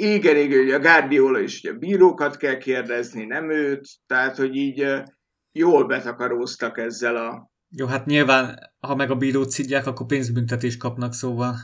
Igen, 0.02 0.38
igen, 0.38 0.60
ugye 0.60 0.76
a 0.76 0.80
Guardiola 0.80 1.40
is 1.40 1.60
ugye 1.64 1.74
bírókat 1.74 2.38
kell 2.38 2.58
kérdezni, 2.58 3.26
nem 3.26 3.52
őt, 3.52 3.88
tehát 4.08 4.38
hogy 4.38 4.56
így 4.56 5.04
jól 5.52 5.86
betakaróztak 5.86 6.78
ezzel 6.78 7.16
a... 7.16 7.52
Jó, 7.70 7.86
hát 7.86 8.06
nyilván, 8.06 8.60
ha 8.80 8.96
meg 8.96 9.12
a 9.12 9.16
bírót 9.16 9.50
szidják, 9.50 9.88
akkor 9.88 10.06
pénzbüntetést 10.06 10.80
kapnak, 10.80 11.14
szóval... 11.14 11.56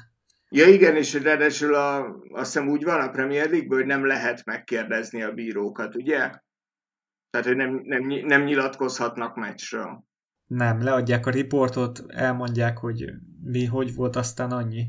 Ja 0.50 0.68
igen, 0.68 0.96
és 0.96 1.14
ráadásul 1.14 1.74
a, 1.74 2.06
azt 2.34 2.54
hiszem 2.54 2.70
úgy 2.70 2.84
van 2.84 3.00
a 3.00 3.10
Premier 3.10 3.50
league 3.50 3.76
hogy 3.76 3.86
nem 3.86 4.06
lehet 4.06 4.46
megkérdezni 4.46 5.24
a 5.24 5.32
bírókat, 5.32 5.96
ugye? 5.96 6.18
Tehát, 7.30 7.48
hogy 7.48 7.56
nem, 7.56 7.82
nem, 7.84 8.02
nem 8.26 8.44
nyilatkozhatnak 8.44 9.36
meccsről. 9.36 10.04
Nem, 10.46 10.84
leadják 10.84 11.26
a 11.26 11.32
riportot, 11.32 12.04
elmondják, 12.08 12.78
hogy 12.78 13.06
mi, 13.44 13.66
hogy 13.66 13.96
volt, 13.96 14.16
aztán 14.16 14.52
annyi. 14.52 14.86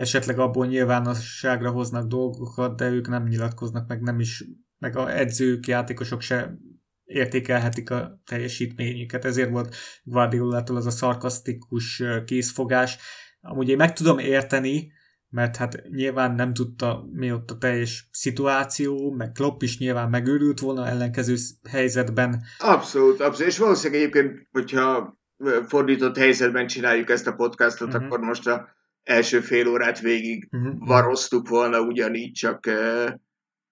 Esetleg 0.00 0.38
abból 0.38 0.66
nyilvánosságra 0.66 1.70
hoznak 1.70 2.06
dolgokat, 2.06 2.76
de 2.76 2.88
ők 2.88 3.08
nem 3.08 3.26
nyilatkoznak, 3.26 3.88
meg 3.88 4.00
nem 4.00 4.20
is, 4.20 4.44
meg 4.78 4.96
a 4.96 5.18
edzők, 5.18 5.66
játékosok 5.66 6.20
se 6.20 6.58
értékelhetik 7.04 7.90
a 7.90 8.20
teljesítményüket. 8.26 9.24
Ezért 9.24 9.50
volt 9.50 9.76
Guardiolától 10.02 10.76
az 10.76 10.86
a 10.86 10.90
szarkasztikus 10.90 12.02
készfogás. 12.24 12.98
Amúgy 13.40 13.68
én 13.68 13.76
meg 13.76 13.92
tudom 13.92 14.18
érteni, 14.18 14.92
mert 15.28 15.56
hát 15.56 15.82
nyilván 15.90 16.34
nem 16.34 16.54
tudta 16.54 17.08
mi 17.12 17.32
ott 17.32 17.50
a 17.50 17.58
teljes 17.58 18.08
szituáció, 18.12 19.10
meg 19.10 19.32
Klopp 19.32 19.62
is 19.62 19.78
nyilván 19.78 20.10
megőrült 20.10 20.60
volna 20.60 20.88
ellenkező 20.88 21.34
helyzetben. 21.70 22.42
Abszolút, 22.58 23.20
abszolút, 23.20 23.52
és 23.52 23.58
valószínűleg 23.58 24.02
egyébként, 24.02 24.48
hogyha 24.52 25.18
fordított 25.66 26.16
helyzetben 26.16 26.66
csináljuk 26.66 27.10
ezt 27.10 27.26
a 27.26 27.34
podcastot, 27.34 27.88
uh-huh. 27.88 28.04
akkor 28.04 28.18
most 28.18 28.46
a 28.46 28.78
első 29.02 29.40
fél 29.40 29.68
órát 29.68 30.00
végig 30.00 30.48
uh-huh. 30.50 30.86
varoztuk 30.86 31.48
volna 31.48 31.80
ugyanígy, 31.80 32.32
csak, 32.32 32.70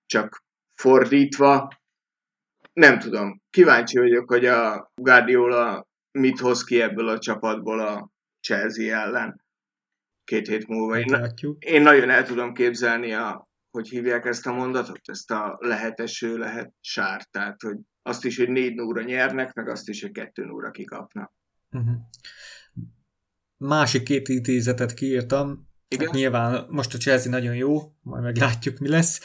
csak 0.06 0.44
fordítva. 0.74 1.68
Nem 2.72 2.98
tudom, 2.98 3.42
kíváncsi 3.50 3.98
vagyok, 3.98 4.28
hogy 4.28 4.46
a 4.46 4.92
Guardiola 4.94 5.88
mit 6.10 6.38
hoz 6.38 6.64
ki 6.64 6.80
ebből 6.80 7.08
a 7.08 7.18
csapatból 7.18 7.80
a 7.80 8.10
Chelsea 8.40 9.00
ellen 9.00 9.46
két 10.24 10.46
hét 10.46 10.66
múlva. 10.66 10.98
Én, 10.98 11.34
én 11.58 11.82
nagyon 11.82 12.10
el 12.10 12.24
tudom 12.24 12.52
képzelni, 12.52 13.12
a, 13.12 13.46
hogy 13.70 13.88
hívják 13.88 14.24
ezt 14.24 14.46
a 14.46 14.52
mondatot, 14.52 15.00
ezt 15.02 15.30
a 15.30 15.56
lehet 15.60 16.00
eső, 16.00 16.36
lehet 16.36 16.72
sár, 16.80 17.24
tehát 17.24 17.62
hogy 17.62 17.76
azt 18.02 18.24
is, 18.24 18.38
hogy 18.38 18.48
négy 18.48 18.80
óra 18.80 19.02
nyernek, 19.02 19.52
meg 19.52 19.68
azt 19.68 19.88
is, 19.88 20.02
hogy 20.02 20.12
kettő 20.12 20.50
óra 20.50 20.70
kikapnak. 20.70 21.32
Uh-huh. 21.70 21.94
Másik 23.58 24.02
két 24.02 24.28
intézetet 24.28 24.94
kiírtam, 24.94 25.68
igen? 25.88 26.06
Hát 26.06 26.14
nyilván 26.14 26.66
most 26.68 26.94
a 26.94 26.98
Chelsea 26.98 27.30
nagyon 27.30 27.54
jó, 27.54 27.80
majd 28.00 28.22
meglátjuk, 28.22 28.78
mi 28.78 28.88
lesz. 28.88 29.20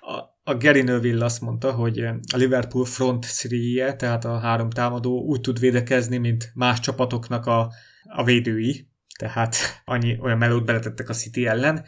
A, 0.00 0.50
a 0.50 0.56
Gary 0.56 0.82
Neville 0.82 1.24
azt 1.24 1.40
mondta, 1.40 1.72
hogy 1.72 1.98
a 2.32 2.36
Liverpool 2.36 2.84
front 2.84 3.26
three 3.26 3.96
tehát 3.96 4.24
a 4.24 4.38
három 4.38 4.70
támadó 4.70 5.22
úgy 5.22 5.40
tud 5.40 5.58
védekezni, 5.58 6.16
mint 6.16 6.50
más 6.54 6.80
csapatoknak 6.80 7.46
a, 7.46 7.72
a 8.02 8.24
védői 8.24 8.88
tehát 9.18 9.56
annyi 9.84 10.18
olyan 10.20 10.38
melót 10.38 10.64
beletettek 10.64 11.08
a 11.08 11.12
City 11.12 11.46
ellen. 11.46 11.84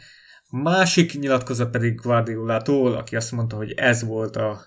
Másik 0.49 1.19
nyilatkozat 1.19 1.71
pedig 1.71 1.95
Guardiolától, 1.95 2.93
aki 2.93 3.15
azt 3.15 3.31
mondta, 3.31 3.55
hogy 3.55 3.71
ez 3.71 4.03
volt 4.03 4.35
a, 4.35 4.61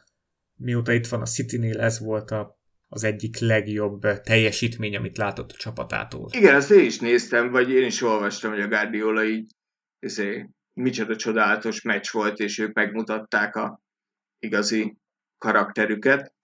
mióta 0.57 0.93
itt 0.93 1.07
van 1.07 1.21
a 1.21 1.27
Citynél, 1.27 1.81
ez 1.81 1.99
volt 1.99 2.31
a, 2.31 2.61
az 2.95 3.05
egyik 3.05 3.39
legjobb 3.39 4.01
teljesítmény, 4.23 4.97
amit 4.97 5.17
látott 5.17 5.51
a 5.51 5.57
csapatától. 5.57 6.29
Igen, 6.33 6.55
ezt 6.55 6.71
én 6.71 6.85
is 6.85 6.99
néztem, 6.99 7.51
vagy 7.51 7.71
én 7.71 7.85
is 7.85 8.03
olvastam, 8.03 8.51
hogy 8.51 8.61
a 8.61 8.69
Guardiola 8.69 9.25
így 9.25 9.53
ezért, 9.99 10.49
micsoda 10.73 11.17
csodálatos 11.17 11.83
meccs 11.83 12.11
volt, 12.11 12.39
és 12.39 12.59
ők 12.59 12.75
megmutatták 12.75 13.57
a 13.57 13.81
igazi 14.39 14.97
karakterüket. 15.39 16.35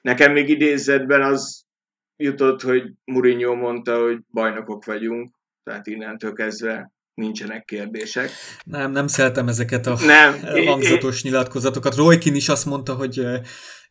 Nekem 0.00 0.32
még 0.32 0.48
idézetben 0.48 1.22
az 1.22 1.64
jutott, 2.16 2.62
hogy 2.62 2.92
Mourinho 3.04 3.54
mondta, 3.54 4.02
hogy 4.02 4.18
bajnokok 4.32 4.84
vagyunk, 4.84 5.34
tehát 5.62 5.86
innentől 5.86 6.32
kezdve 6.32 6.92
nincsenek 7.14 7.64
kérdések. 7.64 8.30
Nem, 8.64 8.90
nem 8.90 9.06
szeretem 9.06 9.48
ezeket 9.48 9.86
a 9.86 9.96
nem, 10.04 10.40
hangzatos 10.66 11.24
én, 11.24 11.30
nyilatkozatokat. 11.30 11.94
Roykin 11.94 12.34
is 12.34 12.48
azt 12.48 12.66
mondta, 12.66 12.94
hogy 12.94 13.26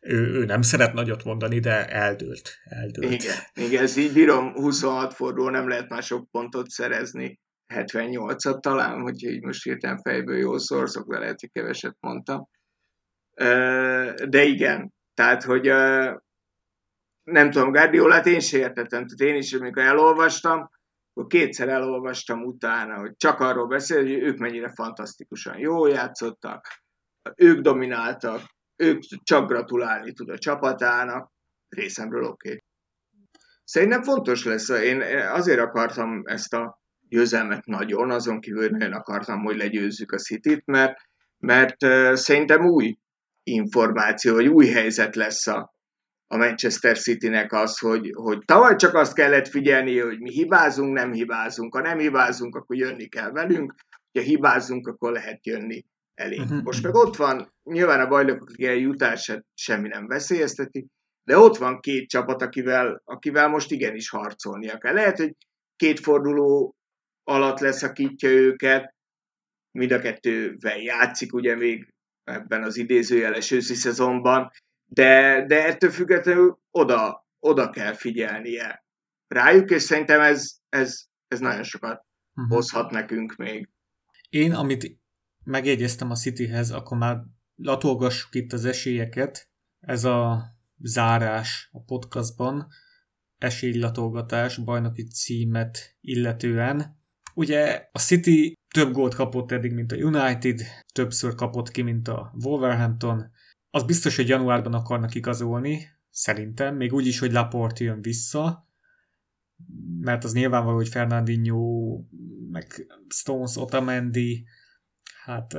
ő, 0.02 0.32
ő 0.32 0.44
nem 0.44 0.62
szeret 0.62 0.92
nagyot 0.92 1.24
mondani, 1.24 1.58
de 1.58 1.86
eldőlt. 1.86 2.58
eldőlt. 2.64 3.12
Igen, 3.12 3.36
igen, 3.54 3.82
ez 3.82 3.96
így 3.96 4.12
bírom, 4.12 4.52
26 4.52 5.14
forduló 5.14 5.48
nem 5.48 5.68
lehet 5.68 5.88
már 5.88 6.02
sok 6.02 6.30
pontot 6.30 6.68
szerezni. 6.68 7.40
78-at 7.74 8.60
talán, 8.60 9.00
hogyha 9.00 9.30
így 9.30 9.42
most 9.42 9.62
hirtelen 9.62 9.98
fejből 9.98 10.38
jól 10.38 10.58
szorzok, 10.58 11.08
de 11.08 11.18
lehet, 11.18 11.40
hogy 11.40 11.50
keveset 11.52 11.96
mondtam. 12.00 12.48
De 14.28 14.42
igen, 14.42 14.92
tehát, 15.14 15.42
hogy 15.42 15.66
nem 17.22 17.50
tudom, 17.50 17.72
Guardiolát 17.72 18.26
én 18.26 18.40
sem 18.40 18.60
értettem, 18.60 19.06
tehát 19.06 19.34
én 19.34 19.40
is, 19.40 19.52
amikor 19.52 19.82
elolvastam, 19.82 20.70
akkor 21.12 21.26
kétszer 21.26 21.68
elolvastam 21.68 22.42
utána, 22.42 22.98
hogy 22.98 23.16
csak 23.16 23.40
arról 23.40 23.66
beszél, 23.66 23.96
hogy 23.96 24.10
ők 24.10 24.38
mennyire 24.38 24.72
fantasztikusan 24.74 25.58
jól 25.58 25.90
játszottak, 25.90 26.66
ők 27.36 27.60
domináltak, 27.60 28.40
ők 28.76 29.02
csak 29.22 29.48
gratulálni 29.48 30.12
tud 30.12 30.28
a 30.28 30.38
csapatának, 30.38 31.32
részemről 31.68 32.24
oké. 32.24 32.48
Okay. 32.48 32.62
Szerintem 33.64 34.02
fontos 34.02 34.44
lesz, 34.44 34.68
én 34.68 35.02
azért 35.32 35.60
akartam 35.60 36.22
ezt 36.24 36.54
a 36.54 36.80
győzelmet 37.08 37.64
nagyon, 37.64 38.10
azon 38.10 38.40
kívül 38.40 38.68
nagyon 38.68 38.92
akartam, 38.92 39.44
hogy 39.44 39.56
legyőzzük 39.56 40.12
a 40.12 40.18
City-t, 40.18 40.66
mert, 40.66 40.96
mert 41.38 41.76
szerintem 42.16 42.66
új 42.66 42.96
információ, 43.42 44.34
vagy 44.34 44.46
új 44.46 44.66
helyzet 44.66 45.16
lesz 45.16 45.46
a, 45.46 45.74
a 46.26 46.36
Manchester 46.36 46.98
City-nek 46.98 47.52
az, 47.52 47.78
hogy, 47.78 48.10
hogy 48.14 48.38
tavaly 48.44 48.76
csak 48.76 48.94
azt 48.94 49.14
kellett 49.14 49.48
figyelni, 49.48 49.98
hogy 49.98 50.20
mi 50.20 50.30
hibázunk, 50.30 50.92
nem 50.92 51.12
hibázunk. 51.12 51.74
Ha 51.74 51.80
nem 51.80 51.98
hibázunk, 51.98 52.56
akkor 52.56 52.76
jönni 52.76 53.08
kell 53.08 53.30
velünk, 53.30 53.74
ha 54.12 54.20
hibázunk, 54.20 54.86
akkor 54.86 55.12
lehet 55.12 55.46
jönni 55.46 55.84
elé. 56.14 56.38
Uh-huh. 56.38 56.62
Most 56.62 56.82
meg 56.82 56.94
ott 56.94 57.16
van, 57.16 57.51
nyilván 57.62 58.00
a 58.00 58.08
bajnokok 58.08 58.58
jutását 58.58 59.44
semmi 59.54 59.88
nem 59.88 60.06
veszélyezteti, 60.06 60.86
de 61.24 61.38
ott 61.38 61.56
van 61.56 61.80
két 61.80 62.08
csapat, 62.08 62.42
akivel, 62.42 63.02
akivel 63.04 63.48
most 63.48 63.70
igenis 63.70 64.08
harcolnia 64.08 64.78
kell. 64.78 64.94
Lehet, 64.94 65.16
hogy 65.16 65.36
két 65.76 66.00
forduló 66.00 66.76
alatt 67.24 67.58
leszakítja 67.58 68.28
őket, 68.28 68.94
mind 69.70 69.90
a 69.90 69.98
kettővel 69.98 70.78
játszik 70.78 71.34
ugye 71.34 71.56
még 71.56 71.92
ebben 72.24 72.62
az 72.62 72.76
idézőjeles 72.76 73.50
őszi 73.50 73.74
szezonban, 73.74 74.50
de, 74.84 75.44
de 75.46 75.66
ettől 75.66 75.90
függetlenül 75.90 76.58
oda, 76.70 77.26
oda 77.38 77.70
kell 77.70 77.92
figyelnie 77.92 78.84
rájuk, 79.26 79.70
és 79.70 79.82
szerintem 79.82 80.20
ez, 80.20 80.52
ez, 80.68 81.04
ez 81.28 81.40
nagyon 81.40 81.62
sokat 81.62 82.04
uh-huh. 82.34 82.54
hozhat 82.54 82.90
nekünk 82.90 83.36
még. 83.36 83.68
Én, 84.28 84.52
amit 84.52 84.96
megjegyeztem 85.44 86.10
a 86.10 86.14
Cityhez, 86.14 86.70
akkor 86.70 86.98
már 86.98 87.22
latolgassuk 87.62 88.34
itt 88.34 88.52
az 88.52 88.64
esélyeket. 88.64 89.50
Ez 89.80 90.04
a 90.04 90.44
zárás 90.78 91.68
a 91.72 91.82
podcastban, 91.82 92.66
esélylatolgatás, 93.38 94.56
bajnoki 94.56 95.02
címet 95.02 95.96
illetően. 96.00 97.00
Ugye 97.34 97.88
a 97.92 97.98
City 97.98 98.54
több 98.74 98.92
gólt 98.92 99.14
kapott 99.14 99.50
eddig, 99.50 99.72
mint 99.72 99.92
a 99.92 99.96
United, 99.96 100.60
többször 100.92 101.34
kapott 101.34 101.70
ki, 101.70 101.82
mint 101.82 102.08
a 102.08 102.34
Wolverhampton, 102.44 103.30
az 103.70 103.84
biztos, 103.84 104.16
hogy 104.16 104.28
januárban 104.28 104.74
akarnak 104.74 105.14
igazolni, 105.14 105.88
szerintem, 106.10 106.76
még 106.76 106.92
úgy 106.92 107.06
is, 107.06 107.18
hogy 107.18 107.32
Laporte 107.32 107.84
jön 107.84 108.02
vissza, 108.02 108.68
mert 109.98 110.24
az 110.24 110.32
nyilvánvaló, 110.32 110.76
hogy 110.76 110.88
Fernandinho, 110.88 112.00
meg 112.50 112.86
Stones, 113.08 113.56
Otamendi, 113.56 114.44
hát... 115.24 115.52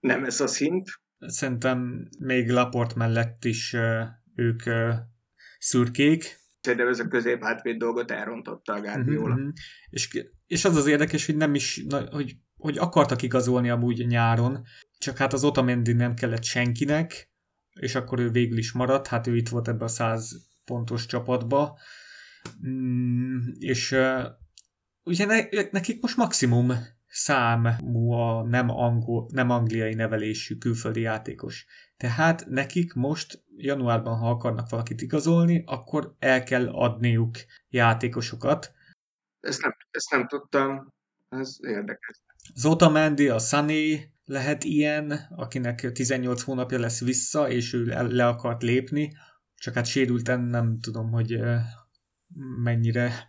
Nem 0.00 0.24
ez 0.24 0.40
a 0.40 0.46
szint. 0.46 0.88
Szerintem 1.18 2.08
még 2.18 2.50
Laport 2.50 2.94
mellett 2.94 3.44
is 3.44 3.76
ők 4.34 4.62
szürkék. 5.58 6.42
Szerintem 6.60 6.88
ez 6.88 6.98
a 6.98 7.08
közép 7.08 7.44
dolgot 7.76 8.10
elrontotta 8.10 8.72
a 8.72 8.80
Guardiola. 8.80 9.34
Mm-hmm. 9.34 9.48
És, 9.90 10.26
és 10.46 10.64
az 10.64 10.76
az 10.76 10.86
érdekes, 10.86 11.26
hogy 11.26 11.36
nem 11.36 11.54
is, 11.54 11.84
hogy, 12.10 12.36
hogy 12.56 12.78
akartak 12.78 13.22
igazolni 13.22 13.70
amúgy 13.70 14.06
nyáron, 14.06 14.62
csak 14.98 15.16
hát 15.16 15.32
az 15.32 15.44
Otamendi 15.44 15.92
nem 15.92 16.14
kellett 16.14 16.44
senkinek, 16.44 17.32
és 17.80 17.94
akkor 17.94 18.20
ő 18.20 18.30
végül 18.30 18.58
is 18.58 18.72
maradt, 18.72 19.06
hát 19.06 19.26
ő 19.26 19.36
itt 19.36 19.48
volt 19.48 19.68
ebbe 19.68 19.84
a 19.84 19.88
száz 19.88 20.32
pontos 20.64 21.06
csapatba, 21.06 21.78
mm, 22.66 23.38
és 23.58 23.92
uh, 23.92 24.24
ugye 25.02 25.24
ne, 25.24 25.68
nekik 25.70 26.00
most 26.00 26.16
maximum 26.16 26.72
számú 27.14 28.10
a 28.10 28.42
nem, 28.42 28.70
angol, 28.70 29.26
nem 29.32 29.50
angliai 29.50 29.94
nevelésű 29.94 30.56
külföldi 30.56 31.00
játékos. 31.00 31.66
Tehát 31.96 32.46
nekik 32.46 32.92
most 32.94 33.44
januárban, 33.56 34.18
ha 34.18 34.30
akarnak 34.30 34.68
valakit 34.68 35.02
igazolni, 35.02 35.62
akkor 35.66 36.14
el 36.18 36.42
kell 36.42 36.68
adniuk 36.68 37.36
játékosokat. 37.68 38.72
Ezt 39.40 39.62
nem, 39.62 39.76
ezt 39.90 40.10
nem 40.10 40.26
tudtam, 40.26 40.92
ez 41.28 41.56
érdekes. 41.60 42.22
Zota 42.54 42.90
Mendy, 42.90 43.28
a 43.28 43.38
Sunny 43.38 44.12
lehet 44.24 44.64
ilyen, 44.64 45.10
akinek 45.36 45.92
18 45.92 46.42
hónapja 46.42 46.78
lesz 46.78 47.00
vissza, 47.00 47.48
és 47.48 47.72
ő 47.72 47.84
le 48.08 48.26
akart 48.26 48.62
lépni, 48.62 49.12
csak 49.54 49.74
hát 49.74 49.86
sérülten 49.86 50.40
nem 50.40 50.78
tudom, 50.80 51.10
hogy 51.10 51.40
mennyire 52.62 53.28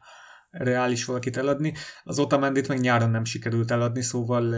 reális 0.58 1.06
valakit 1.06 1.38
eladni. 1.38 1.74
Az 2.04 2.20
Otamendit 2.20 2.68
meg 2.68 2.80
nyáron 2.80 3.10
nem 3.10 3.26
sikerült 3.26 3.72
eladni, 3.72 4.02
szóval 4.02 4.56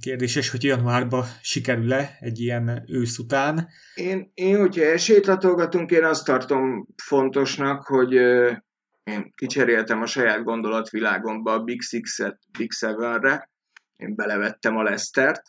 kérdéses, 0.00 0.50
hogy 0.50 0.64
januárban 0.64 1.24
sikerül-e 1.42 2.16
egy 2.20 2.40
ilyen 2.40 2.84
ősz 2.86 3.18
után. 3.18 3.68
Én, 3.94 4.30
én 4.34 4.58
hogyha 4.58 4.84
esélyt 4.84 5.26
latolgatunk, 5.26 5.90
én 5.90 6.04
azt 6.04 6.24
tartom 6.24 6.86
fontosnak, 6.96 7.86
hogy 7.86 8.12
én 9.04 9.32
kicseréltem 9.34 10.02
a 10.02 10.06
saját 10.06 10.42
gondolatvilágomba 10.42 11.52
a 11.52 11.62
Big 11.62 11.82
Six-et 11.82 12.38
Big 12.58 12.72
Seven-re, 12.72 13.50
én 13.96 14.14
belevettem 14.14 14.76
a 14.76 14.82
Lesztert. 14.82 15.42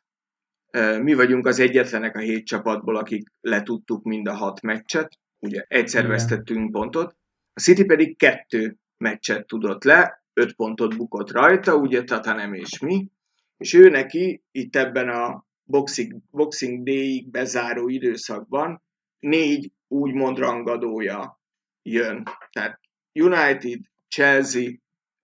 Mi 1.01 1.13
vagyunk 1.13 1.47
az 1.47 1.59
egyetlenek 1.59 2.15
a 2.15 2.19
hét 2.19 2.45
csapatból, 2.45 2.97
akik 2.97 3.27
letudtuk 3.41 4.03
mind 4.03 4.27
a 4.27 4.33
hat 4.33 4.61
meccset, 4.61 5.19
ugye 5.39 5.65
egyszer 5.67 6.03
Igen. 6.03 6.11
vesztettünk 6.11 6.71
pontot, 6.71 7.15
a 7.53 7.59
City 7.59 7.85
pedig 7.85 8.17
kettő 8.17 8.77
meccset 8.97 9.47
tudott 9.47 9.84
le, 9.84 10.23
öt 10.34 10.55
pontot 10.55 10.97
bukott 10.97 11.31
rajta, 11.31 11.76
ugye 11.76 12.03
nem 12.23 12.53
és 12.53 12.80
mi, 12.80 13.11
és 13.57 13.73
ő 13.73 13.89
neki 13.89 14.43
itt 14.51 14.76
ebben 14.76 15.09
a 15.09 15.45
Boxing, 15.63 16.22
boxing 16.31 16.84
Day-ig 16.84 17.30
bezáró 17.30 17.88
időszakban 17.88 18.84
négy 19.19 19.72
úgymond 19.88 20.38
rangadója 20.38 21.39
jön. 21.81 22.23
Tehát 22.51 22.80
United, 23.13 23.80
Chelsea, 24.07 24.72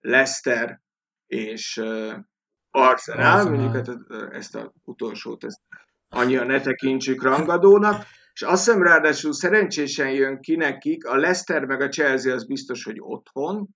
Leicester 0.00 0.80
és 1.26 1.76
uh, 1.76 2.14
Arsenal, 2.70 3.32
Arsenal. 3.32 3.50
mondjuk 3.50 3.86
hát, 3.86 4.32
ezt 4.32 4.54
az 4.54 4.70
utolsót 4.84 5.44
ezt 5.44 5.60
annyira 6.08 6.44
ne 6.44 6.60
tekintsük 6.60 7.22
rangadónak, 7.22 8.06
és 8.34 8.42
azt 8.42 8.64
hiszem 8.64 8.82
ráadásul 8.82 9.32
szerencsésen 9.32 10.10
jön 10.10 10.40
ki 10.40 10.56
nekik, 10.56 11.04
a 11.04 11.16
Leicester 11.16 11.64
meg 11.64 11.80
a 11.80 11.88
Chelsea 11.88 12.34
az 12.34 12.46
biztos, 12.46 12.84
hogy 12.84 12.96
otthon, 12.98 13.68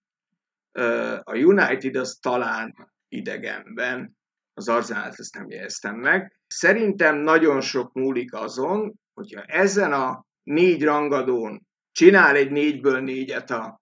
a 1.22 1.36
United 1.36 1.96
az 1.96 2.18
talán 2.20 2.74
idegenben, 3.08 4.16
az 4.54 4.68
Arzenát 4.68 5.18
ezt 5.18 5.34
nem 5.34 5.50
jeleztem 5.50 5.96
meg. 5.96 6.40
Szerintem 6.46 7.16
nagyon 7.16 7.60
sok 7.60 7.92
múlik 7.92 8.34
azon, 8.34 8.94
hogyha 9.14 9.42
ezen 9.42 9.92
a 9.92 10.26
négy 10.42 10.82
rangadón 10.82 11.66
csinál 11.92 12.36
egy 12.36 12.50
négyből 12.50 13.00
négyet 13.00 13.50
a, 13.50 13.80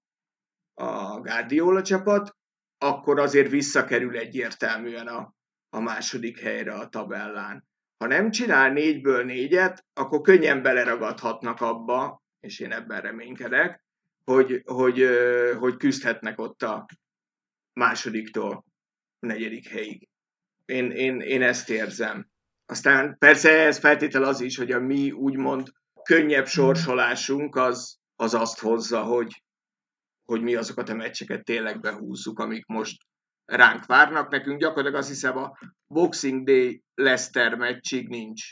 a 0.74 1.20
Guardiola 1.20 1.82
csapat, 1.82 2.36
akkor 2.78 3.20
azért 3.20 3.50
visszakerül 3.50 4.16
egyértelműen 4.16 5.06
a, 5.06 5.34
a 5.68 5.80
második 5.80 6.40
helyre 6.40 6.72
a 6.72 6.88
tabellán. 6.88 7.64
Ha 7.96 8.06
nem 8.06 8.30
csinál 8.30 8.72
négyből 8.72 9.24
négyet, 9.24 9.84
akkor 9.94 10.20
könnyen 10.20 10.62
beleragadhatnak 10.62 11.60
abba, 11.60 12.22
és 12.40 12.60
én 12.60 12.72
ebben 12.72 13.00
reménykedek, 13.00 13.84
hogy, 14.24 14.62
hogy, 14.64 15.08
hogy 15.58 15.76
küzdhetnek 15.76 16.40
ott 16.40 16.62
a 16.62 16.86
másodiktól 17.72 18.64
a 19.20 19.26
negyedik 19.26 19.68
helyig. 19.68 20.08
Én, 20.64 20.90
én, 20.90 21.20
én 21.20 21.42
ezt 21.42 21.70
érzem. 21.70 22.28
Aztán 22.66 23.18
persze 23.18 23.50
ez 23.50 23.78
feltétel 23.78 24.22
az 24.22 24.40
is, 24.40 24.56
hogy 24.56 24.72
a 24.72 24.80
mi 24.80 25.10
úgymond 25.10 25.72
könnyebb 26.02 26.46
sorsolásunk 26.46 27.56
az, 27.56 27.98
az 28.16 28.34
azt 28.34 28.58
hozza, 28.58 29.02
hogy, 29.02 29.42
hogy 30.24 30.42
mi 30.42 30.54
azokat 30.54 30.88
a 30.88 30.94
meccseket 30.94 31.44
tényleg 31.44 31.80
behúzzuk, 31.80 32.38
amik 32.38 32.66
most 32.66 33.02
ránk 33.44 33.86
várnak. 33.86 34.30
Nekünk 34.30 34.60
gyakorlatilag 34.60 35.00
azt 35.00 35.08
hiszem 35.08 35.36
a 35.36 35.58
Boxing 35.86 36.46
Day 36.46 36.83
Leicester 36.94 37.54
meccsig 37.54 38.08
nincs, 38.08 38.42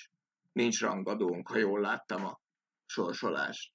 nincs 0.53 0.81
rangadónk, 0.81 1.49
ha 1.49 1.59
jól 1.59 1.81
láttam 1.81 2.25
a 2.25 2.41
sorsolást. 2.87 3.73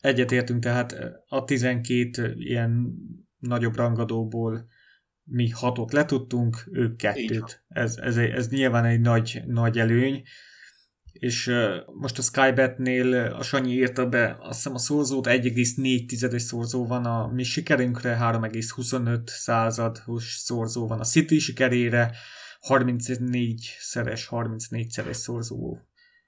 Egyetértünk, 0.00 0.62
tehát 0.62 0.96
a 1.26 1.44
12 1.44 2.34
ilyen 2.36 2.94
nagyobb 3.38 3.76
rangadóból 3.76 4.68
mi 5.24 5.48
hatot 5.48 5.92
letudtunk, 5.92 6.68
ők 6.72 6.96
kettőt. 6.96 7.64
Ez, 7.68 7.96
ez, 7.96 8.16
ez 8.16 8.48
nyilván 8.48 8.84
egy 8.84 9.00
nagy, 9.00 9.42
nagy 9.46 9.78
előny. 9.78 10.22
És 11.12 11.46
uh, 11.46 11.76
most 12.00 12.18
a 12.18 12.22
Skybetnél 12.22 13.14
a 13.14 13.42
Sanyi 13.42 13.72
írta 13.72 14.08
be, 14.08 14.36
azt 14.40 14.56
hiszem 14.56 14.74
a 14.74 14.78
szorzót 14.78 15.26
1,4 15.26 16.38
szorzó 16.38 16.86
van 16.86 17.04
a 17.04 17.26
mi 17.26 17.42
sikerünkre, 17.42 18.18
3,25 18.20 19.26
százados 19.26 20.34
szorzó 20.38 20.86
van 20.86 21.00
a 21.00 21.04
City 21.04 21.38
sikerére, 21.38 22.12
34 22.60 23.76
szeres, 23.78 24.26
34 24.26 24.90
szeres 24.90 25.16
szorzó 25.16 25.78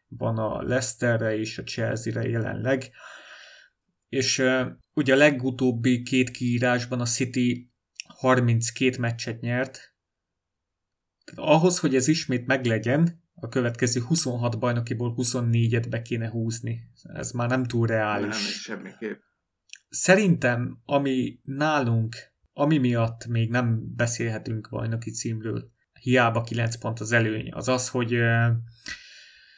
van 0.09 0.39
a 0.39 0.63
Leicesterre 0.63 1.37
és 1.37 1.59
a 1.59 1.63
Chelsea-re 1.63 2.29
jelenleg. 2.29 2.91
És 4.09 4.39
uh, 4.39 4.67
ugye 4.95 5.15
a 5.15 5.17
legutóbbi 5.17 6.03
két 6.03 6.31
kiírásban 6.31 7.01
a 7.01 7.07
City 7.07 7.73
32 8.07 8.99
meccset 8.99 9.41
nyert. 9.41 9.95
Tehát 11.25 11.51
ahhoz, 11.51 11.79
hogy 11.79 11.95
ez 11.95 12.09
ismét 12.09 12.47
meglegyen, 12.47 13.23
a 13.35 13.49
következő 13.49 14.01
26 14.01 14.59
bajnokiból 14.59 15.15
24-et 15.17 15.87
be 15.91 16.03
kéne 16.03 16.31
húzni. 16.31 16.91
Ez 17.03 17.31
már 17.31 17.49
nem 17.49 17.65
túl 17.65 17.87
reális. 17.87 18.67
Nem, 18.67 18.77
semmiképp. 18.79 19.21
Szerintem, 19.89 20.81
ami 20.85 21.41
nálunk, 21.43 22.17
ami 22.53 22.79
miatt 22.79 23.27
még 23.27 23.51
nem 23.51 23.95
beszélhetünk 23.95 24.69
bajnoki 24.71 25.11
címről, 25.11 25.73
hiába 26.03 26.43
9 26.43 26.77
pont 26.77 27.01
az 27.01 27.13
előny, 27.13 27.53
az 27.53 27.69
az, 27.69 27.89
hogy 27.89 28.19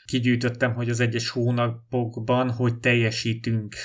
kigyűjtöttem, 0.05 0.75
hogy 0.75 0.91
az 0.91 1.01
egyes 1.01 1.29
hónapokban 1.29 2.51
hogy 2.51 2.79
teljesítünk. 2.79 3.77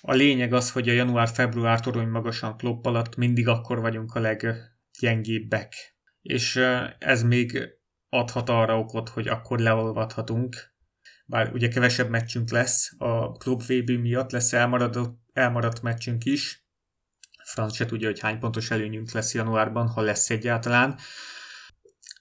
A 0.00 0.12
lényeg 0.12 0.52
az, 0.52 0.72
hogy 0.72 0.88
a 0.88 0.92
január-február 0.92 1.80
torony 1.80 2.08
magasan 2.08 2.56
klopp 2.56 2.84
alatt 2.84 3.16
mindig 3.16 3.48
akkor 3.48 3.80
vagyunk 3.80 4.14
a 4.14 4.20
leggyengébbek. 4.20 5.74
És 6.22 6.56
ez 6.98 7.22
még 7.22 7.68
adhat 8.08 8.48
arra 8.48 8.78
okot, 8.78 9.08
hogy 9.08 9.28
akkor 9.28 9.58
leolvadhatunk. 9.58 10.74
Bár 11.26 11.52
ugye 11.52 11.68
kevesebb 11.68 12.08
meccsünk 12.08 12.50
lesz, 12.50 12.92
a 12.98 13.32
Club 13.32 13.62
VB 13.62 13.90
miatt 13.90 14.30
lesz 14.30 14.52
elmaradott, 14.52 15.20
elmaradt 15.32 15.82
meccsünk 15.82 16.24
is. 16.24 16.66
Franc 17.44 17.74
se 17.74 17.86
tudja, 17.86 18.08
hogy 18.08 18.20
hány 18.20 18.38
pontos 18.38 18.70
előnyünk 18.70 19.10
lesz 19.10 19.34
januárban, 19.34 19.88
ha 19.88 20.00
lesz 20.00 20.30
egyáltalán. 20.30 20.98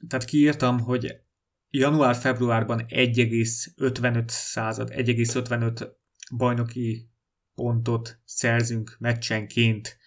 Tehát 0.08 0.26
kiírtam, 0.26 0.80
hogy 0.80 1.22
január-februárban 1.70 2.86
1,55 2.88 4.24
század, 4.28 4.90
1,55 4.92 5.92
bajnoki 6.36 7.10
pontot 7.56 8.20
szerzünk 8.26 8.96
meccsenként. 9.00 9.98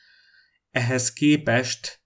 Ehhez 0.70 1.12
képest 1.12 2.02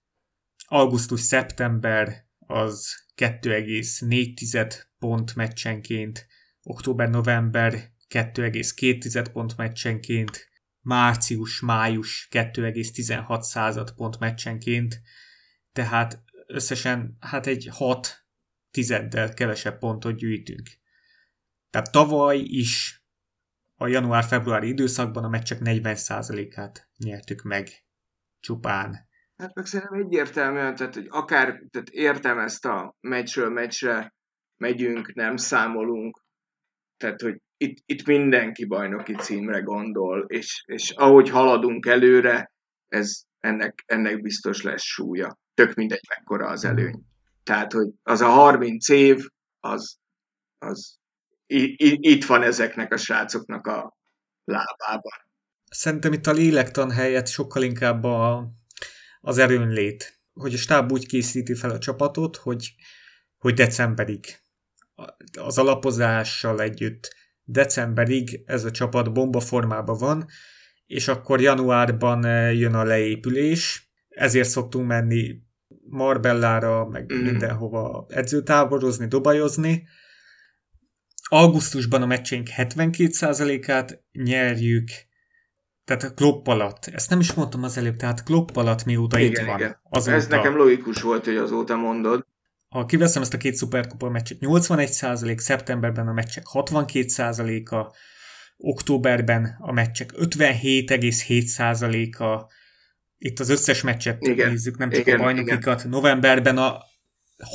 augusztus-szeptember 0.57 2.27
az 2.37 3.05
2,4 3.15 4.83
pont 4.99 5.35
meccsenként, 5.35 6.27
október-november 6.63 7.91
2,2 8.09 9.25
pont 9.31 9.57
meccsenként, 9.57 10.47
március-május 10.81 12.27
2,16 12.31 13.41
század 13.41 13.93
pont 13.93 14.19
meccsenként, 14.19 15.01
tehát 15.71 16.23
összesen 16.53 17.17
hát 17.19 17.47
egy 17.47 17.67
6 17.71 18.25
tizeddel 18.71 19.33
kevesebb 19.33 19.77
pontot 19.77 20.15
gyűjtünk. 20.15 20.69
Tehát 21.69 21.91
tavaly 21.91 22.37
is 22.37 23.03
a 23.75 23.87
január-februári 23.87 24.67
időszakban 24.67 25.23
a 25.23 25.29
meccsek 25.29 25.57
40%-át 25.61 26.89
nyertük 26.97 27.41
meg 27.41 27.69
csupán. 28.39 29.07
Hát 29.35 29.55
meg 29.55 29.65
szerintem 29.65 29.99
egyértelműen, 29.99 30.75
tehát 30.75 30.93
hogy 30.93 31.07
akár 31.09 31.45
tehát 31.71 31.89
értem 31.89 32.39
ezt 32.39 32.65
a 32.65 32.95
meccsről 32.99 33.49
meccsre 33.49 34.13
megyünk, 34.57 35.13
nem 35.13 35.35
számolunk, 35.35 36.23
tehát, 36.97 37.21
hogy 37.21 37.41
itt, 37.57 37.77
itt 37.85 38.05
mindenki 38.05 38.65
bajnoki 38.65 39.15
címre 39.15 39.59
gondol, 39.59 40.25
és, 40.27 40.63
és 40.65 40.89
ahogy 40.89 41.29
haladunk 41.29 41.85
előre, 41.85 42.52
ez 42.93 43.21
ennek, 43.39 43.83
ennek 43.85 44.21
biztos 44.21 44.61
lesz 44.61 44.83
súlya. 44.83 45.39
Tök 45.53 45.73
mindegy, 45.73 46.05
mekkora 46.17 46.47
az 46.47 46.65
előny. 46.65 47.05
Tehát, 47.43 47.71
hogy 47.71 47.87
az 48.03 48.21
a 48.21 48.27
30 48.27 48.89
év, 48.89 49.25
az, 49.59 49.97
az 50.57 50.97
itt 51.45 52.25
van 52.25 52.43
ezeknek 52.43 52.93
a 52.93 52.97
srácoknak 52.97 53.67
a 53.67 53.97
lábában. 54.43 55.13
Szerintem 55.69 56.13
itt 56.13 56.27
a 56.27 56.31
lélektan 56.31 56.91
helyett 56.91 57.27
sokkal 57.27 57.63
inkább 57.63 58.03
a, 58.03 58.49
az 59.21 59.37
erőnlét. 59.37 60.17
Hogy 60.33 60.53
a 60.53 60.57
stáb 60.57 60.91
úgy 60.91 61.05
készíti 61.05 61.55
fel 61.55 61.69
a 61.69 61.79
csapatot, 61.79 62.37
hogy, 62.37 62.73
hogy 63.37 63.53
decemberig 63.53 64.25
az 65.39 65.57
alapozással 65.57 66.61
együtt 66.61 67.15
decemberig 67.43 68.43
ez 68.45 68.63
a 68.63 68.71
csapat 68.71 69.13
bomba 69.13 69.39
formában 69.39 69.97
van, 69.97 70.25
és 70.93 71.07
akkor 71.07 71.41
januárban 71.41 72.25
eh, 72.25 72.59
jön 72.59 72.73
a 72.73 72.83
leépülés, 72.83 73.91
ezért 74.09 74.49
szoktunk 74.49 74.87
menni 74.87 75.41
Marbellára, 75.89 76.85
meg 76.85 77.13
mm. 77.13 77.17
mindenhova 77.17 78.05
edzőtáborozni, 78.09 79.07
dobajozni. 79.07 79.87
Augusztusban 81.29 82.01
a 82.01 82.05
meccsénk 82.05 82.47
72%-át 82.57 84.03
nyerjük, 84.11 84.89
tehát 85.85 86.03
a 86.03 86.11
Klopp 86.11 86.47
alatt. 86.47 86.85
Ezt 86.85 87.09
nem 87.09 87.19
is 87.19 87.33
mondtam 87.33 87.63
az 87.63 87.77
előbb, 87.77 87.95
tehát 87.95 88.23
Klopp 88.23 88.55
alatt 88.55 88.85
mióta 88.85 89.19
igen, 89.19 89.31
itt 89.31 89.47
van. 89.47 89.59
Igen. 89.59 89.79
Azóta. 89.89 90.15
Ez 90.15 90.27
nekem 90.27 90.55
logikus 90.55 91.01
volt, 91.01 91.25
hogy 91.25 91.37
azóta 91.37 91.75
mondod. 91.75 92.25
Ha 92.69 92.85
kiveszem 92.85 93.21
ezt 93.21 93.33
a 93.33 93.37
két 93.37 93.55
szuperkupa 93.55 94.09
meccset, 94.09 94.37
81%, 94.41 95.37
szeptemberben 95.37 96.07
a 96.07 96.13
meccsek 96.13 96.43
62%-a, 96.53 97.95
októberben 98.57 99.55
a 99.59 99.71
meccsek 99.71 100.11
57,7%-a, 100.17 102.51
itt 103.17 103.39
az 103.39 103.49
összes 103.49 103.81
meccset 103.81 104.27
igen, 104.27 104.49
nézzük, 104.49 104.77
nem 104.77 104.89
csak 104.89 105.07
igen, 105.07 105.19
a 105.19 105.23
bajnokikat, 105.23 105.79
igen. 105.79 105.91
novemberben 105.91 106.57
a 106.57 106.77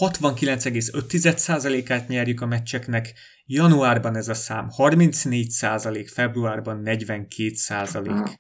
69,5%-át 0.01 2.09
nyerjük 2.09 2.41
a 2.41 2.47
meccseknek, 2.47 3.15
januárban 3.45 4.17
ez 4.17 4.29
a 4.29 4.35
szám 4.35 4.71
34%, 4.77 6.09
februárban 6.13 6.83
42%. 6.85 8.35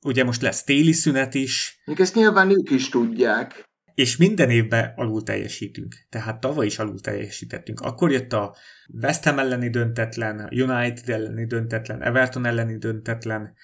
Ugye 0.00 0.24
most 0.24 0.42
lesz 0.42 0.64
téli 0.64 0.92
szünet 0.92 1.34
is. 1.34 1.80
Még 1.84 2.00
ezt 2.00 2.14
nyilván 2.14 2.50
ők 2.50 2.70
is 2.70 2.88
tudják. 2.88 3.64
És 3.94 4.16
minden 4.16 4.50
évben 4.50 4.92
alul 4.96 5.22
teljesítünk. 5.22 5.94
Tehát 6.08 6.40
tavaly 6.40 6.66
is 6.66 6.78
alul 6.78 7.00
teljesítettünk. 7.00 7.80
Akkor 7.80 8.10
jött 8.10 8.32
a 8.32 8.56
West 9.02 9.24
Ham 9.24 9.38
elleni 9.38 9.70
döntetlen, 9.70 10.48
United 10.50 11.08
elleni 11.08 11.46
döntetlen, 11.46 12.02
Everton 12.02 12.46
elleni 12.46 12.78
döntetlen, 12.78 13.54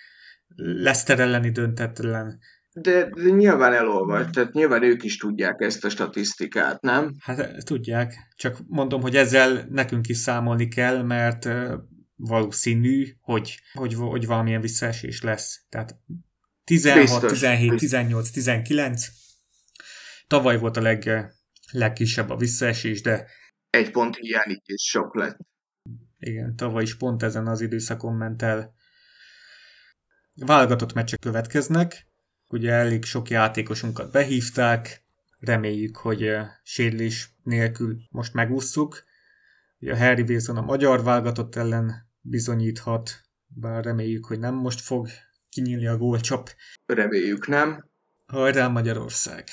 Leicester 0.56 1.20
elleni 1.20 1.50
döntetlen, 1.50 2.38
de, 2.72 3.08
de 3.14 3.30
nyilván 3.30 3.72
elolvad, 3.72 4.30
tehát 4.30 4.52
nyilván 4.52 4.82
ők 4.82 5.02
is 5.02 5.16
tudják 5.16 5.60
ezt 5.60 5.84
a 5.84 5.88
statisztikát, 5.88 6.80
nem? 6.80 7.14
Hát 7.20 7.64
tudják, 7.64 8.14
csak 8.36 8.58
mondom, 8.66 9.00
hogy 9.00 9.16
ezzel 9.16 9.66
nekünk 9.70 10.08
is 10.08 10.16
számolni 10.16 10.68
kell, 10.68 11.02
mert 11.02 11.48
valószínű, 12.16 13.06
hogy, 13.20 13.60
hogy, 13.72 13.94
hogy 13.94 14.26
valamilyen 14.26 14.60
visszaesés 14.60 15.22
lesz. 15.22 15.64
Tehát 15.68 15.96
16, 16.64 17.00
Biztos. 17.00 17.32
17, 17.32 17.78
18, 17.78 18.30
19. 18.30 19.06
Tavaly 20.30 20.58
volt 20.58 20.76
a 20.76 20.80
leg, 20.80 21.10
legkisebb 21.72 22.30
a 22.30 22.36
visszaesés, 22.36 23.02
de... 23.02 23.26
Egy 23.70 23.90
pont 23.90 24.16
hiány 24.16 24.50
így 24.50 24.62
is 24.64 24.82
sok 24.82 25.14
lett. 25.14 25.38
Igen, 26.18 26.56
tavaly 26.56 26.82
is 26.82 26.96
pont 26.96 27.22
ezen 27.22 27.46
az 27.46 27.60
időszakon 27.60 28.14
ment 28.14 28.42
el. 28.42 28.74
Válogatott 30.34 30.92
meccsek 30.92 31.18
következnek, 31.18 32.10
Ugye 32.52 32.72
elég 32.72 33.04
sok 33.04 33.30
játékosunkat 33.30 34.12
behívták, 34.12 35.04
reméljük, 35.38 35.96
hogy 35.96 36.36
sérülés 36.62 37.34
nélkül 37.42 37.96
most 38.08 38.34
megússzuk. 38.34 39.04
Ugye 39.78 39.92
a 39.92 39.96
Harry 39.96 40.22
Wilson 40.22 40.56
a 40.56 40.62
magyar 40.62 41.02
válogatott 41.02 41.56
ellen 41.56 42.10
bizonyíthat, 42.20 43.10
bár 43.46 43.84
reméljük, 43.84 44.26
hogy 44.26 44.38
nem 44.38 44.54
most 44.54 44.80
fog 44.80 45.08
kinyílni 45.48 45.86
a 45.86 45.96
gólcsap. 45.96 46.50
Reméljük, 46.86 47.46
nem? 47.46 47.90
Hajrá 48.26 48.68
Magyarország! 48.68 49.44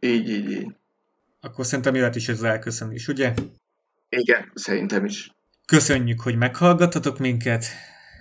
Így, 0.00 0.28
így, 0.28 0.50
így. 0.50 0.74
Akkor 1.40 1.66
szerintem 1.66 1.94
jöhet 1.94 2.16
is 2.16 2.28
ez 2.28 2.42
elköszönés, 2.42 3.08
ugye? 3.08 3.34
Igen, 4.08 4.50
szerintem 4.54 5.04
is. 5.04 5.30
Köszönjük, 5.66 6.20
hogy 6.20 6.36
meghallgattatok 6.36 7.18
minket. 7.18 7.66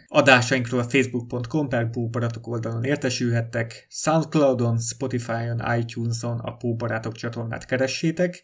Adásainkról 0.07 0.79
a 0.79 0.89
facebook.com 0.89 1.69
per 1.69 1.89
Póbaratok 1.89 2.47
oldalon 2.47 2.83
értesülhettek, 2.83 3.87
Soundcloudon, 3.89 4.79
Spotify-on, 4.79 5.77
iTunes-on 5.77 6.39
a 6.39 6.55
Póbarátok 6.55 7.13
csatornát 7.13 7.65
keressétek. 7.65 8.43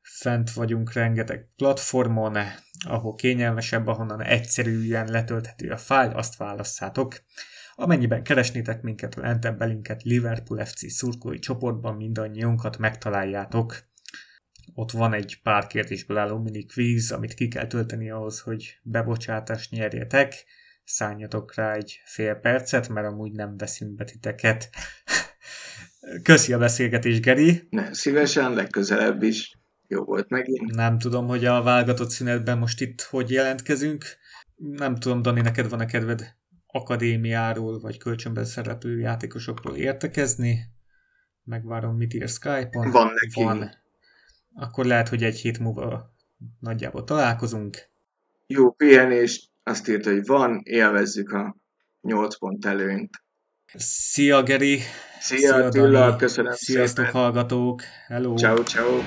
Fent 0.00 0.52
vagyunk 0.52 0.92
rengeteg 0.92 1.48
platformon, 1.56 2.36
ahol 2.86 3.14
kényelmesebb, 3.14 3.86
ahonnan 3.86 4.22
egyszerűen 4.22 5.10
letölthető 5.10 5.70
a 5.70 5.76
fájl, 5.76 6.10
azt 6.10 6.36
válasszátok. 6.36 7.22
Amennyiben 7.80 8.22
keresnétek 8.22 8.82
minket 8.82 9.14
a 9.14 9.20
lentebb 9.20 9.58
belinket 9.58 10.02
Liverpool 10.02 10.64
FC 10.64 10.92
szurkolói 10.92 11.38
csoportban 11.38 11.96
mindannyiunkat 11.96 12.78
megtaláljátok. 12.78 13.76
Ott 14.74 14.90
van 14.90 15.12
egy 15.12 15.40
pár 15.42 15.66
kérdésből 15.66 16.16
álló 16.16 16.38
mini 16.38 16.66
quiz, 16.66 17.10
amit 17.10 17.34
ki 17.34 17.48
kell 17.48 17.66
tölteni 17.66 18.10
ahhoz, 18.10 18.40
hogy 18.40 18.78
bebocsátást 18.82 19.70
nyerjetek. 19.70 20.44
Szálljatok 20.84 21.54
rá 21.54 21.72
egy 21.72 22.00
fél 22.04 22.34
percet, 22.34 22.88
mert 22.88 23.06
amúgy 23.06 23.32
nem 23.32 23.56
veszünk 23.56 23.94
be 23.94 24.04
titeket. 24.04 24.70
Köszi 26.22 26.52
a 26.52 26.58
beszélgetés, 26.58 27.20
Geri. 27.20 27.66
Ne, 27.70 27.92
szívesen, 27.94 28.52
legközelebb 28.52 29.22
is. 29.22 29.58
Jó 29.88 30.04
volt 30.04 30.28
megint. 30.28 30.74
Nem 30.74 30.98
tudom, 30.98 31.26
hogy 31.26 31.44
a 31.44 31.62
válogatott 31.62 32.10
szünetben 32.10 32.58
most 32.58 32.80
itt 32.80 33.00
hogy 33.02 33.30
jelentkezünk. 33.30 34.04
Nem 34.56 34.94
tudom, 34.96 35.22
Dani, 35.22 35.40
neked 35.40 35.68
van-e 35.68 35.86
kedved 35.86 36.36
akadémiáról, 36.72 37.80
vagy 37.80 37.98
kölcsönben 37.98 38.44
szereplő 38.44 38.98
játékosokról 38.98 39.76
értekezni? 39.76 40.60
Megvárom, 41.42 41.96
mit 41.96 42.14
ír 42.14 42.28
Skype-on. 42.28 42.90
Van 42.90 43.06
neki. 43.06 43.42
Van 43.42 43.70
akkor 44.58 44.84
lehet, 44.84 45.08
hogy 45.08 45.22
egy 45.22 45.38
hét 45.38 45.58
múlva 45.58 46.14
nagyjából 46.60 47.04
találkozunk. 47.04 47.88
Jó 48.46 48.70
pihenést, 48.72 49.50
azt 49.62 49.88
írta, 49.88 50.10
hogy 50.10 50.26
van, 50.26 50.60
élvezzük 50.64 51.32
a 51.32 51.56
8 52.00 52.38
pont 52.38 52.66
előnyt. 52.66 53.22
Szia 53.74 54.42
Geri! 54.42 54.80
Szia, 55.20 55.38
Szia 55.38 55.54
Attila, 55.54 56.16
köszönöm 56.16 56.52
Sziasztok 56.52 57.04
szépen. 57.04 57.20
hallgatók! 57.20 57.82
Hello! 58.06 58.34
Ciao, 58.34 58.62
ciao! 58.62 59.00